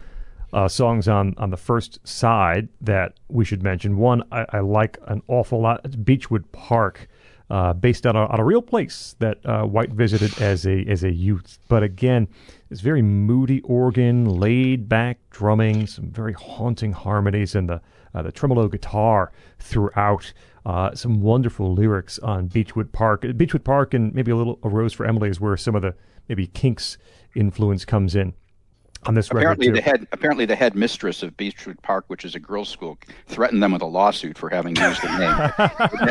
uh, 0.56 0.69
songs 0.69 1.07
on 1.07 1.36
on 1.38 1.49
the 1.49 1.57
first 1.57 1.99
side 2.07 2.69
that 2.80 3.14
we 3.27 3.44
should 3.44 3.61
mention. 3.61 3.98
One 3.98 4.23
I, 4.32 4.45
I 4.49 4.60
like 4.61 4.98
an 5.06 5.22
awful 5.27 5.61
lot. 5.61 5.82
It's 5.84 5.98
Beechwood 5.98 6.49
Park, 6.53 7.10
uh, 7.49 7.73
based 7.73 8.07
on 8.07 8.15
a, 8.15 8.26
on 8.27 8.40
a 8.40 8.44
real 8.45 8.61
place 8.61 9.15
that 9.19 9.45
uh, 9.45 9.65
White 9.65 9.91
visited 9.91 10.41
as 10.41 10.65
a 10.65 10.86
as 10.86 11.03
a 11.03 11.11
youth. 11.11 11.60
But 11.68 11.84
again, 11.84 12.30
it's 12.72 12.80
very 12.80 13.02
moody 13.02 13.60
organ, 13.61 14.26
laid 14.26 14.88
back 14.88 15.19
drumming, 15.30 15.88
some 15.88 16.10
very 16.10 16.34
haunting 16.34 16.94
harmonies, 16.94 17.53
and 17.53 17.68
the 17.68 17.82
uh, 18.14 18.22
the 18.22 18.32
tremolo 18.32 18.69
guitar 18.69 19.34
throughout. 19.60 20.34
Uh, 20.65 20.95
some 20.95 21.22
wonderful 21.22 21.76
lyrics 21.76 22.18
on 22.19 22.48
Beechwood 22.48 22.91
Park. 22.91 23.23
Beechwood 23.38 23.64
Park 23.64 23.94
and 23.94 24.15
maybe 24.15 24.32
a 24.32 24.36
little 24.36 24.57
A 24.64 24.69
Rose 24.69 24.94
for 24.94 25.06
Emily 25.06 25.30
is 25.30 25.40
where 25.40 25.56
some 25.56 25.76
of 25.76 25.84
the 25.84 25.94
maybe 26.27 26.48
Kinks 26.48 26.98
influence 27.36 27.86
comes 27.86 28.15
in 28.15 28.34
on 29.06 29.15
this 29.15 29.30
apparently 29.30 29.69
record 29.69 29.77
the 29.77 29.90
head 29.90 30.07
apparently 30.11 30.45
the 30.45 30.56
head 30.56 30.76
mistress 30.76 31.23
of 31.23 31.36
Beechwood 31.38 31.82
Park, 31.82 32.06
which 32.07 32.26
is 32.26 32.36
a 32.36 32.40
girls' 32.40 32.69
school, 32.69 32.98
threatened 33.27 33.61
them 33.61 33.72
with 33.72 33.82
a 33.82 33.88
lawsuit 33.88 34.38
for 34.38 34.49
having 34.49 34.76
used 34.76 35.02
the 35.02 35.18
name. 35.18 35.53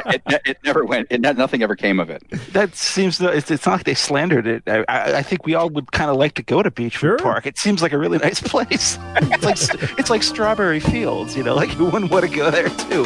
it, 0.14 0.22
it, 0.26 0.42
it, 0.44 0.58
never 0.64 0.84
went. 0.84 1.08
It, 1.10 1.20
nothing 1.20 1.62
ever 1.62 1.76
came 1.76 2.00
of 2.00 2.10
it. 2.10 2.22
That 2.52 2.74
seems 2.74 3.18
to, 3.18 3.28
it's, 3.28 3.50
it's 3.50 3.66
not 3.66 3.72
like 3.72 3.84
they 3.84 3.94
slandered 3.94 4.46
it. 4.46 4.62
I, 4.66 4.84
I 4.88 5.22
think 5.22 5.44
we 5.46 5.54
all 5.54 5.68
would 5.70 5.92
kind 5.92 6.10
of 6.10 6.16
like 6.16 6.34
to 6.34 6.42
go 6.42 6.62
to 6.62 6.70
Beechwood 6.70 7.00
Sure. 7.00 7.18
Park. 7.18 7.46
It 7.46 7.58
seems 7.58 7.82
like 7.82 7.92
a 7.92 7.98
really 7.98 8.18
nice 8.18 8.40
place. 8.44 8.98
it's 9.16 9.44
like 9.44 9.98
it's 9.98 10.10
like 10.10 10.22
Strawberry 10.22 10.80
Fields, 10.80 11.36
you 11.36 11.42
know. 11.42 11.54
Like 11.54 11.70
who 11.70 11.86
wouldn't 11.86 12.10
want 12.10 12.24
to 12.28 12.34
go 12.34 12.50
there 12.50 12.68
too? 12.68 13.04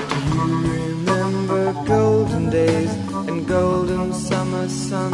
Remember 1.09 1.73
golden 1.87 2.51
days 2.51 2.93
and 2.93 3.08
golden 3.49 4.13
summer 4.13 4.69
sun. 4.69 5.11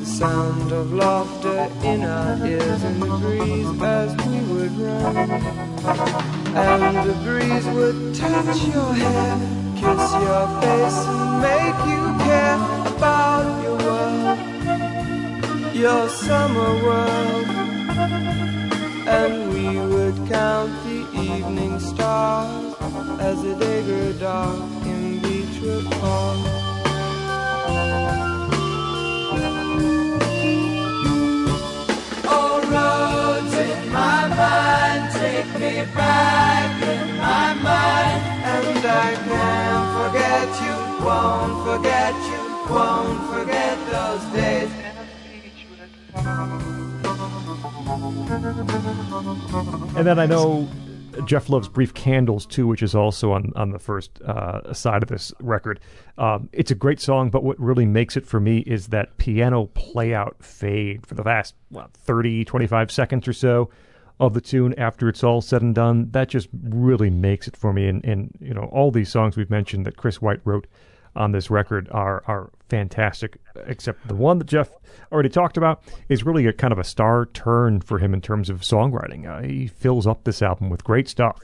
The 0.00 0.06
sound 0.06 0.72
of 0.72 0.94
laughter 0.94 1.68
in 1.84 2.02
our 2.02 2.46
ears 2.46 2.82
in 2.84 3.00
the 3.00 3.10
breeze 3.18 3.82
as 3.82 4.16
we 4.26 4.40
would 4.52 4.72
run. 4.78 5.16
And 6.56 6.96
the 7.08 7.14
breeze 7.22 7.66
would 7.76 8.14
touch 8.14 8.64
your 8.74 8.94
hair, 8.94 9.36
kiss 9.76 10.04
your 10.24 10.44
face, 10.62 11.00
and 11.12 11.42
make 11.44 11.80
you 11.92 12.02
care 12.24 12.58
about 12.96 13.46
your 13.62 13.76
world, 13.86 14.38
your 15.76 16.08
summer 16.08 16.72
world. 16.86 17.48
And 19.06 19.52
we 19.52 19.66
would 19.92 20.16
count 20.28 20.72
the 20.84 21.00
evening 21.20 21.78
stars 21.78 22.74
as 23.20 23.42
the 23.42 23.54
day 23.54 23.82
grew 23.82 24.12
dark 24.14 24.62
in 24.86 25.20
Beechwood 25.20 25.84
Park. 26.00 26.75
My 33.96 34.28
mind, 34.42 35.04
take 35.22 35.50
me 35.62 35.74
back 35.94 36.70
in 36.94 37.06
my 37.16 37.48
mind, 37.68 38.20
and 38.54 38.84
I 39.06 39.08
can't 39.28 39.88
forget 39.98 40.48
you, 40.64 40.76
won't 41.06 41.56
forget 41.68 42.14
you, 42.30 42.42
won't 42.74 43.20
forget 43.32 43.76
those 43.94 44.24
days. 44.38 44.70
And 49.96 50.04
then 50.06 50.18
I 50.18 50.26
know 50.26 50.68
Jeff 51.24 51.48
loves 51.48 51.68
Brief 51.68 51.94
Candles 51.94 52.46
too, 52.46 52.66
which 52.66 52.82
is 52.82 52.94
also 52.94 53.32
on, 53.32 53.52
on 53.56 53.70
the 53.70 53.78
first 53.78 54.20
uh, 54.22 54.72
side 54.72 55.02
of 55.02 55.08
this 55.08 55.32
record. 55.40 55.80
Um, 56.18 56.48
it's 56.52 56.70
a 56.70 56.74
great 56.74 57.00
song, 57.00 57.30
but 57.30 57.42
what 57.42 57.58
really 57.60 57.86
makes 57.86 58.16
it 58.16 58.26
for 58.26 58.40
me 58.40 58.58
is 58.58 58.88
that 58.88 59.16
piano 59.16 59.66
play 59.66 60.14
out 60.14 60.36
fade 60.42 61.06
for 61.06 61.14
the 61.14 61.22
last 61.22 61.54
what, 61.68 61.92
30, 61.92 62.44
25 62.44 62.90
seconds 62.90 63.28
or 63.28 63.32
so 63.32 63.70
of 64.18 64.34
the 64.34 64.40
tune 64.40 64.74
after 64.78 65.08
it's 65.08 65.22
all 65.22 65.40
said 65.40 65.62
and 65.62 65.74
done. 65.74 66.10
That 66.12 66.28
just 66.28 66.48
really 66.62 67.10
makes 67.10 67.46
it 67.46 67.56
for 67.56 67.72
me. 67.72 67.86
And, 67.86 68.04
and 68.04 68.36
you 68.40 68.54
know, 68.54 68.64
all 68.72 68.90
these 68.90 69.10
songs 69.10 69.36
we've 69.36 69.50
mentioned 69.50 69.86
that 69.86 69.96
Chris 69.96 70.22
White 70.22 70.40
wrote 70.44 70.66
on 71.16 71.32
this 71.32 71.50
record 71.50 71.88
are 71.90 72.22
are 72.26 72.50
fantastic. 72.68 73.38
Except 73.66 74.06
the 74.06 74.14
one 74.14 74.38
that 74.38 74.46
Jeff 74.46 74.70
already 75.10 75.28
talked 75.28 75.56
about 75.56 75.82
is 76.08 76.24
really 76.24 76.46
a 76.46 76.52
kind 76.52 76.72
of 76.72 76.78
a 76.78 76.84
star 76.84 77.26
turn 77.26 77.80
for 77.80 77.98
him 77.98 78.14
in 78.14 78.20
terms 78.20 78.50
of 78.50 78.60
songwriting. 78.60 79.26
Uh, 79.26 79.42
he 79.42 79.66
fills 79.66 80.06
up 80.06 80.24
this 80.24 80.42
album 80.42 80.70
with 80.70 80.84
great 80.84 81.08
stuff. 81.08 81.40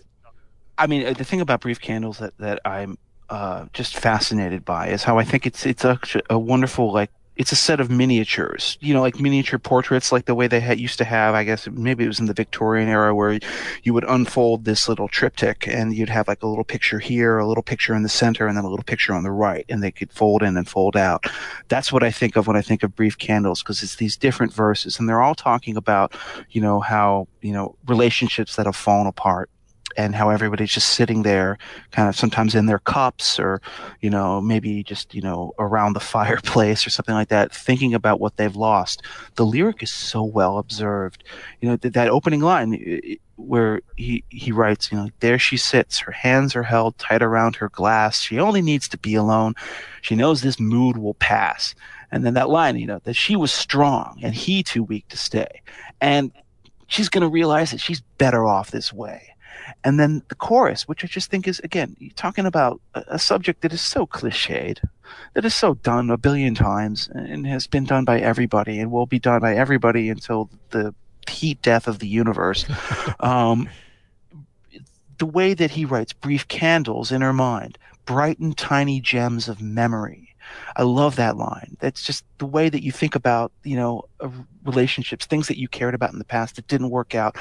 I 0.79 0.87
mean, 0.87 1.07
uh, 1.07 1.13
the 1.13 1.25
thing 1.25 1.41
about 1.41 1.61
Brief 1.61 1.81
Candles 1.81 2.19
that 2.19 2.37
that 2.39 2.61
I'm 2.65 2.99
uh, 3.31 3.67
just 3.73 3.97
fascinated 3.97 4.65
by 4.65 4.89
is 4.89 5.05
how 5.05 5.19
I 5.19 5.25
think 5.25 5.47
it's 5.47 5.65
it's 5.67 5.85
a, 5.85 5.99
a 6.29 6.39
wonderful 6.39 6.93
like 6.93 7.11
it's 7.37 7.53
a 7.53 7.57
set 7.57 7.81
of 7.81 7.91
miniatures, 7.91 8.77
you 8.81 8.93
know, 8.93 9.01
like 9.01 9.19
miniature 9.19 9.59
portraits, 9.59 10.13
like 10.13 10.27
the 10.27 10.35
way 10.35 10.47
they 10.47 10.61
had 10.61 10.79
used 10.79 10.99
to 10.99 11.05
have. 11.05 11.35
I 11.35 11.45
guess 11.45 11.67
maybe 11.69 12.05
it 12.05 12.09
was 12.09 12.21
in 12.21 12.27
the 12.27 12.35
Victorian 12.35 12.89
era 12.89 13.15
where 13.15 13.39
you 13.83 13.95
would 13.95 14.05
unfold 14.05 14.65
this 14.65 14.89
little 14.89 15.09
triptych 15.09 15.67
and 15.67 15.95
you'd 15.95 16.11
have 16.11 16.29
like 16.29 16.43
a 16.43 16.47
little 16.47 16.65
picture 16.65 16.99
here, 16.99 17.39
a 17.39 17.47
little 17.47 17.63
picture 17.63 17.95
in 17.95 18.03
the 18.03 18.09
center, 18.09 18.47
and 18.47 18.57
then 18.57 18.65
a 18.65 18.69
little 18.69 18.85
picture 18.85 19.15
on 19.15 19.23
the 19.23 19.31
right, 19.31 19.65
and 19.69 19.83
they 19.83 19.91
could 19.91 20.13
fold 20.13 20.43
in 20.43 20.57
and 20.57 20.69
fold 20.69 20.97
out. 20.97 21.25
That's 21.69 21.91
what 21.91 22.03
I 22.03 22.11
think 22.11 22.37
of 22.37 22.47
when 22.47 22.57
I 22.57 22.63
think 22.63 22.83
of 22.83 22.95
Brief 22.95 23.17
Candles, 23.17 23.63
because 23.63 23.83
it's 23.83 23.97
these 23.97 24.17
different 24.17 24.53
verses, 24.53 24.99
and 24.99 25.09
they're 25.09 25.23
all 25.23 25.35
talking 25.35 25.77
about, 25.77 26.15
you 26.51 26.61
know, 26.61 26.81
how 26.81 27.29
you 27.41 27.53
know 27.53 27.77
relationships 27.87 28.57
that 28.57 28.67
have 28.67 28.77
fallen 28.77 29.07
apart 29.07 29.49
and 29.97 30.15
how 30.15 30.31
everybody's 30.31 30.71
just 30.71 30.91
sitting 30.91 31.23
there 31.23 31.59
kind 31.91 32.09
of 32.09 32.17
sometimes 32.17 32.55
in 32.55 32.67
their 32.67 32.79
cups 32.79 33.39
or 33.39 33.61
you 34.01 34.11
know 34.11 34.41
maybe 34.41 34.83
just 34.83 35.15
you 35.15 35.21
know 35.21 35.53
around 35.59 35.93
the 35.93 36.01
fireplace 36.15 36.87
or 36.87 36.91
something 36.91 37.15
like 37.15 37.29
that 37.29 37.53
thinking 37.53 37.95
about 37.95 38.21
what 38.21 38.37
they've 38.37 38.57
lost. 38.57 39.03
The 39.37 39.47
lyric 39.47 39.83
is 39.83 39.91
so 39.91 40.23
well 40.23 40.59
observed. 40.59 41.25
You 41.61 41.71
know 41.71 41.77
that, 41.77 41.95
that 41.95 42.09
opening 42.09 42.41
line 42.41 43.19
where 43.37 43.81
he 43.97 44.25
he 44.29 44.53
writes 44.53 44.93
you 44.93 44.99
know 44.99 45.09
there 45.21 45.39
she 45.39 45.57
sits 45.57 45.99
her 45.99 46.13
hands 46.13 46.55
are 46.55 46.63
held 46.63 46.97
tight 46.99 47.23
around 47.23 47.57
her 47.57 47.69
glass. 47.69 48.21
She 48.21 48.39
only 48.39 48.63
needs 48.63 48.89
to 48.89 48.99
be 48.99 49.15
alone. 49.15 49.55
She 50.01 50.15
knows 50.15 50.43
this 50.43 50.61
mood 50.61 50.97
will 50.97 51.15
pass. 51.15 51.75
And 52.11 52.27
then 52.27 52.35
that 52.35 52.51
line 52.51 52.77
you 52.77 52.87
know 52.87 53.01
that 53.05 53.15
she 53.15 53.37
was 53.37 53.53
strong 53.53 54.19
and 54.23 54.35
he 54.35 54.63
too 54.63 54.83
weak 54.83 55.09
to 55.09 55.17
stay. 55.17 55.63
And 56.01 56.33
she's 56.87 57.09
going 57.09 57.23
to 57.23 57.29
realize 57.29 57.71
that 57.71 57.81
she's 57.81 58.03
better 58.19 58.47
off 58.47 58.71
this 58.71 58.93
way 58.93 59.32
and 59.85 59.99
then 59.99 60.23
the 60.29 60.35
chorus, 60.35 60.89
which 60.89 61.05
I 61.05 61.07
just 61.07 61.31
think 61.31 61.49
is, 61.49 61.61
again, 61.61 61.97
you're 61.99 62.13
talking 62.13 62.47
about 62.47 62.81
a, 62.95 63.05
a, 63.09 63.19
subject 63.19 63.63
that 63.63 63.73
is 63.73 63.81
so 63.81 64.07
cliched, 64.07 64.79
that 65.35 65.45
is 65.45 65.55
so 65.55 65.75
done 65.75 66.11
a 66.11 66.17
billion 66.17 66.55
times 66.55 67.09
and 67.13 67.47
has 67.47 67.67
been 67.67 67.85
done 67.85 68.05
by 68.05 68.21
everybody 68.21 68.79
and 68.79 68.91
will 68.91 69.07
be 69.07 69.19
done 69.19 69.41
by 69.41 69.55
everybody 69.55 70.09
until 70.09 70.51
the 70.71 70.95
heat 71.29 71.61
death 71.63 71.87
of 71.87 71.99
the 71.99 72.09
universe. 72.09 72.65
um, 73.21 73.69
the 75.19 75.27
way 75.27 75.55
that 75.55 75.71
he 75.71 75.85
writes 75.85 76.13
brief 76.13 76.49
candles 76.49 77.13
in 77.13 77.21
her 77.21 77.33
mind, 77.33 77.79
brighten 78.07 78.53
tiny 78.53 79.01
gems 79.01 79.49
of 79.49 79.61
memory 79.61 80.32
I 80.77 80.83
love 80.83 81.17
that 81.17 81.37
line. 81.37 81.77
That's 81.81 82.03
just 82.03 82.25
the 82.39 82.47
way 82.47 82.69
that 82.69 82.83
you 82.83 82.93
think 82.93 83.15
about, 83.15 83.53
you 83.63 83.77
know, 83.77 84.05
relationships, 84.65 85.27
things 85.27 85.49
that 85.49 85.59
you 85.59 85.69
cared 85.69 85.95
about 85.95 86.13
in 86.13 86.19
the 86.19 86.25
past 86.25 86.57
that 86.57 86.69
didn't 86.69 86.91
work 86.91 87.15
out. 87.15 87.37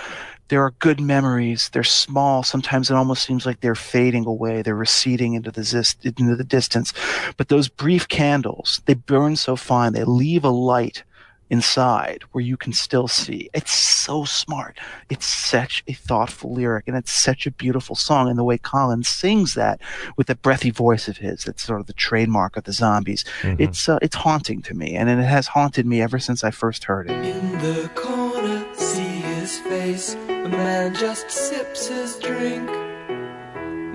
There 0.47 0.63
are 0.63 0.71
good 0.79 0.99
memories. 0.99 1.69
They're 1.71 1.83
small. 1.83 2.43
Sometimes 2.43 2.89
it 2.89 2.95
almost 2.95 3.23
seems 3.23 3.45
like 3.45 3.61
they're 3.61 3.75
fading 3.75 4.25
away. 4.25 4.61
They're 4.61 4.75
receding 4.75 5.33
into 5.33 5.51
the 5.51 5.63
zist- 5.63 6.05
into 6.05 6.35
the 6.35 6.43
distance. 6.43 6.93
But 7.37 7.47
those 7.49 7.69
brief 7.69 8.07
candles, 8.07 8.81
they 8.85 8.95
burn 8.95 9.35
so 9.35 9.55
fine. 9.55 9.93
They 9.93 10.03
leave 10.03 10.43
a 10.43 10.49
light 10.49 11.03
inside 11.51 12.23
where 12.31 12.43
you 12.43 12.55
can 12.55 12.71
still 12.71 13.09
see. 13.09 13.49
It's 13.53 13.73
so 13.73 14.23
smart. 14.23 14.79
It's 15.09 15.25
such 15.25 15.83
a 15.85 15.93
thoughtful 15.93 16.53
lyric 16.53 16.87
and 16.87 16.95
it's 16.95 17.11
such 17.11 17.45
a 17.45 17.51
beautiful 17.51 17.95
song. 17.95 18.29
And 18.29 18.39
the 18.39 18.43
way 18.43 18.57
Colin 18.57 19.03
sings 19.03 19.53
that 19.55 19.81
with 20.15 20.27
the 20.27 20.35
breathy 20.35 20.71
voice 20.71 21.09
of 21.09 21.17
his, 21.17 21.43
that's 21.43 21.61
sort 21.61 21.81
of 21.81 21.87
the 21.87 21.93
trademark 21.93 22.55
of 22.55 22.63
the 22.63 22.71
zombies. 22.71 23.25
Mm-hmm. 23.41 23.61
It's, 23.61 23.89
uh, 23.89 23.99
it's 24.01 24.15
haunting 24.15 24.61
to 24.63 24.73
me 24.73 24.95
and 24.95 25.09
it 25.09 25.21
has 25.21 25.47
haunted 25.47 25.85
me 25.85 26.01
ever 26.01 26.19
since 26.19 26.43
I 26.43 26.51
first 26.51 26.85
heard 26.85 27.09
it. 27.09 27.23
In 27.23 27.51
the 27.59 27.91
corner, 27.95 28.65
see 28.73 29.01
his 29.01 29.59
face. 29.59 30.15
A 30.29 30.47
man 30.47 30.95
just 30.95 31.29
sips 31.29 31.87
his 31.87 32.17
drink. 32.17 32.69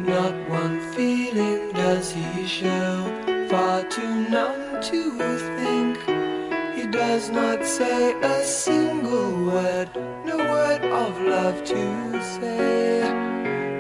Not 0.06 0.34
one 0.50 0.78
feeling 0.92 1.72
does 1.72 2.12
he 2.12 2.46
show. 2.46 3.46
Far 3.48 3.82
too 3.84 4.28
numb 4.28 4.82
to 4.82 5.18
think 5.56 5.65
does 7.16 7.30
not 7.30 7.64
say 7.64 8.12
a 8.20 8.44
single 8.44 9.47
word, 9.47 9.88
no 10.26 10.36
word 10.36 10.84
of 10.84 11.18
love 11.22 11.64
to 11.64 12.22
say. 12.34 13.10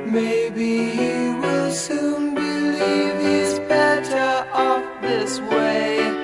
Maybe 0.06 0.88
he 0.98 1.34
will 1.42 1.70
soon 1.70 2.34
believe 2.34 3.14
he's 3.20 3.58
better 3.68 4.48
off 4.54 4.86
this 5.02 5.38
way. 5.40 6.15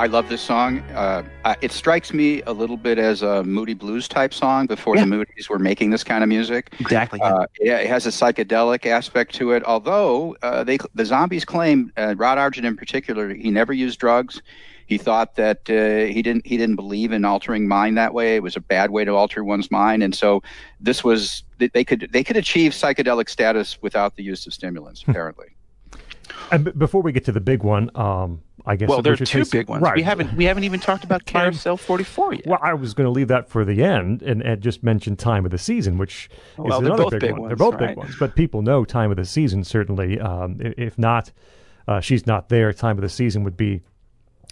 I 0.00 0.06
love 0.06 0.30
this 0.30 0.40
song. 0.40 0.78
Uh, 0.94 1.22
it 1.60 1.72
strikes 1.72 2.14
me 2.14 2.40
a 2.46 2.54
little 2.54 2.78
bit 2.78 2.96
as 2.96 3.20
a 3.20 3.44
Moody 3.44 3.74
Blues 3.74 4.08
type 4.08 4.32
song 4.32 4.66
before 4.66 4.96
yeah. 4.96 5.04
the 5.04 5.10
Moodies 5.10 5.50
were 5.50 5.58
making 5.58 5.90
this 5.90 6.02
kind 6.02 6.24
of 6.24 6.28
music. 6.30 6.72
Exactly. 6.80 7.20
Uh, 7.20 7.44
yeah, 7.60 7.76
it 7.76 7.86
has 7.86 8.06
a 8.06 8.08
psychedelic 8.08 8.86
aspect 8.86 9.34
to 9.34 9.52
it. 9.52 9.62
Although 9.66 10.38
uh, 10.40 10.64
they, 10.64 10.78
the 10.94 11.04
zombies 11.04 11.44
claim, 11.44 11.92
uh, 11.98 12.14
Rod 12.16 12.38
Argent 12.38 12.64
in 12.64 12.78
particular, 12.78 13.34
he 13.34 13.50
never 13.50 13.74
used 13.74 13.98
drugs. 13.98 14.40
He 14.86 14.96
thought 14.96 15.34
that 15.34 15.68
uh, 15.68 16.10
he 16.10 16.22
didn't 16.22 16.46
he 16.46 16.56
didn't 16.56 16.76
believe 16.76 17.12
in 17.12 17.26
altering 17.26 17.68
mind 17.68 17.98
that 17.98 18.14
way. 18.14 18.36
It 18.36 18.42
was 18.42 18.56
a 18.56 18.60
bad 18.60 18.92
way 18.92 19.04
to 19.04 19.14
alter 19.14 19.44
one's 19.44 19.70
mind, 19.70 20.02
and 20.02 20.14
so 20.14 20.42
this 20.80 21.04
was 21.04 21.44
they 21.58 21.84
could 21.84 22.08
they 22.10 22.24
could 22.24 22.38
achieve 22.38 22.72
psychedelic 22.72 23.28
status 23.28 23.76
without 23.82 24.16
the 24.16 24.22
use 24.22 24.46
of 24.46 24.54
stimulants. 24.54 25.02
Hmm. 25.02 25.10
Apparently. 25.10 25.48
And 26.50 26.64
b- 26.64 26.72
before 26.72 27.02
we 27.02 27.12
get 27.12 27.24
to 27.26 27.32
the 27.32 27.40
big 27.40 27.62
one, 27.62 27.90
um, 27.94 28.40
I 28.66 28.76
guess. 28.76 28.88
Well, 28.88 29.02
there 29.02 29.14
are 29.14 29.16
two 29.16 29.44
big 29.44 29.68
ones. 29.68 29.82
Right. 29.82 29.96
We 29.96 30.02
haven't 30.02 30.34
we 30.36 30.44
haven't 30.44 30.64
even 30.64 30.80
talked 30.80 31.04
about 31.04 31.24
Care 31.26 31.48
of 31.48 31.58
Cell 31.58 31.76
44 31.76 32.34
yet. 32.34 32.46
Well, 32.46 32.58
I 32.62 32.74
was 32.74 32.94
going 32.94 33.06
to 33.06 33.10
leave 33.10 33.28
that 33.28 33.48
for 33.48 33.64
the 33.64 33.82
end 33.82 34.22
and, 34.22 34.42
and 34.42 34.60
just 34.60 34.82
mention 34.82 35.16
Time 35.16 35.44
of 35.44 35.50
the 35.50 35.58
Season, 35.58 35.98
which 35.98 36.28
well, 36.56 36.80
is 36.80 36.86
another 36.86 37.10
big, 37.10 37.20
big, 37.20 37.32
one. 37.32 37.40
Ones, 37.42 37.48
they're 37.50 37.56
both 37.56 37.80
right? 37.80 37.88
big 37.88 37.96
ones, 37.96 38.16
but 38.18 38.34
people 38.34 38.62
know 38.62 38.84
Time 38.84 39.10
of 39.10 39.16
the 39.16 39.24
Season 39.24 39.64
certainly. 39.64 40.20
Um, 40.20 40.56
if 40.60 40.98
not, 40.98 41.32
uh, 41.88 42.00
she's 42.00 42.26
not 42.26 42.48
there. 42.48 42.72
Time 42.72 42.96
of 42.96 43.02
the 43.02 43.08
Season 43.08 43.44
would 43.44 43.56
be 43.56 43.80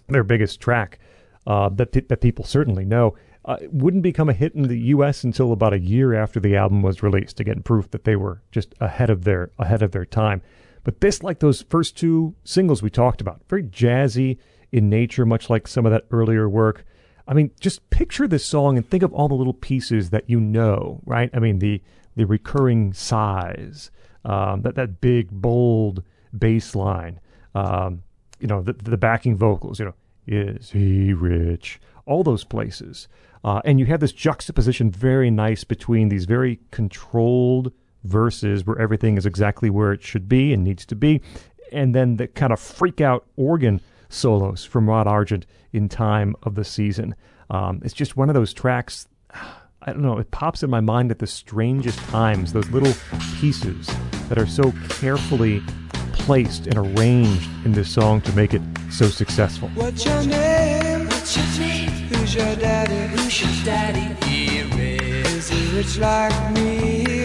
their 0.09 0.24
biggest 0.24 0.60
track 0.60 0.98
uh, 1.47 1.68
that 1.70 1.93
that 1.93 2.20
people 2.20 2.44
certainly 2.44 2.85
know. 2.85 3.14
Uh, 3.44 3.56
wouldn't 3.70 4.02
become 4.02 4.28
a 4.28 4.35
hit 4.35 4.55
in 4.55 4.64
the 4.64 4.78
U.S. 4.78 5.24
until 5.24 5.52
about 5.52 5.72
a 5.72 5.78
year 5.78 6.12
after 6.12 6.39
the 6.39 6.55
album 6.55 6.82
was 6.82 7.02
released. 7.02 7.40
Again, 7.40 7.62
proof 7.62 7.90
that 7.93 8.05
they 8.05 8.14
were 8.14 8.43
just 8.51 8.74
ahead 8.78 9.09
of 9.09 9.24
their 9.24 9.51
ahead 9.59 9.80
of 9.80 9.93
their 9.93 10.05
time. 10.05 10.43
But 10.89 11.02
this, 11.02 11.23
like 11.23 11.40
those 11.40 11.66
first 11.69 11.98
two 11.98 12.35
singles 12.44 12.82
we 12.82 12.89
talked 12.89 13.20
about, 13.20 13.43
very 13.47 13.62
jazzy 13.62 14.39
in 14.73 14.89
nature, 14.89 15.27
much 15.27 15.51
like 15.51 15.69
some 15.69 15.85
of 15.85 15.93
that 15.93 16.06
earlier 16.10 16.48
work. 16.48 16.86
I 17.27 17.35
mean, 17.35 17.51
just 17.60 17.90
picture 17.90 18.27
this 18.27 18.47
song 18.47 18.78
and 18.78 18.89
think 18.89 19.02
of 19.02 19.12
all 19.12 19.28
the 19.28 19.35
little 19.35 19.52
pieces 19.52 20.09
that 20.09 20.31
you 20.31 20.40
know, 20.40 21.02
right? 21.05 21.28
I 21.35 21.40
mean, 21.40 21.59
the 21.59 21.82
the 22.16 22.24
recurring 22.24 22.94
sighs, 22.94 23.90
um, 24.24 24.62
that 24.62 24.77
that 24.77 25.02
big 25.02 25.31
bold 25.31 26.05
bass 26.39 26.74
line, 26.74 27.20
um, 27.55 28.02
you 28.40 28.47
know, 28.47 28.62
the 28.62 28.73
the 28.73 28.97
backing 28.97 29.36
vocals, 29.36 29.78
you 29.78 29.85
know, 29.85 29.94
is 30.27 30.70
he 30.70 31.12
rich? 31.12 31.81
All 32.06 32.23
those 32.23 32.44
places, 32.44 33.09
uh, 33.44 33.60
and 33.66 33.78
you 33.78 33.85
have 33.85 34.01
this 34.01 34.12
juxtaposition 34.12 34.90
very 34.90 35.31
nice 35.31 35.65
between 35.65 36.09
these 36.09 36.24
very 36.24 36.60
controlled 36.70 37.74
verses 38.05 38.66
where 38.66 38.79
everything 38.79 39.16
is 39.16 39.27
exactly 39.27 39.70
where 39.70 39.93
it 39.93 40.03
should 40.03 40.29
be 40.29 40.53
and 40.53 40.65
needs 40.65 40.87
to 40.87 40.97
be, 40.97 41.20
and 41.73 41.95
then 41.95 42.16
the 42.16 42.29
kind 42.29 42.53
of 42.53 42.61
freak 42.61 43.01
out 43.01 43.27
organ 43.37 43.81
solos 44.09 44.65
from 44.65 44.89
Rod 44.89 45.07
Argent 45.07 45.47
in 45.73 45.89
Time 45.89 46.35
of 46.43 46.55
the 46.55 46.65
Season. 46.65 47.15
Um, 47.51 47.81
it's 47.85 47.95
just 47.95 48.16
one 48.16 48.29
of 48.29 48.35
those 48.35 48.53
tracks. 48.53 49.07
I 49.81 49.93
don't 49.93 50.03
know, 50.03 50.19
it 50.19 50.31
pops 50.33 50.65
in 50.65 50.70
my 50.70 50.81
mind 50.81 51.12
at 51.12 51.20
the 51.20 51.27
strangest 51.27 51.99
times, 52.01 52.53
those 52.53 52.69
little 52.70 52.93
pieces 53.41 53.89
that 54.29 54.37
are 54.37 54.47
so 54.47 54.75
carefully 54.89 55.62
placed 56.12 56.66
and 56.66 56.77
arranged 56.77 57.49
in 57.65 57.73
this 57.73 57.89
song 57.89 58.20
to 58.23 58.33
make 58.33 58.53
it 58.53 58.61
so 58.91 59.07
successful. 59.07 59.69
What's 59.70 60.05
your 60.05 60.23
name? 60.25 61.07
What's 61.07 61.37
your 61.37 61.66
name? 61.66 61.91
Who's 62.09 62.35
your 62.35 62.57
daddy? 62.57 63.16
Who's 63.16 63.41
your 63.41 63.65
daddy? 63.65 64.27
He 64.27 64.59
is 65.39 65.49
he 65.49 65.77
rich 65.77 65.97
like 65.99 66.53
me? 66.53 67.18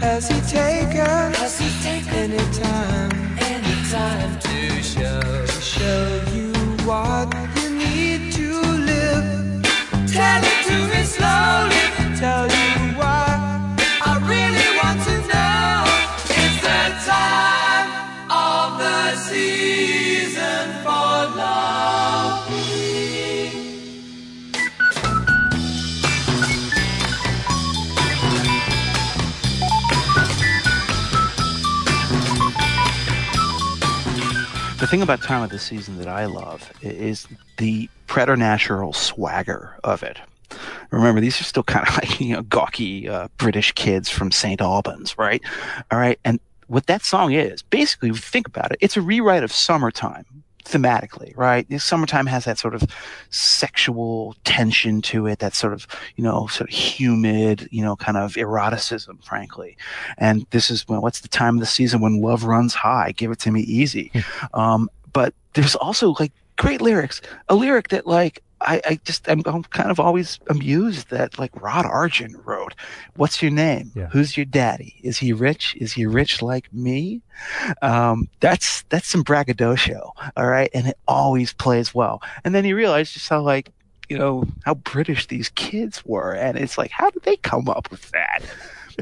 Has 0.00 0.28
he 0.28 0.40
taken, 0.40 1.34
Has 1.34 1.58
he 1.60 1.68
taken 1.82 2.32
any 2.32 2.52
time, 2.54 3.36
any 3.38 3.90
time 3.90 4.38
to 4.40 4.82
show, 4.82 5.20
to 5.20 5.60
show 5.60 6.22
you 6.32 6.52
what 6.86 7.34
you 7.56 7.70
need 7.70 8.32
to 8.32 8.60
live? 8.60 9.62
Tell 10.10 10.42
it 10.42 10.64
to 10.68 10.96
me 10.96 11.04
slowly. 11.04 11.59
Thing 34.90 35.02
about 35.02 35.22
time 35.22 35.40
of 35.40 35.50
the 35.50 35.58
season 35.60 35.98
that 35.98 36.08
I 36.08 36.24
love 36.24 36.72
is 36.82 37.28
the 37.58 37.88
preternatural 38.08 38.92
swagger 38.92 39.76
of 39.84 40.02
it. 40.02 40.18
Remember, 40.90 41.20
these 41.20 41.40
are 41.40 41.44
still 41.44 41.62
kind 41.62 41.86
of 41.86 41.94
like 42.02 42.20
you 42.20 42.34
know 42.34 42.42
gawky 42.42 43.08
uh, 43.08 43.28
British 43.36 43.70
kids 43.72 44.08
from 44.08 44.32
St. 44.32 44.60
Albans, 44.60 45.16
right? 45.16 45.40
All 45.92 45.98
right, 46.00 46.18
and 46.24 46.40
what 46.66 46.88
that 46.88 47.04
song 47.04 47.32
is 47.32 47.62
basically, 47.62 48.10
think 48.10 48.48
about 48.48 48.72
it, 48.72 48.78
it's 48.80 48.96
a 48.96 49.00
rewrite 49.00 49.44
of 49.44 49.52
"Summertime" 49.52 50.39
thematically, 50.70 51.36
right? 51.36 51.66
Summertime 51.80 52.26
has 52.26 52.44
that 52.44 52.58
sort 52.58 52.74
of 52.74 52.84
sexual 53.30 54.36
tension 54.44 55.02
to 55.02 55.26
it, 55.26 55.38
that 55.40 55.54
sort 55.54 55.72
of, 55.72 55.86
you 56.16 56.24
know, 56.24 56.46
sort 56.46 56.70
of 56.70 56.76
humid, 56.76 57.68
you 57.70 57.82
know, 57.82 57.96
kind 57.96 58.16
of 58.16 58.36
eroticism, 58.36 59.18
frankly. 59.22 59.76
And 60.18 60.46
this 60.50 60.70
is, 60.70 60.88
well, 60.88 61.02
what's 61.02 61.20
the 61.20 61.28
time 61.28 61.56
of 61.56 61.60
the 61.60 61.66
season 61.66 62.00
when 62.00 62.20
love 62.20 62.44
runs 62.44 62.74
high? 62.74 63.12
Give 63.12 63.30
it 63.30 63.38
to 63.40 63.50
me 63.50 63.62
easy. 63.62 64.10
Hmm. 64.12 64.60
um, 64.60 64.90
but 65.12 65.34
there's 65.54 65.74
also 65.74 66.14
like 66.20 66.32
great 66.56 66.80
lyrics, 66.80 67.20
a 67.48 67.54
lyric 67.54 67.88
that 67.88 68.06
like 68.06 68.42
I, 68.60 68.80
I 68.84 69.00
just 69.04 69.28
I'm, 69.28 69.42
I'm, 69.46 69.62
kind 69.64 69.90
of 69.90 69.98
always 69.98 70.38
amused 70.48 71.10
that 71.10 71.38
like 71.38 71.50
Rod 71.60 71.86
Argent 71.86 72.36
wrote, 72.44 72.74
"What's 73.16 73.40
your 73.40 73.50
name? 73.50 73.92
Yeah. 73.94 74.08
Who's 74.08 74.36
your 74.36 74.46
daddy? 74.46 74.96
Is 75.02 75.18
he 75.18 75.32
rich? 75.32 75.74
Is 75.80 75.92
he 75.92 76.06
rich 76.06 76.42
like 76.42 76.72
me?" 76.72 77.22
Um, 77.82 78.28
that's 78.40 78.82
that's 78.90 79.08
some 79.08 79.22
braggadocio, 79.22 80.12
all 80.36 80.46
right, 80.46 80.70
and 80.74 80.86
it 80.86 80.98
always 81.08 81.52
plays 81.52 81.94
well. 81.94 82.22
And 82.44 82.54
then 82.54 82.64
you 82.64 82.76
realize 82.76 83.12
just 83.12 83.28
how 83.28 83.40
like 83.40 83.70
you 84.08 84.18
know 84.18 84.44
how 84.64 84.74
British 84.74 85.26
these 85.26 85.48
kids 85.50 86.04
were, 86.04 86.32
and 86.34 86.58
it's 86.58 86.76
like 86.76 86.90
how 86.90 87.08
did 87.10 87.22
they 87.22 87.36
come 87.36 87.68
up 87.68 87.90
with 87.90 88.10
that? 88.10 88.42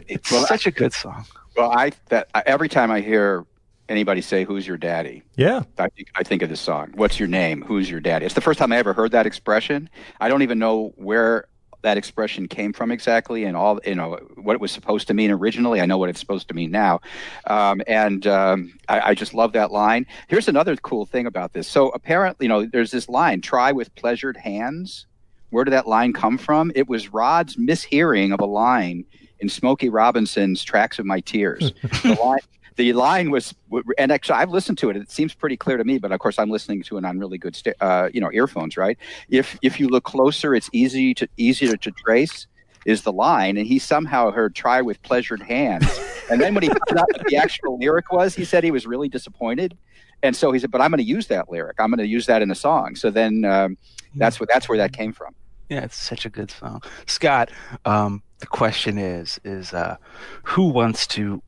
It's 0.06 0.30
well, 0.30 0.46
such 0.46 0.66
I, 0.66 0.70
a 0.70 0.72
good 0.72 0.92
song. 0.92 1.24
Well, 1.56 1.72
I 1.72 1.90
that 2.10 2.28
every 2.46 2.68
time 2.68 2.90
I 2.92 3.00
hear 3.00 3.44
anybody 3.88 4.20
say, 4.20 4.44
"Who's 4.44 4.66
your 4.66 4.76
daddy?" 4.76 5.22
Yeah, 5.36 5.62
I 5.78 5.88
think 5.88 6.08
I 6.16 6.22
think 6.22 6.42
of 6.42 6.48
this 6.48 6.60
song. 6.60 6.92
What's 6.94 7.18
your 7.18 7.28
name? 7.28 7.62
Who's 7.62 7.90
your 7.90 8.00
daddy? 8.00 8.26
It's 8.26 8.34
the 8.34 8.40
first 8.40 8.58
time 8.58 8.72
I 8.72 8.76
ever 8.76 8.92
heard 8.92 9.12
that 9.12 9.26
expression. 9.26 9.88
I 10.20 10.28
don't 10.28 10.42
even 10.42 10.58
know 10.58 10.92
where 10.96 11.46
that 11.82 11.96
expression 11.96 12.48
came 12.48 12.72
from 12.72 12.90
exactly, 12.90 13.44
and 13.44 13.56
all 13.56 13.78
you 13.84 13.94
know 13.94 14.18
what 14.36 14.54
it 14.54 14.60
was 14.60 14.72
supposed 14.72 15.06
to 15.08 15.14
mean 15.14 15.30
originally. 15.30 15.80
I 15.80 15.86
know 15.86 15.98
what 15.98 16.08
it's 16.08 16.20
supposed 16.20 16.48
to 16.48 16.54
mean 16.54 16.70
now, 16.70 17.00
um, 17.46 17.80
and 17.86 18.26
um, 18.26 18.74
I, 18.88 19.00
I, 19.10 19.14
just 19.14 19.34
love 19.34 19.52
that 19.52 19.70
line. 19.70 20.06
Here's 20.28 20.48
another 20.48 20.76
cool 20.76 21.06
thing 21.06 21.26
about 21.26 21.52
this. 21.52 21.68
So 21.68 21.90
apparently, 21.90 22.44
you 22.44 22.48
know, 22.48 22.66
there's 22.66 22.90
this 22.90 23.08
line: 23.08 23.40
"Try 23.40 23.72
with 23.72 23.94
pleasured 23.94 24.36
hands." 24.36 25.06
Where 25.50 25.64
did 25.64 25.70
that 25.70 25.88
line 25.88 26.12
come 26.12 26.36
from? 26.36 26.72
It 26.74 26.88
was 26.88 27.10
Rod's 27.10 27.56
mishearing 27.56 28.34
of 28.34 28.40
a 28.40 28.44
line 28.44 29.06
in 29.40 29.48
Smokey 29.48 29.88
Robinson's 29.88 30.64
"Tracks 30.64 30.98
of 30.98 31.06
My 31.06 31.20
Tears." 31.20 31.72
the 32.02 32.18
line 32.22 32.40
the 32.78 32.92
line 32.92 33.30
was, 33.30 33.54
and 33.98 34.12
actually 34.12 34.36
I've 34.36 34.50
listened 34.50 34.78
to 34.78 34.88
it. 34.88 34.96
It 34.96 35.10
seems 35.10 35.34
pretty 35.34 35.56
clear 35.56 35.76
to 35.76 35.84
me, 35.84 35.98
but 35.98 36.12
of 36.12 36.20
course 36.20 36.38
I'm 36.38 36.48
listening 36.48 36.82
to 36.84 36.96
it 36.96 37.04
on 37.04 37.18
really 37.18 37.36
good, 37.36 37.60
uh, 37.80 38.08
you 38.14 38.20
know, 38.20 38.30
earphones, 38.32 38.76
right? 38.76 38.96
If 39.28 39.58
if 39.62 39.80
you 39.80 39.88
look 39.88 40.04
closer, 40.04 40.54
it's 40.54 40.70
easy 40.72 41.12
to 41.14 41.28
easier 41.36 41.76
to 41.76 41.90
trace 41.90 42.46
is 42.86 43.02
the 43.02 43.12
line, 43.12 43.56
and 43.56 43.66
he 43.66 43.80
somehow 43.80 44.30
heard 44.30 44.54
"try 44.54 44.80
with 44.80 45.02
pleasured 45.02 45.42
hands," 45.42 45.86
and 46.30 46.40
then 46.40 46.54
when 46.54 46.62
he 46.62 46.68
found 46.68 47.00
out 47.00 47.08
what 47.12 47.26
the 47.26 47.36
actual 47.36 47.78
lyric 47.78 48.12
was, 48.12 48.36
he 48.36 48.44
said 48.44 48.62
he 48.62 48.70
was 48.70 48.86
really 48.86 49.08
disappointed, 49.08 49.76
and 50.22 50.36
so 50.36 50.52
he 50.52 50.60
said, 50.60 50.70
"But 50.70 50.80
I'm 50.80 50.92
going 50.92 50.98
to 50.98 51.04
use 51.04 51.26
that 51.26 51.50
lyric. 51.50 51.76
I'm 51.80 51.90
going 51.90 51.98
to 51.98 52.06
use 52.06 52.26
that 52.26 52.42
in 52.42 52.48
the 52.48 52.54
song." 52.54 52.94
So 52.94 53.10
then 53.10 53.44
um, 53.44 53.76
that's 54.14 54.38
what 54.38 54.48
that's 54.48 54.68
where 54.68 54.78
that 54.78 54.92
came 54.92 55.12
from. 55.12 55.34
Yeah, 55.68 55.80
it's 55.80 55.96
such 55.96 56.24
a 56.24 56.30
good 56.30 56.52
song, 56.52 56.82
Scott. 57.06 57.50
Um, 57.84 58.22
the 58.38 58.46
question 58.46 58.98
is, 58.98 59.40
is 59.42 59.74
uh, 59.74 59.96
who 60.44 60.68
wants 60.68 61.08
to 61.08 61.42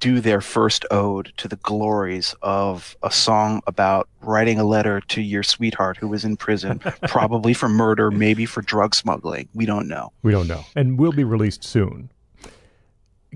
do 0.00 0.20
their 0.20 0.40
first 0.40 0.84
ode 0.90 1.32
to 1.36 1.48
the 1.48 1.56
glories 1.56 2.34
of 2.42 2.96
a 3.02 3.10
song 3.10 3.60
about 3.66 4.08
writing 4.20 4.58
a 4.58 4.64
letter 4.64 5.00
to 5.00 5.20
your 5.20 5.42
sweetheart 5.42 5.96
who 5.96 6.08
was 6.08 6.24
in 6.24 6.36
prison, 6.36 6.78
probably 7.08 7.52
for 7.54 7.68
murder, 7.68 8.10
maybe 8.10 8.46
for 8.46 8.62
drug 8.62 8.94
smuggling. 8.94 9.48
We 9.54 9.66
don't 9.66 9.88
know. 9.88 10.12
We 10.22 10.32
don't 10.32 10.48
know. 10.48 10.64
And 10.76 10.98
will 10.98 11.12
be 11.12 11.24
released 11.24 11.64
soon. 11.64 12.10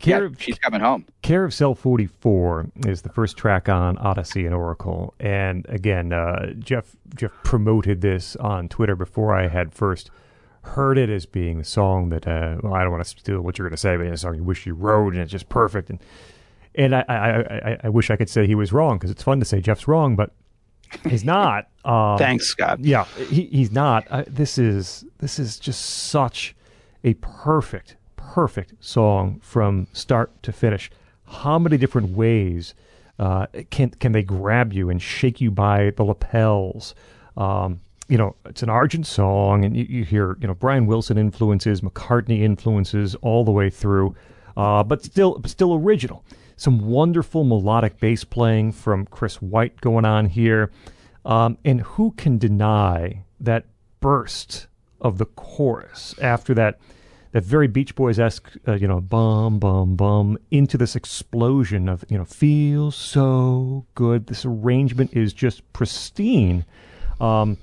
Care 0.01 0.21
yeah, 0.21 0.27
of, 0.27 0.43
she's 0.43 0.59
coming 0.59 0.81
home. 0.81 1.05
Care 1.21 1.45
of 1.45 1.53
Cell 1.53 1.75
44 1.75 2.71
is 2.87 3.03
the 3.03 3.11
first 3.11 3.37
track 3.37 3.69
on 3.69 3.99
Odyssey 3.99 4.47
and 4.47 4.55
Oracle. 4.55 5.15
And 5.21 5.67
again, 5.69 6.13
uh, 6.13 6.55
Jeff 6.55 6.97
Jeff 7.15 7.31
promoted 7.45 8.01
this 8.01 8.35
on 8.37 8.69
Twitter 8.69 8.97
before 8.97 9.37
I 9.37 9.49
had 9.49 9.75
first 9.75 10.11
heard 10.63 10.97
it 10.97 11.11
as 11.11 11.27
being 11.27 11.59
the 11.59 11.65
song 11.65 12.09
that, 12.09 12.27
uh, 12.27 12.57
well, 12.63 12.75
I 12.75 12.83
don't 12.83 12.93
want 12.93 13.05
to 13.05 13.11
steal 13.11 13.41
what 13.41 13.59
you're 13.59 13.69
going 13.69 13.77
to 13.77 13.81
say, 13.81 13.97
but 13.97 14.07
it's 14.07 14.23
a 14.23 14.23
song 14.23 14.37
you 14.37 14.45
wish 14.45 14.65
you 14.65 14.75
wrote, 14.75 15.13
and 15.13 15.23
it's 15.23 15.33
just 15.33 15.49
perfect. 15.49 15.91
And 15.91 15.99
and 16.75 16.95
I, 16.95 17.05
I, 17.09 17.71
I, 17.71 17.79
I 17.85 17.89
wish 17.89 18.11
I 18.11 18.17
could 18.17 18.29
say 18.29 18.47
he 18.47 18.55
was 18.55 18.73
wrong 18.73 18.99
because 18.99 19.11
it's 19.11 19.23
fun 19.23 19.39
to 19.41 19.45
say 19.45 19.61
Jeff's 19.61 19.87
wrong, 19.87 20.17
but 20.17 20.33
he's 21.09 21.25
not. 21.25 21.69
Um, 21.85 22.17
Thanks, 22.17 22.47
Scott. 22.47 22.79
Yeah, 22.79 23.07
he, 23.29 23.47
he's 23.47 23.73
not. 23.73 24.07
Uh, 24.09 24.23
this 24.29 24.57
is 24.57 25.05
this 25.19 25.41
is 25.41 25.59
just 25.59 25.85
such 25.85 26.55
a 27.03 27.15
perfect, 27.15 27.97
perfect 28.15 28.75
song 28.79 29.41
from 29.43 29.89
start 29.93 30.31
to 30.45 30.53
finish. 30.53 30.93
How 31.27 31.59
many 31.59 31.77
different 31.77 32.11
ways 32.11 32.75
uh, 33.19 33.47
can 33.71 33.91
can 33.91 34.13
they 34.13 34.23
grab 34.23 34.73
you 34.73 34.91
and 34.91 35.03
shake 35.03 35.41
you 35.41 35.51
by 35.51 35.91
the 35.97 36.05
lapels? 36.05 36.95
Um, 37.37 37.81
you 38.09 38.17
know, 38.17 38.37
it's 38.45 38.63
an 38.63 38.69
Argent 38.69 39.07
song, 39.07 39.65
and 39.65 39.77
you, 39.77 39.85
you, 39.89 40.05
hear 40.05 40.37
you 40.41 40.47
know 40.47 40.55
Brian 40.55 40.87
Wilson 40.87 41.19
influences, 41.19 41.81
McCartney 41.81 42.43
influences 42.43 43.15
all 43.17 43.45
the 43.45 43.51
way 43.51 43.71
through, 43.71 44.15
uh, 44.57 44.85
but 44.85 45.03
still 45.03 45.41
still 45.47 45.75
original. 45.75 46.25
Some 46.63 46.87
wonderful 46.87 47.43
melodic 47.43 47.99
bass 47.99 48.23
playing 48.23 48.71
from 48.71 49.05
Chris 49.07 49.43
White 49.43 49.81
going 49.81 50.05
on 50.05 50.27
here. 50.27 50.71
Um, 51.25 51.59
and 51.65 51.81
who 51.81 52.13
can 52.13 52.39
deny 52.39 53.25
that 53.41 53.65
burst 53.99 54.69
of 55.01 55.19
the 55.19 55.25
chorus 55.27 56.15
after 56.23 56.55
that 56.55 56.79
that 57.33 57.43
very 57.43 57.67
Beach 57.67 57.97
Boys 57.97 58.21
esque, 58.21 58.49
uh, 58.69 58.75
you 58.75 58.87
know, 58.87 59.01
bum 59.01 59.59
bum 59.59 59.97
bum 59.97 60.39
into 60.53 60.79
this 60.79 60.95
explosion 60.95 61.89
of 61.89 62.05
you 62.09 62.17
know 62.17 62.25
feels 62.25 62.95
so 62.95 63.85
good. 63.97 64.29
This 64.29 64.45
arrangement 64.45 65.15
is 65.15 65.33
just 65.33 65.65
pristine. 65.73 66.65
Um, 67.21 67.59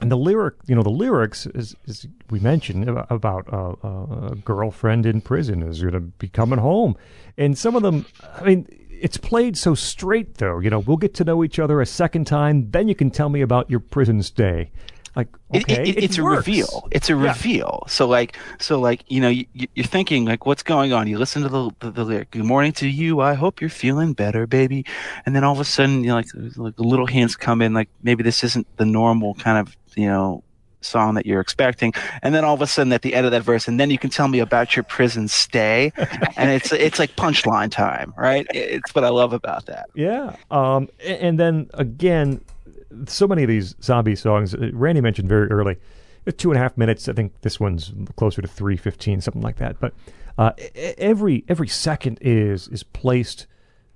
and 0.00 0.10
the 0.10 0.16
lyric, 0.16 0.54
you 0.66 0.74
know, 0.74 0.82
the 0.82 0.90
lyrics, 0.90 1.46
as, 1.54 1.74
as 1.88 2.06
we 2.30 2.38
mentioned 2.40 2.88
about 2.88 3.52
uh, 3.52 3.74
uh, 3.82 4.28
a 4.32 4.36
girlfriend 4.36 5.06
in 5.06 5.20
prison 5.20 5.62
is 5.62 5.80
going 5.80 5.94
to 5.94 6.00
be 6.00 6.28
coming 6.28 6.58
home, 6.58 6.96
and 7.38 7.56
some 7.56 7.76
of 7.76 7.82
them, 7.82 8.06
I 8.34 8.44
mean, 8.44 8.68
it's 8.90 9.16
played 9.16 9.56
so 9.56 9.74
straight 9.74 10.36
though. 10.36 10.58
You 10.58 10.70
know, 10.70 10.80
we'll 10.80 10.96
get 10.96 11.14
to 11.14 11.24
know 11.24 11.44
each 11.44 11.58
other 11.58 11.80
a 11.80 11.86
second 11.86 12.26
time, 12.26 12.70
then 12.70 12.88
you 12.88 12.94
can 12.94 13.10
tell 13.10 13.28
me 13.28 13.40
about 13.40 13.70
your 13.70 13.80
prison 13.80 14.22
stay. 14.22 14.70
Like, 15.16 15.28
okay, 15.54 15.72
it, 15.72 15.88
it, 15.88 15.88
it, 15.88 16.04
it's 16.04 16.18
works. 16.18 16.34
a 16.34 16.36
reveal. 16.36 16.88
It's 16.90 17.08
a 17.08 17.14
yeah. 17.14 17.28
reveal. 17.28 17.84
So 17.88 18.06
like, 18.06 18.36
so 18.58 18.78
like, 18.78 19.02
you 19.08 19.22
know, 19.22 19.30
you, 19.30 19.46
are 19.78 19.82
thinking 19.82 20.26
like, 20.26 20.44
what's 20.44 20.62
going 20.62 20.92
on? 20.92 21.06
You 21.06 21.16
listen 21.18 21.42
to 21.42 21.48
the, 21.48 21.70
the, 21.80 21.90
the 21.90 22.04
lyric. 22.04 22.32
Good 22.32 22.44
morning 22.44 22.72
to 22.72 22.86
you. 22.86 23.20
I 23.20 23.32
hope 23.32 23.62
you're 23.62 23.70
feeling 23.70 24.12
better, 24.12 24.46
baby. 24.46 24.84
And 25.24 25.34
then 25.34 25.42
all 25.42 25.54
of 25.54 25.60
a 25.60 25.64
sudden, 25.64 26.04
you 26.04 26.10
know, 26.10 26.16
like, 26.16 26.26
like 26.56 26.76
the 26.76 26.82
little 26.82 27.06
hints 27.06 27.34
come 27.34 27.62
in. 27.62 27.72
Like 27.72 27.88
maybe 28.02 28.22
this 28.22 28.44
isn't 28.44 28.66
the 28.76 28.84
normal 28.84 29.32
kind 29.36 29.56
of 29.56 29.74
you 29.96 30.06
know 30.06 30.42
song 30.86 31.14
that 31.14 31.26
you're 31.26 31.40
expecting. 31.40 31.92
And 32.22 32.34
then 32.34 32.44
all 32.44 32.54
of 32.54 32.62
a 32.62 32.66
sudden 32.66 32.92
at 32.92 33.02
the 33.02 33.14
end 33.14 33.26
of 33.26 33.32
that 33.32 33.42
verse 33.42 33.68
and 33.68 33.78
then 33.78 33.90
you 33.90 33.98
can 33.98 34.10
tell 34.10 34.28
me 34.28 34.38
about 34.38 34.76
your 34.76 34.82
prison 34.84 35.28
stay. 35.28 35.92
And 36.38 36.50
it's 36.50 36.70
it's 36.72 36.98
like 36.98 37.16
punchline 37.16 37.70
time 37.70 38.12
right? 38.16 38.46
It's 38.50 38.94
what 38.94 39.04
i 39.04 39.08
love 39.08 39.32
about 39.32 39.66
that. 39.66 39.88
Yeah. 39.94 40.36
Um 40.50 40.88
and 41.04 41.40
then 41.40 41.70
again 41.74 42.40
so 43.06 43.26
many 43.26 43.42
of 43.42 43.48
these 43.48 43.74
zombie 43.82 44.14
songs 44.16 44.54
uh, 44.54 44.70
randy 44.72 45.00
mentioned 45.00 45.28
very 45.28 45.48
early 45.48 45.76
uh, 46.26 46.32
two 46.36 46.50
and 46.50 46.58
a 46.58 46.62
half 46.62 46.76
minutes. 46.76 47.08
I 47.08 47.12
think 47.12 47.40
this 47.40 47.58
one's 47.58 47.92
closer 48.16 48.42
to 48.42 48.48
315 48.48 49.20
something 49.20 49.42
like 49.42 49.56
that. 49.56 49.80
But 49.80 49.94
uh, 50.38 50.52
every 50.98 51.44
every 51.48 51.68
second 51.68 52.18
is 52.20 52.68
is 52.68 52.82
placed 52.82 53.46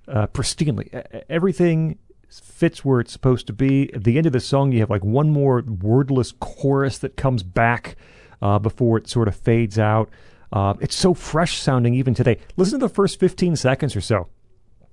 uh, 0.07 0.27
pristinely. 0.27 0.89
Everything 1.29 1.99
fits 2.39 2.85
where 2.85 2.99
it's 2.99 3.11
supposed 3.11 3.47
to 3.47 3.53
be. 3.53 3.93
At 3.93 4.03
the 4.03 4.17
end 4.17 4.27
of 4.27 4.33
the 4.33 4.39
song, 4.39 4.71
you 4.71 4.79
have 4.79 4.89
like 4.89 5.03
one 5.03 5.29
more 5.29 5.61
wordless 5.61 6.31
chorus 6.39 6.97
that 6.99 7.17
comes 7.17 7.43
back 7.43 7.95
uh, 8.41 8.59
before 8.59 8.97
it 8.97 9.07
sort 9.09 9.27
of 9.27 9.35
fades 9.35 9.77
out. 9.77 10.09
Uh, 10.53 10.73
it's 10.79 10.95
so 10.95 11.13
fresh 11.13 11.57
sounding 11.57 11.93
even 11.93 12.13
today. 12.13 12.37
Listen 12.57 12.79
to 12.79 12.87
the 12.87 12.93
first 12.93 13.19
15 13.19 13.55
seconds 13.55 13.95
or 13.95 14.01
so 14.01 14.27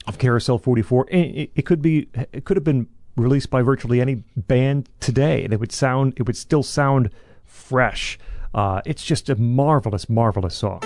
of 0.06 0.18
Care 0.18 0.36
of 0.36 0.42
Cell 0.42 0.58
44. 0.58 1.08
It, 1.10 1.50
it 1.54 1.62
could 1.62 1.82
be, 1.82 2.08
it 2.32 2.44
could 2.44 2.56
have 2.56 2.64
been 2.64 2.88
released 3.16 3.50
by 3.50 3.62
virtually 3.62 4.00
any 4.00 4.22
band 4.36 4.88
today, 5.00 5.44
and 5.44 5.52
it 5.52 5.60
would 5.60 5.72
sound, 5.72 6.14
it 6.16 6.22
would 6.22 6.36
still 6.36 6.62
sound 6.62 7.10
fresh. 7.44 8.18
Uh, 8.54 8.80
it's 8.86 9.04
just 9.04 9.28
a 9.28 9.36
marvelous, 9.36 10.08
marvelous 10.08 10.54
song. 10.54 10.80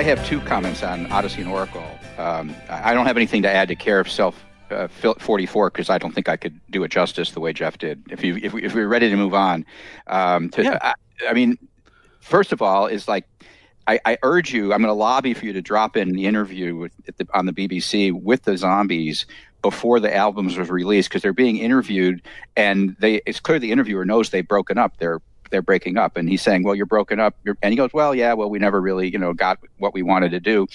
I 0.00 0.04
have 0.04 0.26
two 0.26 0.40
comments 0.40 0.82
on 0.82 1.12
Odyssey 1.12 1.42
and 1.42 1.50
Oracle. 1.50 1.84
Um, 2.16 2.56
I 2.70 2.94
don't 2.94 3.04
have 3.04 3.18
anything 3.18 3.42
to 3.42 3.50
add 3.50 3.68
to 3.68 3.76
Care 3.76 4.00
of 4.00 4.10
Cell 4.10 4.34
uh, 4.70 4.88
44 4.88 5.68
because 5.68 5.90
I 5.90 5.98
don't 5.98 6.14
think 6.14 6.26
I 6.26 6.38
could 6.38 6.58
do 6.70 6.82
it 6.84 6.90
justice 6.90 7.32
the 7.32 7.40
way 7.40 7.52
Jeff 7.52 7.76
did. 7.76 8.02
If 8.08 8.24
you 8.24 8.40
if, 8.42 8.54
we, 8.54 8.62
if 8.62 8.74
we're 8.74 8.88
ready 8.88 9.10
to 9.10 9.16
move 9.16 9.34
on, 9.34 9.66
um, 10.06 10.48
to, 10.52 10.62
Yeah. 10.62 10.78
I, 10.80 10.94
I 11.28 11.34
mean, 11.34 11.58
first 12.20 12.50
of 12.50 12.62
all, 12.62 12.86
is 12.86 13.08
like 13.08 13.26
I, 13.88 14.00
I 14.06 14.16
urge 14.22 14.54
you. 14.54 14.72
I'm 14.72 14.80
going 14.80 14.88
to 14.88 14.94
lobby 14.94 15.34
for 15.34 15.44
you 15.44 15.52
to 15.52 15.60
drop 15.60 15.98
in 15.98 16.12
the 16.12 16.24
interview 16.24 16.76
with, 16.76 16.92
at 17.06 17.18
the, 17.18 17.28
on 17.34 17.44
the 17.44 17.52
BBC 17.52 18.10
with 18.10 18.44
the 18.44 18.56
zombies 18.56 19.26
before 19.60 20.00
the 20.00 20.16
albums 20.16 20.56
was 20.56 20.70
released 20.70 21.10
because 21.10 21.20
they're 21.20 21.34
being 21.34 21.58
interviewed 21.58 22.22
and 22.56 22.96
they 23.00 23.20
it's 23.26 23.38
clear 23.38 23.58
the 23.58 23.70
interviewer 23.70 24.06
knows 24.06 24.30
they've 24.30 24.48
broken 24.48 24.78
up. 24.78 24.96
They're 24.96 25.20
they're 25.50 25.62
breaking 25.62 25.96
up 25.96 26.16
and 26.16 26.28
he's 26.28 26.42
saying 26.42 26.62
well 26.62 26.74
you're 26.74 26.86
broken 26.86 27.20
up 27.20 27.34
you're, 27.44 27.56
and 27.62 27.72
he 27.72 27.76
goes 27.76 27.92
well 27.92 28.14
yeah 28.14 28.32
well 28.32 28.48
we 28.48 28.58
never 28.58 28.80
really 28.80 29.10
you 29.10 29.18
know 29.18 29.32
got 29.32 29.58
what 29.78 29.92
we 29.94 30.02
wanted 30.02 30.30
to 30.30 30.40
do 30.40 30.66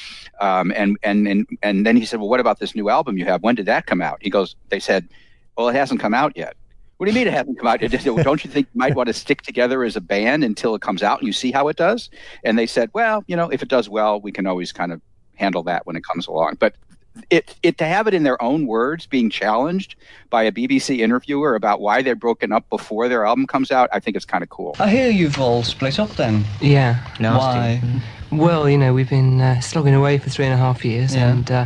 um, 0.42 0.72
and, 0.76 0.98
and 1.04 1.28
and 1.28 1.48
and 1.64 1.86
then 1.86 1.98
he 1.98 2.06
said 2.06 2.20
well 2.20 2.30
what 2.30 2.40
about 2.40 2.60
this 2.60 2.76
new 2.76 2.90
album 2.90 3.18
you 3.18 3.26
have 3.26 3.42
when 3.44 3.56
did 3.56 3.66
that 3.66 3.86
come 3.86 4.02
out 4.02 4.18
he 4.22 4.30
goes 4.30 4.56
they 4.70 4.80
said 4.80 5.08
well 5.58 5.68
it 5.70 5.76
hasn't 5.76 6.00
come 6.00 6.14
out 6.14 6.36
yet 6.36 6.56
what 6.98 7.08
do 7.08 7.12
you 7.12 7.16
mean 7.16 7.28
it 7.28 7.34
hasn't 7.34 7.60
come 7.60 7.68
out? 7.68 7.82
Don't 7.82 8.44
you 8.46 8.50
think 8.50 8.68
you 8.74 8.80
might 8.80 8.96
want 8.96 9.08
to 9.08 9.14
stick 9.14 9.42
together 9.42 9.84
as 9.84 9.98
a 9.98 10.02
band 10.02 10.46
until 10.46 10.76
it 10.76 10.82
comes 10.82 11.04
out 11.04 11.20
and 11.20 11.28
you 11.28 11.34
see 11.34 11.52
how 11.52 11.68
it 11.68 11.76
does? 11.76 12.10
And 12.46 12.58
they 12.58 12.66
said, 12.66 12.90
well, 12.94 13.22
you 13.28 13.36
know, 13.36 13.50
if 13.50 13.62
it 13.62 13.68
does 13.68 13.90
well, 13.90 14.22
we 14.22 14.32
can 14.32 14.48
always 14.48 14.72
kind 14.72 14.94
of 14.94 15.02
handle 15.36 15.62
that 15.64 15.86
when 15.86 15.98
it 15.98 16.06
comes 16.06 16.26
along. 16.26 16.56
But 16.58 16.76
it, 17.30 17.56
it 17.64 17.78
to 17.78 17.86
have 17.86 18.08
it 18.08 18.14
in 18.14 18.24
their 18.24 18.42
own 18.42 18.68
words, 18.68 19.06
being 19.08 19.30
challenged 19.30 19.96
by 20.30 20.44
a 20.44 20.52
BBC 20.52 21.00
interviewer 21.00 21.56
about 21.56 21.80
why 21.82 22.02
they're 22.02 22.16
broken 22.16 22.52
up 22.52 22.70
before 22.70 23.08
their 23.08 23.26
album 23.26 23.48
comes 23.48 23.72
out, 23.72 23.90
I 23.94 24.00
think 24.00 24.16
it's 24.18 24.26
kind 24.26 24.44
of 24.44 24.50
cool. 24.50 24.76
I 24.80 24.90
hear 24.90 25.10
you've 25.10 25.40
all 25.40 25.64
split 25.64 26.00
up 26.00 26.10
then. 26.18 26.44
Yeah. 26.62 27.04
Why? 27.20 27.82
Well, 28.32 28.70
you 28.70 28.78
know, 28.78 28.94
we've 28.94 29.10
been 29.10 29.40
uh, 29.40 29.62
slogging 29.62 29.94
away 29.94 30.18
for 30.18 30.30
three 30.30 30.46
and 30.46 30.54
a 30.54 30.58
half 30.58 30.84
years, 30.84 31.16
Yeah. 31.16 31.30
and 31.32 31.50
uh, 31.52 31.66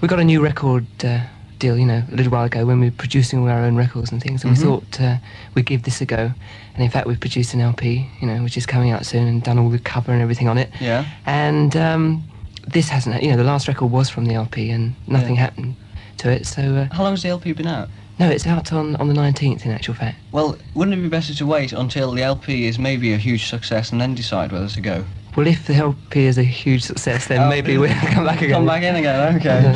we 0.00 0.08
got 0.08 0.18
a 0.18 0.24
new 0.24 0.42
record 0.42 0.86
uh, 1.04 1.20
deal, 1.58 1.78
you 1.78 1.84
know, 1.86 2.02
a 2.10 2.14
little 2.14 2.32
while 2.32 2.44
ago 2.44 2.64
when 2.66 2.80
we 2.80 2.86
were 2.86 2.96
producing 2.96 3.38
all 3.40 3.48
our 3.48 3.60
own 3.60 3.76
records 3.76 4.10
and 4.10 4.20
things, 4.22 4.42
and 4.44 4.56
Mm-hmm. 4.56 4.70
we 4.70 4.80
thought 4.80 5.00
uh, 5.00 5.16
we'd 5.54 5.66
give 5.66 5.82
this 5.84 6.00
a 6.00 6.06
go. 6.06 6.32
And 6.74 6.82
in 6.82 6.90
fact, 6.90 7.06
we've 7.06 7.20
produced 7.20 7.52
an 7.54 7.60
LP, 7.60 8.08
you 8.20 8.26
know, 8.26 8.42
which 8.42 8.56
is 8.56 8.64
coming 8.66 8.90
out 8.90 9.04
soon, 9.06 9.28
and 9.28 9.42
done 9.42 9.58
all 9.58 9.68
the 9.68 9.78
cover 9.78 10.10
and 10.12 10.22
everything 10.22 10.48
on 10.48 10.56
it. 10.58 10.70
Yeah. 10.80 11.04
And 11.26 11.76
um, 11.76 12.24
this 12.68 12.88
hasn't, 12.88 13.22
you 13.22 13.30
know, 13.30 13.36
the 13.36 13.44
last 13.44 13.68
record 13.68 13.86
was 13.90 14.08
from 14.10 14.26
the 14.26 14.34
LP, 14.34 14.70
and 14.70 14.94
nothing 15.06 15.34
Yeah. 15.36 15.42
happened 15.42 15.76
to 16.18 16.30
it. 16.30 16.46
So 16.46 16.62
uh, 16.90 16.94
How 16.94 17.02
long 17.02 17.12
has 17.12 17.22
the 17.22 17.28
LP 17.30 17.52
been 17.52 17.66
out? 17.66 17.88
no, 18.18 18.28
it's 18.28 18.46
out 18.46 18.72
on 18.72 18.96
on 18.96 19.08
the 19.08 19.14
19th, 19.14 19.64
in 19.64 19.70
actual 19.72 19.94
fact. 19.94 20.18
Well, 20.32 20.56
wouldn't 20.74 20.96
it 20.98 21.00
be 21.02 21.08
better 21.08 21.32
to 21.34 21.46
wait 21.46 21.72
until 21.72 22.12
the 22.12 22.22
LP 22.22 22.66
is 22.66 22.78
maybe 22.78 23.12
a 23.12 23.16
huge 23.16 23.46
success 23.48 23.92
and 23.92 24.00
then 24.00 24.14
decide 24.14 24.52
whether 24.52 24.68
to 24.68 24.80
go? 24.80 25.04
Well, 25.36 25.46
if 25.46 25.66
the 25.66 25.74
LP 25.74 26.26
is 26.26 26.38
a 26.38 26.42
huge 26.42 26.82
success, 26.82 27.26
then 27.28 27.40
Oh. 27.42 27.48
maybe 27.48 27.78
we'll 27.78 27.94
come 28.12 28.24
back 28.24 28.42
again. 28.42 28.50
Come 28.56 28.66
back 28.66 28.82
in 28.82 28.96
again, 28.96 29.36
okay. 29.36 29.72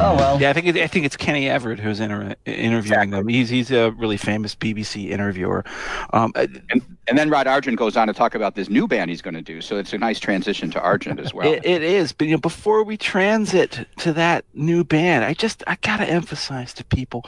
Oh 0.00 0.14
well. 0.14 0.40
Yeah, 0.40 0.50
I 0.50 0.52
think 0.52 0.66
it, 0.66 0.76
I 0.76 0.86
think 0.86 1.06
it's 1.06 1.16
Kenny 1.16 1.48
Everett 1.48 1.80
who's 1.80 1.98
inter- 1.98 2.36
interviewing 2.46 3.10
them. 3.10 3.26
He's 3.26 3.48
he's 3.48 3.72
a 3.72 3.90
really 3.92 4.16
famous 4.16 4.54
BBC 4.54 5.10
interviewer. 5.10 5.64
Um, 6.12 6.30
uh, 6.36 6.46
And, 6.70 6.82
and 7.08 7.18
then 7.18 7.30
Rod 7.30 7.48
Argent 7.48 7.76
goes 7.78 7.96
on 7.96 8.06
to 8.06 8.12
talk 8.12 8.36
about 8.36 8.54
this 8.54 8.68
new 8.68 8.86
band 8.86 9.10
he's 9.10 9.22
going 9.22 9.34
to 9.34 9.42
do. 9.42 9.60
So 9.60 9.76
it's 9.76 9.92
a 9.92 9.98
nice 9.98 10.20
transition 10.20 10.70
to 10.72 10.80
Argent 10.80 11.18
as 11.18 11.34
well. 11.34 11.52
It, 11.52 11.64
it 11.66 11.82
is, 11.82 12.12
but 12.12 12.28
you 12.28 12.34
know, 12.34 12.40
before 12.40 12.84
we 12.84 12.96
transit 12.96 13.86
to 13.98 14.12
that 14.12 14.44
new 14.54 14.84
band, 14.84 15.24
I 15.24 15.34
just 15.34 15.64
I 15.66 15.76
gotta 15.82 16.04
emphasize 16.08 16.72
to 16.74 16.84
people, 16.84 17.24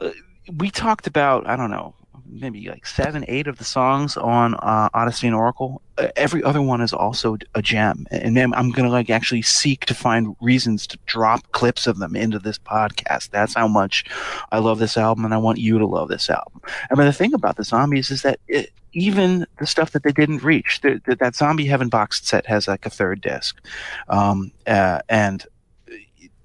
uh, 0.00 0.10
we 0.56 0.70
talked 0.70 1.06
about 1.06 1.46
I 1.46 1.56
don't 1.56 1.70
know 1.70 1.94
maybe 2.30 2.68
like 2.68 2.86
seven, 2.86 3.24
eight 3.28 3.46
of 3.46 3.58
the 3.58 3.64
songs 3.64 4.16
on 4.16 4.54
uh, 4.54 4.88
Odyssey 4.94 5.26
and 5.26 5.36
Oracle. 5.36 5.82
Uh, 5.96 6.08
every 6.16 6.42
other 6.42 6.62
one 6.62 6.80
is 6.80 6.92
also 6.92 7.36
a 7.54 7.62
gem, 7.62 8.06
and 8.10 8.36
then 8.36 8.54
I'm 8.54 8.70
gonna 8.70 8.90
like 8.90 9.10
actually 9.10 9.42
seek 9.42 9.86
to 9.86 9.94
find 9.94 10.36
reasons 10.40 10.86
to 10.88 10.98
drop 11.06 11.50
clips 11.52 11.86
of 11.86 11.98
them 11.98 12.14
into 12.14 12.38
this 12.38 12.58
podcast. 12.58 13.30
That's 13.30 13.54
how 13.54 13.68
much 13.68 14.04
I 14.52 14.58
love 14.58 14.78
this 14.78 14.96
album, 14.96 15.24
and 15.24 15.34
I 15.34 15.38
want 15.38 15.58
you 15.58 15.78
to 15.78 15.86
love 15.86 16.08
this 16.08 16.30
album. 16.30 16.60
I 16.90 16.94
mean, 16.94 17.06
the 17.06 17.12
thing 17.12 17.34
about 17.34 17.56
the 17.56 17.64
zombies 17.64 18.10
is 18.10 18.22
that 18.22 18.38
it, 18.48 18.70
even 18.92 19.46
the 19.58 19.66
stuff 19.66 19.92
that 19.92 20.02
they 20.02 20.12
didn't 20.12 20.42
reach, 20.42 20.80
the, 20.80 21.00
the, 21.04 21.16
that 21.16 21.36
Zombie 21.36 21.66
Heaven 21.66 21.88
boxed 21.88 22.26
set 22.26 22.46
has 22.46 22.68
like 22.68 22.86
a 22.86 22.90
third 22.90 23.20
disc, 23.20 23.60
um, 24.08 24.52
uh, 24.66 25.00
and 25.08 25.44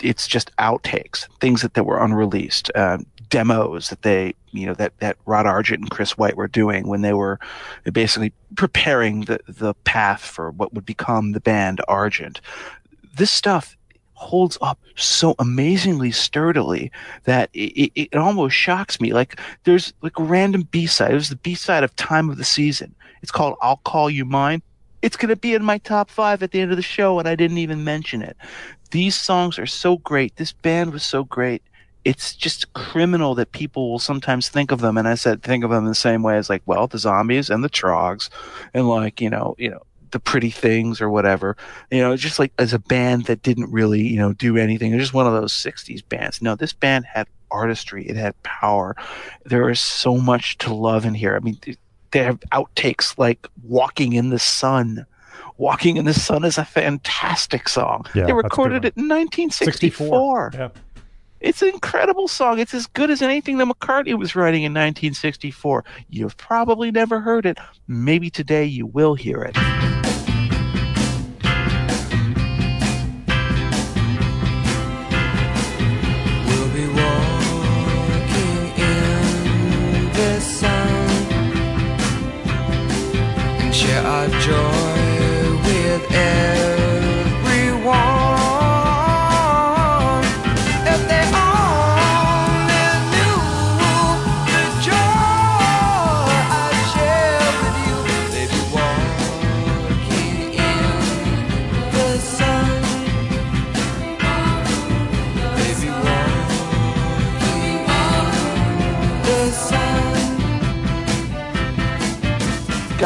it's 0.03 0.27
just 0.27 0.55
outtakes, 0.57 1.27
things 1.39 1.61
that, 1.61 1.73
that 1.73 1.85
were 1.85 2.03
unreleased, 2.03 2.69
uh, 2.75 2.97
demos 3.29 3.89
that 3.89 4.01
they, 4.01 4.33
you 4.51 4.65
know, 4.65 4.73
that, 4.75 4.97
that 4.99 5.17
Rod 5.25 5.45
Argent 5.45 5.81
and 5.81 5.89
Chris 5.89 6.17
White 6.17 6.37
were 6.37 6.47
doing 6.47 6.87
when 6.87 7.01
they 7.01 7.13
were 7.13 7.39
basically 7.91 8.33
preparing 8.55 9.21
the, 9.21 9.39
the 9.47 9.73
path 9.83 10.21
for 10.21 10.51
what 10.51 10.73
would 10.73 10.85
become 10.85 11.31
the 11.31 11.39
band 11.39 11.81
Argent. 11.87 12.41
This 13.15 13.31
stuff 13.31 13.77
holds 14.13 14.57
up 14.61 14.79
so 14.95 15.35
amazingly 15.39 16.11
sturdily 16.11 16.91
that 17.25 17.49
it, 17.53 17.91
it, 17.95 18.09
it 18.13 18.15
almost 18.15 18.55
shocks 18.55 19.01
me. 19.01 19.13
Like 19.13 19.39
there's 19.65 19.93
like 20.01 20.17
a 20.17 20.23
random 20.23 20.63
B 20.71 20.87
side. 20.87 21.11
It 21.11 21.15
was 21.15 21.29
the 21.29 21.35
B 21.35 21.55
side 21.55 21.83
of 21.83 21.95
Time 21.95 22.29
of 22.29 22.37
the 22.37 22.43
Season. 22.43 22.95
It's 23.21 23.31
called 23.31 23.57
I'll 23.61 23.77
Call 23.77 24.09
You 24.09 24.25
Mine. 24.25 24.61
It's 25.01 25.17
going 25.17 25.29
to 25.29 25.35
be 25.35 25.53
in 25.53 25.63
my 25.63 25.79
top 25.79 26.09
five 26.09 26.41
at 26.41 26.51
the 26.51 26.61
end 26.61 26.71
of 26.71 26.77
the 26.77 26.83
show, 26.83 27.19
and 27.19 27.27
I 27.27 27.35
didn't 27.35 27.57
even 27.57 27.83
mention 27.83 28.21
it. 28.21 28.37
These 28.91 29.19
songs 29.19 29.59
are 29.59 29.65
so 29.65 29.97
great. 29.97 30.37
This 30.37 30.53
band 30.53 30.93
was 30.93 31.03
so 31.03 31.25
great. 31.25 31.61
It's 32.05 32.35
just 32.35 32.73
criminal 32.73 33.33
that 33.35 33.51
people 33.53 33.89
will 33.89 33.99
sometimes 33.99 34.49
think 34.49 34.71
of 34.71 34.81
them, 34.81 34.97
and 34.97 35.07
I 35.07 35.15
said 35.15 35.41
think 35.41 35.63
of 35.63 35.69
them 35.69 35.83
in 35.83 35.89
the 35.89 35.95
same 35.95 36.21
way 36.21 36.37
as 36.37 36.49
like, 36.49 36.61
well, 36.65 36.87
the 36.87 36.97
zombies 36.97 37.49
and 37.49 37.63
the 37.63 37.69
Troggs, 37.69 38.29
and 38.73 38.89
like 38.89 39.21
you 39.21 39.29
know, 39.29 39.55
you 39.57 39.69
know, 39.69 39.81
the 40.11 40.19
pretty 40.19 40.49
things 40.49 41.01
or 41.01 41.09
whatever. 41.09 41.57
You 41.91 41.99
know, 41.99 42.15
just 42.15 42.39
like 42.39 42.53
as 42.57 42.73
a 42.73 42.79
band 42.79 43.25
that 43.25 43.41
didn't 43.41 43.71
really 43.71 44.01
you 44.01 44.17
know 44.17 44.33
do 44.33 44.57
anything. 44.57 44.93
It's 44.93 45.01
just 45.01 45.13
one 45.13 45.27
of 45.27 45.33
those 45.33 45.53
'60s 45.53 46.07
bands. 46.07 46.41
No, 46.41 46.55
this 46.55 46.73
band 46.73 47.05
had 47.05 47.27
artistry. 47.51 48.05
It 48.05 48.15
had 48.15 48.41
power. 48.43 48.95
There 49.45 49.69
is 49.69 49.79
so 49.79 50.17
much 50.17 50.57
to 50.59 50.73
love 50.73 51.05
in 51.05 51.13
here. 51.13 51.35
I 51.35 51.39
mean, 51.39 51.57
they 52.11 52.19
have 52.19 52.39
outtakes 52.51 53.17
like 53.17 53.47
"Walking 53.63 54.13
in 54.13 54.29
the 54.29 54.39
Sun." 54.39 55.05
Walking 55.57 55.97
in 55.97 56.05
the 56.05 56.15
Sun 56.15 56.45
is 56.45 56.57
a 56.57 56.65
fantastic 56.65 57.69
song. 57.69 58.05
Yeah, 58.07 58.13
they 58.13 58.19
that's 58.21 58.29
a 58.31 58.33
good 58.33 58.43
recorded 58.43 58.85
it 58.85 58.97
in 58.97 59.07
1964. 59.07 60.51
Yeah. 60.53 60.69
It's 61.43 61.61
an 61.61 61.67
incredible 61.67 62.29
song. 62.29 62.57
It's 62.57 62.73
as 62.73 62.87
good 62.87 63.11
as 63.11 63.21
anything 63.21 63.57
that 63.57 63.67
McCartney 63.67 64.17
was 64.17 64.33
writing 64.33 64.63
in 64.63 64.71
1964. 64.71 65.83
You've 66.07 66.37
probably 66.37 66.89
never 66.89 67.19
heard 67.19 67.45
it. 67.45 67.57
Maybe 67.85 68.29
today 68.29 68.63
you 68.63 68.85
will 68.85 69.13
hear 69.13 69.41
it. 69.43 69.82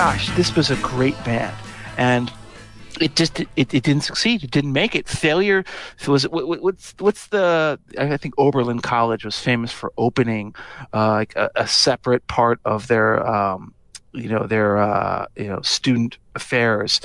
Gosh, 0.07 0.33
this 0.37 0.55
was 0.55 0.71
a 0.71 0.77
great 0.77 1.21
band, 1.25 1.53
and 1.97 2.31
it 3.01 3.17
just 3.17 3.41
it, 3.41 3.49
it 3.57 3.83
didn't 3.83 4.03
succeed. 4.03 4.41
It 4.41 4.51
didn't 4.51 4.71
make 4.71 4.95
it. 4.95 5.05
Failure 5.05 5.65
was 6.07 6.25
what, 6.29 6.47
what- 6.47 6.61
what's 6.63 6.95
what's 6.99 7.27
the 7.27 7.77
I 7.99 8.15
think 8.15 8.33
Oberlin 8.37 8.79
College 8.79 9.25
was 9.25 9.37
famous 9.37 9.73
for 9.73 9.91
opening 9.97 10.55
uh, 10.93 11.09
like 11.09 11.35
a, 11.35 11.49
a 11.57 11.67
separate 11.67 12.25
part 12.27 12.61
of 12.63 12.87
their 12.87 13.27
um, 13.27 13.73
you 14.13 14.29
know 14.29 14.47
their 14.47 14.77
uh, 14.77 15.25
you 15.35 15.47
know 15.49 15.59
student 15.61 16.17
affairs 16.35 17.01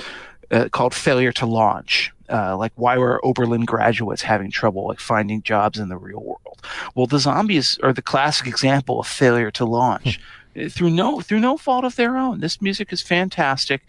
uh, 0.51 0.69
called 0.71 0.93
failure 0.93 1.33
to 1.33 1.45
launch. 1.45 2.09
Uh, 2.29 2.55
like 2.55 2.71
why 2.75 2.97
were 2.97 3.19
Oberlin 3.25 3.65
graduates 3.65 4.21
having 4.21 4.49
trouble 4.49 4.87
like 4.87 5.01
finding 5.01 5.43
jobs 5.43 5.77
in 5.77 5.89
the 5.89 5.97
real 5.97 6.23
world? 6.23 6.61
Well, 6.95 7.07
the 7.07 7.19
zombies 7.19 7.77
are 7.83 7.91
the 7.91 8.01
classic 8.01 8.47
example 8.47 9.01
of 9.01 9.07
failure 9.07 9.51
to 9.51 9.65
launch. 9.65 10.21
Through 10.69 10.89
no 10.89 11.21
through 11.21 11.39
no 11.39 11.57
fault 11.57 11.85
of 11.85 11.95
their 11.95 12.17
own. 12.17 12.39
This 12.39 12.61
music 12.61 12.93
is 12.93 13.01
fantastic, 13.01 13.81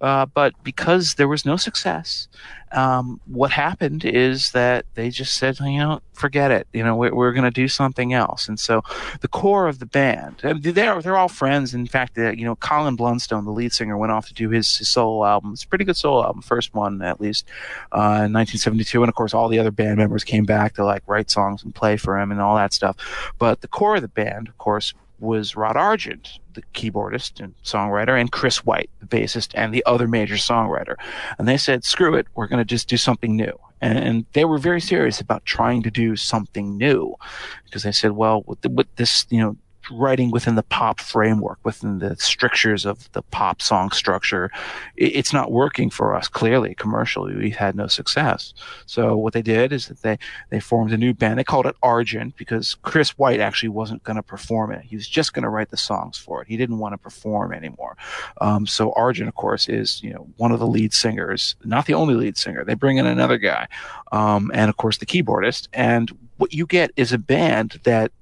uh, 0.00 0.26
but 0.26 0.52
because 0.62 1.14
there 1.14 1.28
was 1.28 1.44
no 1.44 1.56
success, 1.56 2.28
um, 2.72 3.20
what 3.26 3.50
happened 3.50 4.04
is 4.04 4.52
that 4.52 4.86
they 4.94 5.10
just 5.10 5.34
said, 5.34 5.58
you 5.60 5.78
know, 5.78 6.00
forget 6.14 6.50
it. 6.50 6.66
You 6.72 6.82
know, 6.82 6.96
we're, 6.96 7.14
we're 7.14 7.32
going 7.32 7.44
to 7.44 7.50
do 7.50 7.68
something 7.68 8.12
else. 8.12 8.48
And 8.48 8.58
so, 8.58 8.82
the 9.20 9.28
core 9.28 9.68
of 9.68 9.78
the 9.78 9.86
band, 9.86 10.36
they're 10.42 11.02
they're 11.02 11.16
all 11.16 11.28
friends. 11.28 11.74
In 11.74 11.86
fact, 11.86 12.16
uh, 12.18 12.30
you 12.30 12.44
know, 12.44 12.56
Colin 12.56 12.96
Blunstone, 12.96 13.44
the 13.44 13.50
lead 13.50 13.72
singer, 13.72 13.96
went 13.96 14.12
off 14.12 14.28
to 14.28 14.34
do 14.34 14.48
his, 14.48 14.76
his 14.76 14.88
solo 14.88 15.24
album. 15.24 15.52
It's 15.52 15.64
a 15.64 15.68
pretty 15.68 15.84
good 15.84 15.96
solo 15.96 16.24
album, 16.24 16.42
first 16.42 16.74
one 16.74 17.02
at 17.02 17.20
least, 17.20 17.46
uh, 17.92 18.24
in 18.24 18.32
1972. 18.32 19.02
And 19.02 19.08
of 19.08 19.14
course, 19.14 19.34
all 19.34 19.48
the 19.48 19.58
other 19.58 19.70
band 19.70 19.98
members 19.98 20.24
came 20.24 20.44
back 20.44 20.74
to 20.74 20.84
like 20.84 21.02
write 21.06 21.30
songs 21.30 21.62
and 21.62 21.74
play 21.74 21.96
for 21.96 22.18
him 22.18 22.30
and 22.30 22.40
all 22.40 22.56
that 22.56 22.72
stuff. 22.72 22.96
But 23.38 23.60
the 23.60 23.68
core 23.68 23.96
of 23.96 24.02
the 24.02 24.08
band, 24.08 24.48
of 24.48 24.56
course, 24.58 24.94
was 25.22 25.56
Rod 25.56 25.76
Argent, 25.76 26.38
the 26.54 26.62
keyboardist 26.74 27.40
and 27.40 27.54
songwriter, 27.62 28.20
and 28.20 28.30
Chris 28.30 28.66
White, 28.66 28.90
the 29.00 29.06
bassist 29.06 29.52
and 29.54 29.72
the 29.72 29.84
other 29.86 30.08
major 30.08 30.34
songwriter. 30.34 30.96
And 31.38 31.48
they 31.48 31.56
said, 31.56 31.84
screw 31.84 32.14
it, 32.14 32.26
we're 32.34 32.48
going 32.48 32.58
to 32.58 32.64
just 32.64 32.88
do 32.88 32.96
something 32.96 33.36
new. 33.36 33.58
And 33.80 34.26
they 34.32 34.44
were 34.44 34.58
very 34.58 34.80
serious 34.80 35.20
about 35.20 35.44
trying 35.44 35.82
to 35.82 35.90
do 35.90 36.14
something 36.14 36.76
new 36.76 37.16
because 37.64 37.82
they 37.82 37.90
said, 37.90 38.12
well, 38.12 38.44
with, 38.46 38.64
with 38.66 38.86
this, 38.94 39.26
you 39.28 39.40
know, 39.40 39.56
writing 39.90 40.30
within 40.30 40.54
the 40.54 40.62
pop 40.62 41.00
framework, 41.00 41.58
within 41.64 41.98
the 41.98 42.16
strictures 42.16 42.86
of 42.86 43.10
the 43.12 43.22
pop 43.22 43.60
song 43.60 43.90
structure, 43.90 44.50
it's 44.96 45.32
not 45.32 45.50
working 45.50 45.90
for 45.90 46.14
us. 46.14 46.28
Clearly, 46.28 46.74
commercially, 46.74 47.34
we've 47.34 47.56
had 47.56 47.74
no 47.74 47.86
success. 47.86 48.54
So 48.86 49.16
what 49.16 49.32
they 49.32 49.42
did 49.42 49.72
is 49.72 49.88
that 49.88 50.02
they 50.02 50.18
they 50.50 50.60
formed 50.60 50.92
a 50.92 50.98
new 50.98 51.14
band. 51.14 51.38
They 51.38 51.44
called 51.44 51.66
it 51.66 51.76
Argent 51.82 52.36
because 52.36 52.74
Chris 52.82 53.10
White 53.18 53.40
actually 53.40 53.70
wasn't 53.70 54.02
going 54.04 54.16
to 54.16 54.22
perform 54.22 54.72
it. 54.72 54.82
He 54.82 54.96
was 54.96 55.08
just 55.08 55.32
going 55.32 55.42
to 55.42 55.48
write 55.48 55.70
the 55.70 55.76
songs 55.76 56.18
for 56.18 56.42
it. 56.42 56.48
He 56.48 56.56
didn't 56.56 56.78
want 56.78 56.92
to 56.92 56.98
perform 56.98 57.52
anymore. 57.52 57.96
Um, 58.40 58.66
so 58.66 58.92
Argent, 58.92 59.28
of 59.28 59.34
course, 59.34 59.68
is 59.68 60.02
you 60.02 60.12
know 60.12 60.28
one 60.36 60.52
of 60.52 60.60
the 60.60 60.66
lead 60.66 60.92
singers, 60.92 61.56
not 61.64 61.86
the 61.86 61.94
only 61.94 62.14
lead 62.14 62.36
singer. 62.36 62.64
They 62.64 62.74
bring 62.74 62.98
in 62.98 63.06
another 63.06 63.38
guy, 63.38 63.68
um, 64.12 64.50
and 64.54 64.68
of 64.68 64.76
course 64.76 64.98
the 64.98 65.06
keyboardist. 65.06 65.68
And 65.72 66.10
what 66.38 66.52
you 66.52 66.66
get 66.66 66.90
is 66.96 67.12
a 67.12 67.18
band 67.18 67.80
that 67.84 68.12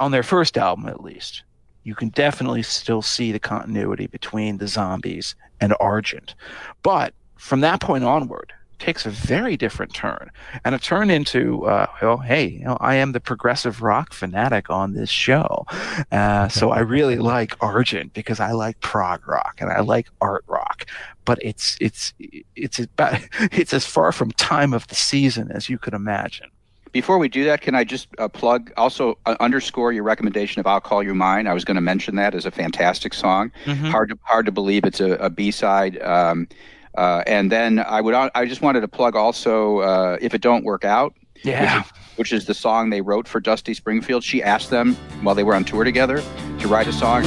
on 0.00 0.10
their 0.10 0.22
first 0.22 0.58
album 0.58 0.86
at 0.88 1.02
least, 1.02 1.44
you 1.84 1.94
can 1.94 2.08
definitely 2.08 2.62
still 2.62 3.02
see 3.02 3.32
the 3.32 3.38
continuity 3.38 4.06
between 4.06 4.58
the 4.58 4.66
zombies 4.66 5.34
and 5.60 5.74
Argent. 5.78 6.34
But 6.82 7.14
from 7.36 7.60
that 7.60 7.80
point 7.80 8.04
onward, 8.04 8.52
takes 8.80 9.04
a 9.04 9.10
very 9.10 9.56
different 9.56 9.92
turn 9.92 10.30
and 10.64 10.74
a 10.74 10.78
turn 10.78 11.10
into 11.10 11.66
uh, 11.66 11.86
well 12.00 12.16
hey 12.16 12.46
you 12.46 12.64
know, 12.64 12.78
i 12.80 12.94
am 12.94 13.12
the 13.12 13.20
progressive 13.20 13.82
rock 13.82 14.12
fanatic 14.12 14.70
on 14.70 14.94
this 14.94 15.10
show. 15.10 15.66
Uh, 16.10 16.48
so 16.48 16.70
i 16.70 16.80
really 16.80 17.18
like 17.18 17.54
argent 17.62 18.12
because 18.14 18.40
i 18.40 18.52
like 18.52 18.80
prog 18.80 19.28
rock 19.28 19.58
and 19.60 19.70
i 19.70 19.80
like 19.80 20.08
art 20.20 20.44
rock. 20.46 20.86
But 21.26 21.38
it's 21.42 21.76
it's 21.80 22.14
it's 22.56 22.78
about, 22.78 23.20
it's 23.52 23.74
as 23.74 23.84
far 23.84 24.10
from 24.12 24.32
time 24.32 24.72
of 24.72 24.86
the 24.88 24.94
season 24.94 25.52
as 25.52 25.68
you 25.68 25.78
could 25.78 25.94
imagine 25.94 26.48
before 26.92 27.18
we 27.18 27.28
do 27.28 27.44
that, 27.44 27.60
can 27.60 27.74
I 27.74 27.84
just 27.84 28.08
uh, 28.18 28.28
plug 28.28 28.72
also 28.76 29.18
uh, 29.26 29.36
underscore 29.40 29.92
your 29.92 30.02
recommendation 30.02 30.60
of 30.60 30.66
"I'll 30.66 30.80
Call 30.80 31.02
You 31.02 31.14
Mine"? 31.14 31.46
I 31.46 31.54
was 31.54 31.64
going 31.64 31.76
to 31.76 31.80
mention 31.80 32.16
that 32.16 32.34
as 32.34 32.46
a 32.46 32.50
fantastic 32.50 33.14
song. 33.14 33.52
Mm-hmm. 33.64 33.86
Hard 33.86 34.10
to 34.10 34.18
hard 34.22 34.46
to 34.46 34.52
believe 34.52 34.84
it's 34.84 35.00
a, 35.00 35.12
a 35.12 35.30
B 35.30 35.50
side. 35.50 36.00
Um, 36.02 36.48
uh, 36.96 37.22
and 37.26 37.52
then 37.52 37.78
I 37.78 38.00
would 38.00 38.14
I 38.14 38.46
just 38.46 38.62
wanted 38.62 38.80
to 38.80 38.88
plug 38.88 39.16
also 39.16 39.78
uh, 39.78 40.18
"If 40.20 40.34
It 40.34 40.40
Don't 40.40 40.64
Work 40.64 40.84
Out." 40.84 41.14
Yeah. 41.42 41.78
Which 41.78 41.84
is, 41.84 41.92
which 42.16 42.32
is, 42.32 42.46
the 42.46 42.54
song 42.54 42.90
they 42.90 43.00
wrote 43.00 43.26
for 43.26 43.40
Dusty 43.40 43.72
Springfield. 43.72 44.22
She 44.22 44.42
asked 44.42 44.68
them 44.68 44.94
while 45.22 45.34
they 45.34 45.44
were 45.44 45.54
on 45.54 45.64
tour 45.64 45.84
together 45.84 46.22
to 46.58 46.68
write 46.68 46.86
a 46.86 46.92
song. 46.92 47.22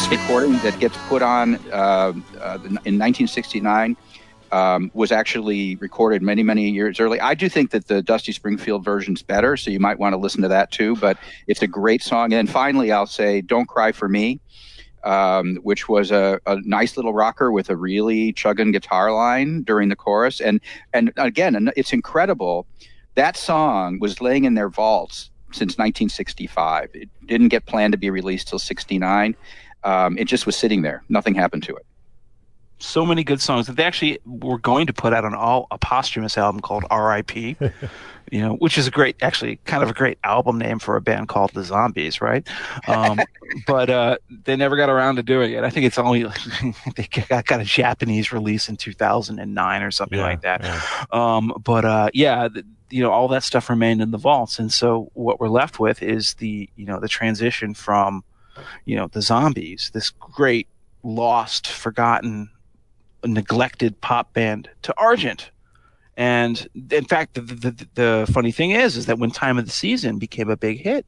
This 0.00 0.18
recording 0.18 0.52
that 0.60 0.80
gets 0.80 0.96
put 1.08 1.20
on 1.20 1.56
uh, 1.70 2.14
uh, 2.40 2.58
in 2.64 2.96
1969 2.96 3.98
um, 4.50 4.90
was 4.94 5.12
actually 5.12 5.76
recorded 5.76 6.22
many, 6.22 6.42
many 6.42 6.70
years 6.70 6.98
early. 7.00 7.20
I 7.20 7.34
do 7.34 7.50
think 7.50 7.70
that 7.72 7.86
the 7.86 8.02
Dusty 8.02 8.32
Springfield 8.32 8.82
version's 8.82 9.22
better, 9.22 9.58
so 9.58 9.70
you 9.70 9.78
might 9.78 9.98
want 9.98 10.14
to 10.14 10.16
listen 10.16 10.40
to 10.40 10.48
that 10.48 10.70
too. 10.70 10.96
But 10.96 11.18
it's 11.48 11.60
a 11.60 11.66
great 11.66 12.02
song. 12.02 12.32
And 12.32 12.48
finally, 12.48 12.90
I'll 12.90 13.06
say 13.06 13.42
"Don't 13.42 13.66
Cry 13.66 13.92
for 13.92 14.08
Me." 14.08 14.40
Um, 15.04 15.56
which 15.56 15.86
was 15.86 16.10
a, 16.10 16.40
a, 16.46 16.58
nice 16.62 16.96
little 16.96 17.12
rocker 17.12 17.52
with 17.52 17.68
a 17.68 17.76
really 17.76 18.32
chugging 18.32 18.72
guitar 18.72 19.12
line 19.12 19.62
during 19.64 19.90
the 19.90 19.96
chorus. 19.96 20.40
And 20.40 20.62
and 20.94 21.12
again, 21.18 21.70
it's 21.76 21.92
incredible. 21.92 22.66
That 23.16 23.36
song 23.36 23.98
was 24.00 24.22
laying 24.22 24.44
in 24.44 24.54
their 24.54 24.70
vaults 24.70 25.30
since 25.52 25.72
1965. 25.72 26.90
It 26.94 27.08
didn't 27.26 27.48
get 27.48 27.66
planned 27.66 27.92
to 27.92 27.98
be 27.98 28.08
released 28.08 28.48
till 28.48 28.58
69. 28.58 29.36
Um, 29.84 30.18
it 30.18 30.24
just 30.24 30.46
was 30.46 30.56
sitting 30.56 30.82
there. 30.82 31.02
Nothing 31.08 31.34
happened 31.34 31.62
to 31.64 31.76
it. 31.76 31.86
So 32.78 33.04
many 33.04 33.24
good 33.24 33.42
songs 33.42 33.66
that 33.66 33.76
they 33.76 33.84
actually 33.84 34.20
were 34.24 34.58
going 34.58 34.86
to 34.86 34.92
put 34.92 35.12
out 35.12 35.24
an 35.24 35.34
all 35.34 35.66
a 35.70 35.76
posthumous 35.76 36.38
album 36.38 36.60
called 36.60 36.84
R.I.P. 36.90 37.56
you 38.30 38.40
know, 38.40 38.54
which 38.54 38.78
is 38.78 38.86
a 38.86 38.90
great, 38.90 39.16
actually, 39.20 39.56
kind 39.64 39.82
of 39.82 39.90
a 39.90 39.92
great 39.92 40.18
album 40.24 40.58
name 40.58 40.78
for 40.78 40.96
a 40.96 41.00
band 41.00 41.28
called 41.28 41.52
the 41.52 41.64
Zombies, 41.64 42.20
right? 42.20 42.46
Um, 42.86 43.20
but 43.66 43.90
uh, 43.90 44.18
they 44.44 44.56
never 44.56 44.76
got 44.76 44.88
around 44.88 45.16
to 45.16 45.22
doing 45.22 45.52
it. 45.52 45.64
I 45.64 45.70
think 45.70 45.84
it's 45.84 45.98
only 45.98 46.22
they 46.96 47.08
got, 47.28 47.44
got, 47.46 47.60
a 47.60 47.64
Japanese 47.64 48.32
release 48.32 48.68
in 48.68 48.76
2009 48.76 49.82
or 49.82 49.90
something 49.90 50.18
yeah, 50.18 50.24
like 50.24 50.42
that. 50.42 50.62
Yeah. 50.62 50.80
Um, 51.10 51.52
but 51.62 51.84
uh, 51.84 52.10
yeah. 52.14 52.48
The, 52.48 52.64
you 52.92 53.00
know 53.00 53.12
all 53.12 53.28
that 53.28 53.44
stuff 53.44 53.70
remained 53.70 54.02
in 54.02 54.10
the 54.10 54.18
vaults 54.18 54.58
and 54.58 54.72
so 54.72 55.12
what 55.14 55.38
we're 55.38 55.48
left 55.48 55.78
with 55.78 56.02
is 56.02 56.34
the 56.34 56.68
you 56.74 56.84
know 56.84 56.98
the 56.98 57.06
transition 57.06 57.72
from 57.72 58.24
you 58.84 58.96
know 58.96 59.08
the 59.08 59.22
zombies 59.22 59.90
this 59.92 60.10
great 60.10 60.66
lost 61.02 61.66
forgotten 61.66 62.50
neglected 63.24 64.00
pop 64.00 64.32
band 64.32 64.68
to 64.82 64.94
argent 64.98 65.50
and 66.16 66.68
in 66.90 67.04
fact 67.04 67.34
the, 67.34 67.40
the, 67.40 67.88
the 67.94 68.30
funny 68.32 68.52
thing 68.52 68.70
is 68.70 68.96
is 68.96 69.06
that 69.06 69.18
when 69.18 69.30
time 69.30 69.58
of 69.58 69.64
the 69.66 69.70
season 69.70 70.18
became 70.18 70.48
a 70.50 70.56
big 70.56 70.80
hit 70.80 71.06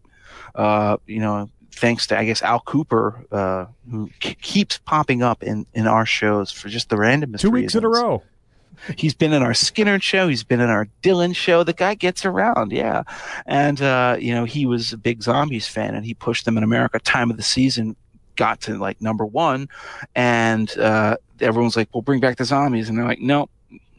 uh, 0.54 0.96
you 1.06 1.20
know 1.20 1.48
thanks 1.74 2.06
to 2.06 2.18
I 2.18 2.24
guess 2.24 2.42
Al 2.42 2.60
Kooper, 2.60 3.24
uh, 3.32 3.66
who 3.90 4.10
k- 4.20 4.36
keeps 4.40 4.78
popping 4.78 5.22
up 5.22 5.42
in, 5.42 5.66
in 5.72 5.86
our 5.86 6.06
shows 6.06 6.52
for 6.52 6.68
just 6.68 6.90
the 6.90 6.96
randomness. 6.96 7.40
Two 7.40 7.50
weeks 7.50 7.74
reasons. 7.74 7.76
in 7.76 7.84
a 7.84 7.88
row. 7.88 8.22
He's 8.96 9.14
been 9.14 9.32
in 9.32 9.42
our 9.42 9.52
Skynyrd 9.52 10.02
show. 10.02 10.28
He's 10.28 10.44
been 10.44 10.60
in 10.60 10.70
our 10.70 10.88
Dylan 11.02 11.34
show. 11.34 11.62
The 11.64 11.72
guy 11.72 11.94
gets 11.94 12.24
around, 12.24 12.72
yeah. 12.72 13.02
And 13.46 13.80
uh, 13.80 14.16
you 14.18 14.34
know, 14.34 14.44
he 14.44 14.66
was 14.66 14.92
a 14.92 14.98
big 14.98 15.22
Zombies 15.22 15.68
fan, 15.68 15.94
and 15.94 16.04
he 16.04 16.14
pushed 16.14 16.44
them 16.44 16.56
in 16.56 16.64
America. 16.64 16.98
Time 16.98 17.30
of 17.30 17.36
the 17.36 17.42
season 17.42 17.96
got 18.36 18.60
to 18.62 18.76
like 18.76 19.00
number 19.00 19.26
one, 19.26 19.68
and 20.14 20.76
uh, 20.78 21.16
everyone's 21.40 21.76
like, 21.76 21.88
"We'll 21.92 22.02
bring 22.02 22.20
back 22.20 22.36
the 22.36 22.44
Zombies," 22.44 22.88
and 22.88 22.98
they're 22.98 23.06
like, 23.06 23.20
"No, 23.20 23.48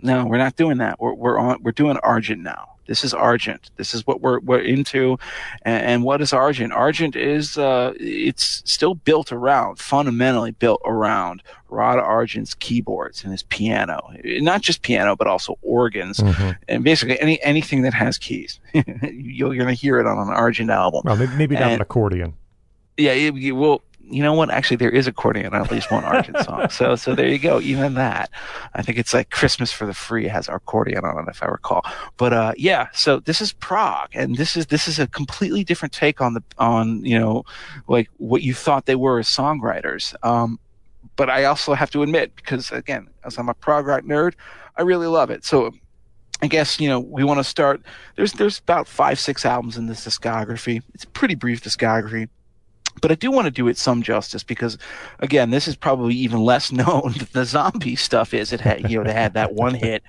no, 0.04 0.26
we're 0.26 0.38
not 0.38 0.56
doing 0.56 0.78
that. 0.78 1.00
We're 1.00 1.14
we're 1.14 1.40
on. 1.40 1.62
We're 1.64 1.72
doing 1.72 1.98
Argent 1.98 2.42
now." 2.42 2.70
This 2.86 3.06
is 3.06 3.14
Argent. 3.14 3.72
This 3.78 3.94
is 3.94 4.06
what 4.06 4.20
we're 4.22 4.40
we're 4.42 4.60
into, 4.60 5.18
and, 5.62 5.86
and 5.86 6.04
what 6.04 6.22
is 6.22 6.34
Argent? 6.34 6.74
Argent 6.74 7.16
is 7.16 7.58
uh, 7.58 7.94
it's 7.98 8.62
still 8.66 8.96
built 8.96 9.32
around, 9.32 9.80
fundamentally 9.80 10.52
built 10.52 10.82
around 10.84 11.42
Rod 11.70 11.98
Argent's 11.98 12.54
keyboards 12.54 13.24
and 13.24 13.32
his 13.32 13.44
piano, 13.44 14.14
not 14.24 14.62
just 14.62 14.82
piano 14.82 15.16
but 15.16 15.28
also 15.28 15.58
organs, 15.62 16.18
mm-hmm. 16.18 16.52
and 16.68 16.84
basically 16.84 17.20
any 17.22 17.42
anything 17.42 17.84
that 17.84 17.94
has 17.94 18.18
keys. 18.18 18.60
You're 18.74 19.56
going 19.56 19.68
to 19.68 19.74
hear 19.74 20.00
it 20.00 20.06
on 20.06 20.18
an 20.18 20.34
Argent 20.34 20.70
album. 20.70 21.04
Well, 21.06 21.16
maybe 21.16 21.56
not 21.56 21.64
and, 21.64 21.74
an 21.74 21.82
accordion. 21.82 22.34
Yeah, 22.98 23.14
it, 23.14 23.36
it, 23.36 23.52
well, 23.54 23.82
you 24.10 24.22
know 24.22 24.34
what? 24.34 24.50
Actually, 24.50 24.78
there 24.78 24.90
is 24.90 25.08
accordion 25.08 25.54
on 25.54 25.62
at 25.62 25.72
least 25.72 25.92
one 25.92 26.04
Argent 26.04 26.38
song. 26.46 26.70
So, 26.70 26.96
so 26.96 27.16
there 27.16 27.28
you 27.28 27.40
go. 27.40 27.60
Even 27.62 27.94
that, 27.96 28.30
I 28.74 28.82
think 28.82 28.98
it's 28.98 29.14
like 29.14 29.30
Christmas 29.30 29.72
for 29.72 29.86
the 29.86 29.94
Free 29.94 30.28
has 30.28 30.50
accordion 30.50 31.06
on 31.06 31.18
it, 31.20 31.30
if 31.30 31.42
I 31.42 31.48
recall. 31.48 31.86
But 32.18 32.34
uh, 32.34 32.54
yeah, 32.58 32.88
so 32.94 33.20
this 33.20 33.42
is 33.42 33.54
prog, 33.54 34.10
and 34.14 34.36
this 34.36 34.56
is 34.58 34.68
this 34.68 34.88
is 34.88 35.00
a 35.00 35.08
completely 35.08 35.64
different 35.64 35.94
take 35.94 36.22
on 36.22 36.34
the 36.34 36.44
on 36.58 37.04
you 37.06 37.18
know 37.18 37.44
like 37.88 38.10
what 38.18 38.42
you 38.42 38.54
thought 38.54 38.86
they 38.86 38.96
were 38.96 39.20
as 39.20 39.28
songwriters. 39.28 40.14
Um, 40.26 40.60
but 41.16 41.30
I 41.30 41.46
also 41.46 41.74
have 41.74 41.92
to 41.92 42.04
admit, 42.04 42.36
because 42.36 42.72
again, 42.72 43.08
as 43.24 43.38
I'm 43.38 43.50
a 43.50 43.54
prog 43.54 43.86
rock 43.86 44.04
nerd, 44.04 44.34
I 44.78 44.82
really 44.82 45.08
love 45.08 45.30
it. 45.30 45.46
So 45.46 45.74
I 46.42 46.48
guess 46.48 46.80
you 46.80 46.90
know 46.90 47.00
we 47.00 47.24
want 47.24 47.40
to 47.40 47.44
start. 47.44 47.82
There's 48.16 48.34
there's 48.34 48.60
about 48.60 48.88
five 48.88 49.20
six 49.20 49.46
albums 49.46 49.78
in 49.78 49.88
this 49.88 50.06
discography. 50.06 50.82
It's 50.94 51.06
a 51.06 51.08
pretty 51.08 51.36
brief 51.36 51.64
discography, 51.64 52.28
but 53.02 53.12
I 53.12 53.16
do 53.16 53.32
want 53.32 53.46
to 53.46 53.52
do 53.52 53.68
it 53.68 53.78
some 53.78 54.02
justice 54.02 54.44
because, 54.44 54.78
again, 55.20 55.50
this 55.50 55.68
is 55.68 55.76
probably 55.76 56.16
even 56.16 56.40
less 56.42 56.72
known 56.72 57.14
than 57.18 57.28
the 57.34 57.46
zombie 57.46 57.96
stuff 57.96 58.34
is. 58.34 58.54
It 58.54 58.62
had 58.62 58.90
you 58.90 58.98
know 59.00 59.04
they 59.04 59.14
had 59.14 59.34
that 59.34 59.54
one 59.54 59.74
hit, 59.74 60.04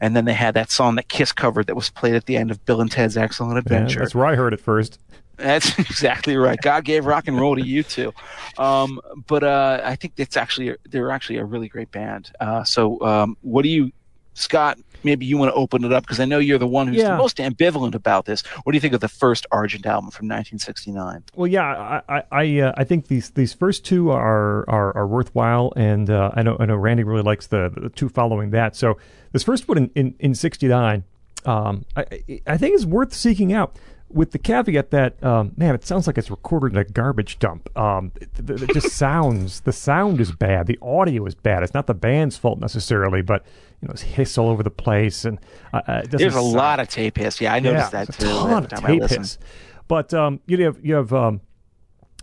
and 0.00 0.16
then 0.16 0.24
they 0.24 0.34
had 0.34 0.54
that 0.54 0.70
song 0.70 0.94
that 0.96 1.08
Kiss 1.08 1.32
covered 1.32 1.66
that 1.66 1.74
was 1.76 1.90
played 1.90 2.14
at 2.14 2.26
the 2.26 2.36
end 2.36 2.50
of 2.50 2.64
Bill 2.64 2.80
and 2.80 2.90
Ted's 2.90 3.16
Excellent 3.16 3.54
Yeah, 3.54 3.58
Adventure. 3.58 4.00
that's 4.00 4.14
where 4.14 4.26
I 4.26 4.34
heard 4.34 4.52
it 4.52 4.60
first. 4.60 4.98
That's 5.36 5.78
exactly 5.78 6.36
right. 6.36 6.58
God 6.60 6.84
gave 6.84 7.06
rock 7.06 7.28
and 7.28 7.38
roll 7.38 7.54
to 7.54 7.64
you 7.64 7.82
too. 7.84 8.12
Um, 8.58 9.00
but 9.28 9.44
uh, 9.44 9.80
I 9.84 9.94
think 9.96 10.14
it's 10.16 10.36
actually 10.36 10.74
they're 10.90 11.10
actually 11.12 11.38
a 11.38 11.44
really 11.44 11.68
great 11.68 11.90
band. 11.92 12.32
Uh, 12.40 12.64
so 12.64 13.00
um, 13.02 13.36
what 13.42 13.62
do 13.62 13.68
you, 13.68 13.92
Scott? 14.34 14.78
Maybe 15.04 15.26
you 15.26 15.36
want 15.38 15.50
to 15.50 15.54
open 15.54 15.84
it 15.84 15.92
up 15.92 16.02
because 16.04 16.20
I 16.20 16.24
know 16.24 16.38
you're 16.38 16.58
the 16.58 16.66
one 16.66 16.88
who's 16.88 16.96
Yeah. 16.98 17.12
the 17.12 17.16
most 17.18 17.36
ambivalent 17.38 17.94
about 17.94 18.24
this. 18.24 18.42
What 18.64 18.72
do 18.72 18.76
you 18.76 18.80
think 18.80 18.94
of 18.94 19.00
the 19.00 19.08
first 19.08 19.46
Argent 19.50 19.86
album 19.86 20.10
from 20.10 20.26
1969? 20.28 21.24
Well, 21.36 21.46
yeah, 21.46 21.62
I 22.08 22.16
I 22.18 22.22
I, 22.32 22.60
uh, 22.60 22.72
I 22.76 22.84
think 22.84 23.06
these 23.08 23.30
these 23.30 23.52
first 23.52 23.84
two 23.84 24.10
are 24.10 24.68
are, 24.68 24.96
are 24.96 25.06
worthwhile, 25.06 25.72
and 25.76 26.10
uh, 26.10 26.30
I 26.34 26.42
know 26.42 26.56
I 26.58 26.66
know 26.66 26.76
Randy 26.76 27.04
really 27.04 27.22
likes 27.22 27.46
the, 27.46 27.70
the 27.74 27.88
two 27.90 28.08
following 28.08 28.50
that. 28.50 28.74
So 28.76 28.98
this 29.32 29.42
first 29.42 29.68
one 29.68 29.78
in 29.78 29.90
in, 29.94 30.14
in 30.18 30.34
'69, 30.34 31.04
um, 31.46 31.84
I 31.96 32.04
I- 32.46 32.56
think 32.56 32.74
is 32.74 32.86
worth 32.86 33.12
seeking 33.14 33.52
out. 33.52 33.76
With 34.10 34.30
the 34.30 34.38
caveat 34.38 34.90
that, 34.92 35.22
um, 35.22 35.52
man, 35.58 35.74
it 35.74 35.84
sounds 35.84 36.06
like 36.06 36.16
it's 36.16 36.30
recorded 36.30 36.72
in 36.72 36.78
a 36.78 36.84
garbage 36.84 37.38
dump. 37.38 37.68
Um, 37.78 38.10
it 38.18 38.30
it 38.62 38.70
just 38.72 38.88
sounds, 38.96 39.60
the 39.60 39.72
sound 39.72 40.18
is 40.18 40.32
bad. 40.32 40.66
The 40.66 40.78
audio 40.80 41.26
is 41.26 41.34
bad. 41.34 41.62
It's 41.62 41.74
not 41.74 41.86
the 41.86 41.92
band's 41.92 42.38
fault 42.38 42.58
necessarily, 42.58 43.20
but, 43.20 43.44
you 43.80 43.88
know, 43.88 43.92
it's 43.92 44.02
hiss 44.02 44.36
all 44.38 44.48
over 44.48 44.62
the 44.62 44.70
place. 44.70 45.24
And 45.24 45.38
uh, 45.72 45.82
uh, 45.86 46.02
There's 46.08 46.34
a 46.34 46.40
sound- 46.40 46.52
lot 46.52 46.80
of 46.80 46.88
tape 46.88 47.16
hiss. 47.16 47.40
Yeah, 47.40 47.54
I 47.54 47.60
noticed 47.60 47.92
yeah, 47.92 48.04
that 48.04 48.14
too. 48.14 48.26
A 48.26 48.30
ton 48.30 48.64
of 48.64 48.70
tape 48.70 49.02
hiss. 49.04 49.38
But 49.86 50.12
um, 50.12 50.40
you 50.46 50.64
have 50.64 50.78
you 50.84 50.94
have 50.94 51.12
um, 51.12 51.40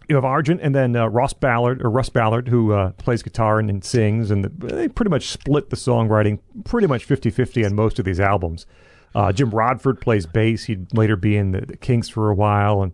you 0.07 0.15
have 0.15 0.25
Argent 0.25 0.61
and 0.61 0.75
then 0.75 0.95
uh, 0.95 1.07
Ross 1.07 1.33
Ballard 1.33 1.83
or 1.83 1.89
Russ 1.89 2.09
Ballard 2.09 2.47
who 2.47 2.73
uh, 2.73 2.91
plays 2.91 3.23
guitar 3.23 3.59
and, 3.59 3.69
and 3.69 3.83
sings, 3.83 4.31
and 4.31 4.45
the, 4.45 4.49
they 4.67 4.87
pretty 4.87 5.09
much 5.09 5.29
split 5.29 5.69
the 5.69 5.75
songwriting 5.75 6.39
pretty 6.63 6.87
much 6.87 7.07
50-50 7.07 7.65
on 7.65 7.75
most 7.75 7.97
of 7.99 8.05
these 8.05 8.19
albums. 8.19 8.65
Uh, 9.15 9.31
Jim 9.31 9.49
Rodford 9.49 10.01
plays 10.01 10.25
bass. 10.25 10.65
He'd 10.65 10.95
later 10.95 11.15
be 11.15 11.37
in 11.37 11.51
the, 11.51 11.61
the 11.61 11.77
Kinks 11.77 12.09
for 12.09 12.29
a 12.29 12.35
while, 12.35 12.83
and 12.83 12.91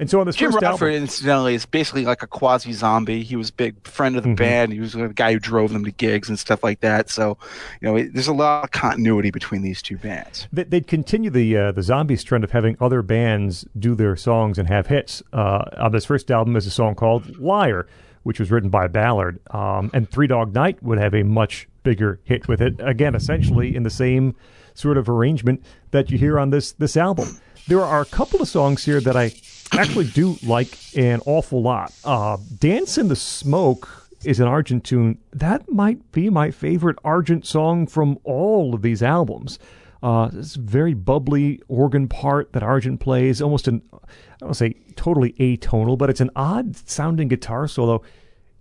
and 0.00 0.10
so 0.10 0.20
on 0.20 0.26
this 0.26 0.36
Jim 0.36 0.50
first 0.52 0.62
Rodford, 0.62 0.88
album, 0.88 1.02
incidentally, 1.02 1.54
is 1.54 1.66
basically 1.66 2.04
like 2.04 2.22
a 2.22 2.26
quasi 2.26 2.72
zombie. 2.72 3.22
He 3.22 3.36
was 3.36 3.50
a 3.50 3.52
big 3.52 3.86
friend 3.86 4.14
Mm-hmm. 4.16 4.30
of 4.30 4.36
the 4.36 4.42
band. 4.42 4.72
He 4.72 4.80
was 4.80 4.92
the 4.92 5.08
guy 5.08 5.32
who 5.32 5.38
drove 5.38 5.72
them 5.72 5.84
to 5.84 5.90
gigs 5.90 6.28
and 6.28 6.38
stuff 6.38 6.62
like 6.64 6.80
that. 6.80 7.08
So, 7.10 7.38
you 7.80 7.88
know, 7.88 7.96
it, 7.96 8.12
there's 8.14 8.28
a 8.28 8.32
lot 8.32 8.64
of 8.64 8.70
continuity 8.72 9.30
between 9.30 9.62
these 9.62 9.80
two 9.82 9.96
bands. 9.96 10.48
they, 10.52 10.64
they'd 10.64 10.86
continue 10.86 11.30
the 11.30 11.56
uh, 11.56 11.72
the 11.72 11.82
Zombies 11.82 12.22
trend 12.24 12.44
of 12.44 12.50
having 12.50 12.76
other 12.80 13.02
bands 13.02 13.64
do 13.78 13.94
their 13.94 14.16
songs 14.16 14.58
and 14.58 14.68
have 14.68 14.88
hits. 14.88 15.22
Uh, 15.32 15.64
on 15.78 15.92
this 15.92 16.04
first 16.04 16.30
album 16.30 16.56
is 16.56 16.66
a 16.66 16.70
song 16.70 16.94
called 16.94 17.38
"Liar," 17.38 17.86
which 18.22 18.38
was 18.40 18.50
written 18.50 18.70
by 18.70 18.88
Ballard, 18.88 19.38
um, 19.50 19.90
and 19.94 20.10
Three 20.10 20.26
Dog 20.26 20.54
Night 20.54 20.82
would 20.82 20.98
have 20.98 21.14
a 21.14 21.22
much 21.22 21.68
bigger 21.82 22.20
hit 22.24 22.48
with 22.48 22.60
it. 22.60 22.74
Again, 22.78 23.14
essentially 23.14 23.74
in 23.74 23.82
the 23.82 23.90
same 23.90 24.34
sort 24.74 24.96
of 24.96 25.08
arrangement 25.08 25.62
that 25.90 26.10
you 26.10 26.18
hear 26.18 26.38
on 26.38 26.50
this 26.50 26.72
this 26.72 26.96
album. 26.96 27.28
There 27.68 27.80
are 27.82 28.00
a 28.00 28.06
couple 28.06 28.42
of 28.42 28.48
songs 28.48 28.84
here 28.84 29.00
that 29.00 29.16
I 29.16 29.32
actually 29.72 30.06
do 30.06 30.36
like 30.42 30.78
an 30.96 31.20
awful 31.26 31.62
lot. 31.62 31.92
Uh, 32.04 32.36
"Dance 32.58 32.98
in 32.98 33.08
the 33.08 33.16
Smoke." 33.16 33.88
Is 34.24 34.38
an 34.38 34.46
Argent 34.46 34.84
tune. 34.84 35.18
That 35.32 35.68
might 35.68 36.12
be 36.12 36.30
my 36.30 36.52
favorite 36.52 36.96
Argent 37.02 37.44
song 37.44 37.88
from 37.88 38.20
all 38.22 38.72
of 38.72 38.82
these 38.82 39.02
albums. 39.02 39.58
Uh, 40.02 40.28
this 40.32 40.54
very 40.54 40.94
bubbly 40.94 41.60
organ 41.68 42.08
part 42.08 42.52
that 42.52 42.62
Argent 42.62 43.00
plays, 43.00 43.40
almost 43.40 43.68
an, 43.68 43.82
I 43.92 44.06
don't 44.38 44.54
say 44.54 44.74
totally 44.96 45.32
atonal, 45.34 45.96
but 45.96 46.10
it's 46.10 46.20
an 46.20 46.30
odd 46.34 46.76
sounding 46.88 47.28
guitar 47.28 47.68
solo. 47.68 48.02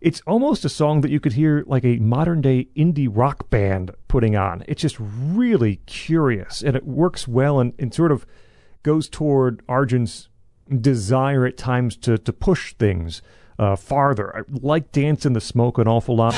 It's 0.02 0.22
almost 0.28 0.66
a 0.66 0.70
song 0.70 1.02
that 1.02 1.12
you 1.12 1.20
could 1.20 1.34
hear 1.34 1.64
like 1.68 1.86
a 1.86 1.98
modern 1.98 2.42
day 2.42 2.68
indie 2.76 3.10
rock 3.10 3.50
band 3.50 3.92
putting 4.08 4.36
on. 4.36 4.64
It's 4.68 4.82
just 4.82 4.98
really 5.00 5.78
curious 5.86 6.62
and 6.62 6.76
it 6.76 6.86
works 6.86 7.28
well 7.28 7.60
and, 7.60 7.74
and 7.78 7.94
sort 7.94 8.12
of 8.12 8.26
goes 8.84 9.10
toward 9.10 9.62
Argent's 9.68 10.28
desire 10.80 11.46
at 11.46 11.58
times 11.58 11.98
to, 11.98 12.18
to 12.18 12.32
push 12.34 12.74
things 12.74 13.22
uh, 13.60 13.76
farther. 13.76 14.36
I 14.38 14.42
like 14.50 14.92
Dance 14.92 15.26
in 15.26 15.34
the 15.34 15.42
Smoke 15.42 15.78
an 15.78 15.88
awful 15.88 16.16
lot. 16.16 16.36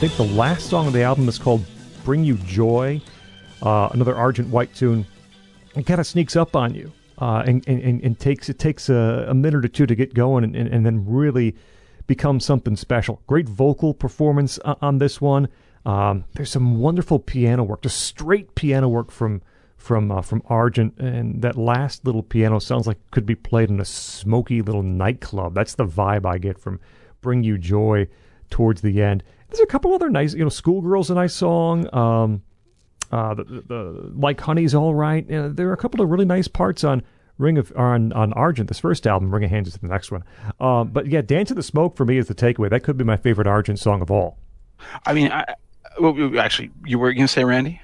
Think 0.00 0.16
the 0.16 0.34
last 0.34 0.70
song 0.70 0.86
of 0.86 0.94
the 0.94 1.02
album 1.02 1.28
is 1.28 1.38
called 1.38 1.62
"Bring 2.06 2.24
You 2.24 2.36
Joy," 2.36 3.02
uh, 3.62 3.90
another 3.92 4.16
Argent 4.16 4.48
White 4.48 4.74
tune. 4.74 5.04
It 5.76 5.84
kind 5.84 6.00
of 6.00 6.06
sneaks 6.06 6.36
up 6.36 6.56
on 6.56 6.74
you, 6.74 6.90
uh, 7.18 7.42
and, 7.46 7.62
and, 7.68 8.02
and, 8.02 8.18
takes 8.18 8.48
it 8.48 8.58
takes 8.58 8.88
a, 8.88 9.26
a 9.28 9.34
minute 9.34 9.62
or 9.62 9.68
two 9.68 9.84
to 9.84 9.94
get 9.94 10.14
going, 10.14 10.42
and, 10.42 10.56
and, 10.56 10.72
and 10.72 10.86
then 10.86 11.04
really 11.06 11.54
becomes 12.06 12.46
something 12.46 12.76
special. 12.76 13.20
Great 13.26 13.46
vocal 13.46 13.92
performance 13.92 14.58
on 14.60 14.96
this 14.96 15.20
one. 15.20 15.48
Um, 15.84 16.24
there's 16.32 16.50
some 16.50 16.78
wonderful 16.78 17.18
piano 17.18 17.62
work, 17.62 17.82
just 17.82 18.00
straight 18.00 18.54
piano 18.54 18.88
work 18.88 19.10
from 19.10 19.42
from 19.76 20.10
uh, 20.10 20.22
from 20.22 20.42
Argent, 20.46 20.96
and 20.96 21.42
that 21.42 21.58
last 21.58 22.06
little 22.06 22.22
piano 22.22 22.58
sounds 22.58 22.86
like 22.86 22.96
could 23.10 23.26
be 23.26 23.34
played 23.34 23.68
in 23.68 23.78
a 23.78 23.84
smoky 23.84 24.62
little 24.62 24.82
nightclub. 24.82 25.52
That's 25.52 25.74
the 25.74 25.84
vibe 25.84 26.24
I 26.24 26.38
get 26.38 26.58
from 26.58 26.80
"Bring 27.20 27.44
You 27.44 27.58
Joy" 27.58 28.08
towards 28.48 28.80
the 28.80 29.02
end. 29.02 29.22
There's 29.50 29.60
a 29.60 29.66
couple 29.66 29.92
other 29.94 30.08
nice, 30.08 30.32
you 30.34 30.44
know, 30.44 30.48
"Schoolgirl's" 30.48 31.10
a 31.10 31.14
nice 31.14 31.34
song. 31.34 31.92
Um, 31.94 32.42
uh, 33.10 33.34
the, 33.34 33.44
the, 33.44 33.60
the 33.60 34.12
like 34.14 34.40
Honey's 34.40 34.74
all 34.74 34.94
right. 34.94 35.28
Uh, 35.30 35.48
there 35.48 35.68
are 35.68 35.72
a 35.72 35.76
couple 35.76 36.00
of 36.00 36.08
really 36.10 36.24
nice 36.24 36.46
parts 36.48 36.84
on 36.84 37.02
Ring 37.38 37.58
of 37.58 37.72
on 37.76 38.12
on 38.12 38.32
Argent, 38.34 38.68
this 38.68 38.78
first 38.78 39.06
album. 39.06 39.32
Ring 39.34 39.44
of 39.44 39.50
Hands 39.50 39.66
is 39.66 39.74
the 39.74 39.88
next 39.88 40.12
one. 40.12 40.22
Um, 40.60 40.88
but 40.88 41.06
yeah, 41.06 41.22
Dance 41.22 41.50
in 41.50 41.56
the 41.56 41.62
Smoke 41.62 41.96
for 41.96 42.04
me 42.04 42.18
is 42.18 42.28
the 42.28 42.34
takeaway. 42.34 42.70
That 42.70 42.80
could 42.80 42.96
be 42.96 43.04
my 43.04 43.16
favorite 43.16 43.46
Argent 43.46 43.78
song 43.78 44.02
of 44.02 44.10
all. 44.10 44.38
I 45.04 45.12
mean, 45.12 45.32
I, 45.32 45.54
well, 45.98 46.38
actually, 46.38 46.70
you 46.84 46.98
were 46.98 47.12
going 47.12 47.26
to 47.26 47.32
say, 47.32 47.44
Randy? 47.44 47.80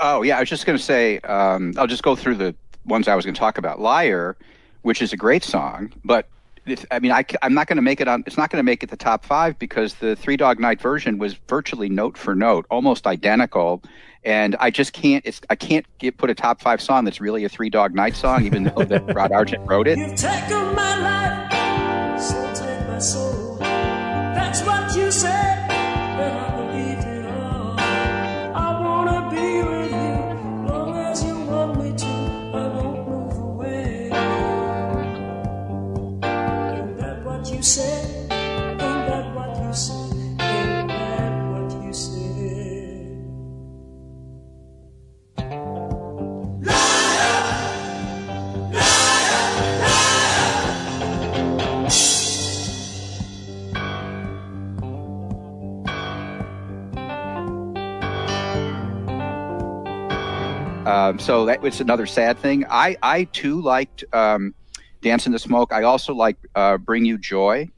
Oh 0.00 0.22
yeah, 0.22 0.36
I 0.38 0.40
was 0.40 0.48
just 0.48 0.66
going 0.66 0.78
to 0.78 0.82
say. 0.82 1.18
Um, 1.20 1.74
I'll 1.76 1.86
just 1.86 2.02
go 2.02 2.16
through 2.16 2.36
the 2.36 2.54
ones 2.86 3.08
I 3.08 3.14
was 3.14 3.24
going 3.24 3.34
to 3.34 3.38
talk 3.38 3.58
about. 3.58 3.80
"Liar," 3.80 4.36
which 4.82 5.02
is 5.02 5.12
a 5.12 5.16
great 5.16 5.44
song, 5.44 5.92
but 6.04 6.28
it's, 6.66 6.86
I 6.90 6.98
mean, 6.98 7.12
I, 7.12 7.24
am 7.42 7.54
not 7.54 7.66
going 7.66 7.76
to 7.76 7.82
make 7.82 8.00
it 8.00 8.08
on. 8.08 8.22
It's 8.26 8.36
not 8.36 8.50
going 8.50 8.58
to 8.58 8.64
make 8.64 8.82
it 8.82 8.90
the 8.90 8.96
top 8.96 9.24
five 9.24 9.58
because 9.58 9.94
the 9.94 10.14
Three 10.16 10.36
Dog 10.36 10.60
Night 10.60 10.80
version 10.80 11.18
was 11.18 11.34
virtually 11.48 11.88
note 11.88 12.16
for 12.16 12.34
note, 12.34 12.66
almost 12.70 13.06
identical. 13.06 13.82
And 14.24 14.54
I 14.60 14.70
just 14.70 14.92
can't. 14.92 15.24
It's 15.26 15.40
I 15.50 15.56
can't 15.56 15.86
get 15.98 16.16
put 16.16 16.30
a 16.30 16.34
top 16.34 16.60
five 16.60 16.80
song 16.80 17.04
that's 17.04 17.20
really 17.20 17.44
a 17.44 17.48
Three 17.48 17.70
Dog 17.70 17.94
Night 17.94 18.14
song, 18.14 18.44
even 18.44 18.64
though 18.64 18.84
that 18.84 19.14
Rod 19.14 19.32
Argent 19.32 19.68
wrote 19.68 19.88
it. 19.88 19.98
Um, 60.86 61.18
so 61.18 61.46
that 61.46 61.60
was 61.62 61.80
another 61.80 62.06
sad 62.06 62.38
thing. 62.38 62.64
I, 62.68 62.96
I 63.02 63.24
too 63.24 63.60
liked 63.60 64.04
um, 64.12 64.54
Dance 65.00 65.26
in 65.26 65.32
the 65.32 65.38
Smoke. 65.38 65.72
I 65.72 65.84
also 65.84 66.14
like 66.14 66.36
uh, 66.54 66.78
Bring 66.78 67.04
You 67.04 67.18
Joy. 67.18 67.68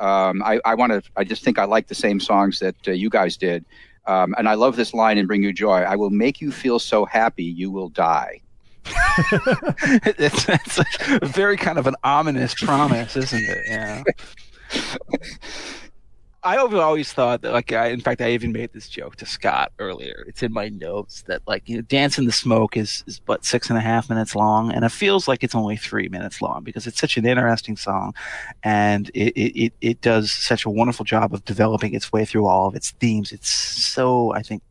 Um, 0.00 0.42
I, 0.42 0.60
I 0.64 0.74
want 0.74 0.92
to. 0.92 1.02
I 1.16 1.24
just 1.24 1.44
think 1.44 1.58
I 1.58 1.64
like 1.64 1.88
the 1.88 1.94
same 1.94 2.20
songs 2.20 2.58
that 2.60 2.76
uh, 2.88 2.92
you 2.92 3.10
guys 3.10 3.36
did, 3.36 3.64
um, 4.06 4.34
and 4.36 4.48
I 4.48 4.54
love 4.54 4.76
this 4.76 4.92
line 4.92 5.18
in 5.18 5.26
Bring 5.26 5.42
You 5.42 5.52
Joy. 5.52 5.82
I 5.82 5.94
will 5.94 6.10
make 6.10 6.40
you 6.40 6.50
feel 6.50 6.78
so 6.78 7.04
happy 7.04 7.44
you 7.44 7.70
will 7.70 7.90
die. 7.90 8.40
it's, 10.18 10.48
it's 10.48 10.78
a 11.22 11.26
very 11.26 11.56
kind 11.56 11.78
of 11.78 11.86
an 11.86 11.94
ominous 12.02 12.54
promise, 12.54 13.16
isn't 13.16 13.44
it? 13.44 13.64
Yeah. 13.68 14.02
I 16.44 16.58
always 16.58 17.10
thought 17.10 17.40
that, 17.40 17.52
like, 17.52 17.72
I, 17.72 17.86
in 17.86 18.00
fact, 18.00 18.20
I 18.20 18.32
even 18.32 18.52
made 18.52 18.74
this 18.74 18.86
joke 18.90 19.16
to 19.16 19.26
Scott 19.26 19.72
earlier. 19.78 20.24
It's 20.28 20.42
in 20.42 20.52
my 20.52 20.68
notes 20.68 21.22
that, 21.22 21.40
like, 21.46 21.66
you 21.66 21.76
know, 21.76 21.82
Dance 21.82 22.18
in 22.18 22.26
the 22.26 22.32
Smoke 22.32 22.76
is, 22.76 23.02
is 23.06 23.18
but 23.18 23.46
six 23.46 23.70
and 23.70 23.78
a 23.78 23.80
half 23.80 24.10
minutes 24.10 24.36
long, 24.36 24.70
and 24.70 24.84
it 24.84 24.90
feels 24.90 25.26
like 25.26 25.42
it's 25.42 25.54
only 25.54 25.78
three 25.78 26.08
minutes 26.10 26.42
long 26.42 26.62
because 26.62 26.86
it's 26.86 27.00
such 27.00 27.16
an 27.16 27.24
interesting 27.24 27.78
song, 27.78 28.14
and 28.62 29.10
it, 29.14 29.32
it, 29.40 29.72
it 29.80 30.00
does 30.02 30.30
such 30.30 30.66
a 30.66 30.70
wonderful 30.70 31.06
job 31.06 31.32
of 31.32 31.42
developing 31.46 31.94
its 31.94 32.12
way 32.12 32.26
through 32.26 32.46
all 32.46 32.68
of 32.68 32.74
its 32.74 32.90
themes. 32.90 33.32
It's 33.32 33.48
so, 33.48 34.32
I 34.34 34.42
think, 34.42 34.62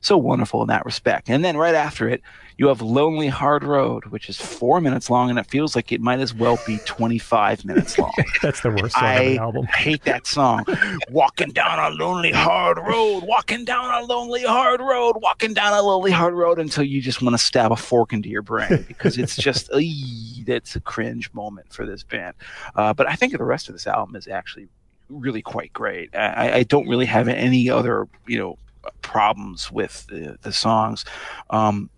so 0.00 0.16
wonderful 0.16 0.62
in 0.62 0.68
that 0.68 0.86
respect. 0.86 1.28
And 1.28 1.44
then 1.44 1.56
right 1.56 1.74
after 1.74 2.08
it, 2.08 2.22
you 2.58 2.68
have 2.68 2.80
Lonely 2.80 3.28
Hard 3.28 3.64
Road, 3.64 4.06
which 4.06 4.30
is 4.30 4.40
four 4.40 4.80
minutes 4.80 5.10
long, 5.10 5.28
and 5.28 5.38
it 5.38 5.46
feels 5.46 5.76
like 5.76 5.92
it 5.92 6.00
might 6.00 6.20
as 6.20 6.32
well 6.32 6.58
be 6.66 6.78
25 6.86 7.64
minutes 7.66 7.98
long. 7.98 8.12
That's 8.42 8.62
the 8.62 8.70
worst 8.70 8.94
song 8.94 9.04
on 9.04 9.10
I 9.10 9.24
the 9.24 9.38
album. 9.38 9.66
I 9.74 9.76
hate 9.76 10.04
that 10.04 10.26
song. 10.26 10.64
walking 11.10 11.50
down 11.50 11.78
a 11.78 11.94
lonely 11.94 12.32
hard 12.32 12.78
road, 12.78 13.24
walking 13.24 13.66
down 13.66 14.02
a 14.02 14.06
lonely 14.06 14.42
hard 14.42 14.80
road, 14.80 15.16
walking 15.20 15.52
down 15.52 15.74
a 15.74 15.82
lonely 15.82 16.12
hard 16.12 16.32
road 16.32 16.58
until 16.58 16.84
you 16.84 17.02
just 17.02 17.20
want 17.20 17.34
to 17.34 17.38
stab 17.38 17.72
a 17.72 17.76
fork 17.76 18.14
into 18.14 18.30
your 18.30 18.42
brain 18.42 18.84
because 18.88 19.18
it's 19.18 19.36
just, 19.36 19.70
that's 20.46 20.76
a 20.76 20.80
cringe 20.80 21.32
moment 21.34 21.70
for 21.72 21.84
this 21.84 22.02
band. 22.04 22.34
Uh, 22.74 22.94
but 22.94 23.06
I 23.06 23.16
think 23.16 23.36
the 23.36 23.44
rest 23.44 23.68
of 23.68 23.74
this 23.74 23.86
album 23.86 24.16
is 24.16 24.28
actually 24.28 24.68
really 25.10 25.42
quite 25.42 25.72
great. 25.74 26.14
I, 26.16 26.52
I 26.52 26.62
don't 26.62 26.88
really 26.88 27.06
have 27.06 27.28
any 27.28 27.68
other, 27.68 28.08
you 28.26 28.38
know, 28.38 28.58
problems 29.02 29.70
with 29.70 30.06
the, 30.06 30.38
the 30.42 30.52
songs. 30.52 31.04
Um, 31.50 31.90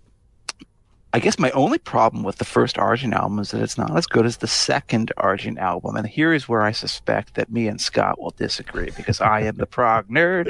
I 1.15 1.21
guess 1.21 1.39
my 1.39 1.51
only 1.53 1.79
problem 1.79 2.23
with 2.23 2.37
the 2.37 2.45
first 2.45 2.79
Argent 2.79 3.15
album 3.15 3.39
is 3.39 3.51
that 3.53 3.63
it's 3.63 3.79
not 3.79 3.97
as 3.97 4.07
good 4.07 4.27
as 4.27 4.39
the 4.39 4.47
second 4.47 5.11
Argent 5.17 5.59
album. 5.59 5.97
And 5.97 6.07
here 6.07 6.35
is 6.35 6.49
where 6.49 6.61
I 6.61 6.73
suspect 6.73 7.35
that 7.35 7.51
me 7.51 7.67
and 7.67 7.81
Scott 7.81 8.21
will 8.21 8.35
disagree 8.37 8.91
because 8.95 9.19
I 9.21 9.41
am 9.41 9.57
the 9.57 9.65
prog 9.65 10.09
nerd 10.09 10.49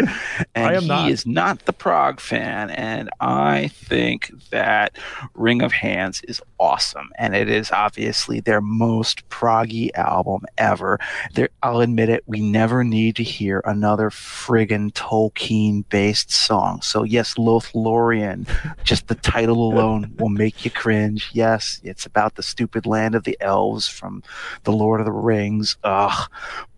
and 0.56 0.82
he 0.82 0.89
not. 0.89 1.10
is 1.10 1.24
not 1.26 1.64
the 1.66 1.72
prog 1.72 2.18
fan. 2.18 2.70
And 2.70 3.09
I 3.20 3.68
think 3.68 4.32
that 4.51 4.97
Ring 5.35 5.62
of 5.62 5.70
Hands 5.70 6.20
is 6.22 6.43
awesome. 6.59 7.10
And 7.16 7.36
it 7.36 7.48
is 7.48 7.70
obviously 7.70 8.40
their 8.40 8.60
most 8.60 9.28
proggy 9.28 9.94
album 9.94 10.44
ever. 10.56 10.98
There, 11.35 11.51
I'll 11.62 11.80
admit 11.80 12.09
it, 12.09 12.24
we 12.26 12.40
never 12.40 12.82
need 12.82 13.14
to 13.16 13.22
hear 13.22 13.62
another 13.64 14.10
friggin' 14.10 14.93
Tolkien 14.93 15.85
based 15.89 16.32
song. 16.32 16.80
So 16.82 17.05
yes, 17.05 17.35
Lothlorien, 17.35 18.48
just 18.82 19.06
the 19.06 19.14
title 19.14 19.68
alone 19.72 20.12
will 20.18 20.28
make 20.28 20.47
you 20.64 20.70
cringe. 20.70 21.30
Yes, 21.32 21.80
it's 21.84 22.06
about 22.06 22.34
the 22.34 22.42
stupid 22.42 22.86
land 22.86 23.14
of 23.14 23.24
the 23.24 23.36
elves 23.40 23.88
from 23.88 24.22
the 24.64 24.72
Lord 24.72 25.00
of 25.00 25.06
the 25.06 25.12
Rings. 25.12 25.76
Ugh. 25.84 26.30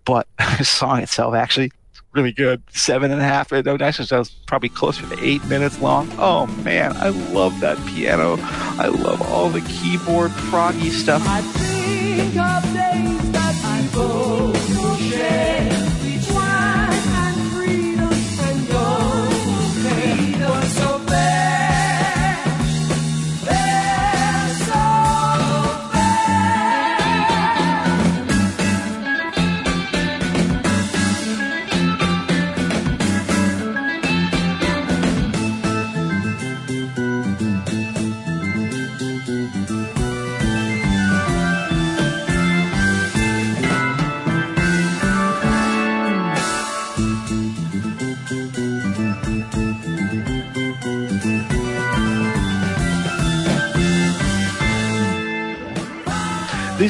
But 0.04 0.26
the 0.58 0.64
song 0.64 1.00
itself 1.00 1.34
actually 1.34 1.72
really 2.12 2.32
good. 2.32 2.62
Seven 2.70 3.10
and 3.10 3.20
a 3.20 3.24
half. 3.24 3.52
No, 3.52 3.76
actually, 3.80 4.06
that 4.06 4.18
was 4.18 4.30
probably 4.46 4.68
closer 4.68 5.06
to 5.06 5.24
eight 5.24 5.44
minutes 5.46 5.80
long. 5.80 6.08
Oh 6.18 6.46
man, 6.64 6.96
I 6.96 7.08
love 7.08 7.60
that 7.60 7.78
piano. 7.86 8.36
I 8.40 8.88
love 8.88 9.22
all 9.22 9.48
the 9.48 9.60
keyboard 9.62 10.30
proggy 10.32 10.90
stuff. 10.90 11.22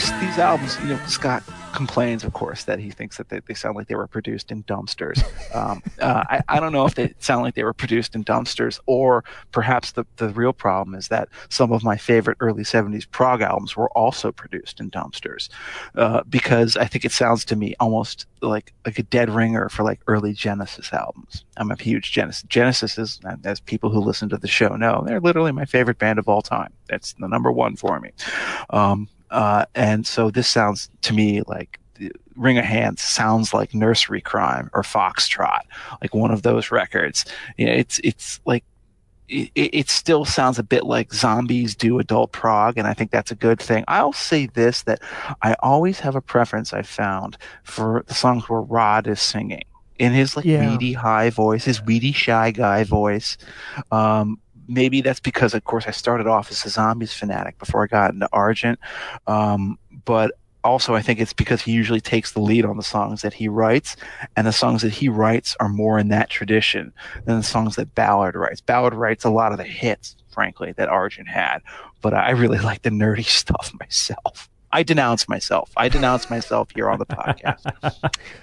These 0.01 0.21
these 0.21 0.39
albums, 0.39 0.79
you 0.81 0.89
know, 0.89 1.01
Scott 1.07 1.43
complains, 1.75 2.25
of 2.25 2.33
course, 2.33 2.65
that 2.65 2.79
he 2.79 2.91
thinks 2.91 3.17
that 3.19 3.29
they, 3.29 3.41
they 3.47 3.55
sound 3.55 3.77
like 3.77 3.87
they 3.87 3.95
were 3.95 4.07
produced 4.07 4.51
in 4.51 4.63
dumpsters. 4.65 5.23
Um, 5.55 5.83
uh, 6.01 6.25
I, 6.29 6.41
I 6.49 6.61
don't 6.61 6.73
know 6.73 6.87
if 6.87 6.95
they 6.95 7.15
sound 7.19 7.43
like 7.43 7.55
they 7.55 7.65
were 7.65 7.75
produced 7.75 8.15
in 8.15 8.25
dumpsters, 8.25 8.81
or 8.87 9.25
perhaps 9.53 9.93
the, 9.93 10.05
the 10.17 10.31
real 10.31 10.53
problem 10.53 10.95
is 10.97 11.09
that 11.09 11.29
some 11.49 11.71
of 11.71 11.85
my 11.85 11.97
favorite 11.97 12.39
early 12.41 12.63
70s 12.63 13.09
prog 13.11 13.43
albums 13.43 13.77
were 13.77 13.91
also 13.91 14.33
produced 14.33 14.81
in 14.81 14.91
dumpsters. 14.91 15.49
Uh, 15.95 16.23
because 16.29 16.77
I 16.77 16.87
think 16.87 17.05
it 17.05 17.13
sounds 17.13 17.45
to 17.47 17.57
me 17.57 17.75
almost 17.79 18.27
like 18.43 18.73
like 18.87 18.99
a 18.99 19.03
dead 19.03 19.29
ringer 19.29 19.69
for 19.69 19.83
like 19.83 20.01
early 20.07 20.33
Genesis 20.33 20.93
albums. 20.95 21.45
I'm 21.59 21.71
a 21.71 21.77
huge 21.77 22.11
Genesis. 22.11 22.43
Genesis 22.49 22.97
is, 22.97 23.21
as 23.45 23.61
people 23.61 23.91
who 23.91 24.01
listen 24.01 24.31
to 24.31 24.39
the 24.39 24.49
show 24.49 24.75
know, 24.77 25.05
they're 25.07 25.21
literally 25.21 25.53
my 25.53 25.67
favorite 25.67 25.99
band 25.99 26.19
of 26.19 26.29
all 26.29 26.41
time. 26.41 26.73
That's 26.89 27.13
the 27.15 27.29
number 27.29 27.53
one 27.53 27.77
for 27.77 28.01
me. 28.01 28.11
Um, 28.71 29.09
uh, 29.31 29.65
and 29.75 30.07
so 30.07 30.31
this 30.31 30.49
sounds 30.49 30.91
to 31.03 31.13
me 31.13 31.43
like 31.47 31.79
Ring 32.37 32.59
of 32.59 32.65
Hands 32.65 33.01
sounds 33.01 33.53
like 33.53 33.75
Nursery 33.75 34.21
Cryme 34.23 34.71
or 34.73 34.83
Foxtrot, 34.83 35.61
like 36.01 36.15
one 36.15 36.31
of 36.31 36.43
those 36.43 36.71
records. 36.71 37.25
You 37.59 37.67
know, 37.67 37.73
it's 37.73 37.99
it's 38.03 38.41
like 38.47 38.65
it, 39.29 39.51
it 39.55 39.89
still 39.91 40.25
sounds 40.25 40.59
a 40.59 40.63
bit 40.63 40.85
like 40.85 41.13
zombies 41.13 41.77
do 41.77 41.99
adult 41.99 42.33
prog, 42.33 42.79
and 42.79 42.87
I 42.89 42.95
think 42.95 43.11
that's 43.11 43.31
a 43.31 43.35
good 43.37 43.61
thing. 43.61 43.85
I'll 43.89 44.13
say 44.15 44.47
this 44.47 44.83
that 44.85 45.01
I 45.43 45.55
always 45.61 46.01
have 46.01 46.17
a 46.17 46.21
preference 46.23 46.73
I 46.73 46.83
found 46.83 47.37
for 47.63 48.05
the 48.09 48.15
songs 48.15 48.49
where 48.49 48.61
Rod 48.63 49.07
is 49.07 49.21
singing 49.21 49.63
in 49.99 50.13
his 50.13 50.35
like 50.35 50.47
Yeah. 50.47 50.71
weedy 50.71 50.95
high 50.95 51.29
voice, 51.31 51.65
his 51.65 51.83
weedy 51.83 52.13
shy 52.13 52.51
guy 52.53 52.85
voice. 52.85 53.37
Um, 53.93 54.39
maybe 54.71 55.01
that's 55.01 55.21
because, 55.21 55.53
of 55.53 55.65
course, 55.65 55.87
I 55.87 55.91
started 55.91 56.27
off 56.27 56.51
as 56.51 56.65
a 56.65 56.71
zombies 56.71 57.13
fanatic 57.13 57.59
before 57.59 57.83
I 57.83 57.87
got 57.87 58.15
into 58.15 58.29
Argent. 58.33 58.79
Um, 59.27 59.79
but 60.05 60.33
also, 60.63 60.95
I 60.95 61.03
think 61.03 61.21
it's 61.21 61.33
because 61.33 61.63
he 61.63 61.73
usually 61.73 62.01
takes 62.01 62.33
the 62.33 62.41
lead 62.41 62.65
on 62.65 62.77
the 62.77 62.83
songs 62.83 63.23
that 63.23 63.33
he 63.33 63.49
writes, 63.49 63.97
and 64.37 64.47
the 64.47 64.53
songs 64.53 64.83
that 64.83 64.93
he 64.93 65.09
writes 65.09 65.57
are 65.59 65.69
more 65.69 65.99
in 65.99 66.09
that 66.09 66.31
tradition 66.31 66.93
than 67.25 67.39
the 67.39 67.43
songs 67.43 67.77
that 67.77 67.95
Ballard 67.95 68.37
writes. 68.37 68.61
Ballard 68.61 68.95
writes 68.95 69.25
a 69.25 69.31
lot 69.31 69.53
of 69.53 69.59
the 69.59 69.65
hits, 69.65 70.17
frankly, 70.29 70.73
that 70.73 70.89
Argent 70.89 71.29
had, 71.29 71.61
but 72.01 72.15
I 72.15 72.31
really 72.31 72.59
like 72.71 72.83
the 72.83 72.91
nerdy 72.91 73.25
stuff 73.25 73.73
myself. 73.79 74.49
I 74.73 74.85
denounce 74.85 75.29
myself. 75.29 75.73
I 75.77 75.89
denounce 75.89 76.31
myself 76.31 76.69
here 76.73 76.89
on 76.89 77.01
the 77.01 77.07
podcast. 77.07 77.73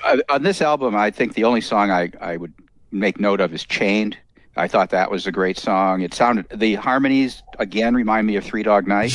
Uh, 0.03 0.17
on 0.29 0.43
this 0.43 0.61
album, 0.61 0.93
I 0.93 1.09
think 1.09 1.35
the 1.35 1.45
only 1.45 1.61
song 1.61 1.89
I, 1.89 2.11
I 2.19 2.35
would 2.35 2.53
make 2.91 3.17
note 3.19 3.39
of 3.39 3.53
is 3.53 3.63
Chained. 3.63 4.17
I 4.57 4.67
thought 4.67 4.89
that 4.89 5.11
was 5.11 5.27
a 5.27 5.31
great 5.31 5.57
song. 5.57 6.01
It 6.01 6.13
sounded, 6.13 6.47
the 6.49 6.75
harmonies, 6.75 7.43
again, 7.59 7.93
remind 7.93 8.25
me 8.25 8.35
of 8.37 8.43
Three 8.43 8.63
Dog 8.63 8.87
Night. 8.87 9.13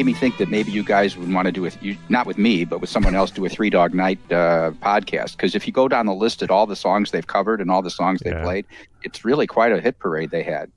Made 0.00 0.06
me 0.06 0.14
think 0.14 0.38
that 0.38 0.48
maybe 0.48 0.72
you 0.72 0.82
guys 0.82 1.14
would 1.14 1.30
want 1.30 1.44
to 1.44 1.52
do 1.52 1.60
with 1.60 1.76
you, 1.82 1.94
not 2.08 2.26
with 2.26 2.38
me, 2.38 2.64
but 2.64 2.80
with 2.80 2.88
someone 2.88 3.14
else, 3.14 3.30
do 3.30 3.44
a 3.44 3.50
Three 3.50 3.68
Dog 3.68 3.92
Night 3.92 4.18
uh, 4.32 4.70
podcast. 4.80 5.32
Because 5.32 5.54
if 5.54 5.66
you 5.66 5.74
go 5.74 5.88
down 5.88 6.06
the 6.06 6.14
list 6.14 6.42
at 6.42 6.50
all 6.50 6.66
the 6.66 6.74
songs 6.74 7.10
they've 7.10 7.26
covered 7.26 7.60
and 7.60 7.70
all 7.70 7.82
the 7.82 7.90
songs 7.90 8.20
they've 8.20 8.40
played, 8.42 8.64
it's 9.02 9.26
really 9.26 9.46
quite 9.46 9.72
a 9.72 9.78
hit 9.78 9.98
parade 9.98 10.30
they 10.30 10.42
had. 10.42 10.72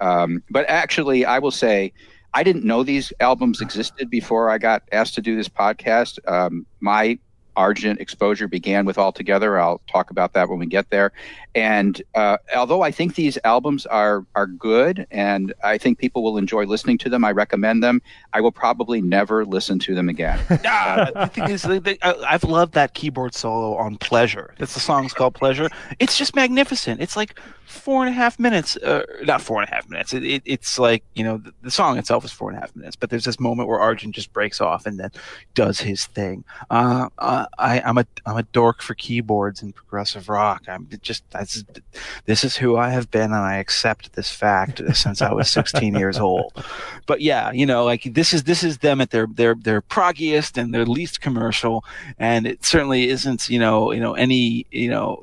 Um, 0.00 0.42
but 0.48 0.64
actually, 0.70 1.26
I 1.26 1.38
will 1.38 1.50
say, 1.50 1.92
I 2.32 2.42
didn't 2.42 2.64
know 2.64 2.82
these 2.82 3.12
albums 3.20 3.60
existed 3.60 4.08
before 4.08 4.48
I 4.48 4.56
got 4.56 4.84
asked 4.90 5.16
to 5.16 5.20
do 5.20 5.36
this 5.36 5.50
podcast. 5.50 6.18
Um, 6.26 6.64
my 6.80 7.18
Argent 7.56 8.00
exposure 8.00 8.48
began 8.48 8.84
with 8.84 8.98
All 8.98 9.12
Together. 9.12 9.58
I'll 9.58 9.80
talk 9.88 10.10
about 10.10 10.32
that 10.32 10.48
when 10.48 10.58
we 10.58 10.66
get 10.66 10.90
there. 10.90 11.12
And 11.54 12.00
uh, 12.14 12.38
although 12.56 12.82
I 12.82 12.90
think 12.90 13.14
these 13.14 13.38
albums 13.44 13.84
are 13.86 14.24
are 14.34 14.46
good, 14.46 15.06
and 15.10 15.52
I 15.62 15.76
think 15.76 15.98
people 15.98 16.22
will 16.22 16.38
enjoy 16.38 16.64
listening 16.64 16.98
to 16.98 17.10
them, 17.10 17.24
I 17.24 17.32
recommend 17.32 17.82
them. 17.82 18.00
I 18.32 18.40
will 18.40 18.52
probably 18.52 19.02
never 19.02 19.44
listen 19.44 19.78
to 19.80 19.94
them 19.94 20.08
again. 20.08 20.40
Ah, 20.64 21.10
the 21.14 21.26
thing 21.26 21.50
is, 21.50 21.62
they, 21.62 21.78
they, 21.78 21.98
I, 22.02 22.14
I've 22.26 22.44
loved 22.44 22.72
that 22.74 22.94
keyboard 22.94 23.34
solo 23.34 23.76
on 23.76 23.96
Pleasure. 23.96 24.54
That's 24.58 24.74
the 24.74 24.80
song's 24.80 25.12
called 25.12 25.34
Pleasure. 25.34 25.68
It's 25.98 26.16
just 26.16 26.34
magnificent. 26.34 27.00
It's 27.00 27.16
like 27.16 27.38
four 27.66 28.02
and 28.02 28.10
a 28.10 28.12
half 28.12 28.38
minutes. 28.38 28.76
Uh, 28.76 29.04
not 29.22 29.40
four 29.42 29.60
and 29.60 29.70
a 29.70 29.74
half 29.74 29.88
minutes. 29.88 30.12
It, 30.12 30.24
it, 30.24 30.42
it's 30.44 30.78
like 30.78 31.02
you 31.14 31.24
know 31.24 31.38
the, 31.38 31.52
the 31.62 31.70
song 31.70 31.98
itself 31.98 32.24
is 32.24 32.32
four 32.32 32.48
and 32.50 32.58
a 32.58 32.60
half 32.60 32.74
minutes, 32.74 32.96
but 32.96 33.10
there's 33.10 33.24
this 33.24 33.40
moment 33.40 33.68
where 33.68 33.80
Argent 33.80 34.14
just 34.14 34.32
breaks 34.32 34.60
off 34.60 34.86
and 34.86 34.98
then 34.98 35.10
does 35.54 35.80
his 35.80 36.06
thing. 36.06 36.44
Uh, 36.70 37.08
uh, 37.18 37.41
I, 37.58 37.80
I'm 37.80 37.98
a 37.98 38.06
I'm 38.26 38.36
a 38.36 38.42
dork 38.42 38.82
for 38.82 38.94
keyboards 38.94 39.62
and 39.62 39.74
progressive 39.74 40.28
rock. 40.28 40.64
I'm 40.68 40.88
just 41.02 41.28
that's 41.30 41.64
this 42.26 42.44
is 42.44 42.56
who 42.56 42.76
I 42.76 42.90
have 42.90 43.10
been, 43.10 43.32
and 43.32 43.34
I 43.34 43.56
accept 43.56 44.12
this 44.14 44.30
fact 44.30 44.80
since 44.94 45.22
I 45.22 45.32
was 45.32 45.50
16 45.50 45.94
years 45.94 46.18
old. 46.18 46.52
But 47.06 47.20
yeah, 47.20 47.50
you 47.52 47.66
know, 47.66 47.84
like 47.84 48.02
this 48.14 48.32
is 48.32 48.44
this 48.44 48.62
is 48.62 48.78
them 48.78 49.00
at 49.00 49.10
their 49.10 49.26
their 49.26 49.54
their 49.54 49.80
proggiest 49.80 50.58
and 50.58 50.74
their 50.74 50.86
least 50.86 51.20
commercial, 51.20 51.84
and 52.18 52.46
it 52.46 52.64
certainly 52.64 53.08
isn't 53.08 53.48
you 53.48 53.58
know 53.58 53.92
you 53.92 54.00
know 54.00 54.14
any 54.14 54.66
you 54.70 54.88
know 54.88 55.22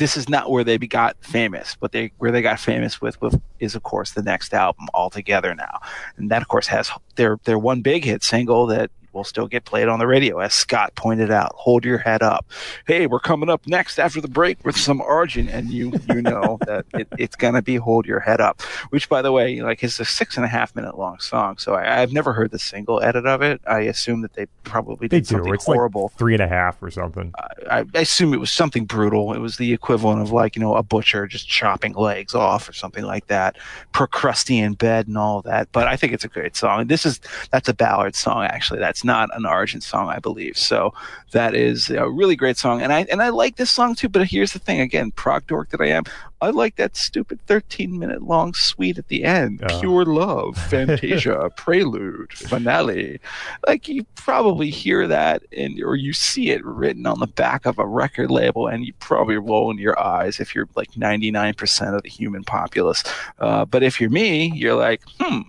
this 0.00 0.16
is 0.16 0.30
not 0.30 0.50
where 0.50 0.64
they 0.64 0.78
got 0.78 1.14
famous. 1.20 1.76
but 1.78 1.92
they 1.92 2.10
where 2.18 2.32
they 2.32 2.42
got 2.42 2.58
famous 2.58 3.00
with 3.00 3.20
with 3.20 3.40
is 3.60 3.74
of 3.74 3.82
course 3.82 4.12
the 4.12 4.22
next 4.22 4.54
album 4.54 4.88
All 4.94 5.10
Together 5.10 5.54
Now, 5.54 5.80
and 6.16 6.30
that 6.30 6.42
of 6.42 6.48
course 6.48 6.66
has 6.68 6.90
their 7.16 7.38
their 7.44 7.58
one 7.58 7.82
big 7.82 8.04
hit 8.04 8.24
single 8.24 8.66
that 8.68 8.90
will 9.12 9.24
still 9.24 9.46
get 9.46 9.64
played 9.64 9.88
on 9.88 9.98
the 9.98 10.06
radio, 10.06 10.38
as 10.38 10.54
Scott 10.54 10.94
pointed 10.94 11.30
out. 11.30 11.52
Hold 11.54 11.84
your 11.84 11.98
head 11.98 12.22
up. 12.22 12.46
Hey, 12.86 13.06
we're 13.06 13.20
coming 13.20 13.48
up 13.50 13.66
next 13.66 13.98
after 13.98 14.20
the 14.20 14.28
break 14.28 14.64
with 14.64 14.76
some 14.76 15.00
Argent, 15.00 15.50
and 15.50 15.70
you 15.70 15.92
you 16.08 16.22
know 16.22 16.58
that 16.66 16.84
it, 16.94 17.08
it's 17.18 17.36
gonna 17.36 17.62
be 17.62 17.76
Hold 17.76 18.06
Your 18.06 18.20
Head 18.20 18.40
Up, 18.40 18.62
which 18.90 19.08
by 19.08 19.22
the 19.22 19.32
way, 19.32 19.60
like 19.60 19.82
is 19.82 19.98
a 20.00 20.04
six 20.04 20.36
and 20.36 20.44
a 20.44 20.48
half 20.48 20.74
minute 20.76 20.98
long 20.98 21.18
song. 21.18 21.58
So 21.58 21.74
I, 21.74 22.02
I've 22.02 22.12
never 22.12 22.32
heard 22.32 22.50
the 22.50 22.58
single 22.58 23.02
edit 23.02 23.26
of 23.26 23.42
it. 23.42 23.60
I 23.66 23.80
assume 23.80 24.20
that 24.22 24.34
they 24.34 24.46
probably 24.64 25.08
They 25.08 25.18
did 25.20 25.26
do. 25.28 25.34
something 25.36 25.54
It's 25.54 25.64
horrible. 25.64 26.04
like 26.04 26.12
three 26.18 26.34
and 26.34 26.42
a 26.42 26.48
half 26.48 26.82
or 26.82 26.90
something. 26.90 27.32
I, 27.70 27.84
I 27.94 28.00
assume 28.00 28.32
it 28.34 28.40
was 28.40 28.50
something 28.52 28.84
brutal. 28.84 29.32
It 29.34 29.38
was 29.40 29.56
the 29.56 29.72
equivalent 29.72 30.20
of 30.22 30.30
like 30.32 30.56
you 30.56 30.60
know 30.62 30.74
a 30.76 30.82
butcher 30.82 31.26
just 31.26 31.48
chopping 31.48 31.94
legs 31.94 32.34
off 32.34 32.68
or 32.68 32.72
something 32.72 33.04
like 33.04 33.26
that, 33.28 33.56
Procrustean 33.92 34.76
bed 34.78 35.06
and 35.08 35.18
all 35.18 35.42
that. 35.42 35.68
But 35.72 35.86
I 35.88 35.96
think 35.96 36.12
it's 36.12 36.24
a 36.24 36.28
great 36.28 36.56
song. 36.56 36.86
This 36.86 37.04
is 37.04 37.20
that's 37.50 37.68
a 37.68 37.74
Ballard 37.74 38.14
song 38.14 38.44
actually. 38.44 38.78
That's 38.80 38.99
not 39.04 39.34
an 39.36 39.46
Argent 39.46 39.82
song, 39.82 40.08
I 40.08 40.18
believe. 40.18 40.56
So 40.56 40.92
that 41.32 41.54
is 41.54 41.90
a 41.90 42.08
really 42.08 42.36
great 42.36 42.56
song, 42.56 42.82
and 42.82 42.92
I 42.92 43.06
and 43.10 43.22
I 43.22 43.28
like 43.30 43.56
this 43.56 43.70
song 43.70 43.94
too. 43.94 44.08
But 44.08 44.26
here's 44.26 44.52
the 44.52 44.58
thing 44.58 44.80
again, 44.80 45.12
prog 45.12 45.46
dork 45.46 45.70
that 45.70 45.80
I 45.80 45.86
am. 45.86 46.04
I 46.42 46.50
like 46.50 46.76
that 46.76 46.96
stupid 46.96 47.40
13 47.46 47.98
minute 47.98 48.22
long 48.22 48.54
suite 48.54 48.96
at 48.96 49.08
the 49.08 49.24
end. 49.24 49.62
Oh. 49.68 49.80
Pure 49.80 50.06
love, 50.06 50.56
Fantasia, 50.56 51.50
prelude, 51.56 52.32
finale. 52.32 53.20
Like 53.66 53.88
you 53.88 54.04
probably 54.14 54.70
hear 54.70 55.06
that 55.06 55.42
and 55.54 55.80
or 55.82 55.96
you 55.96 56.12
see 56.14 56.50
it 56.50 56.64
written 56.64 57.06
on 57.06 57.20
the 57.20 57.26
back 57.26 57.66
of 57.66 57.78
a 57.78 57.86
record 57.86 58.30
label 58.30 58.68
and 58.68 58.86
you 58.86 58.94
probably 59.00 59.36
roll 59.36 59.70
in 59.70 59.76
your 59.76 60.00
eyes 60.00 60.40
if 60.40 60.54
you're 60.54 60.68
like 60.74 60.92
99% 60.92 61.94
of 61.94 62.02
the 62.02 62.08
human 62.08 62.42
populace. 62.42 63.04
Uh, 63.38 63.66
but 63.66 63.82
if 63.82 64.00
you're 64.00 64.10
me, 64.10 64.50
you're 64.54 64.74
like, 64.74 65.02
hmm, 65.20 65.40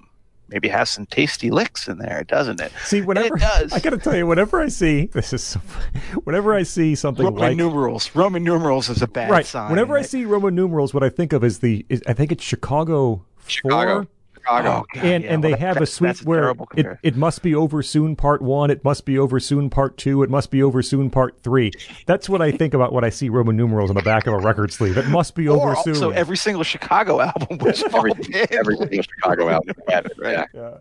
maybe 0.52 0.68
it 0.68 0.72
has 0.72 0.90
some 0.90 1.06
tasty 1.06 1.50
licks 1.50 1.88
in 1.88 1.98
there, 1.98 2.24
doesn't 2.28 2.60
it? 2.62 2.72
See, 2.84 3.02
whenever 3.02 3.36
does. 3.38 3.74
I 3.74 3.80
gotta 3.80 3.98
tell 3.98 4.16
you, 4.16 4.28
whenever 4.28 4.62
I 4.62 4.68
see 4.68 5.06
this 5.08 5.34
is, 5.34 5.44
so, 5.44 5.60
whenever 6.24 6.54
I 6.54 6.64
see 6.64 6.96
something 6.96 7.26
like 7.26 7.34
Roman 7.34 7.50
like 7.50 7.58
numerals. 7.58 8.16
Roman 8.16 8.44
numerals 8.44 8.90
is 8.90 9.02
a 9.02 9.08
bad 9.08 9.32
right, 9.32 9.46
sign. 9.46 9.70
whenever 9.70 9.98
I 9.98 10.02
It- 10.02 10.10
see 10.10 10.26
Roman 10.26 10.54
numerals, 10.56 10.94
what 10.94 11.04
I 11.04 11.10
think 11.10 11.34
of 11.34 11.44
is 11.44 11.60
the 11.60 11.86
is, 11.90 12.02
I 12.08 12.14
think 12.14 12.32
it's 12.32 12.44
Chicago 12.44 13.26
Chicago. 13.48 13.94
four. 14.04 14.08
Chicago. 14.42 14.70
Oh, 14.70 14.86
God, 14.94 15.06
and 15.06 15.24
yeah, 15.24 15.30
and 15.34 15.44
well, 15.44 15.52
they 15.52 15.56
that- 15.56 15.60
have 15.60 15.76
a 15.78 15.80
that's- 15.80 15.94
suite 15.94 16.08
that's 16.10 16.22
a 16.22 16.26
where 16.26 16.54
it, 16.76 16.86
it 17.04 17.16
must 17.16 17.42
be 17.42 17.56
over 17.56 17.82
soon 17.84 18.16
part 18.16 18.42
one 18.42 18.70
it 18.72 18.84
must 18.84 19.06
be 19.06 19.18
over 19.18 19.40
soon 19.40 19.70
part 19.70 19.98
two 19.98 20.24
it 20.24 20.30
must 20.30 20.52
be 20.52 20.62
over 20.64 20.82
soon 20.82 21.10
part 21.10 21.36
three 21.44 21.72
that's 22.06 22.28
what 22.30 22.42
i 22.42 22.52
think 22.52 22.74
about 22.74 22.92
when 22.94 23.04
i 23.04 23.10
see 23.10 23.30
roman 23.30 23.56
numerals 23.56 23.90
on 23.90 23.96
the 23.96 24.02
back 24.02 24.28
of 24.28 24.34
a 24.34 24.38
record 24.38 24.72
sleeve 24.72 24.98
it 24.98 25.08
must 25.08 25.36
be 25.36 25.48
or 25.50 25.72
over 25.72 25.76
soon 25.84 25.96
So 25.96 26.10
every 26.12 26.38
single 26.38 26.64
Chicago 26.64 27.20
album 27.22 27.58
was 27.60 27.84
every, 27.84 28.12
every 28.52 28.78
single 28.78 29.04
Chicago 29.04 29.50
album 29.50 29.76
had 29.88 30.06
it. 30.08 30.14
Yeah. 30.22 30.46
Yeah. 30.54 30.78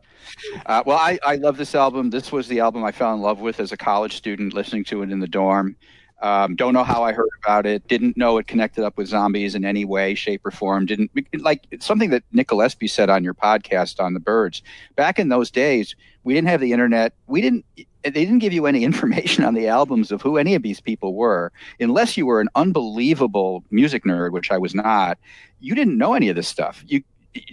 Uh, 0.66 0.82
well, 0.86 0.98
I, 0.98 1.18
I 1.26 1.36
love 1.36 1.56
this 1.56 1.74
album. 1.74 2.10
This 2.10 2.30
was 2.32 2.46
the 2.48 2.60
album 2.60 2.84
I 2.84 2.92
fell 2.92 3.12
in 3.14 3.20
love 3.20 3.40
with 3.40 3.58
as 3.60 3.72
a 3.72 3.76
college 3.76 4.16
student, 4.16 4.52
listening 4.54 4.84
to 4.84 5.02
it 5.02 5.10
in 5.10 5.18
the 5.20 5.26
dorm. 5.26 5.76
Um, 6.22 6.54
don't 6.54 6.74
know 6.74 6.84
how 6.84 7.02
I 7.02 7.12
heard 7.12 7.30
about 7.42 7.64
it. 7.66 7.86
Didn't 7.88 8.16
know 8.16 8.36
it 8.38 8.46
connected 8.46 8.84
up 8.84 8.98
with 8.98 9.08
zombies 9.08 9.54
in 9.54 9.64
any 9.64 9.84
way, 9.84 10.14
shape, 10.14 10.44
or 10.44 10.50
form. 10.50 10.86
Didn't 10.86 11.10
like 11.38 11.66
something 11.80 12.10
that 12.10 12.24
Nick 12.32 12.50
said 12.86 13.08
on 13.08 13.24
your 13.24 13.34
podcast 13.34 14.00
on 14.00 14.14
the 14.14 14.20
Byrds. 14.20 14.62
Back 14.96 15.18
in 15.18 15.30
those 15.30 15.50
days, 15.50 15.96
we 16.24 16.34
didn't 16.34 16.48
have 16.48 16.60
the 16.60 16.72
internet. 16.72 17.14
We 17.26 17.40
didn't. 17.40 17.64
They 18.02 18.10
didn't 18.10 18.38
give 18.38 18.52
you 18.52 18.66
any 18.66 18.84
information 18.90 19.44
on 19.44 19.54
the 19.54 19.68
albums 19.68 20.12
of 20.12 20.20
who 20.20 20.36
any 20.36 20.54
of 20.54 20.62
these 20.62 20.80
people 20.80 21.14
were, 21.14 21.52
unless 21.78 22.16
you 22.16 22.26
were 22.26 22.40
an 22.40 22.48
unbelievable 22.54 23.64
music 23.70 24.04
nerd, 24.04 24.32
which 24.32 24.50
I 24.50 24.58
was 24.58 24.74
not. 24.74 25.18
You 25.60 25.74
didn't 25.74 25.96
know 25.96 26.14
any 26.14 26.28
of 26.28 26.36
this 26.36 26.48
stuff. 26.48 26.84
You 26.86 27.02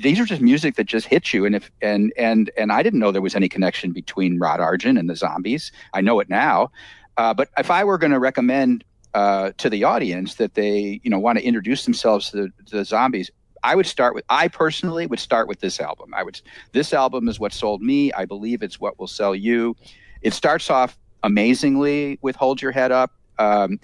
these 0.01 0.19
are 0.19 0.25
just 0.25 0.41
music 0.41 0.75
that 0.75 0.85
just 0.85 1.05
hits 1.05 1.33
you 1.33 1.45
and 1.45 1.55
if 1.55 1.69
and 1.81 2.11
and 2.17 2.49
and 2.57 2.71
i 2.71 2.81
didn't 2.81 2.99
know 2.99 3.11
there 3.11 3.21
was 3.21 3.35
any 3.35 3.47
connection 3.47 3.91
between 3.91 4.39
rod 4.39 4.59
argent 4.59 4.97
and 4.97 5.07
the 5.09 5.15
zombies 5.15 5.71
i 5.93 6.01
know 6.01 6.19
it 6.19 6.29
now 6.29 6.71
uh, 7.17 7.33
but 7.33 7.49
if 7.57 7.69
i 7.71 7.83
were 7.83 7.97
going 7.97 8.11
to 8.11 8.19
recommend 8.19 8.83
uh, 9.13 9.51
to 9.57 9.69
the 9.69 9.83
audience 9.83 10.35
that 10.35 10.53
they 10.53 10.99
you 11.03 11.09
know 11.09 11.19
want 11.19 11.37
to 11.37 11.43
introduce 11.43 11.85
themselves 11.85 12.29
to 12.29 12.37
the, 12.37 12.51
to 12.65 12.77
the 12.77 12.85
zombies 12.85 13.31
i 13.63 13.75
would 13.75 13.85
start 13.87 14.13
with 14.13 14.23
i 14.29 14.47
personally 14.47 15.07
would 15.07 15.19
start 15.19 15.47
with 15.47 15.59
this 15.59 15.79
album. 15.79 16.13
I 16.13 16.23
would 16.23 16.39
this 16.71 16.93
album 16.93 17.27
is 17.27 17.39
what 17.39 17.53
sold 17.53 17.81
me. 17.81 18.11
I 18.13 18.25
believe 18.25 18.61
it's 18.63 18.79
what 18.79 18.99
will 18.99 19.07
sell 19.07 19.35
you. 19.35 19.75
It 20.21 20.33
starts 20.33 20.69
off 20.69 20.97
amazingly 21.23 22.19
with 22.21 22.35
hold 22.35 22.61
your 22.61 22.71
head 22.71 22.91
up 22.91 23.11
um, 23.39 23.79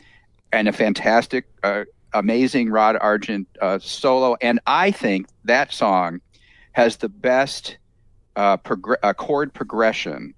and 0.51 0.67
a 0.67 0.71
fantastic 0.73 1.45
uh, 1.63 1.83
amazing 2.13 2.69
Rod 2.69 2.97
Argent 2.99 3.47
uh, 3.61 3.79
solo, 3.79 4.35
and 4.41 4.59
I 4.67 4.91
think 4.91 5.27
that 5.45 5.73
song 5.73 6.21
has 6.73 6.97
the 6.97 7.09
best 7.09 7.77
uh, 8.35 8.57
progr- 8.57 8.97
uh, 9.03 9.13
chord 9.13 9.53
progression, 9.53 10.33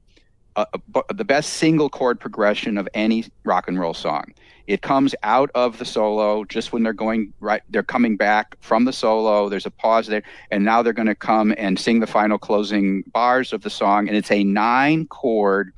the 0.56 1.26
best 1.26 1.54
single 1.54 1.90
chord 1.90 2.20
progression 2.20 2.78
of 2.78 2.88
any 2.94 3.26
rock 3.44 3.68
and 3.68 3.80
roll 3.80 3.94
song. 3.94 4.34
It 4.68 4.82
comes 4.82 5.14
out 5.22 5.52
of 5.54 5.78
the 5.78 5.86
solo 5.86 6.44
just 6.46 6.74
when 6.74 6.82
they're 6.82 6.94
going 6.94 7.34
right. 7.40 7.62
They're 7.70 7.84
coming 7.84 8.18
back 8.18 8.56
from 8.62 8.86
the 8.86 8.94
solo. 8.94 9.48
There's 9.50 9.66
a 9.66 9.72
pause 9.72 10.08
there, 10.08 10.24
and 10.50 10.66
now 10.66 10.82
they're 10.82 10.94
going 10.94 11.08
to 11.08 11.16
come 11.16 11.54
and 11.58 11.78
sing 11.78 12.00
the 12.00 12.08
final 12.08 12.38
closing 12.38 13.04
bars 13.14 13.54
of 13.54 13.62
the 13.62 13.70
song, 13.70 14.08
and 14.08 14.18
it's 14.18 14.32
a 14.32 14.44
nine 14.44 15.06
chord 15.08 15.72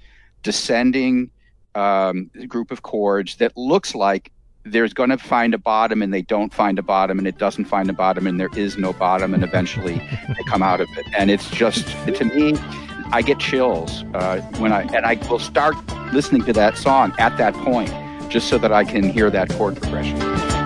descending 0.44 1.30
um, 1.76 2.30
group 2.48 2.72
of 2.72 2.84
chords 2.84 3.36
that 3.38 3.56
looks 3.58 3.94
like 3.94 4.32
there's 4.64 4.94
going 4.94 5.10
to 5.10 5.18
find 5.18 5.54
a 5.54 5.58
bottom 5.58 6.02
and 6.02 6.14
they 6.14 6.22
don't 6.22 6.54
find 6.54 6.78
a 6.80 6.84
bottom 6.84 7.18
and 7.18 7.28
it 7.28 7.38
doesn't 7.38 7.66
find 7.66 7.90
a 7.90 7.94
bottom 7.94 8.28
and 8.28 8.40
there 8.40 8.50
is 8.56 8.78
no 8.78 8.94
bottom 8.94 9.34
and 9.34 9.44
eventually 9.44 9.98
they 10.28 10.44
come 10.48 10.62
out 10.62 10.82
of 10.82 10.88
it 10.98 11.06
and 11.18 11.32
it's 11.32 11.50
just 11.50 11.88
to 12.08 12.26
me 12.26 12.54
i 13.12 13.22
get 13.22 13.40
chills 13.40 14.04
uh, 14.14 14.42
when 14.58 14.72
i 14.72 14.82
and 14.94 15.06
i 15.06 15.16
will 15.30 15.40
start 15.40 15.76
listening 16.14 16.44
to 16.44 16.54
that 16.54 16.78
song 16.78 17.14
at 17.20 17.38
that 17.38 17.54
point 17.56 17.90
just 18.30 18.48
so 18.48 18.58
that 18.58 18.72
i 18.72 18.84
can 18.84 19.10
hear 19.10 19.30
that 19.30 19.50
chord 19.52 19.80
progression 19.82 20.57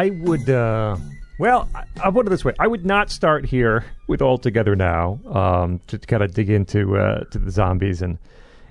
I 0.00 0.08
would. 0.08 0.48
Uh, 0.48 0.96
well, 1.38 1.68
I, 1.74 1.84
I 2.02 2.10
put 2.10 2.26
it 2.26 2.30
this 2.30 2.42
way: 2.42 2.54
I 2.58 2.66
would 2.66 2.86
not 2.86 3.10
start 3.10 3.44
here 3.44 3.84
with 4.08 4.22
All 4.22 4.38
Together 4.38 4.74
Now 4.74 5.20
um, 5.26 5.78
to, 5.88 5.98
kind 5.98 6.22
of 6.22 6.32
dig 6.32 6.48
into 6.48 6.96
uh, 6.96 7.24
to 7.24 7.38
the 7.38 7.50
zombies 7.50 8.00
and 8.00 8.16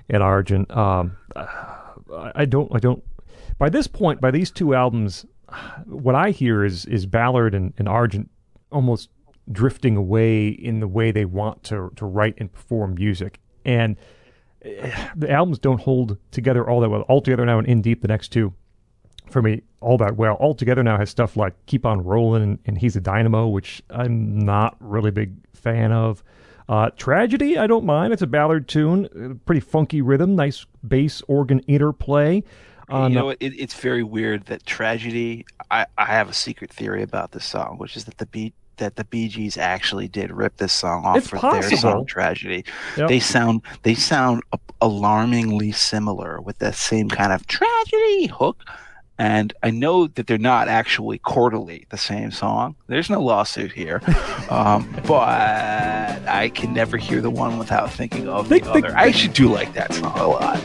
and 0.08 0.24
Argent. 0.24 0.68
Um, 0.76 1.16
I 1.36 2.32
I 2.34 2.44
don't. 2.46 2.74
I 2.74 2.80
don't. 2.80 3.04
By 3.58 3.68
this 3.68 3.86
point, 3.86 4.20
by 4.20 4.32
these 4.32 4.50
two 4.50 4.74
albums, 4.74 5.24
what 5.86 6.16
I 6.16 6.30
hear 6.30 6.64
is 6.64 6.84
is 6.86 7.06
Ballard 7.06 7.54
and, 7.54 7.74
and 7.78 7.88
Argent 7.88 8.28
almost 8.72 9.08
drifting 9.52 9.96
away 9.96 10.48
in 10.48 10.80
the 10.80 10.88
way 10.88 11.12
they 11.12 11.26
want 11.26 11.62
to 11.64 11.92
to 11.94 12.06
write 12.06 12.34
and 12.38 12.52
perform 12.52 12.96
music, 12.96 13.38
and 13.64 13.96
eh, 14.62 15.08
the 15.14 15.30
albums 15.30 15.60
don't 15.60 15.80
hold 15.80 16.18
together 16.32 16.68
all 16.68 16.80
that 16.80 16.88
well. 16.88 17.02
All 17.02 17.20
together 17.20 17.46
now 17.46 17.60
and 17.60 17.68
in 17.68 17.82
deep, 17.82 18.02
the 18.02 18.08
next 18.08 18.30
two 18.30 18.52
for 19.30 19.42
me 19.42 19.62
all 19.80 19.96
that 19.98 20.16
well. 20.16 20.34
All 20.34 20.54
together 20.54 20.82
now 20.82 20.96
has 20.98 21.10
stuff 21.10 21.36
like 21.36 21.54
Keep 21.66 21.86
on 21.86 22.02
Rolling 22.04 22.42
and, 22.42 22.58
and 22.66 22.78
He's 22.78 22.96
a 22.96 23.00
Dynamo, 23.00 23.48
which 23.48 23.82
I'm 23.90 24.38
not 24.38 24.76
really 24.80 25.10
big 25.10 25.32
fan 25.54 25.92
of. 25.92 26.22
Uh, 26.68 26.90
Tragedy, 26.96 27.58
I 27.58 27.66
don't 27.66 27.84
mind. 27.84 28.12
It's 28.12 28.22
a 28.22 28.28
Ballard 28.28 28.68
tune, 28.68 29.06
uh, 29.06 29.34
pretty 29.44 29.60
funky 29.60 30.02
rhythm, 30.02 30.36
nice 30.36 30.66
bass 30.86 31.20
organ 31.26 31.58
interplay. 31.60 32.44
On, 32.88 33.10
you 33.10 33.18
know, 33.18 33.24
what? 33.26 33.38
it, 33.40 33.54
it's 33.58 33.74
very 33.74 34.02
weird 34.02 34.46
that 34.46 34.66
tragedy. 34.66 35.44
I, 35.70 35.86
I 35.98 36.06
have 36.06 36.28
a 36.28 36.32
secret 36.32 36.72
theory 36.72 37.02
about 37.02 37.32
this 37.32 37.44
song, 37.44 37.78
which 37.78 37.96
is 37.96 38.04
that 38.04 38.18
the 38.18 38.26
beat 38.26 38.54
that 38.76 38.96
the 38.96 39.04
Bee 39.04 39.28
Gees 39.28 39.56
actually 39.56 40.08
did 40.08 40.32
rip 40.32 40.56
this 40.56 40.72
song 40.72 41.04
off 41.04 41.18
It's 41.18 41.28
for 41.28 41.38
their 41.38 41.50
possible. 41.50 41.78
song 41.78 42.06
"Tragedy." 42.06 42.64
Yep. 42.96 43.08
They 43.08 43.20
sound 43.20 43.62
they 43.82 43.94
sound 43.94 44.42
alarmingly 44.80 45.70
similar 45.72 46.40
with 46.40 46.58
that 46.58 46.74
same 46.74 47.08
kind 47.08 47.32
of 47.32 47.46
tragedy 47.46 48.26
hook. 48.26 48.64
And 49.20 49.52
I 49.62 49.70
know 49.70 50.06
that 50.06 50.26
they're 50.26 50.38
not 50.38 50.66
actually 50.68 51.18
quarterly 51.18 51.84
the 51.90 51.98
same 51.98 52.30
song. 52.30 52.74
There's 52.86 53.10
no 53.10 53.20
lawsuit 53.20 53.70
here, 53.70 54.00
um, 54.50 54.88
but 55.06 55.28
I 56.26 56.50
can 56.54 56.72
never 56.72 56.96
hear 56.96 57.20
the 57.20 57.28
one 57.28 57.58
without 57.58 57.92
thinking 57.92 58.28
of 58.28 58.48
They- 58.48 58.60
the 58.60 58.72
they- 58.72 58.78
other. 58.78 58.96
I 58.96 59.08
actually 59.08 59.34
do 59.34 59.48
like 59.52 59.74
that 59.74 59.92
song 59.92 60.18
a 60.18 60.26
lot. 60.26 60.56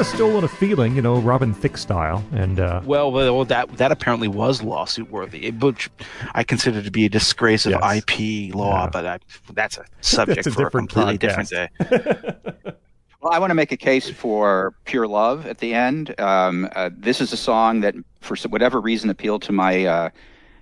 Tragedy. 0.00 0.16
they 0.16 0.16
could 0.16 0.16
stolen 0.16 0.44
a 0.44 0.48
feeling, 0.48 0.96
you 0.96 1.02
know, 1.02 1.18
Robin 1.20 1.52
Thicke 1.54 1.76
style, 1.76 2.24
and 2.32 2.58
uh, 2.60 2.80
Well, 2.84 3.12
well, 3.12 3.44
that 3.46 3.76
that 3.76 3.92
apparently 3.92 4.28
was 4.28 4.62
lawsuit 4.62 5.10
worthy, 5.10 5.50
which 5.50 5.90
I 6.34 6.44
consider 6.44 6.82
to 6.82 6.90
be 6.90 7.04
a 7.06 7.08
disgrace 7.08 7.66
of 7.66 7.72
Yes. 7.72 8.02
IP 8.10 8.54
law. 8.54 8.84
Yeah. 8.84 8.90
But 8.90 9.06
I, 9.06 9.18
that's 9.52 9.78
a 9.78 9.84
subject 10.00 10.36
That's 10.44 10.46
a 10.48 10.50
for 10.52 10.62
a 10.62 10.64
different 10.66 10.90
completely 10.90 11.18
podcast. 11.28 11.48
different 11.48 12.54
day. 12.64 12.72
Well, 13.22 13.34
I 13.34 13.38
want 13.38 13.50
to 13.50 13.54
make 13.54 13.70
a 13.70 13.76
case 13.76 14.08
for 14.08 14.72
Pure 14.86 15.08
Love 15.08 15.44
at 15.44 15.58
the 15.58 15.74
end. 15.74 16.18
Um, 16.18 16.66
uh, 16.74 16.88
this 16.96 17.20
is 17.20 17.34
a 17.34 17.36
song 17.36 17.80
that, 17.80 17.94
for 18.22 18.34
whatever 18.48 18.80
reason, 18.80 19.10
appealed 19.10 19.42
to 19.42 19.52
my. 19.52 19.84
Uh, 19.84 20.08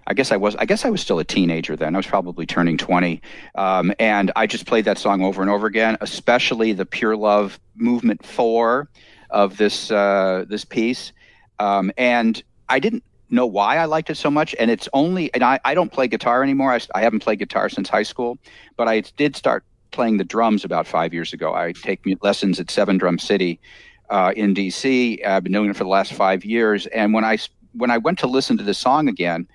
I 0.08 0.14
guess 0.14 0.32
I 0.32 0.36
was. 0.38 0.56
I 0.56 0.64
guess 0.64 0.84
I 0.84 0.90
was 0.90 1.00
still 1.00 1.20
a 1.20 1.24
teenager 1.24 1.76
then. 1.76 1.94
I 1.94 1.98
was 2.00 2.08
probably 2.08 2.46
turning 2.46 2.76
twenty, 2.76 3.22
um, 3.54 3.92
and 4.00 4.32
I 4.34 4.48
just 4.48 4.66
played 4.66 4.86
that 4.86 4.98
song 4.98 5.22
over 5.22 5.40
and 5.40 5.48
over 5.48 5.68
again. 5.68 5.98
Especially 6.00 6.72
the 6.72 6.84
Pure 6.84 7.18
Love 7.18 7.60
movement 7.76 8.26
four 8.26 8.88
of 9.30 9.56
this 9.56 9.90
uh, 9.90 10.44
this 10.48 10.64
piece, 10.64 11.12
um, 11.58 11.90
and 11.96 12.42
I 12.68 12.78
didn't 12.78 13.04
know 13.30 13.46
why 13.46 13.76
I 13.76 13.84
liked 13.84 14.10
it 14.10 14.16
so 14.16 14.30
much. 14.30 14.54
And 14.58 14.70
it's 14.70 14.88
only, 14.92 15.32
and 15.34 15.42
I, 15.42 15.60
I 15.64 15.74
don't 15.74 15.92
play 15.92 16.08
guitar 16.08 16.42
anymore. 16.42 16.72
I, 16.72 16.80
I 16.94 17.02
haven't 17.02 17.20
played 17.20 17.38
guitar 17.38 17.68
since 17.68 17.88
high 17.88 18.02
school, 18.02 18.38
but 18.76 18.88
I 18.88 19.00
did 19.00 19.36
start 19.36 19.64
playing 19.90 20.18
the 20.18 20.24
drums 20.24 20.64
about 20.64 20.86
five 20.86 21.12
years 21.14 21.32
ago. 21.32 21.54
I 21.54 21.72
take 21.72 22.00
lessons 22.22 22.60
at 22.60 22.70
Seven 22.70 22.98
Drum 22.98 23.18
City 23.18 23.60
uh, 24.10 24.32
in 24.36 24.54
DC. 24.54 25.24
I've 25.26 25.42
been 25.42 25.52
doing 25.52 25.70
it 25.70 25.76
for 25.76 25.84
the 25.84 25.90
last 25.90 26.12
five 26.12 26.44
years. 26.44 26.86
And 26.86 27.12
when 27.12 27.24
I 27.24 27.38
when 27.74 27.90
I 27.90 27.98
went 27.98 28.18
to 28.20 28.26
listen 28.26 28.56
to 28.58 28.64
this 28.64 28.78
song 28.78 29.08
again, 29.08 29.46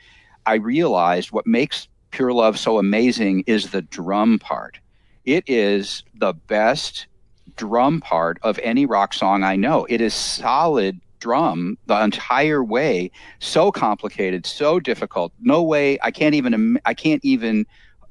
I 0.46 0.56
realized 0.56 1.32
what 1.32 1.48
makes 1.48 1.88
Pure 2.12 2.34
Love 2.34 2.60
so 2.60 2.78
amazing 2.78 3.44
is 3.48 3.72
the 3.72 3.82
drum 3.82 4.40
part. 4.40 4.80
It 5.26 5.44
is 5.48 6.04
the 6.14 6.34
best 6.34 7.08
drum 7.56 8.02
part 8.02 8.40
of 8.42 8.60
any 8.64 8.86
rock 8.86 9.14
song 9.14 9.44
I 9.44 9.56
know. 9.56 9.86
It 9.90 10.02
is 10.02 10.14
solid 10.14 11.00
drum 11.20 11.78
the 11.86 12.02
entire 12.04 12.64
way. 12.64 13.10
So 13.40 13.72
complicated, 13.72 14.46
so 14.46 14.80
difficult. 14.80 15.32
No 15.42 15.64
way. 15.64 15.98
I 16.02 16.12
can't 16.12 16.36
even. 16.36 16.80
I 16.86 16.94
can't 16.94 17.24
even 17.24 17.66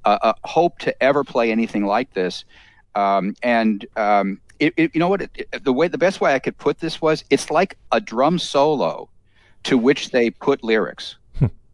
uh, 0.05 0.19
uh, 0.23 0.33
hope 0.45 0.79
to 0.81 1.03
ever 1.03 1.25
play 1.25 1.53
anything 1.53 1.85
like 1.85 2.15
this. 2.15 2.45
Um, 2.95 3.35
and 3.43 3.87
um, 3.97 4.41
it, 4.59 4.75
it, 4.77 4.95
you 4.95 4.99
know 4.99 5.09
what? 5.09 5.23
It, 5.23 5.65
the 5.65 5.73
way 5.73 5.89
the 5.89 5.99
best 5.99 6.21
way 6.21 6.35
I 6.35 6.39
could 6.39 6.57
put 6.57 6.79
this 6.81 7.01
was 7.01 7.25
it's 7.31 7.51
like 7.51 7.77
a 7.91 8.01
drum 8.01 8.39
solo 8.39 9.09
to 9.65 9.79
which 9.79 10.11
they 10.11 10.31
put 10.31 10.65
lyrics. 10.65 11.17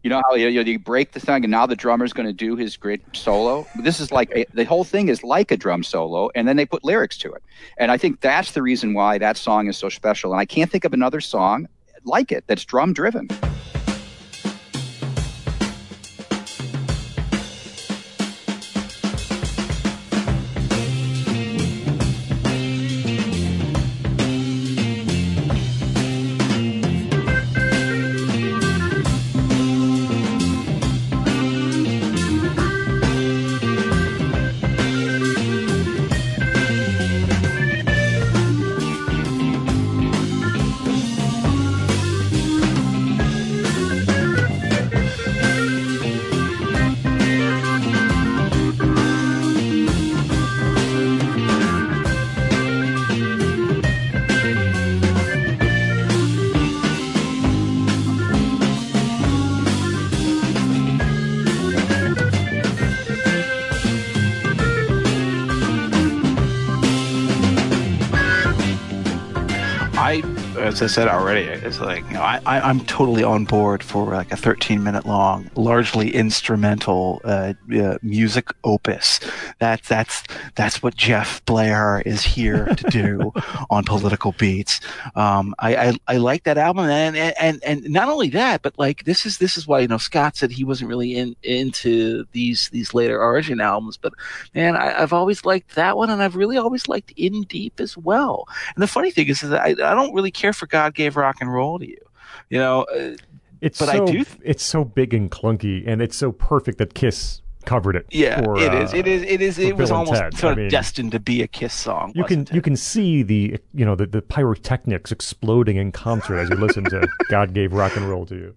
You 0.09 0.15
know 0.15 0.23
how 0.27 0.37
you, 0.37 0.49
you, 0.49 0.79
break 0.79 1.13
the 1.13 1.21
thing, 1.21 1.45
and 1.45 1.51
now 1.51 1.67
the 1.67 1.77
drummer's 1.77 2.15
going 2.15 2.27
to 2.27 2.33
do 2.33 2.57
his 2.57 2.79
great 2.79 3.03
solo. 3.13 3.67
This 3.83 4.01
is 4.01 4.11
like 4.11 4.31
a, 4.35 4.47
the 4.55 4.65
whole 4.65 4.83
thing 4.83 5.09
is 5.09 5.23
like 5.23 5.51
a 5.51 5.57
drum 5.59 5.83
solo, 5.83 6.31
and 6.35 6.49
then 6.49 6.57
they 6.57 6.65
put 6.65 6.83
lyrics 6.83 7.19
to 7.19 7.33
it. 7.35 7.43
And 7.77 7.91
I 7.91 7.99
think 7.99 8.23
that's 8.23 8.53
the 8.53 8.63
reason 8.63 8.95
why 8.95 9.19
that 9.19 9.37
song 9.37 9.69
is 9.69 9.77
so 9.77 9.91
special. 9.91 10.33
And 10.33 10.41
I 10.41 10.47
can't 10.47 10.71
think 10.71 10.87
of 10.87 10.95
another 10.95 11.21
song 11.21 11.69
like 12.05 12.33
it 12.33 12.45
that's 12.47 12.65
drum 12.65 12.95
driven. 12.95 13.29
As 70.69 70.82
I 70.82 70.86
said 70.86 71.09
already, 71.09 71.47
it's 71.47 71.81
like 71.81 72.05
you 72.09 72.12
know, 72.12 72.20
I, 72.20 72.43
I 72.45 72.61
I'm 72.61 72.81
totally 72.81 73.24
on 73.24 73.47
board 73.47 73.82
for 73.82 74.12
like 74.12 74.31
a 74.31 74.36
13 74.36 74.82
minute 74.82 75.07
long, 75.07 75.51
largely 75.55 76.15
instrumental 76.15 77.23
uh, 77.24 77.55
uh, 77.74 77.97
music 78.03 78.51
opus. 78.65 79.19
That's 79.61 79.89
that's 79.89 80.24
that's 80.57 80.82
what 80.82 80.95
Jeff 80.95 81.43
Blehar 81.47 82.03
is 82.05 82.23
here 82.23 82.66
to 82.66 82.90
do 82.90 83.32
on 83.70 83.85
political 83.85 84.32
beats. 84.32 84.81
Um, 85.15 85.55
I, 85.59 85.74
I 85.77 85.93
I 86.07 86.16
like 86.19 86.45
that 86.45 86.59
album, 86.59 86.85
and 86.85 87.16
and 87.16 87.65
and 87.65 87.89
not 87.89 88.11
only 88.11 88.28
that, 88.31 88.61
but 88.61 88.78
like 88.78 89.05
this 89.05 89.24
is 89.24 89.39
this 89.39 89.57
is 89.57 89.66
why 89.66 89.81
you 89.81 89.89
know 89.89 89.97
Scott 89.97 90.36
said 90.36 90.51
he 90.51 90.65
wasn't 90.65 90.90
really 90.90 91.16
in 91.16 91.35
into 91.43 92.27
these 92.32 92.69
these 92.69 92.93
later 92.93 93.23
Argent 93.23 93.62
albums, 93.62 93.97
but 93.97 94.12
man, 94.55 94.77
I, 94.77 95.03
I've 95.03 95.15
always 95.15 95.47
liked 95.47 95.77
that 95.77 95.97
one, 95.97 96.11
and 96.11 96.23
I've 96.23 96.36
really 96.36 96.59
always 96.59 96.89
liked 96.89 97.15
In 97.16 97.45
Deep 97.45 97.81
as 97.81 97.97
well. 97.97 98.47
And 98.74 98.82
the 98.82 98.86
funny 98.86 99.11
thing 99.11 99.28
is, 99.28 99.43
is 99.43 99.49
that 99.49 99.62
I, 99.62 99.70
I 99.70 99.95
don't 99.95 100.12
really 100.15 100.31
care 100.31 100.53
for 100.59 100.67
God 100.67 100.95
Gave 100.95 101.17
Rock 101.17 101.37
and 101.41 101.53
Roll 101.53 101.79
to 101.79 101.89
You. 101.89 101.97
You 102.51 102.59
know, 102.59 102.83
uh, 102.85 103.17
It's 103.61 103.79
But 103.79 103.89
I 103.89 103.99
do 104.05 104.25
th- 104.25 104.27
it's 104.45 104.63
so 104.65 104.85
big 104.85 105.15
and 105.15 105.31
clunky, 105.31 105.83
and 105.87 106.01
it's 106.03 106.17
so 106.17 106.33
perfect 106.33 106.79
that 106.79 106.95
Kiss 106.95 107.41
covered 107.65 107.97
it. 107.97 108.07
yeah, 108.11 108.43
for, 108.43 108.57
it 108.59 108.73
is. 108.73 108.95
uh, 108.95 108.97
It 108.97 109.07
is. 109.07 109.23
It 109.25 109.41
is. 109.43 109.59
It 109.59 109.77
was 109.77 109.91
Bill 109.91 109.99
and 110.01 110.09
almost 110.09 110.23
Ted. 110.23 110.35
sort 110.39 110.51
I 110.51 110.53
of 110.53 110.59
mean, 110.59 110.69
destined 110.71 111.13
to 111.13 111.21
be 111.21 111.43
a 111.43 111.47
Kiss 111.47 111.75
song. 111.75 112.13
You 112.15 112.25
can 112.25 112.41
wasn't 112.41 112.55
you 112.55 112.63
can 112.63 112.77
see 112.77 113.23
the 113.23 113.59
you 113.75 113.85
know 113.85 113.95
the, 113.95 114.07
the 114.07 114.23
pyrotechnics 114.23 115.11
exploding 115.13 115.77
in 115.77 115.93
concert 115.93 116.39
as 116.39 116.49
you 116.51 116.57
listen 116.57 116.85
to 116.85 117.07
God 117.31 117.53
Gave 117.53 117.73
Rock 117.73 117.97
and 117.97 118.09
Roll 118.09 118.25
to 118.27 118.35
You. 118.37 118.55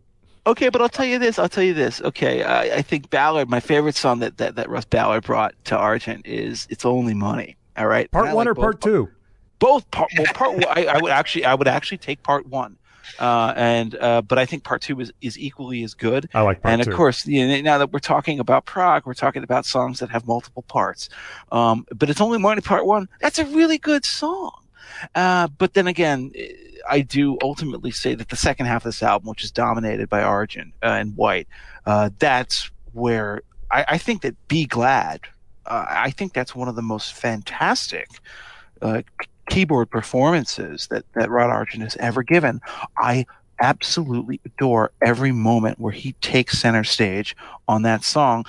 Okay, 0.47 0.69
but 0.69 0.81
I'll 0.81 0.89
tell 0.89 1.05
you 1.05 1.19
this. 1.19 1.37
I'll 1.37 1.49
tell 1.49 1.63
you 1.63 1.73
this. 1.75 2.01
Okay, 2.01 2.43
I, 2.43 2.77
I 2.77 2.81
think 2.81 3.09
Ballard, 3.11 3.47
my 3.49 3.59
favorite 3.59 3.95
song 3.95 4.19
that, 4.19 4.37
that, 4.37 4.55
that 4.55 4.69
Russ 4.69 4.85
Ballard 4.85 5.23
brought 5.23 5.53
to 5.65 5.77
Argent 5.77 6.25
is 6.25 6.65
"It's 6.69 6.85
Only 6.85 7.13
Money." 7.13 7.57
All 7.77 7.87
right, 7.87 8.09
Part 8.11 8.27
one 8.27 8.35
like 8.35 8.47
or 8.47 8.53
both 8.55 8.63
part 8.63 8.81
two? 8.81 9.09
Both 9.61 9.89
part 9.91 10.09
well 10.17 10.25
part 10.33 10.53
one, 10.53 10.65
I, 10.67 10.85
I 10.87 10.97
would 10.99 11.11
actually 11.11 11.45
I 11.45 11.53
would 11.53 11.67
actually 11.67 11.99
take 11.99 12.23
part 12.23 12.47
one, 12.47 12.77
uh, 13.19 13.53
and 13.55 13.95
uh, 13.95 14.21
but 14.23 14.39
I 14.39 14.45
think 14.45 14.63
part 14.63 14.81
two 14.81 14.99
is 14.99 15.13
is 15.21 15.37
equally 15.37 15.83
as 15.83 15.93
good. 15.93 16.27
I 16.33 16.41
like 16.41 16.61
part 16.61 16.73
and 16.73 16.83
two. 16.83 16.89
of 16.89 16.97
course, 16.97 17.27
you 17.27 17.47
know, 17.47 17.61
now 17.61 17.77
that 17.77 17.93
we're 17.93 17.99
talking 17.99 18.39
about 18.39 18.65
prog, 18.65 19.05
we're 19.05 19.13
talking 19.13 19.43
about 19.43 19.65
songs 19.65 19.99
that 19.99 20.09
have 20.09 20.25
multiple 20.25 20.63
parts. 20.63 21.09
Um, 21.51 21.85
but 21.95 22.09
it's 22.09 22.19
only 22.19 22.39
Money 22.39 22.61
Part 22.61 22.87
One. 22.87 23.07
That's 23.21 23.37
a 23.37 23.45
really 23.45 23.77
good 23.77 24.03
song. 24.03 24.57
Uh, 25.13 25.47
but 25.47 25.75
then 25.75 25.85
again, 25.87 26.31
I 26.89 27.01
do 27.01 27.37
ultimately 27.41 27.91
say 27.91 28.15
that 28.15 28.29
the 28.29 28.35
second 28.35 28.65
half 28.65 28.81
of 28.85 28.89
this 28.89 29.03
album, 29.03 29.29
which 29.29 29.43
is 29.43 29.51
dominated 29.51 30.09
by 30.09 30.23
Argent 30.23 30.73
uh, 30.81 30.87
and 30.87 31.15
White, 31.15 31.47
uh, 31.85 32.09
that's 32.19 32.71
where 32.93 33.43
I, 33.69 33.85
I 33.89 33.97
think 33.97 34.23
that 34.23 34.35
Be 34.47 34.65
Glad. 34.65 35.21
Uh, 35.65 35.85
I 35.87 36.09
think 36.09 36.33
that's 36.33 36.55
one 36.55 36.67
of 36.67 36.75
the 36.75 36.81
most 36.81 37.13
fantastic 37.13 38.07
uh, 38.81 39.03
keyboard 39.51 39.89
performances 39.89 40.87
that, 40.87 41.03
that 41.13 41.29
Rod 41.29 41.49
Argent 41.49 41.83
has 41.83 41.97
ever 41.97 42.23
given. 42.23 42.61
I 42.97 43.25
absolutely 43.59 44.39
adore 44.45 44.91
every 45.01 45.33
moment 45.33 45.77
where 45.77 45.91
he 45.91 46.13
takes 46.21 46.57
center 46.57 46.85
stage 46.85 47.35
on 47.67 47.81
that 47.81 48.05
song. 48.05 48.45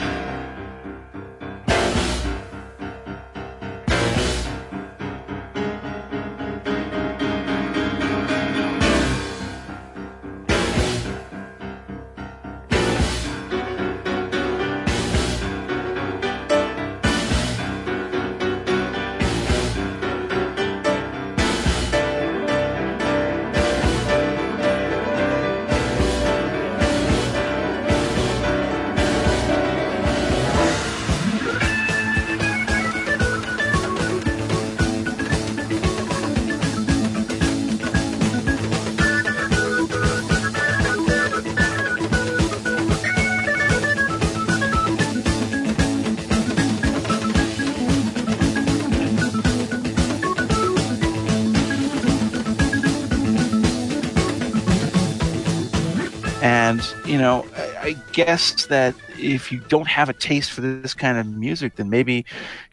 I, 57.82 57.96
guess 58.12 58.66
that 58.66 58.94
if 59.18 59.50
you 59.50 59.58
don't 59.68 59.88
have 59.88 60.08
a 60.08 60.12
taste 60.12 60.52
for 60.52 60.60
this 60.60 60.94
kind 60.94 61.18
of 61.18 61.26
music, 61.26 61.76
then 61.76 61.90
maybe, 61.90 62.24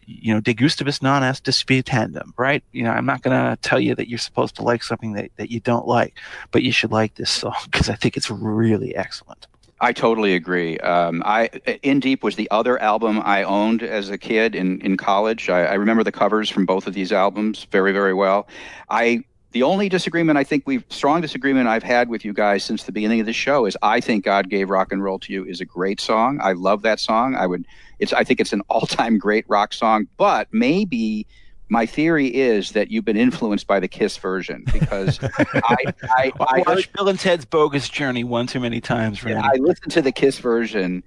you 0.06 0.32
know, 0.32 0.40
de 0.40 0.54
gustibus 0.54 1.02
non 1.02 1.22
est 1.24 1.44
disputandum, 1.44 2.32
right? 2.36 2.62
You 2.72 2.84
know, 2.84 2.90
I'm 2.90 3.06
not 3.06 3.22
going 3.22 3.36
to 3.36 3.56
tell 3.62 3.80
you 3.80 3.94
that 3.96 4.08
you're 4.08 4.18
supposed 4.18 4.54
to 4.56 4.62
like 4.62 4.82
something 4.82 5.14
that, 5.14 5.30
that 5.36 5.50
you 5.50 5.60
don't 5.60 5.86
like, 5.86 6.18
but 6.52 6.62
you 6.62 6.72
should 6.72 6.92
like 6.92 7.16
this 7.16 7.30
song 7.30 7.56
because 7.64 7.88
I 7.88 7.94
think 7.96 8.16
it's 8.16 8.30
really 8.30 8.94
excellent. 8.94 9.46
I 9.82 9.92
totally 9.92 10.34
agree. 10.34 10.78
Um, 10.78 11.22
I 11.24 11.46
In 11.82 12.00
Deep 12.00 12.22
was 12.22 12.36
the 12.36 12.50
other 12.50 12.78
album 12.82 13.20
I 13.24 13.44
owned 13.44 13.82
as 13.82 14.10
a 14.10 14.18
kid 14.18 14.54
in 14.54 14.78
in 14.82 14.98
college. 14.98 15.48
I, 15.48 15.64
I 15.64 15.74
remember 15.74 16.04
the 16.04 16.12
covers 16.12 16.50
from 16.50 16.66
both 16.66 16.86
of 16.86 16.92
these 16.92 17.12
albums 17.12 17.66
very 17.70 17.90
very 17.90 18.12
well. 18.12 18.46
I 18.90 19.24
the 19.52 19.62
only 19.64 19.88
disagreement 19.88 20.38
I 20.38 20.44
think 20.44 20.64
we've 20.66 20.84
strong 20.90 21.20
disagreement 21.20 21.66
I've 21.68 21.82
had 21.82 22.08
with 22.08 22.24
you 22.24 22.32
guys 22.32 22.64
since 22.64 22.84
the 22.84 22.92
beginning 22.92 23.20
of 23.20 23.26
the 23.26 23.32
show 23.32 23.66
is 23.66 23.76
I 23.82 24.00
think 24.00 24.24
God 24.24 24.48
gave 24.48 24.70
rock 24.70 24.92
and 24.92 25.02
roll 25.02 25.18
to 25.20 25.32
you 25.32 25.44
is 25.44 25.60
a 25.60 25.64
great 25.64 26.00
song. 26.00 26.38
I 26.42 26.52
love 26.52 26.82
that 26.82 27.00
song. 27.00 27.34
I 27.34 27.46
would 27.46 27.66
it's 27.98 28.12
I 28.12 28.24
think 28.24 28.40
it's 28.40 28.52
an 28.52 28.62
all 28.68 28.82
time 28.86 29.18
great 29.18 29.44
rock 29.48 29.72
song. 29.72 30.06
But 30.16 30.48
maybe 30.52 31.26
my 31.68 31.86
theory 31.86 32.26
is 32.28 32.72
that 32.72 32.90
you've 32.90 33.04
been 33.04 33.16
influenced 33.16 33.66
by 33.66 33.78
the 33.80 33.88
Kiss 33.88 34.16
version 34.16 34.64
because 34.72 35.18
I 35.22 35.76
I, 35.94 35.94
I 36.12 36.32
I 36.40 36.62
watched 36.66 36.92
Bill 36.92 37.08
and 37.08 37.18
Ted's 37.18 37.44
Bogus 37.44 37.88
Journey 37.88 38.24
one 38.24 38.46
too 38.46 38.60
many 38.60 38.80
times, 38.80 39.22
Randy. 39.24 39.40
I 39.42 39.56
listened 39.60 39.92
to 39.92 40.02
the 40.02 40.12
Kiss 40.12 40.38
version, 40.38 41.02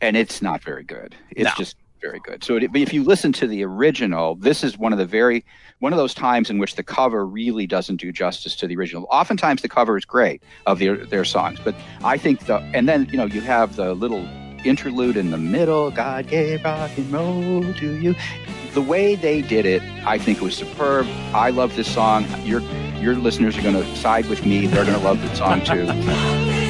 and 0.00 0.16
it's 0.16 0.40
not 0.42 0.62
very 0.62 0.84
good. 0.84 1.14
It's 1.30 1.44
No. 1.44 1.50
just 1.56 1.76
very 2.00 2.20
good. 2.20 2.42
So 2.44 2.56
it, 2.56 2.72
but 2.72 2.80
if 2.80 2.92
you 2.92 3.04
listen 3.04 3.32
to 3.34 3.46
the 3.46 3.64
original, 3.64 4.34
this 4.36 4.64
is 4.64 4.78
one 4.78 4.92
of 4.92 4.98
the 4.98 5.06
very 5.06 5.44
one 5.78 5.92
of 5.92 5.96
those 5.96 6.14
times 6.14 6.50
in 6.50 6.58
which 6.58 6.76
the 6.76 6.82
cover 6.82 7.26
really 7.26 7.66
doesn't 7.66 7.96
do 7.96 8.12
justice 8.12 8.54
to 8.56 8.66
the 8.66 8.76
original. 8.76 9.06
Oftentimes 9.10 9.62
the 9.62 9.68
cover 9.68 9.96
is 9.96 10.04
great 10.04 10.42
of 10.66 10.78
their 10.78 10.96
their 10.96 11.24
songs, 11.24 11.58
but 11.62 11.74
I 12.04 12.18
think 12.18 12.46
the 12.46 12.56
and 12.74 12.88
then 12.88 13.08
you 13.10 13.16
know 13.16 13.26
you 13.26 13.40
have 13.40 13.76
the 13.76 13.94
little 13.94 14.26
interlude 14.64 15.16
in 15.16 15.30
the 15.30 15.38
middle. 15.38 15.90
God 15.90 16.28
gave 16.28 16.64
rock 16.64 16.90
and 16.96 17.12
roll 17.12 17.72
to 17.74 18.00
you. 18.00 18.14
The 18.74 18.82
way 18.82 19.14
they 19.14 19.42
did 19.42 19.66
it, 19.66 19.82
I 20.06 20.18
think 20.18 20.38
it 20.38 20.44
was 20.44 20.56
superb. 20.56 21.06
I 21.34 21.50
love 21.50 21.74
this 21.76 21.92
song. 21.92 22.26
Your 22.44 22.60
your 23.00 23.14
listeners 23.14 23.56
are 23.56 23.62
going 23.62 23.74
to 23.74 23.96
side 23.96 24.26
with 24.26 24.44
me. 24.44 24.66
They're 24.66 24.84
going 24.84 24.98
to 24.98 25.04
love 25.04 25.20
the 25.20 25.34
song 25.34 25.64
too. 25.64 26.66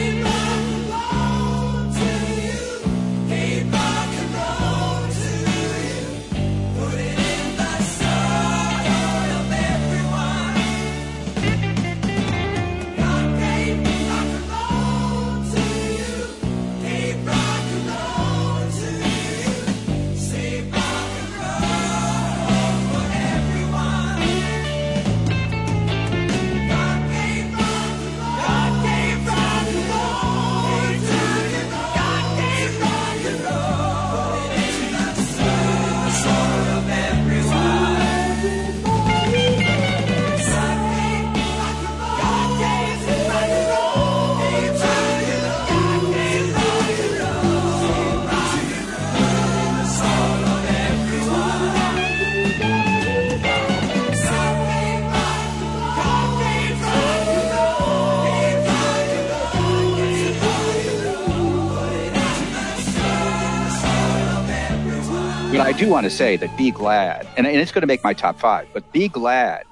do 65.81 65.89
want 65.89 66.05
to 66.05 66.11
say 66.11 66.37
that 66.37 66.55
Be 66.59 66.71
Glad, 66.71 67.27
and, 67.39 67.47
and 67.47 67.57
it's 67.57 67.73
going 67.73 67.81
to 67.81 67.87
make 67.87 68.05
my 68.05 68.13
top 68.13 68.39
five, 68.39 68.69
but 68.75 68.93
Be 68.93 69.09
Glad 69.09 69.65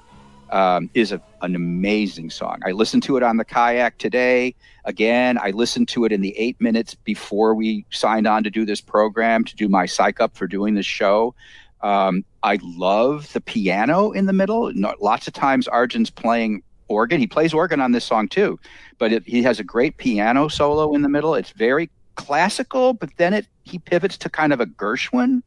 um, 0.49 0.89
is 0.95 1.11
a, 1.11 1.21
an 1.43 1.53
amazing 1.53 2.31
song. 2.31 2.57
I 2.65 2.71
listened 2.71 3.03
to 3.03 3.17
it 3.17 3.21
on 3.21 3.37
the 3.37 3.45
kayak 3.45 3.99
today. 3.99 4.55
Again, 4.85 5.37
I 5.39 5.51
listened 5.51 5.87
to 5.89 6.05
it 6.05 6.11
in 6.11 6.21
the 6.21 6.35
eight 6.35 6.59
minutes 6.59 6.95
before 6.95 7.53
we 7.53 7.85
signed 7.91 8.25
on 8.25 8.43
to 8.43 8.49
do 8.49 8.65
this 8.65 8.81
program 8.81 9.43
to 9.43 9.55
do 9.55 9.69
my 9.69 9.85
psych 9.85 10.19
up 10.19 10.35
for 10.35 10.47
doing 10.47 10.73
this 10.73 10.87
show. 10.87 11.35
Um, 11.81 12.25
I 12.41 12.57
love 12.63 13.31
the 13.33 13.41
piano 13.41 14.09
in 14.09 14.25
the 14.25 14.33
middle. 14.33 14.71
Lots 14.99 15.27
of 15.27 15.33
times 15.33 15.67
Argent's 15.67 16.09
playing 16.09 16.63
organ. 16.87 17.19
He 17.19 17.27
plays 17.27 17.53
organ 17.53 17.81
on 17.81 17.91
this 17.91 18.03
song 18.03 18.27
too, 18.29 18.59
but 18.97 19.13
it, 19.13 19.27
he 19.27 19.43
has 19.43 19.59
a 19.59 19.63
great 19.63 19.97
piano 19.97 20.47
solo 20.47 20.95
in 20.95 21.03
the 21.03 21.09
middle. 21.09 21.35
It's 21.35 21.51
very 21.51 21.91
classical, 22.15 22.95
but 22.95 23.11
then 23.17 23.35
it 23.35 23.45
he 23.63 23.77
pivots 23.77 24.17
to 24.17 24.29
kind 24.31 24.51
of 24.51 24.59
a 24.59 24.65
Gershwin 24.65 25.43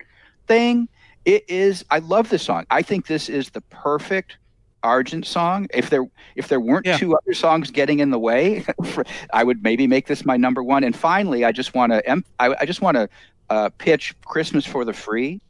thing. 0.46 0.88
It 1.24 1.44
is. 1.48 1.84
I 1.90 2.00
love 2.00 2.28
this 2.30 2.42
song. 2.42 2.66
I 2.70 2.82
think 2.82 3.06
this 3.06 3.28
is 3.28 3.50
the 3.50 3.60
perfect 3.62 4.38
Argent 4.82 5.24
song. 5.26 5.68
If 5.72 5.90
there 5.90 6.04
if 6.34 6.48
there 6.48 6.58
weren't 6.58 6.84
Yeah. 6.86 6.96
two 6.96 7.14
other 7.16 7.34
songs 7.34 7.70
getting 7.70 8.00
in 8.00 8.10
the 8.10 8.18
way, 8.18 8.64
I 9.32 9.44
would 9.44 9.62
maybe 9.62 9.86
make 9.86 10.06
this 10.08 10.24
my 10.24 10.36
number 10.36 10.62
one. 10.62 10.82
And 10.82 10.96
finally, 10.96 11.44
I 11.44 11.52
just 11.52 11.74
want 11.74 11.92
to 11.92 12.22
I, 12.40 12.54
I 12.60 12.64
just 12.66 12.80
want 12.82 12.96
to 12.96 13.08
uh, 13.50 13.68
pitch 13.78 14.14
Christmas 14.24 14.66
for 14.66 14.84
the 14.84 14.92
Free. 14.92 15.40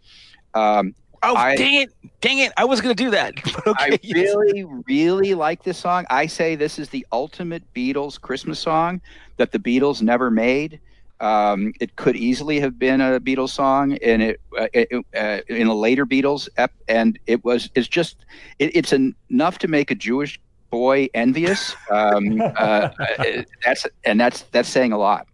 Um, 0.55 0.94
Oh, 1.24 1.36
I- 1.36 1.55
dang 1.55 1.74
it. 1.74 1.93
Dang 2.20 2.39
it. 2.39 2.52
I 2.56 2.64
was 2.64 2.81
going 2.81 2.94
to 2.97 3.05
do 3.05 3.10
that. 3.10 3.35
Okay. 3.66 3.93
I 3.94 3.98
really, 4.12 4.64
really 4.89 5.35
like 5.35 5.62
this 5.62 5.78
song. 5.78 6.05
I 6.10 6.27
say 6.27 6.56
this 6.56 6.81
is 6.81 6.89
the 6.89 7.06
ultimate 7.12 7.62
Beatles 7.74 8.20
Christmas 8.20 8.59
song 8.59 9.01
that 9.36 9.52
the 9.52 9.59
Beatles 9.60 10.02
never 10.02 10.32
made. 10.32 10.81
Um, 11.23 11.73
it 11.81 11.94
could 11.97 12.16
easily 12.16 12.59
have 12.61 12.78
been 12.78 13.01
a 13.01 13.20
Beatles 13.20 13.51
song, 13.51 13.97
and 13.99 14.23
it, 14.23 14.40
uh, 14.59 14.66
it 14.74 15.07
uh, 15.16 15.40
in 15.49 15.69
a 15.69 15.74
later 15.74 16.05
Beatles, 16.05 16.49
ep- 16.57 16.74
and 16.89 17.19
it 17.27 17.44
was. 17.44 17.70
It's 17.74 17.89
just. 17.89 18.16
It, 18.59 18.74
it's 18.77 18.93
en- 18.93 19.15
enough 19.31 19.59
to 19.59 19.69
make 19.69 19.90
a 19.90 19.94
Jewish 19.94 20.40
boy 20.70 21.09
envious. 21.15 21.77
Um, 21.90 22.40
uh, 22.40 22.44
uh, 22.99 23.43
that's 23.65 23.86
and 24.05 24.20
that's 24.20 24.43
that's 24.51 24.69
saying 24.69 24.93
a 24.93 24.99
lot. 24.99 25.28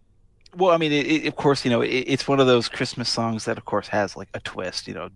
Well, 0.57 0.71
I 0.71 0.77
mean, 0.77 0.91
it, 0.91 1.05
it, 1.05 1.27
of 1.27 1.35
course, 1.35 1.63
you 1.63 1.69
know, 1.69 1.81
it, 1.81 1.89
it's 1.89 2.27
one 2.27 2.39
of 2.39 2.47
those 2.47 2.67
Christmas 2.67 3.07
songs 3.07 3.45
that, 3.45 3.57
of 3.57 3.65
course, 3.65 3.87
has 3.89 4.17
like 4.17 4.29
a 4.33 4.39
twist. 4.39 4.87
You 4.87 4.95
know, 4.95 5.09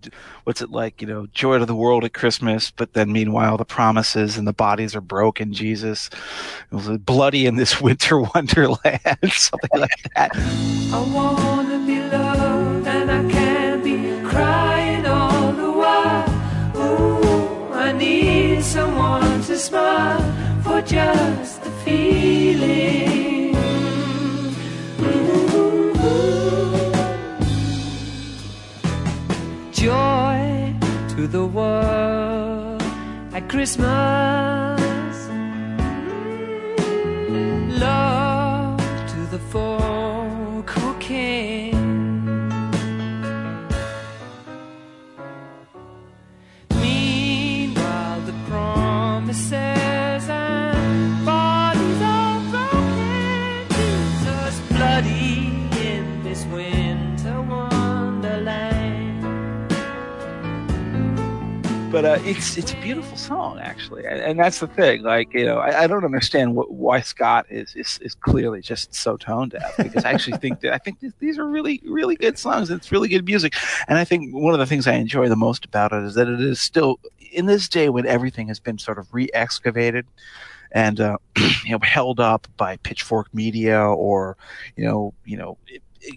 what's 0.44 0.62
it 0.62 0.70
like? 0.70 1.02
You 1.02 1.08
know, 1.08 1.26
joy 1.34 1.58
to 1.58 1.66
the 1.66 1.76
world 1.76 2.04
at 2.04 2.14
Christmas, 2.14 2.70
but 2.70 2.94
then 2.94 3.12
meanwhile, 3.12 3.58
the 3.58 3.66
promises 3.66 4.38
and 4.38 4.48
the 4.48 4.54
bodies 4.54 4.96
are 4.96 5.02
broken. 5.02 5.52
Jesus, 5.52 6.10
it 6.72 6.76
was 6.76 6.88
uh, 6.88 6.98
bloody 6.98 7.48
in 7.48 7.56
this 7.56 7.82
winter 7.82 8.22
wonderland, 8.22 9.00
something 9.32 9.80
like 9.80 10.04
that. 10.16 10.32
I 10.36 11.12
wanna 11.12 11.84
be 11.86 12.00
loved 12.00 12.88
and 12.88 13.12
I 13.12 13.32
can't 13.32 13.84
be 13.84 14.22
crying 14.30 15.06
all 15.08 15.52
the 15.52 15.72
while. 15.72 16.30
Ooh, 16.78 17.74
I 17.74 17.92
need 17.92 18.64
someone 18.64 19.42
to 19.42 19.58
smile 19.58 20.22
for 20.62 20.82
just 20.82 21.53
the 31.34 31.48
world 31.48 32.80
at 33.34 33.50
Christmas. 33.50 35.18
Love 37.86 38.78
to 39.14 39.20
the 39.32 39.40
folk 39.52 40.03
But 61.94 62.06
uh, 62.06 62.18
it's 62.24 62.58
it's 62.58 62.74
a 62.74 62.76
beautiful 62.78 63.16
song, 63.16 63.60
actually, 63.60 64.04
and, 64.06 64.20
and 64.20 64.40
that's 64.40 64.60
the 64.60 64.66
thing. 64.66 65.04
Like, 65.04 65.32
you 65.32 65.46
know, 65.46 65.60
I, 65.60 65.84
I 65.84 65.88
don't 65.88 66.04
understand 66.04 66.56
what, 66.56 66.72
why 66.72 67.02
Scott 67.02 67.46
is, 67.52 67.76
is 67.76 68.00
is 68.02 68.16
clearly 68.16 68.62
just 68.62 68.96
so 68.96 69.16
tone 69.16 69.50
deaf 69.50 69.78
because 69.78 70.04
I 70.04 70.12
actually 70.12 70.38
think 70.38 70.62
that 70.62 70.74
I 70.74 70.80
think 70.80 71.02
that 71.02 71.14
these 71.20 71.38
are 71.38 71.46
really 71.46 71.84
really 71.86 72.16
good 72.16 72.40
songs. 72.40 72.72
It's 72.72 72.92
really 72.92 73.10
good 73.10 73.26
music, 73.26 73.54
and 73.88 74.00
I 74.00 74.06
think 74.06 74.34
one 74.34 74.56
of 74.56 74.60
the 74.60 74.66
things 74.66 74.88
I 74.88 74.94
enjoy 74.94 75.30
the 75.30 75.36
most 75.36 75.66
about 75.66 75.94
it 75.94 76.04
is 76.04 76.16
that 76.16 76.28
it 76.28 76.42
is 76.42 76.60
still 76.60 77.00
in 77.32 77.46
this 77.46 77.70
day 77.70 77.90
when 77.90 78.08
everything 78.08 78.48
has 78.48 78.60
been 78.60 78.80
sort 78.80 78.98
of 78.98 79.14
re-excavated 79.14 80.08
and 80.72 81.00
uh, 81.00 81.18
you 81.64 81.74
know 81.74 81.80
held 81.84 82.20
up 82.20 82.48
by 82.58 82.78
Pitchfork 82.78 83.32
Media 83.36 83.80
or 83.80 84.36
you 84.76 84.84
know 84.84 85.14
you 85.26 85.38
know 85.38 85.60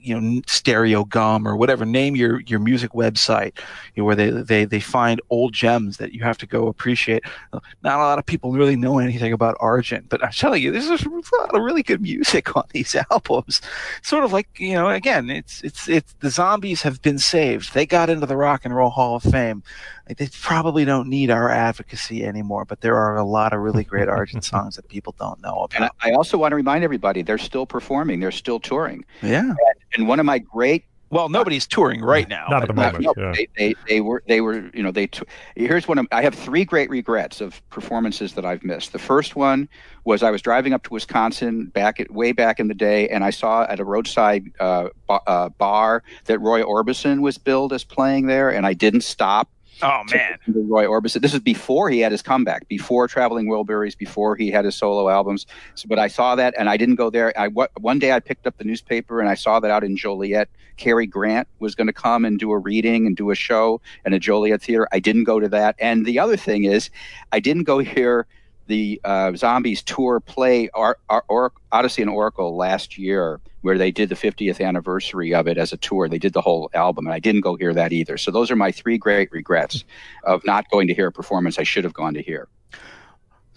you 0.01 0.19
know 0.19 0.41
Stereogum 0.43 1.47
or 1.47 1.57
whatever 1.57 1.85
name 1.85 2.17
your 2.17 2.41
your 2.41 2.59
music 2.59 2.93
website 2.93 3.57
you 3.95 4.03
know, 4.03 4.05
where 4.05 4.17
they, 4.17 4.31
they 4.31 4.65
they 4.65 4.81
find 4.81 5.21
old 5.31 5.53
gems 5.53 5.97
that 5.99 6.13
you 6.13 6.23
have 6.23 6.39
to 6.39 6.47
go 6.47 6.69
appreciate. 6.69 7.25
Uh, 7.53 7.61
not 7.83 7.99
a 7.99 8.03
lot 8.03 8.19
of 8.19 8.27
people 8.27 8.53
really 8.53 8.77
know 8.77 8.99
anything 8.99 9.33
about 9.33 9.57
Argent, 9.61 10.09
but 10.09 10.23
I'm 10.25 10.33
telling 10.33 10.63
you, 10.63 10.71
there's 10.71 10.89
a 10.89 11.11
lot 11.11 11.55
of 11.55 11.63
really 11.63 11.83
good 11.83 12.03
music 12.03 12.57
on 12.57 12.65
these 12.71 12.97
albums. 13.11 13.61
Sort 14.03 14.25
of 14.25 14.33
like 14.33 14.49
you 14.59 14.75
know, 14.75 14.89
again, 14.89 15.31
it's 15.31 15.63
it's 15.63 15.89
it's 15.89 16.15
the 16.21 16.31
zombies 16.31 16.83
have 16.83 17.03
been 17.03 17.19
saved. 17.19 17.75
They 17.75 17.87
got 17.87 18.11
into 18.11 18.27
the 18.27 18.37
Rock 18.37 18.65
and 18.65 18.75
Roll 18.75 18.91
Hall 18.91 19.17
of 19.17 19.23
Fame. 19.23 19.63
Like, 20.09 20.19
They 20.19 20.29
probably 20.41 20.85
don't 20.85 21.09
need 21.09 21.31
our 21.31 21.51
advocacy 21.51 22.25
anymore, 22.25 22.65
but 22.65 22.81
there 22.81 22.97
are 22.97 23.17
a 23.17 23.25
lot 23.25 23.53
of 23.53 23.61
really 23.61 23.85
great 23.85 24.09
Argent 24.09 24.45
songs 24.53 24.77
that 24.77 24.89
people 24.89 25.15
don't 25.19 25.41
know 25.43 25.67
And 25.75 25.85
I, 25.85 25.87
about. 25.89 25.97
I 26.03 26.13
also 26.13 26.39
want 26.39 26.53
to 26.53 26.57
remind 26.57 26.85
everybody 26.85 27.23
they're 27.23 27.39
still 27.39 27.67
performing. 27.67 28.21
They're 28.21 28.31
still 28.31 28.61
touring. 28.61 29.05
Yeah. 29.23 29.53
And 29.95 30.07
one 30.09 30.21
of 30.21 30.27
my 30.27 30.39
great 30.39 30.85
Well, 31.11 31.29
nobody's 31.29 31.67
touring 31.67 32.03
right 32.03 32.29
now. 32.29 32.47
Not 32.51 32.63
at 32.63 32.69
the 32.69 32.75
moment. 32.75 33.05
No, 33.05 33.15
yeah. 33.17 33.33
they, 33.33 33.47
they 33.57 33.75
they 33.89 34.01
were 34.01 34.23
they 34.27 34.41
were 34.41 34.71
you 34.75 34.83
know 34.83 34.91
they 34.91 35.07
t- 35.07 35.23
here's 35.55 35.87
one 35.87 35.99
of 35.99 36.07
I 36.11 36.23
have 36.23 36.35
three 36.35 36.65
great 36.65 36.91
regrets 36.91 37.41
of 37.41 37.63
performances 37.71 38.35
that 38.35 38.45
I've 38.45 38.65
missed. 38.65 38.93
The 38.93 38.99
first 38.99 39.37
one 39.37 39.69
was 40.05 40.23
I 40.25 40.31
was 40.33 40.43
driving 40.43 40.73
up 40.73 40.83
to 40.85 40.91
Wisconsin 40.93 41.67
back 41.67 42.01
at 42.01 42.11
way 42.11 42.33
back 42.33 42.59
in 42.61 42.67
the 42.69 42.75
day, 42.75 43.09
and 43.09 43.23
I 43.25 43.31
saw 43.31 43.63
at 43.69 43.79
a 43.81 43.85
roadside 43.85 44.51
uh, 44.59 44.89
ba- 45.07 45.21
uh, 45.29 45.49
bar 45.51 46.03
that 46.25 46.41
Roy 46.41 46.63
Orbison 46.63 47.21
was 47.21 47.39
billed 47.39 47.73
as 47.73 47.85
playing 47.85 48.27
there, 48.27 48.51
and 48.51 48.67
I 48.67 48.75
didn't 48.75 49.03
stop. 49.03 49.49
Oh 49.83 50.03
man. 50.11 50.39
Roy 50.47 50.87
Orbison. 50.87 51.21
This 51.21 51.35
is 51.35 51.41
before 51.41 51.91
he 51.91 52.01
had 52.01 52.13
his 52.13 52.23
comeback, 52.23 52.67
before 52.69 53.09
Traveling 53.09 53.47
Wilburys, 53.47 53.97
before 53.97 54.35
he 54.35 54.51
had 54.51 54.65
his 54.65 54.75
solo 54.75 55.09
albums. 55.09 55.47
So, 55.75 55.87
but 55.89 55.99
I 55.99 56.09
saw 56.09 56.35
that, 56.37 56.55
and 56.59 56.69
I 56.69 56.77
didn't 56.77 56.95
go 56.95 57.11
there. 57.11 57.39
I 57.39 57.49
one 57.49 57.99
day 57.99 58.13
I 58.13 58.21
picked 58.21 58.47
up 58.47 58.57
the 58.57 58.65
newspaper 58.65 59.21
and 59.21 59.29
I 59.29 59.35
saw 59.35 59.61
that 59.61 59.71
out 59.71 59.85
in 59.85 59.97
Joliet, 59.97 60.49
Cary 60.77 61.07
Grant 61.07 61.49
was 61.59 61.75
going 61.75 61.87
to 61.87 61.93
come 61.93 62.25
and 62.25 62.39
do 62.39 62.53
a 62.53 62.59
reading 62.59 63.07
and 63.07 63.17
do 63.17 63.31
a 63.31 63.35
show 63.35 63.81
in 64.05 64.13
a 64.13 64.19
Joliet 64.19 64.63
theater. 64.63 64.89
I 64.93 64.99
didn't 64.99 65.25
go 65.25 65.41
to 65.41 65.49
that. 65.49 65.77
And 65.79 66.07
the 66.07 66.19
other 66.19 66.37
thing 66.37 66.65
is, 66.65 66.91
I 67.33 67.41
didn't 67.41 67.65
go 67.65 67.79
hear 67.97 68.27
the 68.67 69.01
uh, 69.05 69.35
Zombies 69.35 69.83
tour 69.83 70.21
play 70.21 70.69
or, 70.75 70.99
or, 71.09 71.25
or 71.29 71.53
Odyssey 71.73 72.03
and 72.03 72.11
Oracle 72.11 72.57
last 72.57 72.99
year, 72.99 73.41
where 73.63 73.79
they 73.79 73.91
did 73.91 74.09
the 74.09 74.15
50th 74.15 74.65
anniversary 74.65 75.35
of 75.35 75.47
it 75.47 75.59
as 75.59 75.73
a 75.73 75.77
tour. 75.77 76.09
They 76.09 76.19
did 76.19 76.33
the 76.33 76.41
whole 76.41 76.71
album, 76.75 77.07
and 77.07 77.15
I 77.15 77.19
didn't 77.19 77.41
go 77.43 77.57
hear 77.57 77.75
that 77.75 77.93
either. 77.93 78.17
So 78.17 78.31
those 78.31 78.51
are 78.51 78.57
my 78.57 78.73
three 78.73 78.99
great 78.99 79.31
regrets 79.33 79.85
of 80.25 80.45
not 80.45 80.71
going 80.71 80.89
to 80.89 80.95
hear 80.95 81.09
a 81.09 81.13
performance 81.13 81.59
I 81.59 81.65
should 81.65 81.85
have 81.85 81.95
gone 81.95 82.15
to 82.15 82.23
hear. 82.23 82.49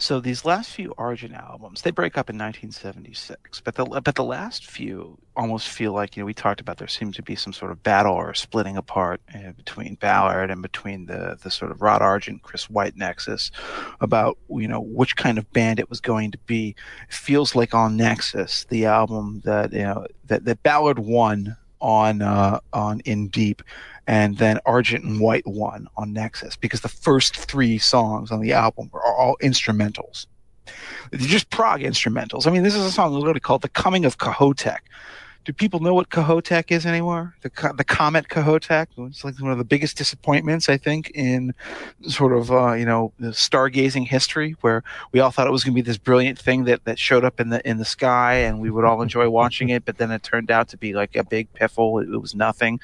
So 0.01 0.21
these 0.21 0.45
last 0.45 0.69
few 0.71 0.93
Argent 0.97 1.34
albums, 1.34 1.81
they 1.81 1.91
break 1.91 2.17
up 2.17 2.30
in 2.30 2.38
1976, 2.38 3.59
but 3.59 3.76
the 3.76 3.84
but 3.84 4.15
the 4.15 4.23
last 4.23 4.65
few 4.65 5.17
almost 5.35 5.67
feel 5.67 5.91
like 5.91 6.15
you 6.15 6.21
know 6.21 6.26
we 6.26 6.34
talked 6.34 6.61
about 6.61 6.77
there 6.77 6.88
seemed 6.88 7.15
to 7.15 7.21
be 7.21 7.35
some 7.35 7.51
sort 7.51 7.69
of 7.69 7.84
battle 7.84 8.13
or 8.13 8.34
splitting 8.34 8.77
apart 8.77 9.19
uh, 9.35 9.51
between 9.57 9.95
Ballard 9.95 10.51
and 10.51 10.61
between 10.61 11.05
the 11.05 11.38
the 11.43 11.51
sort 11.51 11.71
of 11.71 11.81
Rod 11.81 12.01
Argent 12.01 12.43
Chris 12.43 12.69
White 12.69 12.95
nexus 12.95 13.51
about 13.99 14.38
you 14.49 14.69
know 14.69 14.80
which 14.80 15.17
kind 15.17 15.38
of 15.38 15.51
band 15.51 15.81
it 15.81 15.89
was 15.89 15.99
going 15.99 16.31
to 16.31 16.38
be. 16.39 16.77
It 17.09 17.13
feels 17.13 17.53
like 17.53 17.73
on 17.73 17.97
Nexus, 17.97 18.65
the 18.69 18.85
album 18.85 19.41
that 19.43 19.73
you 19.73 19.84
know 19.84 20.07
that 20.27 20.45
that 20.45 20.63
Ballard 20.63 20.99
won 20.99 21.57
on 21.81 22.22
uh, 22.22 22.60
on 22.73 22.99
In 23.01 23.27
Deep, 23.30 23.61
and 24.07 24.38
then 24.38 24.60
Argent 24.65 25.03
and 25.03 25.19
White 25.19 25.45
won 25.47 25.88
on 25.97 26.14
Nexus 26.14 26.56
because 26.56 26.81
the 26.81 26.89
first 26.89 27.35
three 27.35 27.77
songs 27.77 28.31
on 28.31 28.41
the 28.41 28.53
album 28.53 28.89
are 28.93 29.03
all 29.03 29.38
instrumentals. 29.41 30.26
They're 31.11 31.19
just 31.19 31.49
prog 31.49 31.81
instrumentals. 31.81 32.45
I 32.45 32.51
mean, 32.51 32.64
this 32.64 32.76
is 32.76 32.85
a 32.85 32.91
song 32.91 33.14
literally 33.14 33.39
called 33.39 33.61
"The 33.61 33.69
Coming 33.69 34.06
of 34.06 34.18
Kohoutek." 34.18 34.80
Do 35.45 35.53
people 35.53 35.79
know 35.79 35.93
what 35.93 36.09
Kohoutek 36.09 36.69
is 36.69 36.85
anymore? 36.85 37.35
The 37.41 37.73
the 37.75 37.83
comet 37.83 38.27
Kohoutek. 38.27 38.87
It's 38.97 39.23
like 39.23 39.39
one 39.39 39.51
of 39.51 39.57
the 39.57 39.63
biggest 39.63 39.97
disappointments 39.97 40.69
I 40.69 40.77
think 40.77 41.11
in 41.15 41.53
sort 42.01 42.33
of 42.33 42.51
uh, 42.51 42.73
you 42.73 42.85
know 42.85 43.13
the 43.19 43.29
stargazing 43.29 44.07
history, 44.07 44.55
where 44.61 44.83
we 45.11 45.19
all 45.19 45.31
thought 45.31 45.47
it 45.47 45.51
was 45.51 45.63
going 45.63 45.73
to 45.73 45.81
be 45.81 45.85
this 45.85 45.97
brilliant 45.97 46.37
thing 46.37 46.65
that 46.65 46.83
that 46.85 46.99
showed 46.99 47.23
up 47.23 47.39
in 47.39 47.49
the 47.49 47.67
in 47.67 47.77
the 47.77 47.85
sky, 47.85 48.35
and 48.35 48.59
we 48.59 48.69
would 48.69 48.85
all 48.85 49.01
enjoy 49.01 49.29
watching 49.29 49.69
it. 49.69 49.85
But 49.85 49.97
then 49.97 50.11
it 50.11 50.23
turned 50.23 50.51
out 50.51 50.67
to 50.69 50.77
be 50.77 50.93
like 50.93 51.15
a 51.15 51.23
big 51.23 51.51
piffle. 51.53 52.03
It, 52.03 52.13
it 52.13 52.17
was 52.17 52.35
nothing. 52.35 52.79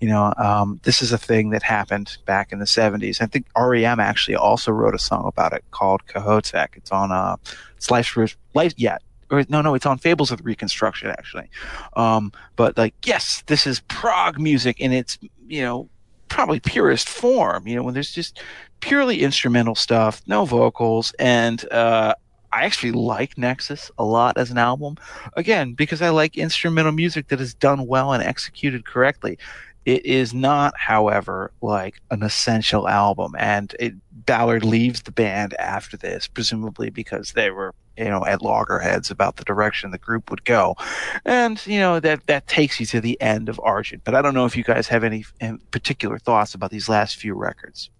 You 0.00 0.08
know, 0.08 0.32
um, 0.38 0.80
this 0.84 1.02
is 1.02 1.12
a 1.12 1.18
thing 1.18 1.50
that 1.50 1.62
happened 1.62 2.16
back 2.24 2.52
in 2.52 2.58
the 2.58 2.64
'70s. 2.64 3.20
I 3.20 3.26
think 3.26 3.46
REM 3.56 4.00
actually 4.00 4.36
also 4.36 4.72
wrote 4.72 4.94
a 4.94 4.98
song 4.98 5.26
about 5.26 5.52
it 5.52 5.62
called 5.70 6.06
Kohoutek. 6.06 6.68
It's 6.74 6.90
on 6.90 7.12
uh, 7.12 7.36
it's 7.76 7.90
Life's 7.90 8.16
Life. 8.54 8.74
Yeah, 8.76 8.98
or 9.30 9.44
no, 9.48 9.60
no, 9.60 9.74
it's 9.74 9.86
on 9.86 9.98
Fables 9.98 10.30
of 10.30 10.44
Reconstruction 10.44 11.10
actually. 11.10 11.48
Um, 11.96 12.32
but 12.56 12.76
like, 12.76 12.94
yes, 13.04 13.42
this 13.46 13.66
is 13.66 13.80
prog 13.88 14.38
music 14.38 14.80
in 14.80 14.92
its 14.92 15.18
you 15.46 15.62
know 15.62 15.88
probably 16.28 16.60
purest 16.60 17.08
form. 17.08 17.66
You 17.66 17.76
know, 17.76 17.82
when 17.82 17.94
there's 17.94 18.12
just 18.12 18.40
purely 18.80 19.22
instrumental 19.22 19.74
stuff, 19.74 20.22
no 20.26 20.44
vocals, 20.44 21.12
and 21.18 21.70
uh, 21.72 22.14
I 22.52 22.64
actually 22.64 22.92
like 22.92 23.36
Nexus 23.36 23.90
a 23.98 24.04
lot 24.04 24.38
as 24.38 24.50
an 24.50 24.58
album. 24.58 24.96
Again, 25.36 25.74
because 25.74 26.02
I 26.02 26.10
like 26.10 26.36
instrumental 26.36 26.92
music 26.92 27.28
that 27.28 27.40
is 27.40 27.54
done 27.54 27.86
well 27.86 28.12
and 28.12 28.22
executed 28.22 28.86
correctly. 28.86 29.38
It 29.84 30.04
is 30.04 30.34
not, 30.34 30.74
however, 30.76 31.50
like 31.62 32.00
an 32.10 32.22
essential 32.22 32.88
album, 32.88 33.34
and 33.38 33.74
it, 33.80 33.94
Ballard 34.26 34.64
leaves 34.64 35.02
the 35.02 35.12
band 35.12 35.54
after 35.54 35.96
this, 35.96 36.28
presumably 36.28 36.90
because 36.90 37.32
they 37.32 37.50
were, 37.50 37.74
you 37.98 38.04
know, 38.04 38.24
at 38.24 38.42
loggerheads 38.42 39.10
about 39.10 39.36
the 39.36 39.44
direction 39.44 39.90
the 39.90 39.98
group 39.98 40.30
would 40.30 40.44
go, 40.44 40.76
and 41.24 41.64
you 41.66 41.78
know 41.78 42.00
that 42.00 42.26
that 42.26 42.46
takes 42.46 42.78
you 42.80 42.86
to 42.86 43.00
the 43.00 43.20
end 43.20 43.48
of 43.48 43.60
Argent. 43.62 44.02
But 44.04 44.14
I 44.14 44.22
don't 44.22 44.34
know 44.34 44.46
if 44.46 44.56
you 44.56 44.64
guys 44.64 44.88
have 44.88 45.04
any, 45.04 45.24
particular 45.70 46.18
thoughts 46.18 46.54
about 46.54 46.70
these 46.70 46.88
last 46.88 47.16
few 47.16 47.34
records. 47.34 47.90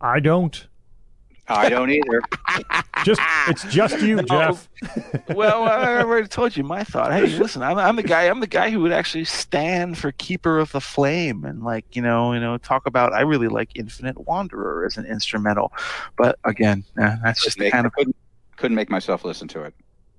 I 0.00 0.20
don't. 0.20 0.66
I 1.48 1.68
don't 1.68 1.90
either. 1.90 2.22
Just 3.04 3.20
it's 3.48 3.64
just 3.64 4.00
you, 4.00 4.20
Jeff. 4.28 4.68
well, 5.34 5.64
I 5.64 5.98
already 6.02 6.26
told 6.28 6.56
you 6.56 6.64
my 6.64 6.82
thought. 6.82 7.12
Hey, 7.12 7.26
listen, 7.26 7.62
I'm, 7.62 7.78
I'm 7.78 7.96
the 7.96 8.02
guy. 8.02 8.24
I'm 8.24 8.40
the 8.40 8.46
guy 8.46 8.70
who 8.70 8.80
would 8.80 8.92
actually 8.92 9.24
stand 9.26 9.96
for 9.98 10.12
Keeper 10.12 10.58
of 10.58 10.72
the 10.72 10.80
Flame, 10.80 11.44
and 11.44 11.62
like 11.62 11.84
you 11.94 12.02
know, 12.02 12.32
you 12.32 12.40
know, 12.40 12.58
talk 12.58 12.86
about. 12.86 13.12
I 13.12 13.20
really 13.20 13.48
like 13.48 13.70
Infinite 13.76 14.26
Wanderer 14.26 14.84
as 14.86 14.96
an 14.96 15.06
instrumental, 15.06 15.72
but 16.16 16.38
again, 16.44 16.82
that's 16.96 17.44
just 17.44 17.58
the 17.58 17.64
Make- 17.64 17.72
kind 17.72 17.86
of. 17.86 17.92
couldn't, 17.92 18.16
couldn't 18.56 18.74
make 18.74 18.90
myself 18.90 19.24
listen 19.24 19.46
to 19.48 19.62
it. 19.62 19.74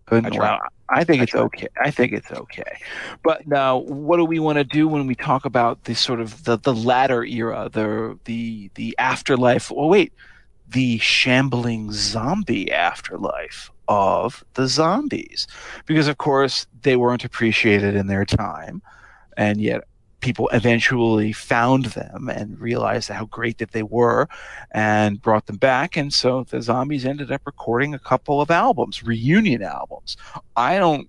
Couldn't, 0.06 0.34
I 0.38 0.40
well, 0.40 0.60
I 0.88 1.04
think 1.04 1.20
I 1.20 1.24
it's 1.24 1.32
tried. 1.34 1.42
okay. 1.42 1.68
I 1.84 1.92
think 1.92 2.14
it's 2.14 2.32
okay. 2.32 2.80
But 3.22 3.46
now, 3.46 3.80
what 3.80 4.16
do 4.16 4.24
we 4.24 4.40
want 4.40 4.58
to 4.58 4.64
do 4.64 4.88
when 4.88 5.06
we 5.06 5.16
talk 5.16 5.44
about 5.44 5.84
the 5.84 5.94
sort 5.96 6.22
of 6.22 6.46
the, 6.46 6.58
the 6.58 6.74
latter 6.74 7.26
era, 7.26 7.70
the 7.74 8.18
the 8.24 8.72
the 8.76 8.96
afterlife? 8.98 9.70
Oh 9.76 9.88
wait, 9.88 10.14
the 10.70 10.98
shambling 11.00 11.92
zombie 11.92 12.72
afterlife 12.72 13.72
of 13.88 14.44
the 14.56 14.68
zombies, 14.68 15.48
because 15.86 16.08
of 16.08 16.18
course 16.18 16.68
they 16.82 16.96
weren't 16.96 17.24
appreciated 17.24 17.96
in 17.96 18.08
their 18.08 18.26
time, 18.26 18.82
and 19.38 19.62
yet 19.62 19.84
people 20.20 20.50
eventually 20.50 21.32
found 21.32 21.86
them 21.86 22.28
and 22.28 22.60
realized 22.60 23.10
how 23.10 23.26
great 23.26 23.60
that 23.60 23.72
they 23.72 23.84
were 23.84 24.28
and 24.72 25.22
brought 25.22 25.46
them 25.46 25.58
back 25.58 25.96
and 25.96 26.12
so 26.14 26.44
the 26.46 26.62
zombies 26.62 27.06
ended 27.06 27.32
up 27.32 27.42
recording 27.46 27.94
a 27.94 28.00
couple 28.00 28.42
of 28.42 28.50
albums 28.50 29.04
reunion 29.04 29.62
albums. 29.62 30.18
I 30.56 30.80
don't 30.80 31.08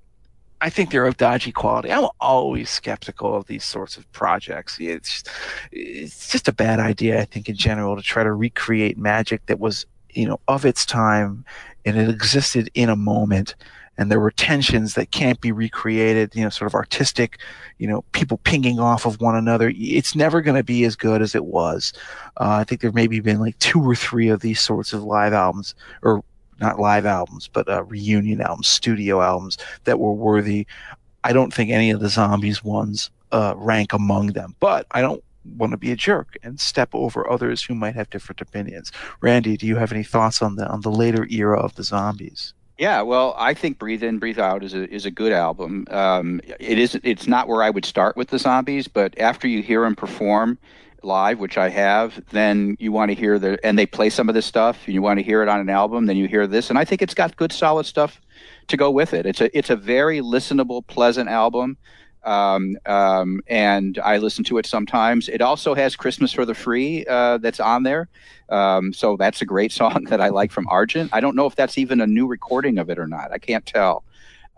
i 0.60 0.70
think 0.70 0.90
they're 0.90 1.06
of 1.06 1.16
dodgy 1.16 1.52
quality. 1.52 1.93
I'm 1.93 2.09
always 2.20 2.70
skeptical 2.70 3.35
of 3.35 3.47
these 3.47 3.64
sorts 3.64 3.97
of 3.97 4.10
projects. 4.12 4.78
It's 4.80 5.24
it's 5.72 6.30
just 6.30 6.48
a 6.48 6.52
bad 6.52 6.80
idea 6.80 7.20
i 7.20 7.24
think 7.24 7.48
in 7.48 7.56
general 7.56 7.97
to 7.97 8.02
try 8.02 8.22
to 8.22 8.32
recreate 8.32 8.98
magic 8.98 9.47
that 9.47 9.60
was 9.60 9.86
you 10.10 10.26
know 10.26 10.40
of 10.48 10.64
its 10.64 10.85
time 10.86 11.44
and 11.85 11.97
it 11.97 12.09
existed 12.09 12.70
in 12.74 12.89
a 12.89 12.97
moment. 12.97 13.55
And 14.01 14.12
there 14.12 14.20
were 14.20 14.30
tensions 14.30 14.94
that 14.94 15.10
can't 15.10 15.40
be 15.40 15.51
recreated 15.51 16.32
you 16.35 16.44
know 16.44 16.51
sort 16.51 16.70
of 16.70 16.74
artistic 16.74 17.39
you 17.78 17.89
know 17.89 18.05
people 18.12 18.39
pinging 18.39 18.78
off 18.78 19.06
of 19.06 19.20
one 19.20 19.35
another. 19.35 19.72
It's 19.74 20.14
never 20.14 20.40
going 20.40 20.56
to 20.56 20.62
be 20.62 20.85
as 20.85 20.94
good 20.94 21.20
as 21.20 21.35
it 21.35 21.47
was. 21.47 21.93
Uh, 22.36 22.59
i 22.60 22.64
think 22.64 22.80
there 22.80 22.93
maybe 22.93 23.18
been 23.20 23.40
like 23.40 23.59
two 23.59 23.82
or 23.82 23.97
three 23.97 24.28
of 24.28 24.40
these 24.40 24.60
sorts 24.60 24.93
of 24.93 25.02
live 25.02 25.32
albums 25.32 25.74
or 26.02 26.22
not 26.60 26.78
live 26.78 27.06
albums 27.06 27.48
but 27.52 27.68
uh, 27.68 27.85
reunion 27.85 28.40
albums 28.40 28.68
studio 28.68 29.20
albums 29.20 29.59
that 29.85 29.98
were 29.98 30.12
worthy. 30.12 30.66
I 31.24 31.32
don't 31.32 31.52
think 31.52 31.70
any 31.70 31.90
of 31.90 32.01
the 32.01 32.09
zombies 32.09 32.62
ones 32.62 33.10
uh, 33.32 33.55
rank 33.56 33.93
among 33.93 34.28
them 34.28 34.55
but 34.60 34.86
i 34.93 35.02
don't 35.02 35.22
want 35.56 35.72
to 35.72 35.76
be 35.76 35.90
a 35.90 35.97
jerk 35.97 36.36
and 36.43 36.60
step 36.60 36.90
over 36.93 37.30
others 37.30 37.62
who 37.62 37.74
might 37.74 37.94
have 37.94 38.10
different 38.10 38.40
opinions. 38.40 38.93
Randy 39.20 39.56
do 39.56 39.66
you 39.66 39.76
have 39.76 39.93
any 39.93 40.02
thoughts 40.02 40.43
on 40.43 40.56
the 40.56 40.66
on 40.66 40.82
the 40.82 40.90
later 40.90 41.26
era 41.30 41.59
of 41.59 41.74
the 41.74 41.85
zombies? 41.85 42.55
Yeah, 42.78 43.02
well, 43.02 43.35
I 43.36 43.55
think 43.55 43.78
"Breathe 43.78 44.05
In, 44.05 44.18
Breathe 44.18 44.39
Out" 44.39 44.62
is 44.62 44.72
a 44.72 44.89
is 44.89 45.05
a 45.05 45.10
good 45.10 45.32
album. 45.32 45.85
Um, 45.90 46.40
it 46.60 46.78
is 46.78 46.98
it's 47.02 47.26
not 47.26 47.48
where 47.48 47.62
I 47.62 47.70
would 47.70 47.85
start 47.85 48.16
with 48.16 48.28
the 48.28 48.39
Zombies, 48.39 48.86
but 48.86 49.18
after 49.18 49.48
you 49.48 49.62
hear 49.62 49.82
them 49.82 49.97
perform 49.97 50.59
live, 51.03 51.39
which 51.39 51.59
I 51.59 51.69
have, 51.69 52.23
then 52.31 52.77
you 52.79 52.93
want 52.93 53.11
to 53.11 53.15
hear 53.15 53.39
the 53.39 53.59
and 53.65 53.79
they 53.79 53.87
play 53.87 54.11
some 54.11 54.29
of 54.29 54.35
this 54.35 54.47
stuff, 54.47 54.79
and 54.87 54.95
you 54.95 55.03
want 55.03 55.19
to 55.19 55.25
hear 55.25 55.43
it 55.43 55.49
on 55.49 55.61
an 55.61 55.70
album. 55.70 56.07
Then 56.07 56.16
you 56.16 56.29
hear 56.29 56.47
this, 56.47 56.70
and 56.70 56.79
I 56.79 56.85
think 56.85 57.03
it's 57.03 57.15
got 57.15 57.37
good, 57.37 57.53
solid 57.53 57.87
stuff 57.87 58.20
to 58.69 58.77
go 58.77 58.91
with 58.91 59.15
it. 59.15 59.27
It's 59.27 59.41
a 59.41 59.57
it's 59.57 59.70
a 59.70 59.77
very 59.77 60.20
listenable, 60.20 60.87
pleasant 60.87 61.29
album. 61.29 61.77
Um, 62.25 62.77
um, 62.85 63.41
and 63.47 63.99
I 64.05 64.19
listen 64.19 64.45
to 64.45 64.59
it 64.59 64.66
sometimes. 64.66 65.29
It 65.29 65.41
also 65.41 65.75
has 65.75 65.97
"Christmas 65.97 66.33
for 66.33 66.45
the 66.45 66.55
Free" 66.55 67.07
uh, 67.09 67.39
that's 67.39 67.61
on 67.61 67.85
there, 67.85 68.09
um, 68.49 68.93
so 68.93 69.16
that's 69.16 69.41
a 69.41 69.47
great 69.47 69.73
song 69.81 70.05
that 70.05 70.20
I 70.20 70.29
like 70.29 70.53
from 70.53 70.66
Argent. 70.69 71.11
I 71.12 71.20
don't 71.20 71.37
know 71.37 71.47
if 71.47 71.57
that's 71.57 71.79
even 71.79 72.01
a 72.01 72.07
new 72.07 72.27
recording 72.27 72.79
of 72.79 72.91
it 72.91 72.99
or 72.99 73.07
not. 73.07 73.33
I 73.33 73.39
can't 73.39 73.65
tell. 73.65 74.05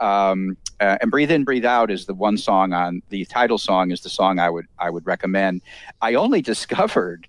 Um, 0.00 0.56
uh, 0.80 0.98
and 1.00 1.10
"Breathe 1.10 1.30
In, 1.30 1.44
Breathe 1.44 1.64
Out" 1.64 1.90
is 1.90 2.06
the 2.06 2.14
one 2.14 2.36
song 2.36 2.72
on 2.72 3.02
the 3.10 3.24
title 3.26 3.58
song 3.58 3.90
is 3.90 4.00
the 4.00 4.08
song 4.08 4.38
I 4.38 4.50
would 4.50 4.66
I 4.78 4.90
would 4.90 5.06
recommend. 5.06 5.62
I 6.00 6.14
only 6.14 6.42
discovered 6.52 7.26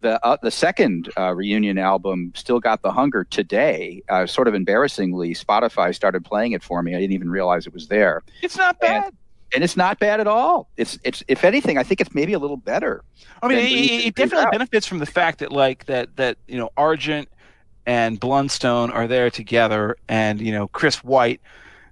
the 0.00 0.24
uh, 0.24 0.36
the 0.42 0.50
second 0.50 1.10
uh, 1.18 1.34
reunion 1.34 1.78
album, 1.78 2.32
"Still 2.34 2.60
Got 2.60 2.82
the 2.82 2.92
Hunger," 2.92 3.24
today. 3.24 4.02
Uh, 4.08 4.26
sort 4.26 4.48
of 4.48 4.54
embarrassingly, 4.54 5.34
Spotify 5.34 5.94
started 5.94 6.24
playing 6.24 6.52
it 6.52 6.62
for 6.62 6.82
me. 6.82 6.94
I 6.94 7.00
didn't 7.00 7.14
even 7.14 7.30
realize 7.30 7.66
it 7.66 7.74
was 7.74 7.88
there 7.88 8.22
it's 8.42 8.56
not 8.56 8.78
bad 8.80 9.12
and 9.54 9.62
it's 9.62 9.76
not 9.76 9.98
bad 9.98 10.20
at 10.20 10.26
all. 10.26 10.68
It's 10.76 10.98
it's 11.04 11.22
if 11.28 11.44
anything, 11.44 11.78
I 11.78 11.82
think 11.82 12.00
it's 12.00 12.14
maybe 12.14 12.32
a 12.32 12.38
little 12.38 12.56
better. 12.56 13.02
I 13.42 13.48
mean, 13.48 13.58
it, 13.58 13.70
it, 13.70 14.06
it 14.06 14.14
definitely 14.14 14.46
Out. 14.46 14.52
benefits 14.52 14.86
from 14.86 14.98
the 14.98 15.06
fact 15.06 15.38
that 15.38 15.52
like 15.52 15.86
that 15.86 16.16
that 16.16 16.36
you 16.48 16.58
know 16.58 16.70
Argent 16.76 17.28
and 17.86 18.20
Blunstone 18.20 18.92
are 18.92 19.06
there 19.06 19.30
together, 19.30 19.96
and 20.08 20.40
you 20.40 20.52
know 20.52 20.68
Chris 20.68 21.04
White 21.04 21.40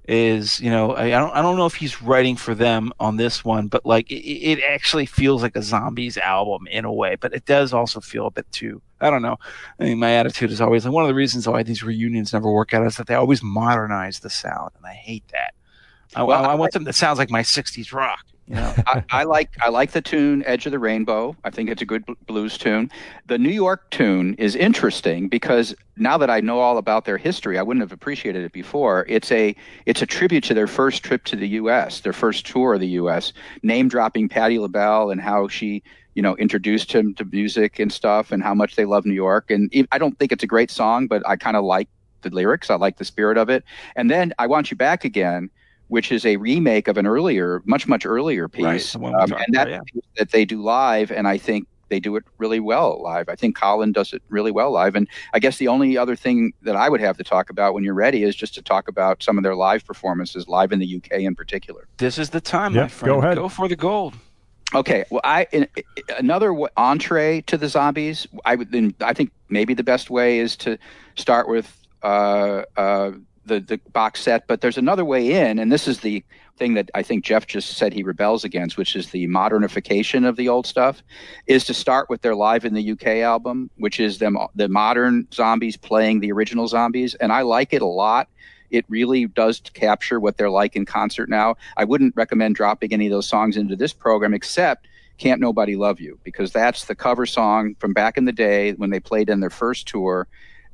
is 0.08 0.60
you 0.60 0.68
know 0.70 0.92
I, 0.94 1.04
I 1.06 1.10
don't 1.10 1.30
I 1.32 1.42
don't 1.42 1.56
know 1.56 1.66
if 1.66 1.74
he's 1.74 2.02
writing 2.02 2.36
for 2.36 2.54
them 2.54 2.92
on 2.98 3.16
this 3.16 3.44
one, 3.44 3.68
but 3.68 3.86
like 3.86 4.10
it, 4.10 4.14
it 4.24 4.62
actually 4.62 5.06
feels 5.06 5.42
like 5.42 5.54
a 5.56 5.62
Zombies 5.62 6.18
album 6.18 6.66
in 6.70 6.84
a 6.84 6.92
way, 6.92 7.16
but 7.16 7.32
it 7.34 7.44
does 7.44 7.72
also 7.72 8.00
feel 8.00 8.26
a 8.26 8.30
bit 8.30 8.50
too. 8.52 8.82
I 9.00 9.10
don't 9.10 9.22
know. 9.22 9.36
I 9.80 9.84
mean, 9.84 9.98
my 9.98 10.12
attitude 10.12 10.50
is 10.50 10.60
always 10.60 10.84
like 10.84 10.92
one 10.94 11.04
of 11.04 11.08
the 11.08 11.14
reasons 11.14 11.46
why 11.48 11.62
these 11.62 11.82
reunions 11.82 12.32
never 12.32 12.50
work 12.50 12.74
out 12.74 12.86
is 12.86 12.96
that 12.96 13.06
they 13.06 13.14
always 13.14 13.42
modernize 13.42 14.20
the 14.20 14.30
sound, 14.30 14.70
and 14.76 14.86
I 14.86 14.92
hate 14.94 15.24
that. 15.32 15.54
I, 16.14 16.22
Well, 16.24 16.44
I 16.44 16.52
I- 16.52 16.54
want 16.54 16.72
something 16.72 16.86
that 16.86 16.94
sounds 16.94 17.18
like 17.18 17.30
my 17.30 17.42
'60s 17.42 17.92
rock. 17.92 18.24
I, 18.54 19.04
I 19.10 19.24
like 19.24 19.50
I 19.60 19.68
like 19.68 19.92
the 19.92 20.00
tune 20.00 20.42
"Edge 20.46 20.66
of 20.66 20.72
the 20.72 20.78
Rainbow." 20.78 21.36
I 21.44 21.50
think 21.50 21.70
it's 21.70 21.82
a 21.82 21.86
good 21.86 22.04
bl- 22.04 22.12
blues 22.26 22.58
tune. 22.58 22.90
The 23.26 23.38
New 23.38 23.50
York 23.50 23.90
tune 23.90 24.34
is 24.34 24.54
interesting 24.54 25.28
because 25.28 25.74
now 25.96 26.18
that 26.18 26.30
I 26.30 26.40
know 26.40 26.60
all 26.60 26.78
about 26.78 27.04
their 27.04 27.18
history, 27.18 27.58
I 27.58 27.62
wouldn't 27.62 27.82
have 27.82 27.92
appreciated 27.92 28.44
it 28.44 28.52
before. 28.52 29.06
It's 29.08 29.32
a 29.32 29.54
it's 29.86 30.02
a 30.02 30.06
tribute 30.06 30.44
to 30.44 30.54
their 30.54 30.66
first 30.66 31.02
trip 31.02 31.24
to 31.24 31.36
the 31.36 31.48
U.S., 31.48 32.00
their 32.00 32.12
first 32.12 32.46
tour 32.46 32.74
of 32.74 32.80
the 32.80 32.88
U.S., 32.88 33.32
name 33.62 33.88
dropping 33.88 34.28
Patti 34.28 34.58
LaBelle 34.58 35.10
and 35.10 35.20
how 35.20 35.48
she 35.48 35.82
you 36.14 36.22
know 36.22 36.36
introduced 36.36 36.92
him 36.92 37.14
to 37.14 37.24
music 37.24 37.78
and 37.78 37.92
stuff, 37.92 38.32
and 38.32 38.42
how 38.42 38.54
much 38.54 38.76
they 38.76 38.84
love 38.84 39.06
New 39.06 39.14
York. 39.14 39.50
And 39.50 39.70
I 39.92 39.98
don't 39.98 40.18
think 40.18 40.32
it's 40.32 40.44
a 40.44 40.48
great 40.48 40.70
song, 40.70 41.06
but 41.06 41.26
I 41.26 41.36
kind 41.36 41.56
of 41.56 41.64
like 41.64 41.88
the 42.22 42.30
lyrics. 42.30 42.70
I 42.70 42.76
like 42.76 42.98
the 42.98 43.04
spirit 43.04 43.38
of 43.38 43.48
it. 43.48 43.64
And 43.96 44.10
then 44.10 44.32
"I 44.38 44.46
Want 44.46 44.70
You 44.70 44.76
Back 44.76 45.04
Again." 45.04 45.50
Which 45.88 46.10
is 46.10 46.24
a 46.24 46.36
remake 46.36 46.88
of 46.88 46.96
an 46.96 47.06
earlier, 47.06 47.62
much 47.66 47.86
much 47.86 48.06
earlier 48.06 48.48
piece, 48.48 48.64
Right, 48.64 48.80
the 48.80 48.98
one 48.98 49.12
we 49.12 49.20
um, 49.20 49.32
and 49.32 49.54
that 49.54 49.68
about, 49.68 49.86
that 50.16 50.30
they 50.30 50.44
do 50.44 50.62
live, 50.62 51.10
and 51.12 51.28
I 51.28 51.36
think 51.36 51.66
they 51.90 52.00
do 52.00 52.16
it 52.16 52.24
really 52.38 52.59
well 52.60 53.02
live. 53.02 53.28
I 53.28 53.36
think 53.36 53.54
Colin 53.54 53.92
does 53.92 54.14
it 54.14 54.22
really 54.30 54.50
well 54.50 54.70
live. 54.70 54.94
And 54.96 55.06
I 55.34 55.38
guess 55.38 55.59
the 55.59 55.68
only 55.68 55.98
other 55.98 56.16
thing 56.16 56.54
that 56.62 56.74
I 56.74 56.88
would 56.88 57.02
have 57.02 57.18
to 57.18 57.24
talk 57.24 57.50
about 57.50 57.74
when 57.74 57.84
you're 57.84 57.92
ready 57.92 58.22
is 58.22 58.34
just 58.34 58.54
to 58.54 58.62
talk 58.62 58.88
about 58.88 59.22
some 59.22 59.36
of 59.36 59.44
their 59.44 59.54
live 59.54 59.84
performances, 59.84 60.48
live 60.48 60.72
in 60.72 60.78
the 60.78 60.96
UK 60.96 61.20
in 61.20 61.34
particular. 61.34 61.86
This 61.98 62.16
is 62.16 62.30
the 62.30 62.40
time, 62.40 62.74
Yeah, 62.74 62.82
my 62.82 62.88
friend. 62.88 63.12
go 63.14 63.18
ahead. 63.18 63.36
Go 63.36 63.50
for 63.50 63.68
the 63.68 63.76
gold. 63.76 64.14
Okay, 64.74 65.04
well, 65.10 65.20
I 65.22 65.46
in, 65.52 65.68
another 66.18 66.48
w- 66.48 66.68
entree 66.78 67.42
to 67.42 67.59
the 67.59 67.68
zombies. 67.68 68.26
I 68.46 68.54
would 68.54 68.72
then 68.72 68.94
I 69.02 69.12
think 69.12 69.30
maybe 69.50 69.74
the 69.74 69.82
best 69.84 70.09
way 70.09 70.38
is 70.38 70.56
to 70.59 70.78
start 71.16 71.46
with 71.46 71.76
uh, 72.02 72.62
uh, 72.78 73.10
the 73.44 73.60
the 73.60 73.78
box 73.93 74.20
set, 74.20 74.47
but 74.47 74.60
there's 74.60 74.78
another 74.78 75.05
way 75.05 75.48
in, 75.48 75.59
and 75.59 75.70
this 75.70 75.89
is 75.89 76.01
the 76.01 76.24
thing 76.56 76.74
that 76.74 76.90
I 76.94 77.02
think 77.02 77.24
Jeff 77.24 77.47
just 77.47 77.77
said 77.77 77.93
he 77.93 78.02
rebels 78.02 78.44
against, 78.44 78.77
which 78.77 78.94
is 78.94 79.10
the 79.10 79.27
modernification 79.28 80.28
of 80.28 80.36
the 80.36 80.48
old 80.48 80.66
stuff, 80.66 81.02
is 81.47 81.64
to 81.64 81.74
start 81.74 82.09
with 82.09 82.23
their 82.23 82.35
live 82.35 82.64
in 82.64 82.74
the 82.74 82.93
UK 82.93 83.06
album, 83.06 83.70
which 83.77 84.01
is 84.01 84.19
them 84.19 84.36
the 84.55 84.69
modern 84.69 85.27
zombies 85.32 85.77
playing 85.77 86.20
the 86.20 86.32
original 86.32 86.69
zombies, 86.69 87.14
and 87.16 87.32
I 87.32 87.43
like 87.43 87.73
it 87.73 87.82
a 87.82 87.86
lot. 87.86 88.28
It 88.70 88.86
really 88.89 89.27
does 89.27 89.60
capture 89.74 90.19
what 90.19 90.39
they're 90.39 90.51
like 90.51 90.77
in 90.77 90.86
concert 90.86 91.28
now. 91.28 91.56
I 91.77 91.85
wouldn't 91.85 92.16
recommend 92.16 92.55
dropping 92.55 92.93
any 92.93 93.06
of 93.06 93.12
those 93.12 93.28
songs 93.28 93.56
into 93.56 93.77
this 93.77 93.93
program, 93.93 94.32
except 94.32 94.86
can't 95.19 95.40
Nobody 95.40 95.77
Love 95.77 96.01
You? 96.01 96.19
Because 96.24 96.52
that's 96.52 96.86
the 96.86 96.94
cover 96.94 97.27
song 97.27 97.77
from 97.78 97.93
back 97.93 98.16
in 98.16 98.24
the 98.24 98.32
day 98.32 98.73
when 98.73 98.90
they 98.90 98.98
played 98.98 99.31
in 99.31 99.40
their 99.40 99.51
first 99.51 99.86
tour. 99.86 100.27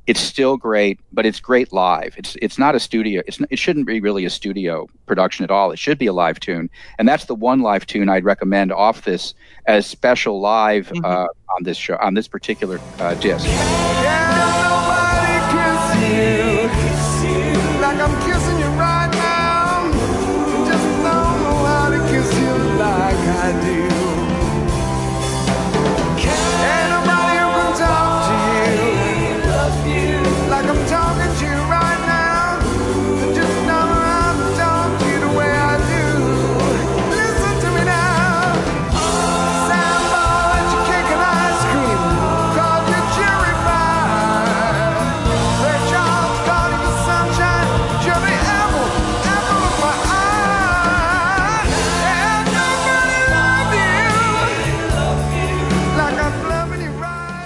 It's 0.09 0.19
still 0.19 0.57
great, 0.57 0.99
but 1.13 1.27
it's 1.27 1.39
great 1.39 1.71
live. 1.71 2.15
It's 2.17 2.35
it's 2.41 2.57
not 2.57 2.73
a 2.73 2.79
studio. 2.79 3.21
It's 3.27 3.39
it 3.51 3.59
shouldn't 3.59 3.85
be 3.85 4.01
really 4.01 4.25
a 4.25 4.29
studio 4.31 4.87
production 5.05 5.43
at 5.43 5.51
all. 5.51 5.71
It 5.71 5.77
should 5.77 5.99
be 5.99 6.07
a 6.07 6.13
live 6.13 6.39
tune, 6.39 6.67
and 6.97 7.07
that's 7.07 7.25
the 7.25 7.35
one 7.35 7.61
live 7.61 7.85
tune 7.85 8.09
I'd 8.09 8.23
recommend 8.23 8.71
off 8.71 9.03
this 9.03 9.35
as 9.67 9.85
special 9.85 10.41
live 10.41 10.91
uh, 11.03 11.27
on 11.55 11.63
this 11.63 11.77
show 11.77 11.95
on 12.01 12.15
this 12.15 12.27
particular 12.27 12.79
uh, 12.97 13.13
disc. 13.15 13.45
Like 13.45 14.28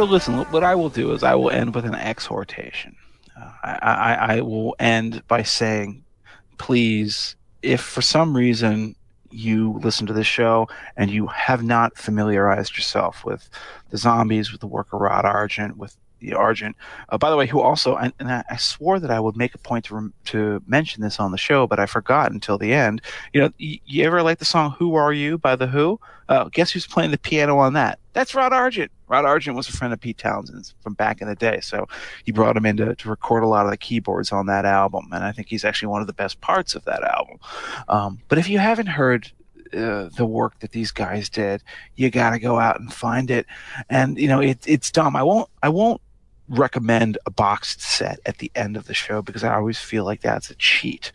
Listen, 0.04 0.36
what 0.52 0.64
I 0.64 0.76
will 0.76 0.90
do 0.90 1.12
is 1.14 1.24
I 1.24 1.36
will 1.36 1.50
end 1.50 1.74
with 1.74 1.86
an 1.86 1.96
exhortation. 1.96 2.96
Uh, 3.40 3.52
I, 3.64 3.78
I, 3.82 4.36
I 4.38 4.42
will 4.42 4.76
end 4.80 5.24
by 5.28 5.44
saying, 5.44 6.04
please, 6.58 7.36
if 7.62 7.82
for 7.82 8.02
some 8.02 8.36
reason 8.36 8.96
you 9.32 9.80
listen 9.84 10.06
to 10.08 10.14
this 10.14 10.28
show 10.28 10.68
and 10.96 11.10
you 11.10 11.28
have 11.28 11.64
not 11.64 11.98
familiarized 11.98 12.76
yourself 12.78 13.26
with 13.26 13.50
the 13.90 13.98
zombies, 13.98 14.52
with 14.52 14.62
the 14.62 14.68
work 14.68 14.94
of 14.94 15.02
Rod 15.02 15.26
Argent, 15.26 15.78
with 15.78 15.98
the 16.20 16.34
Argent, 16.34 16.76
uh, 17.10 17.18
by 17.18 17.30
the 17.30 17.36
way, 17.36 17.48
who 17.48 17.60
also, 17.60 17.96
and, 17.98 18.14
and 18.20 18.32
I, 18.32 18.44
I 18.50 18.56
swore 18.58 19.00
that 19.00 19.12
I 19.12 19.20
would 19.20 19.36
make 19.36 19.56
a 19.56 19.58
point 19.58 19.86
to 19.86 19.96
rem- 19.96 20.14
to 20.26 20.62
mention 20.68 21.02
this 21.02 21.20
on 21.20 21.32
the 21.32 21.38
show, 21.38 21.68
but 21.68 21.80
I 21.80 21.86
forgot 21.86 22.32
until 22.32 22.58
the 22.58 22.74
end. 22.74 23.02
You 23.34 23.42
know, 23.42 23.50
y- 23.60 23.80
you 23.86 24.06
ever 24.06 24.22
like 24.22 24.40
the 24.40 24.46
song 24.46 24.76
"Who 24.78 24.96
Are 24.96 25.12
You" 25.12 25.38
by 25.38 25.56
the 25.56 25.68
Who? 25.68 26.00
Uh, 26.30 26.46
guess 26.46 26.72
who's 26.72 26.88
playing 26.88 27.12
the 27.12 27.18
piano 27.18 27.58
on 27.58 27.74
that? 27.74 28.00
That's 28.14 28.34
Rod 28.34 28.54
Argent. 28.54 28.92
Rod 29.14 29.26
Argent 29.26 29.56
was 29.56 29.70
a 29.70 29.72
friend 29.72 29.94
of 29.94 30.00
Pete 30.00 30.18
Townshend's 30.18 30.74
from 30.82 30.96
back 30.96 31.22
in 31.22 31.28
the 31.28 31.36
day, 31.36 31.60
so 31.62 31.88
he 32.26 32.32
brought 32.32 32.58
him 32.58 32.66
in 32.66 32.78
to, 32.78 32.96
to 32.96 33.10
record 33.10 33.44
a 33.44 33.48
lot 33.48 33.66
of 33.66 33.70
the 33.70 33.78
keyboards 33.78 34.32
on 34.32 34.48
that 34.48 34.66
album, 34.66 35.10
and 35.12 35.24
I 35.24 35.32
think 35.32 35.50
he's 35.50 35.64
actually 35.64 35.90
one 35.90 36.02
of 36.02 36.08
the 36.08 36.14
best 36.14 36.42
parts 36.42 36.74
of 36.74 36.84
that 36.86 37.04
album. 37.04 37.38
Um, 37.88 38.22
but 38.28 38.40
if 38.40 38.50
you 38.50 38.58
haven't 38.58 38.88
heard 38.88 39.32
uh, 39.72 40.10
the 40.18 40.26
work 40.26 40.60
that 40.62 40.72
these 40.72 40.92
guys 40.92 41.30
did, 41.30 41.62
you 41.96 42.10
got 42.10 42.32
to 42.32 42.40
go 42.40 42.58
out 42.58 42.80
and 42.80 42.92
find 42.92 43.30
it. 43.30 43.46
And 43.88 44.18
you 44.18 44.28
know, 44.28 44.40
it, 44.40 44.58
it's 44.66 44.90
dumb. 44.90 45.16
I 45.16 45.22
won't. 45.22 45.48
I 45.62 45.70
won't 45.70 46.02
recommend 46.50 47.18
a 47.26 47.32
boxed 47.32 47.82
set 47.82 48.20
at 48.26 48.40
the 48.40 48.52
end 48.56 48.76
of 48.76 48.88
the 48.88 48.94
show 48.94 49.22
because 49.22 49.44
I 49.44 49.54
always 49.54 49.80
feel 49.80 50.06
like 50.06 50.22
that's 50.22 50.50
a 50.50 50.56
cheat. 50.56 51.12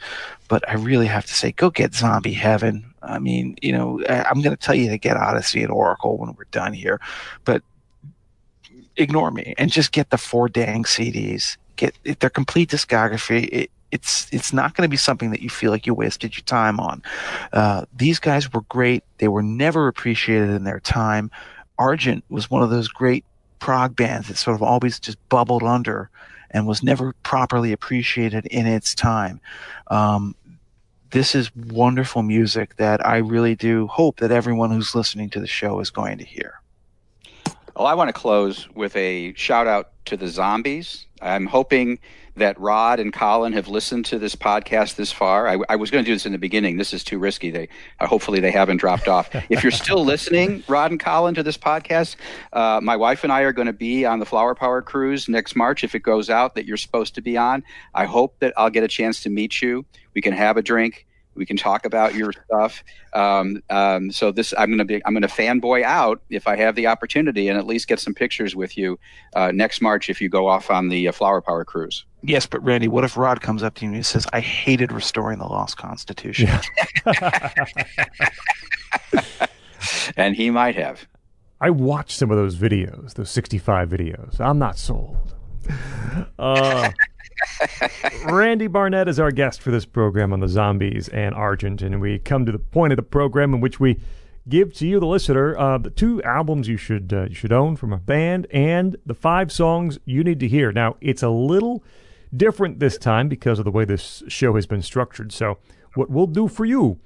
But 0.49 0.67
I 0.69 0.75
really 0.75 1.07
have 1.07 1.27
to 1.27 1.35
say, 1.35 1.51
go 1.53 1.69
get 1.71 1.95
Zombie 1.95 2.33
Heaven. 2.33 2.95
I 3.03 3.19
mean, 3.19 3.57
you 3.61 3.73
know, 3.73 4.03
I'm 4.09 4.41
going 4.41 4.57
to 4.57 4.63
tell 4.67 4.75
you 4.75 4.89
to 4.89 4.99
get 4.99 5.17
Odyssey 5.17 5.63
and 5.63 5.71
Oracle 5.73 6.17
when 6.17 6.33
we're 6.35 6.45
done 6.51 6.73
here, 6.73 7.01
but 7.45 7.63
ignore 8.99 9.31
me 9.31 9.55
and 9.57 9.71
just 9.71 9.93
get 9.93 10.11
the 10.11 10.19
four 10.19 10.49
dang 10.49 10.85
CDs. 10.85 11.57
Get 11.77 11.97
their 12.21 12.31
complete 12.31 12.71
discography. 12.71 13.49
It, 13.51 13.71
it's 13.91 14.29
it's 14.33 14.53
not 14.53 14.75
going 14.75 14.87
to 14.87 14.91
be 14.91 14.97
something 14.97 15.31
that 15.31 15.41
you 15.41 15.49
feel 15.49 15.71
like 15.71 15.87
you 15.87 15.95
wasted 15.95 16.37
your 16.37 16.45
time 16.45 16.79
on. 16.79 17.03
Uh, 17.53 17.87
these 17.97 18.19
guys 18.19 18.53
were 18.53 18.63
great. 18.63 19.03
They 19.19 19.29
were 19.29 19.43
never 19.43 19.89
appreciated 19.89 20.51
in 20.51 20.65
their 20.65 20.81
time. 20.81 21.31
Argent 21.79 22.25
was 22.29 22.51
one 22.51 22.63
of 22.63 22.71
those 22.71 22.89
great 22.89 23.25
prog 23.61 23.97
bands 23.97 24.29
that 24.29 24.37
sort 24.37 24.57
of 24.57 24.63
always 24.63 25.01
just 25.01 25.17
bubbled 25.29 25.63
under 25.63 26.11
and 26.51 26.67
was 26.67 26.83
never 26.83 27.15
properly 27.23 27.73
appreciated 27.73 28.47
in 28.47 28.67
its 28.67 28.95
time. 28.95 29.41
Um, 29.89 30.35
this 31.11 31.35
is 31.35 31.55
wonderful 31.55 32.23
music 32.23 32.77
that 32.77 33.07
I 33.07 33.19
really 33.19 33.55
do 33.55 33.87
hope 33.87 34.19
that 34.19 34.31
everyone 34.31 34.71
who's 34.71 34.95
listening 34.95 35.31
to 35.31 35.41
the 35.41 35.47
show 35.47 35.81
is 35.81 35.91
going 35.91 36.19
to 36.19 36.25
hear. 36.25 36.61
Well, 37.79 37.87
I 37.87 37.95
want 37.95 38.09
to 38.09 38.13
close 38.13 38.69
with 38.75 38.97
a 38.97 39.33
shout 39.35 39.69
out 39.69 39.93
to 40.07 40.17
the 40.17 40.27
zombies. 40.27 41.07
I'm 41.23 41.47
hoping 41.47 42.01
that 42.35 42.59
Rod 42.59 42.99
and 42.99 43.13
Colin 43.13 43.53
have 43.53 43.69
listened 43.69 44.05
to 44.07 44.19
this 44.19 44.35
podcast 44.35 44.97
this 44.97 45.13
far. 45.13 45.47
I, 45.47 45.59
I 45.69 45.77
was 45.77 45.89
going 45.89 46.05
to 46.05 46.11
do 46.11 46.13
this 46.13 46.27
in 46.27 46.33
the 46.33 46.39
beginning. 46.39 46.77
This 46.77 46.93
is 46.93 47.05
too 47.05 47.21
risky. 47.21 47.53
They 47.53 47.69
uh, 48.01 48.09
hopefully 48.09 48.41
they 48.41 48.51
haven't 48.51 48.79
dropped 48.79 49.07
off. 49.07 49.31
if 49.49 49.63
you're 49.63 49.71
still 49.71 50.05
listening, 50.05 50.65
Rod 50.67 50.91
and 50.91 50.99
Colin, 50.99 51.37
to 51.37 51.45
this 51.45 51.57
podcast, 51.57 52.17
uh, 52.53 52.81
my 52.83 52.97
wife 52.97 53.23
and 53.23 53.33
I 53.33 53.43
are 53.43 53.53
going 53.53 53.67
to 53.67 53.73
be 53.73 54.05
on 54.05 54.19
the 54.19 54.27
Flower 54.27 54.57
Power 54.57 54.83
cruise 54.83 55.29
next 55.29 55.55
March. 55.55 55.85
If 55.85 55.95
it 55.95 56.03
goes 56.03 56.29
out 56.29 56.57
that 56.57 56.67
you're 56.67 56.77
supposed 56.77 57.15
to 57.15 57.21
be 57.21 57.37
on, 57.37 57.63
I 57.95 58.07
hope 58.07 58.41
that 58.41 58.55
I'll 58.57 58.71
get 58.71 58.83
a 58.83 58.89
chance 58.89 59.21
to 59.23 59.31
meet 59.31 59.63
you. 59.63 59.87
We 60.15 60.21
can 60.21 60.33
have 60.33 60.57
a 60.57 60.63
drink. 60.63 61.07
We 61.39 61.47
can 61.47 61.57
talk 61.57 61.87
about 61.87 62.15
your 62.15 62.33
stuff. 62.33 62.85
Um, 63.15 63.63
um, 63.71 64.11
so 64.11 64.31
this, 64.31 64.53
I'm 64.59 64.69
going 64.69 64.79
to 64.79 64.85
be, 64.85 65.03
I'm 65.07 65.15
going 65.15 65.23
to 65.23 65.29
fanboy 65.29 65.83
out 65.83 66.21
if 66.29 66.47
I 66.47 66.57
have 66.57 66.75
the 66.75 66.87
opportunity, 66.87 67.49
and 67.49 67.59
at 67.59 67.67
least 67.67 67.89
get 67.89 68.01
some 68.01 68.15
pictures 68.15 68.55
with 68.55 68.77
you 68.77 68.99
uh, 69.35 69.51
next 69.53 69.81
March 69.81 70.11
if 70.11 70.21
you 70.21 70.29
go 70.29 70.47
off 70.47 70.71
on 70.71 70.89
the 70.89 71.09
uh, 71.09 71.13
Flower 71.13 71.41
Power 71.41 71.65
cruise. 71.65 72.05
Yes, 72.23 72.47
but 72.47 72.63
Randy, 72.63 72.89
what 72.89 73.05
if 73.05 73.17
Rod 73.17 73.41
comes 73.41 73.63
up 73.63 73.75
to 73.77 73.85
you 73.85 73.89
and 73.89 73.97
he 73.97 74.03
says, 74.03 74.27
"I 74.33 74.41
hated 74.41 74.93
restoring 74.93 75.39
the 75.39 75.47
lost 75.47 75.77
Constitution"? 75.77 76.51
And 80.17 80.35
he 80.35 80.51
might 80.51 80.77
have. 80.77 81.07
I 81.61 81.71
watched 81.71 82.19
some 82.19 82.31
of 82.31 82.37
those 82.37 82.57
videos, 82.57 83.15
those 83.15 83.31
65 83.31 83.89
videos. 83.89 84.41
I'm 84.41 84.59
not 84.59 84.79
sold. 84.79 85.35
Uh, 86.39 86.91
Randy 88.27 88.67
Barnett 88.67 89.09
is 89.09 89.19
our 89.19 89.31
guest 89.31 89.61
for 89.61 89.71
this 89.71 89.85
program 89.85 90.33
on 90.33 90.41
the 90.41 90.49
zombies 90.49 91.09
and 91.09 91.35
Argent, 91.35 91.83
and 91.83 92.01
we 92.01 92.19
come 92.19 92.47
to 92.47 92.53
the 92.53 92.59
point 92.59 92.93
of 92.93 92.97
the 92.97 93.03
program 93.03 93.55
in 93.55 93.61
which 93.61 93.81
we 93.81 93.99
give 94.49 94.73
to 94.75 94.87
you, 94.87 94.99
the 95.01 95.07
listener, 95.07 95.57
uh, 95.59 95.79
the 95.79 95.91
two 95.91 96.23
albums 96.23 96.69
you 96.69 96.77
should 96.77 97.13
uh, 97.13 97.25
you 97.25 97.35
should 97.35 97.53
own 97.53 97.77
from 97.77 97.93
a 97.93 97.99
band 97.99 98.47
and 98.51 98.97
the 99.05 99.15
five 99.15 99.53
songs 99.53 99.99
you 100.05 100.25
need 100.25 100.41
to 100.41 100.49
hear. 100.49 100.73
Now, 100.73 100.97
it's 101.01 101.23
a 101.23 101.29
little 101.29 101.83
different 102.35 102.79
this 102.79 102.99
time 102.99 103.29
because 103.29 103.59
of 103.59 103.65
the 103.65 103.71
way 103.71 103.85
this 103.85 104.23
show 104.29 104.55
has 104.55 104.67
been 104.67 104.83
structured. 104.83 105.33
So, 105.33 105.59
what 105.95 106.11
we'll 106.11 106.27
do 106.27 106.49
for 106.49 106.65
you, 106.65 106.99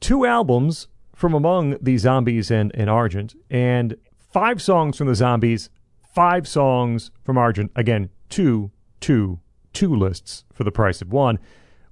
two 0.00 0.26
albums 0.26 0.88
from 1.14 1.32
among 1.34 1.78
the 1.80 1.96
zombies 1.98 2.50
and, 2.50 2.70
and 2.74 2.90
Argent, 2.90 3.34
and 3.50 3.96
five 4.18 4.60
songs 4.60 4.98
from 4.98 5.06
the 5.06 5.14
zombies, 5.14 5.70
five 6.14 6.46
songs 6.46 7.10
from 7.24 7.38
Argent. 7.38 7.72
Again, 7.74 8.10
two, 8.28 8.70
two, 9.00 9.40
two 9.76 9.94
lists 9.94 10.44
for 10.54 10.64
the 10.64 10.72
price 10.72 11.02
of 11.02 11.12
one. 11.12 11.38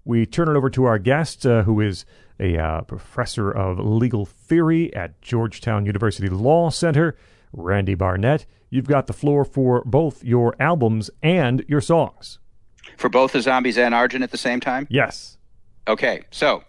We 0.06 0.24
turn 0.24 0.48
it 0.48 0.56
over 0.56 0.70
to 0.70 0.84
our 0.84 0.98
guest, 0.98 1.44
uh, 1.44 1.64
who 1.64 1.82
is 1.82 2.06
a 2.40 2.56
uh, 2.56 2.80
professor 2.80 3.50
of 3.50 3.78
legal 3.78 4.24
theory 4.24 4.94
at 4.94 5.20
Georgetown 5.20 5.84
University 5.84 6.30
Law 6.30 6.70
Center, 6.70 7.14
Randy 7.52 7.94
Barnett. 7.94 8.46
You've 8.70 8.86
got 8.86 9.06
the 9.06 9.12
floor 9.12 9.44
for 9.44 9.82
both 9.84 10.24
your 10.24 10.56
albums 10.58 11.10
and 11.22 11.62
your 11.68 11.82
songs. 11.82 12.38
For 12.96 13.10
both 13.10 13.32
the 13.32 13.42
zombies 13.42 13.76
and 13.76 13.94
Argent 13.94 14.24
at 14.24 14.30
the 14.30 14.38
same 14.38 14.60
time? 14.60 14.86
Yes. 14.88 15.36
Okay, 15.86 16.22
so 16.30 16.64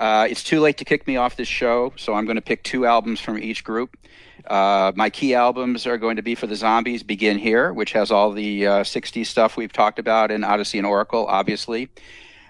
uh, 0.00 0.26
it's 0.30 0.42
too 0.42 0.60
late 0.60 0.78
to 0.78 0.84
kick 0.84 1.06
me 1.06 1.18
off 1.18 1.36
this 1.36 1.46
show, 1.46 1.92
so 1.96 2.14
I'm 2.14 2.24
going 2.24 2.36
to 2.36 2.42
pick 2.42 2.62
two 2.64 2.86
albums 2.86 3.20
from 3.20 3.38
each 3.38 3.62
group. 3.62 3.98
Uh, 4.46 4.92
my 4.96 5.10
key 5.10 5.34
albums 5.34 5.86
are 5.86 5.98
going 5.98 6.16
to 6.16 6.22
be 6.22 6.34
for 6.34 6.46
the 6.46 6.56
Zombies, 6.56 7.02
Begin 7.02 7.36
Here, 7.36 7.74
which 7.74 7.92
has 7.92 8.10
all 8.10 8.32
the 8.32 8.66
uh, 8.66 8.70
60s 8.82 9.26
stuff 9.26 9.58
we've 9.58 9.74
talked 9.74 9.98
about, 9.98 10.30
in 10.30 10.42
Odyssey 10.42 10.78
and 10.78 10.86
Oracle, 10.86 11.26
obviously. 11.26 11.90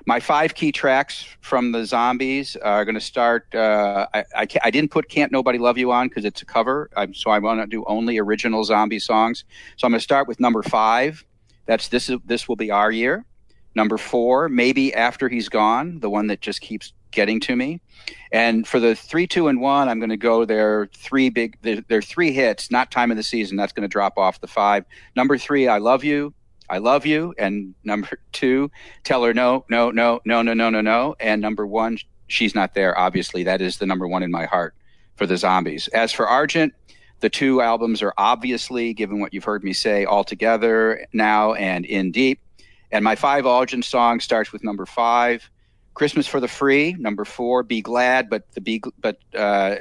My 0.07 0.21
five 0.21 0.55
key 0.55 0.71
tracks 0.71 1.27
from 1.41 1.73
the 1.73 1.85
Zombies 1.85 2.55
are 2.55 2.85
going 2.85 2.95
to 2.95 3.01
start. 3.01 3.53
Uh, 3.53 4.07
I, 4.15 4.25
I, 4.35 4.47
I 4.63 4.71
didn't 4.71 4.93
put 4.93 5.09
"Can't 5.09 5.33
Nobody 5.33 5.59
Love 5.59 5.77
You" 5.77 5.91
on 5.91 6.09
because 6.09 6.25
it's 6.25 6.43
a 6.43 6.47
cover, 6.47 6.89
I'm, 6.97 7.13
so 7.15 7.31
I 7.31 7.41
want 7.41 7.61
to 7.61 7.67
do 7.67 7.85
only 7.87 8.19
original 8.19 8.63
Zombie 8.63 9.01
songs. 9.01 9.45
So 9.77 9.87
I'm 9.87 9.91
going 9.91 9.99
to 9.99 10.05
start 10.05 10.29
with 10.29 10.39
number 10.39 10.63
five. 10.63 11.25
That's 11.67 11.89
this. 11.89 12.09
Is, 12.09 12.19
this 12.25 12.49
will 12.49 12.57
be 12.57 12.71
our 12.71 12.93
year. 12.93 13.25
Number 13.75 13.99
four, 13.99 14.49
maybe 14.49 14.95
after 14.95 15.29
he's 15.29 15.49
gone, 15.49 16.01
the 16.01 16.11
one 16.11 16.29
that 16.29 16.41
just 16.41 16.61
keeps 16.61 16.93
getting 17.11 17.41
to 17.41 17.57
me. 17.57 17.81
And 18.33 18.67
for 18.67 18.81
the 18.81 18.95
three, 18.95 19.27
two, 19.27 19.49
and 19.49 19.61
one, 19.61 19.89
I'm 19.89 19.99
going 19.99 20.11
to 20.11 20.17
go 20.17 20.45
there. 20.45 20.89
Three 20.95 21.31
big, 21.31 21.57
there 21.63 21.99
are 21.99 22.03
three 22.03 22.33
hits, 22.33 22.71
not 22.71 22.91
time 22.91 23.11
of 23.11 23.17
the 23.17 23.23
season. 23.23 23.57
That's 23.57 23.73
going 23.73 23.83
to 23.83 23.89
drop 23.89 24.19
off 24.19 24.41
the 24.41 24.47
five. 24.47 24.85
Number 25.17 25.37
three, 25.37 25.69
I 25.69 25.79
love 25.79 26.05
you. 26.05 26.33
I 26.69 26.79
love 26.79 27.05
you. 27.05 27.35
And 27.39 27.75
number 27.85 28.21
two, 28.33 28.71
tell 29.03 29.25
her 29.25 29.35
no, 29.35 29.65
no, 29.69 29.91
no, 29.91 30.21
no, 30.25 30.43
no, 30.43 30.55
no, 30.55 30.71
no, 30.71 30.81
no. 30.81 31.17
And 31.19 31.43
number 31.43 31.67
one, 31.67 31.99
she's 32.29 32.55
not 32.55 32.75
there. 32.75 32.97
Obviously, 32.97 33.43
that 33.45 33.61
is 33.61 33.79
the 33.79 33.87
number 33.87 34.07
one 34.07 34.23
in 34.23 34.31
my 34.31 34.47
heart 34.47 34.75
for 35.17 35.27
the 35.27 35.37
zombies. 35.37 35.89
As 35.89 36.13
for 36.13 36.29
Argent, 36.29 36.73
the 37.19 37.29
two 37.29 37.61
albums 37.61 38.03
are 38.03 38.15
obviously, 38.17 38.95
given 38.95 39.21
what 39.21 39.35
you've 39.35 39.45
heard 39.45 39.63
me 39.63 39.73
say, 39.73 40.05
all 40.05 40.25
together 40.25 41.07
now 41.13 41.55
and 41.55 41.85
in 41.85 42.13
deep. 42.13 42.41
And 42.93 43.05
my 43.05 43.15
five 43.15 43.47
Argent 43.47 43.85
song 43.85 44.21
starts 44.21 44.53
with 44.53 44.65
number 44.65 44.87
five, 44.87 45.51
Christmas 45.95 46.27
for 46.27 46.41
the 46.41 46.49
Free. 46.49 46.95
Number 46.99 47.25
four, 47.25 47.63
Be 47.63 47.81
Glad, 47.83 48.31
but 48.31 48.51
the 48.53 48.61
be, 48.61 48.83
but 48.99 49.19
uh, 49.37 49.77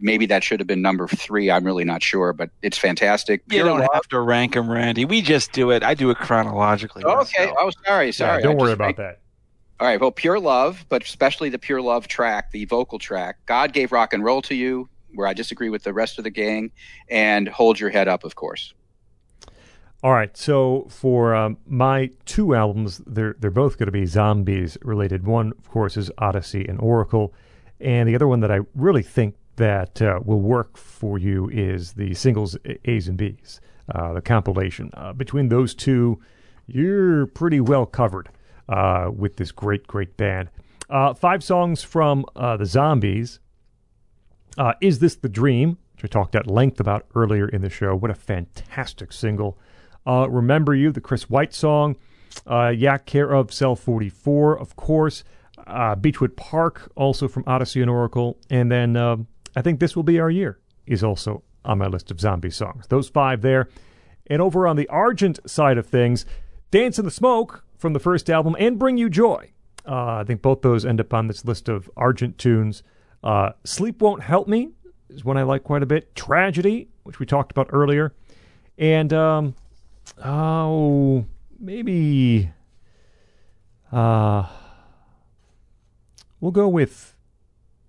maybe 0.00 0.26
that 0.26 0.42
should 0.42 0.60
have 0.60 0.66
been 0.66 0.82
number 0.82 1.06
three. 1.08 1.50
I'm 1.50 1.64
really 1.64 1.84
not 1.84 2.02
sure, 2.02 2.32
but 2.32 2.50
it's 2.62 2.78
fantastic. 2.78 3.42
You 3.46 3.56
Pure 3.58 3.64
don't 3.66 3.80
Love- 3.80 3.90
have 3.92 4.08
to 4.08 4.20
rank 4.20 4.54
them, 4.54 4.70
Randy. 4.70 5.04
We 5.04 5.22
just 5.22 5.52
do 5.52 5.70
it. 5.70 5.82
I 5.82 5.94
do 5.94 6.10
it 6.10 6.16
chronologically. 6.18 7.04
Okay. 7.04 7.46
myself. 7.46 7.56
Oh, 7.60 7.70
sorry, 7.86 8.12
sorry. 8.12 8.38
Yeah, 8.38 8.42
don't 8.48 8.52
I 8.58 8.60
worry 8.60 8.70
just 8.70 8.74
about 8.74 8.84
ranked- 8.84 8.98
that. 8.98 9.18
All 9.80 9.86
right. 9.88 10.00
Well, 10.00 10.12
Pure 10.12 10.40
Love, 10.40 10.84
but 10.88 11.02
especially 11.04 11.48
the 11.48 11.58
Pure 11.58 11.82
Love 11.82 12.06
track, 12.08 12.50
the 12.52 12.64
vocal 12.66 12.98
track. 12.98 13.38
God 13.46 13.72
gave 13.72 13.90
rock 13.92 14.12
and 14.12 14.22
roll 14.24 14.40
to 14.42 14.54
you, 14.54 14.88
where 15.14 15.26
I 15.26 15.32
disagree 15.34 15.70
with 15.70 15.82
the 15.82 15.92
rest 15.92 16.18
of 16.18 16.24
the 16.24 16.30
gang, 16.30 16.70
and 17.10 17.48
Hold 17.48 17.78
Your 17.80 17.90
Head 17.90 18.08
Up, 18.08 18.24
of 18.24 18.34
course. 18.36 18.74
All 20.04 20.12
right, 20.12 20.36
so 20.36 20.88
for 20.88 21.32
um, 21.32 21.58
my 21.64 22.10
two 22.24 22.56
albums, 22.56 23.00
they're 23.06 23.36
they're 23.38 23.52
both 23.52 23.78
going 23.78 23.86
to 23.86 23.92
be 23.92 24.04
zombies 24.04 24.76
related. 24.82 25.24
One, 25.24 25.52
of 25.56 25.70
course, 25.70 25.96
is 25.96 26.10
Odyssey 26.18 26.66
and 26.68 26.80
Oracle, 26.80 27.32
and 27.78 28.08
the 28.08 28.16
other 28.16 28.26
one 28.26 28.40
that 28.40 28.50
I 28.50 28.60
really 28.74 29.04
think 29.04 29.36
that 29.56 30.02
uh, 30.02 30.18
will 30.24 30.40
work 30.40 30.76
for 30.76 31.18
you 31.18 31.48
is 31.50 31.92
the 31.92 32.14
singles 32.14 32.56
A's 32.84 33.06
and 33.06 33.16
B's, 33.16 33.60
uh, 33.94 34.14
the 34.14 34.20
compilation. 34.20 34.90
Uh, 34.94 35.12
between 35.12 35.50
those 35.50 35.72
two, 35.72 36.20
you're 36.66 37.26
pretty 37.26 37.60
well 37.60 37.86
covered 37.86 38.28
uh, 38.68 39.08
with 39.14 39.36
this 39.36 39.52
great, 39.52 39.86
great 39.86 40.16
band. 40.16 40.48
Uh, 40.90 41.14
five 41.14 41.44
songs 41.44 41.84
from 41.84 42.24
uh, 42.34 42.56
the 42.56 42.66
Zombies. 42.66 43.38
Is 44.80 44.98
this 44.98 45.14
the 45.14 45.28
dream? 45.28 45.78
Which 45.94 46.04
I 46.04 46.08
talked 46.08 46.34
at 46.34 46.48
length 46.48 46.80
about 46.80 47.06
earlier 47.14 47.48
in 47.48 47.62
the 47.62 47.70
show. 47.70 47.94
What 47.94 48.10
a 48.10 48.14
fantastic 48.14 49.12
single! 49.12 49.56
Uh, 50.06 50.28
Remember 50.28 50.74
You, 50.74 50.90
the 50.90 51.00
Chris 51.00 51.28
White 51.30 51.54
song. 51.54 51.96
Uh, 52.46 52.68
Yak 52.68 53.06
Care 53.06 53.30
of 53.32 53.52
Cell 53.52 53.76
44, 53.76 54.58
of 54.58 54.76
course. 54.76 55.24
Uh, 55.66 55.94
Beechwood 55.94 56.36
Park, 56.36 56.90
also 56.96 57.28
from 57.28 57.44
Odyssey 57.46 57.82
and 57.82 57.90
Oracle. 57.90 58.38
And 58.50 58.70
then 58.70 58.96
um, 58.96 59.26
I 59.54 59.62
think 59.62 59.80
This 59.80 59.94
Will 59.94 60.02
Be 60.02 60.18
Our 60.18 60.30
Year 60.30 60.58
is 60.86 61.04
also 61.04 61.42
on 61.64 61.78
my 61.78 61.86
list 61.86 62.10
of 62.10 62.20
zombie 62.20 62.50
songs. 62.50 62.86
Those 62.88 63.08
five 63.08 63.42
there. 63.42 63.68
And 64.26 64.40
over 64.40 64.66
on 64.66 64.76
the 64.76 64.88
Argent 64.88 65.38
side 65.48 65.78
of 65.78 65.86
things, 65.86 66.24
Dance 66.70 66.98
in 66.98 67.04
the 67.04 67.10
Smoke 67.10 67.64
from 67.76 67.92
the 67.92 68.00
first 68.00 68.30
album 68.30 68.56
and 68.58 68.78
Bring 68.78 68.96
You 68.96 69.10
Joy. 69.10 69.50
Uh, 69.86 70.16
I 70.16 70.24
think 70.24 70.42
both 70.42 70.62
those 70.62 70.84
end 70.86 71.00
up 71.00 71.12
on 71.12 71.26
this 71.26 71.44
list 71.44 71.68
of 71.68 71.90
Argent 71.96 72.38
tunes. 72.38 72.82
Uh, 73.22 73.50
Sleep 73.64 74.00
Won't 74.00 74.22
Help 74.22 74.48
Me 74.48 74.70
is 75.10 75.24
one 75.24 75.36
I 75.36 75.42
like 75.42 75.64
quite 75.64 75.82
a 75.82 75.86
bit. 75.86 76.14
Tragedy, 76.14 76.88
which 77.02 77.18
we 77.18 77.26
talked 77.26 77.52
about 77.52 77.68
earlier. 77.70 78.14
And 78.78 79.12
um, 79.12 79.54
Oh, 80.24 81.26
maybe. 81.58 82.50
Uh, 83.90 84.46
we'll 86.40 86.52
go 86.52 86.68
with 86.68 87.14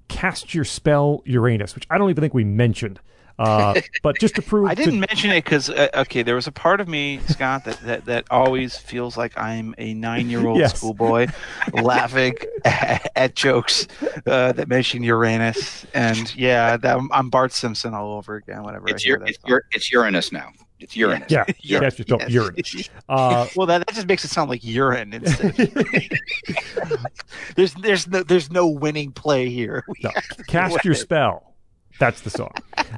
Cast 0.07 0.53
Your 0.53 0.65
Spell 0.65 1.21
Uranus, 1.25 1.75
which 1.75 1.87
I 1.89 1.97
don't 1.97 2.09
even 2.09 2.21
think 2.21 2.33
we 2.33 2.43
mentioned. 2.43 2.99
Uh, 3.39 3.81
but 4.03 4.19
just 4.19 4.35
to 4.35 4.41
prove 4.41 4.69
I 4.69 4.75
didn't 4.75 5.01
to, 5.01 5.07
mention 5.07 5.31
it 5.31 5.43
because 5.43 5.69
uh, 5.69 5.89
okay, 5.95 6.21
there 6.21 6.35
was 6.35 6.47
a 6.47 6.51
part 6.51 6.79
of 6.79 6.87
me, 6.87 7.19
Scott, 7.27 7.65
that 7.65 7.79
that, 7.81 8.05
that 8.05 8.25
always 8.29 8.77
feels 8.77 9.17
like 9.17 9.37
I'm 9.37 9.73
a 9.77 9.93
nine-year-old 9.93 10.57
Yes. 10.63 10.77
schoolboy 10.77 11.27
laughing 11.73 12.35
at, 12.63 13.11
at 13.15 13.35
jokes 13.35 13.87
uh, 14.27 14.51
that 14.51 14.67
mention 14.67 15.03
Uranus, 15.03 15.85
and 15.93 16.33
yeah, 16.35 16.77
that, 16.77 16.99
I'm 17.11 17.29
Bart 17.29 17.53
Simpson 17.53 17.93
all 17.93 18.13
over 18.13 18.35
again. 18.35 18.63
Whatever. 18.63 18.87
It's 18.89 19.03
I 19.03 19.07
hear 19.07 19.17
your, 19.17 19.19
that 19.19 19.29
it's 19.29 19.39
your, 19.45 19.63
it's 19.71 19.91
Uranus 19.91 20.31
now. 20.31 20.51
It's 20.83 20.95
Uranus. 20.97 21.31
yeah, 21.31 21.45
Yeah. 21.61 21.79
Cast 21.79 21.99
Your 21.99 22.05
Spell 22.05 22.17
Yes. 22.19 22.29
Uranus. 22.31 22.89
Uh, 23.09 23.47
well, 23.55 23.67
that, 23.67 23.85
that 23.85 23.93
just 23.95 24.07
makes 24.07 24.23
it 24.25 24.29
sound 24.29 24.49
like 24.49 24.63
urine 24.63 25.13
instead. 25.13 25.55
there's 27.55 27.73
there's 27.75 28.07
no 28.07 28.23
there's 28.23 28.51
no 28.51 28.67
winning 28.67 29.11
play 29.11 29.49
here. 29.49 29.83
No, 30.01 30.11
Cast 30.47 30.83
Your. 30.85 30.93
Spell. 30.95 31.53
That's 31.99 32.21
the 32.21 32.29
song. 32.29 32.53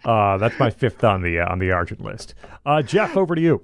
Uh, 0.06 0.38
that's 0.38 0.58
my 0.60 0.70
fifth 0.70 1.04
on 1.04 1.22
the 1.22 1.40
uh, 1.40 1.52
on 1.52 1.60
the 1.60 1.72
Argent 1.72 2.02
list. 2.02 2.34
Uh, 2.66 2.82
Jeff, 2.82 3.18
over 3.18 3.36
to 3.36 3.42
you. 3.42 3.62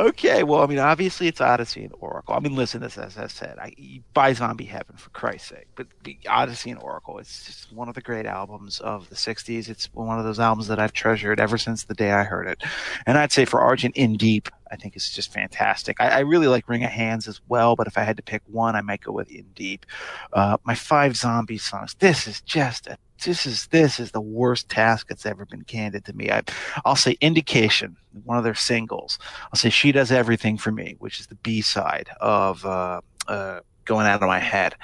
Okay, 0.00 0.44
well, 0.44 0.62
I 0.62 0.66
mean, 0.66 0.78
obviously 0.78 1.26
it's 1.26 1.40
Odyssey 1.40 1.82
and 1.82 1.92
Oracle. 1.98 2.34
I 2.34 2.38
mean, 2.38 2.54
listen, 2.54 2.80
this 2.80 2.96
as 2.96 3.18
I 3.18 3.26
said, 3.26 3.58
I 3.58 3.72
buy 4.14 4.32
Zombie 4.32 4.64
Heaven 4.64 4.96
for 4.96 5.10
Christ's 5.10 5.48
sake, 5.48 5.66
but 5.74 5.88
Odyssey 6.28 6.70
and 6.70 6.80
Oracle, 6.80 7.18
it's 7.18 7.46
just 7.46 7.72
one 7.72 7.88
of 7.88 7.96
the 7.96 8.00
great 8.00 8.24
albums 8.24 8.78
of 8.78 9.08
the 9.10 9.16
'60s. 9.16 9.68
It's 9.68 9.86
one 9.92 10.16
of 10.16 10.24
those 10.24 10.38
albums 10.38 10.68
that 10.68 10.78
I've 10.78 10.92
treasured 10.92 11.40
ever 11.40 11.58
since 11.58 11.82
the 11.82 11.94
day 11.94 12.12
I 12.12 12.22
heard 12.22 12.46
it. 12.46 12.62
And 13.06 13.18
I'd 13.18 13.32
say 13.32 13.44
for 13.44 13.60
Argent 13.60 13.96
in 13.96 14.16
Deep, 14.16 14.48
I 14.70 14.76
think 14.76 14.94
it's 14.94 15.10
just 15.12 15.32
fantastic. 15.32 15.96
I, 16.00 16.08
I 16.08 16.18
really 16.20 16.46
like 16.46 16.68
Ring 16.68 16.84
of 16.84 16.90
Hands 16.90 17.26
as 17.26 17.40
well, 17.48 17.74
but 17.74 17.88
if 17.88 17.98
I 17.98 18.02
had 18.04 18.16
to 18.18 18.22
pick 18.22 18.42
one, 18.46 18.76
I 18.76 18.82
might 18.82 19.00
go 19.00 19.10
with 19.10 19.28
In 19.32 19.46
Deep. 19.56 19.84
Uh, 20.32 20.58
my 20.62 20.76
five 20.76 21.16
zombie 21.16 21.58
songs. 21.58 21.96
This 21.98 22.28
is 22.28 22.40
just 22.42 22.86
a 22.86 22.98
this 23.24 23.46
is 23.46 23.66
this 23.68 24.00
is 24.00 24.12
the 24.12 24.20
worst 24.20 24.68
task 24.68 25.08
that's 25.08 25.26
ever 25.26 25.44
been 25.44 25.64
handed 25.70 26.04
to 26.06 26.12
me. 26.12 26.30
I, 26.30 26.42
I'll 26.84 26.96
say 26.96 27.16
Indication, 27.20 27.96
one 28.24 28.38
of 28.38 28.44
their 28.44 28.54
singles. 28.54 29.18
I'll 29.52 29.58
say 29.58 29.70
She 29.70 29.92
Does 29.92 30.12
Everything 30.12 30.56
for 30.58 30.72
Me, 30.72 30.96
which 30.98 31.20
is 31.20 31.26
the 31.26 31.34
B 31.36 31.60
side 31.60 32.08
of 32.20 32.64
uh, 32.64 33.00
uh, 33.26 33.60
Going 33.84 34.06
Out 34.06 34.22
of 34.22 34.28
My 34.28 34.38
Head. 34.38 34.74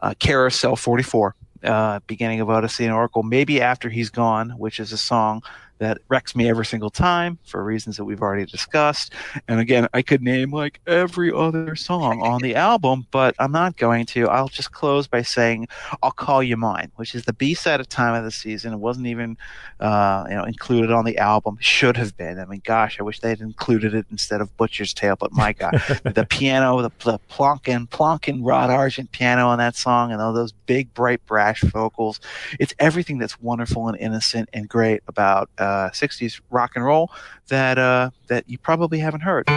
Uh, 0.00 0.14
Care 0.18 0.46
of 0.46 0.54
Cell 0.54 0.76
44, 0.76 1.34
uh, 1.64 2.00
beginning 2.06 2.40
of 2.40 2.50
Odyssey 2.50 2.84
and 2.84 2.94
Oracle, 2.94 3.22
maybe 3.22 3.60
After 3.60 3.88
He's 3.88 4.10
Gone, 4.10 4.50
which 4.50 4.80
is 4.80 4.92
a 4.92 4.98
song 4.98 5.42
that 5.80 5.98
wrecks 6.08 6.36
me 6.36 6.48
every 6.48 6.66
single 6.66 6.90
time 6.90 7.38
for 7.44 7.64
reasons 7.64 7.96
that 7.96 8.04
we've 8.04 8.20
already 8.20 8.44
discussed. 8.44 9.14
And 9.48 9.58
again, 9.58 9.88
I 9.94 10.02
could 10.02 10.22
name 10.22 10.52
like 10.52 10.78
every 10.86 11.32
other 11.32 11.74
song 11.74 12.20
on 12.20 12.42
the 12.42 12.54
album, 12.54 13.06
but 13.10 13.34
I'm 13.38 13.50
not 13.50 13.76
going 13.76 14.06
to. 14.06 14.28
I'll 14.28 14.48
just 14.48 14.72
close 14.72 15.06
by 15.06 15.22
saying 15.22 15.68
I'll 16.02 16.12
Call 16.12 16.42
You 16.42 16.58
Mine, 16.58 16.92
which 16.96 17.14
is 17.14 17.24
the 17.24 17.32
B 17.32 17.54
side 17.54 17.80
of 17.80 17.88
Time 17.88 18.14
of 18.14 18.24
the 18.24 18.30
Season. 18.30 18.74
It 18.74 18.78
wasn't 18.78 19.06
even 19.06 19.38
uh, 19.80 20.26
you 20.28 20.36
know 20.36 20.44
included 20.44 20.90
on 20.90 21.06
the 21.06 21.16
album. 21.16 21.56
Should 21.60 21.96
have 21.96 22.16
been. 22.16 22.38
I 22.38 22.44
mean, 22.44 22.60
gosh, 22.62 23.00
I 23.00 23.02
wish 23.02 23.20
they 23.20 23.30
had 23.30 23.40
included 23.40 23.94
it 23.94 24.06
instead 24.10 24.42
of 24.42 24.54
Butcher's 24.58 24.92
Tale. 24.92 25.16
But 25.16 25.32
my 25.32 25.54
God, 25.54 25.72
the 26.04 26.26
piano, 26.28 26.82
the, 26.82 26.90
the 27.04 27.18
plonkin, 27.30 27.88
plonkin 27.88 28.40
Rod 28.42 28.68
Argent 28.68 29.12
piano 29.12 29.48
on 29.48 29.58
that 29.58 29.76
song, 29.76 30.12
and 30.12 30.20
all 30.20 30.34
those 30.34 30.52
big, 30.52 30.92
bright, 30.92 31.24
brash 31.24 31.62
vocals. 31.62 32.20
It's 32.58 32.74
everything 32.78 33.16
that's 33.16 33.40
wonderful 33.40 33.88
and 33.88 33.96
innocent 33.98 34.50
and 34.52 34.68
great 34.68 35.02
about 35.08 35.48
uh, 35.58 35.69
60s 35.90 36.40
rock 36.50 36.72
and 36.74 36.84
roll 36.84 37.10
that 37.48 37.78
uh, 37.78 38.10
that 38.28 38.44
you 38.48 38.58
probably 38.58 38.98
haven't 38.98 39.20
heard. 39.20 39.48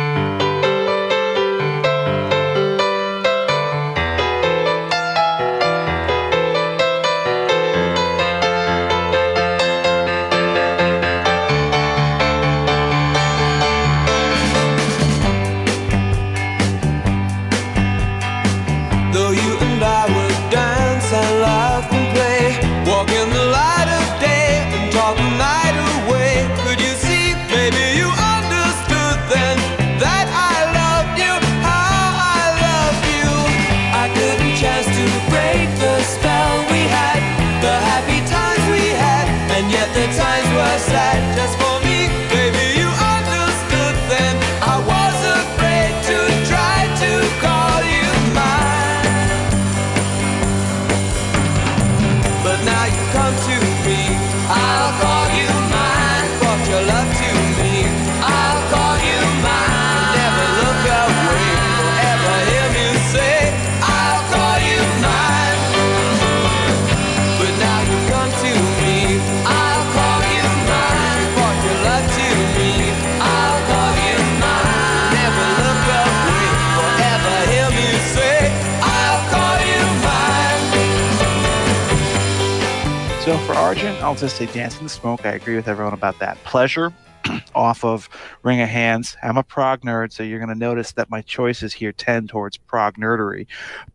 For 83.46 83.56
Argent, 83.56 84.02
I'll 84.02 84.16
just 84.16 84.38
say 84.38 84.46
Dance 84.46 84.78
in 84.78 84.86
the 84.86 84.90
Smoke. 84.90 85.26
I 85.26 85.34
agree 85.34 85.58
with 85.58 85.68
everyone 85.68 85.94
about 85.94 86.18
that. 86.20 86.42
Pleasure 86.46 86.94
off 87.56 87.84
of 87.84 88.08
Ring 88.42 88.62
of 88.62 88.70
Hands. 88.70 89.18
I'm 89.22 89.36
a 89.36 89.44
prog 89.44 89.82
nerd, 89.82 90.14
so 90.14 90.24
you're 90.24 90.40
going 90.40 90.48
to 90.48 90.56
notice 90.56 90.94
that 90.94 91.10
my 91.10 91.22
choices 91.22 91.74
here 91.74 91.92
tend 91.92 92.30
towards 92.30 92.56
prog 92.56 92.96
nerdery. 92.96 93.48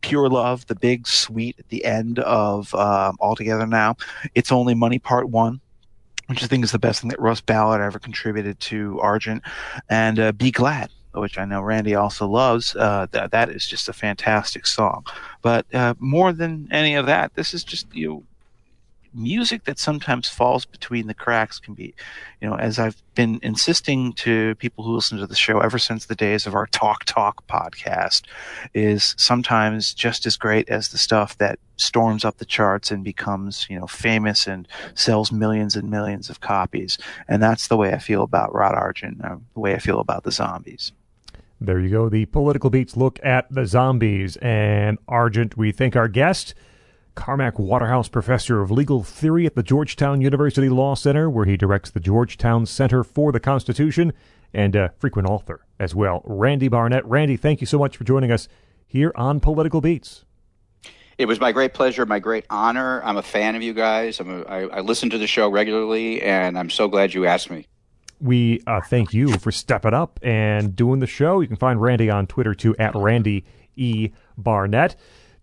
Pure 0.02 0.28
Love, 0.28 0.66
the 0.66 0.74
big 0.74 1.06
suite 1.06 1.56
at 1.58 1.68
the 1.70 1.86
end 1.86 2.18
of 2.18 2.74
um, 2.74 3.16
All 3.20 3.34
Together 3.34 3.66
Now. 3.66 3.96
It's 4.34 4.52
Only 4.52 4.74
Money 4.74 4.98
Part 4.98 5.30
1. 5.30 5.60
Which 6.26 6.44
I 6.44 6.46
think 6.46 6.62
is 6.62 6.72
the 6.72 6.78
best 6.78 7.00
thing 7.00 7.08
that 7.08 7.18
Russ 7.18 7.40
Ballard 7.40 7.80
ever 7.80 7.98
contributed 7.98 8.60
to 8.60 9.00
Argent, 9.00 9.42
and 9.88 10.20
uh, 10.20 10.32
"Be 10.32 10.50
Glad," 10.50 10.90
which 11.14 11.38
I 11.38 11.46
know 11.46 11.62
Randy 11.62 11.94
also 11.94 12.28
loves. 12.28 12.76
Uh, 12.76 13.06
that 13.12 13.30
that 13.30 13.48
is 13.48 13.64
just 13.66 13.88
a 13.88 13.94
fantastic 13.94 14.66
song. 14.66 15.06
But 15.40 15.64
uh, 15.74 15.94
more 15.98 16.34
than 16.34 16.68
any 16.70 16.96
of 16.96 17.06
that, 17.06 17.32
this 17.34 17.54
is 17.54 17.64
just 17.64 17.86
you 17.94 18.08
know, 18.08 18.24
music 19.14 19.64
that 19.64 19.78
sometimes 19.78 20.28
falls 20.28 20.64
between 20.64 21.06
the 21.06 21.14
cracks 21.14 21.58
can 21.58 21.74
be, 21.74 21.94
you 22.40 22.48
know, 22.48 22.56
as 22.56 22.78
I've 22.78 23.02
been 23.14 23.40
insisting 23.42 24.12
to 24.14 24.54
people 24.56 24.84
who 24.84 24.94
listen 24.94 25.18
to 25.18 25.26
the 25.26 25.34
show 25.34 25.60
ever 25.60 25.78
since 25.78 26.06
the 26.06 26.14
days 26.14 26.46
of 26.46 26.54
our 26.54 26.66
Talk 26.72 27.04
Talk 27.04 27.46
podcast, 27.46 28.22
is 28.74 29.14
sometimes 29.18 29.94
just 29.94 30.26
as 30.26 30.36
great 30.36 30.68
as 30.68 30.88
the 30.88 30.98
stuff 30.98 31.36
that 31.38 31.58
storms 31.76 32.24
up 32.24 32.38
the 32.38 32.44
charts 32.44 32.90
and 32.90 33.04
becomes, 33.04 33.66
you 33.70 33.78
know, 33.78 33.86
famous 33.86 34.46
and 34.46 34.66
sells 34.94 35.30
millions 35.30 35.76
and 35.76 35.90
millions 35.90 36.28
of 36.28 36.40
copies. 36.40 36.98
And 37.28 37.42
that's 37.42 37.68
the 37.68 37.76
way 37.76 37.92
I 37.92 37.98
feel 37.98 38.22
about 38.22 38.54
Rod 38.54 38.74
Argent, 38.74 39.24
uh, 39.24 39.36
the 39.54 39.60
way 39.60 39.74
I 39.74 39.78
feel 39.78 40.00
about 40.00 40.24
the 40.24 40.32
Zombies. 40.32 40.92
There 41.60 41.80
you 41.80 41.88
go. 41.88 42.08
The 42.08 42.26
political 42.26 42.70
beats 42.70 42.96
look 42.96 43.18
at 43.24 43.52
the 43.52 43.66
zombies 43.66 44.36
and 44.36 44.98
Argent. 45.08 45.56
We 45.56 45.72
thank 45.72 45.96
our 45.96 46.06
guest, 46.06 46.54
Carmack 47.18 47.58
Waterhouse 47.58 48.08
Professor 48.08 48.62
of 48.62 48.70
Legal 48.70 49.02
Theory 49.02 49.44
at 49.44 49.56
the 49.56 49.62
Georgetown 49.64 50.20
University 50.20 50.68
Law 50.68 50.94
Center, 50.94 51.28
where 51.28 51.46
he 51.46 51.56
directs 51.56 51.90
the 51.90 51.98
Georgetown 51.98 52.64
Center 52.64 53.02
for 53.02 53.32
the 53.32 53.40
Constitution, 53.40 54.12
and 54.54 54.76
a 54.76 54.92
frequent 54.98 55.28
author 55.28 55.66
as 55.80 55.96
well, 55.96 56.22
Randy 56.24 56.68
Barnett. 56.68 57.04
Randy, 57.04 57.36
thank 57.36 57.60
you 57.60 57.66
so 57.66 57.76
much 57.76 57.96
for 57.96 58.04
joining 58.04 58.30
us 58.30 58.46
here 58.86 59.10
on 59.16 59.40
Political 59.40 59.80
Beats. 59.80 60.26
It 61.18 61.26
was 61.26 61.40
my 61.40 61.50
great 61.50 61.74
pleasure, 61.74 62.06
my 62.06 62.20
great 62.20 62.46
honor. 62.50 63.02
I'm 63.02 63.16
a 63.16 63.22
fan 63.22 63.56
of 63.56 63.62
you 63.62 63.74
guys. 63.74 64.20
I'm 64.20 64.30
a, 64.30 64.42
I, 64.44 64.60
I 64.76 64.80
listen 64.80 65.10
to 65.10 65.18
the 65.18 65.26
show 65.26 65.50
regularly, 65.50 66.22
and 66.22 66.56
I'm 66.56 66.70
so 66.70 66.86
glad 66.86 67.14
you 67.14 67.26
asked 67.26 67.50
me. 67.50 67.66
We 68.20 68.62
uh, 68.64 68.80
thank 68.80 69.12
you 69.12 69.36
for 69.38 69.50
stepping 69.50 69.92
up 69.92 70.20
and 70.22 70.76
doing 70.76 71.00
the 71.00 71.08
show. 71.08 71.40
You 71.40 71.48
can 71.48 71.56
find 71.56 71.82
Randy 71.82 72.10
on 72.10 72.28
Twitter 72.28 72.54
too 72.54 72.76
at 72.76 72.94
Randy 72.94 73.44
E 73.74 74.10
Barnett. 74.36 74.94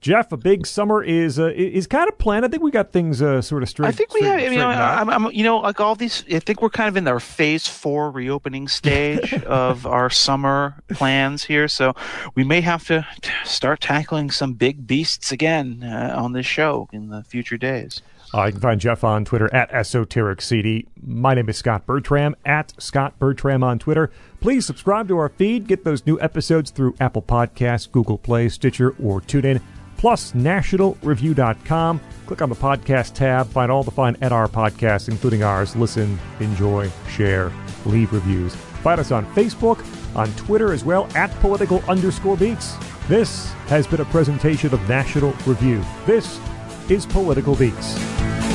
Jeff, 0.06 0.32
a 0.32 0.38
big 0.38 0.67
summer 0.67 1.03
is 1.03 1.40
uh, 1.40 1.51
is 1.56 1.88
kind 1.88 2.08
of 2.08 2.16
planned. 2.19 2.45
I 2.45 2.48
think 2.48 2.61
we 2.61 2.69
got 2.69 2.92
things 2.92 3.24
uh, 3.24 3.42
sort 3.42 3.64
of 3.64 3.69
straight. 3.69 3.88
I 3.88 3.92
think 3.92 4.14
we 4.14 4.19
straight- 4.19 4.43
have, 4.43 4.53
you 4.53 4.59
know. 4.59 4.67
I'm, 4.67 5.09
I'm, 5.09 5.32
you 5.32 5.43
know, 5.43 5.58
like 5.58 5.80
all 5.80 5.95
these. 5.95 6.24
I 6.32 6.38
think 6.38 6.61
we're 6.61 6.69
kind 6.69 6.88
of 6.88 6.95
in 6.95 7.08
our 7.08 7.19
phase 7.19 7.67
four 7.67 8.11
reopening 8.11 8.67
stage 8.67 9.34
of 9.45 9.88
our 9.88 10.11
summer 10.11 10.75
plans 10.90 11.45
here. 11.45 11.67
So 11.67 11.95
we 12.35 12.43
may 12.43 12.61
have 12.61 12.85
to 12.85 13.03
t- 13.22 13.32
start 13.45 13.82
tackling 13.82 14.30
some 14.30 14.53
big 14.53 14.85
beasts 14.85 15.32
again 15.32 15.82
uh, 15.84 16.14
on 16.16 16.34
this 16.34 16.45
show 16.45 16.88
in 16.93 17.09
the 17.09 17.24
future 17.24 17.58
days. 17.58 18.03
Uh, 18.32 18.45
you 18.45 18.51
can 18.51 18.61
find 18.61 18.80
Jeff 18.80 19.03
on 19.03 19.25
Twitter 19.25 19.51
at 19.56 19.72
EsotericCD. 19.72 20.85
My 21.03 21.34
name 21.34 21.50
is 21.50 21.58
Scott 21.58 21.88
Bertram 21.88 22.35
at 22.45 22.75
Scott 22.77 23.17
Bertram 23.17 23.64
on 23.64 23.80
Twitter. 23.80 24.11
Please 24.40 24.67
subscribe 24.67 25.08
to 25.08 25.17
our 25.17 25.30
feed. 25.30 25.66
Get 25.67 25.84
those 25.84 26.06
new 26.06 26.22
episodes 26.22 26.69
through 26.69 26.93
Apple 27.00 27.24
Podcasts, 27.24 27.92
Google 27.92 28.19
Play, 28.19 28.50
Stitcher, 28.50 28.95
or 29.01 29.19
TuneIn. 29.19 29.61
Plus, 30.06 30.34
nationalreview.com. 30.34 32.00
Click 32.27 32.42
on 32.43 32.50
the 32.50 32.56
podcast 32.56 33.16
tab. 33.16 33.48
Find 33.48 33.72
all 33.72 33.82
the 33.82 33.90
fun 33.90 34.16
our 34.22 34.48
podcasts, 34.48 35.09
including 35.09 35.42
ours. 35.42 35.75
Listen, 35.75 36.19
enjoy, 36.40 36.92
share, 37.09 37.51
leave 37.88 38.14
reviews. 38.14 38.53
Find 38.84 39.00
us 39.00 39.11
on 39.11 39.25
Facebook, 39.34 39.84
on 40.16 40.32
Twitter 40.34 40.74
as 40.74 40.85
well, 40.85 41.09
at 41.16 41.32
political 41.40 41.80
underscore 41.88 42.38
beats. 42.38 42.75
This 43.08 43.51
has 43.66 43.88
been 43.88 44.00
a 44.00 44.06
presentation 44.06 44.72
of 44.75 44.88
National 44.88 45.32
Review. 45.48 45.84
This 46.06 46.40
is 46.88 47.08
Political 47.08 47.56
Beats. 47.56 48.55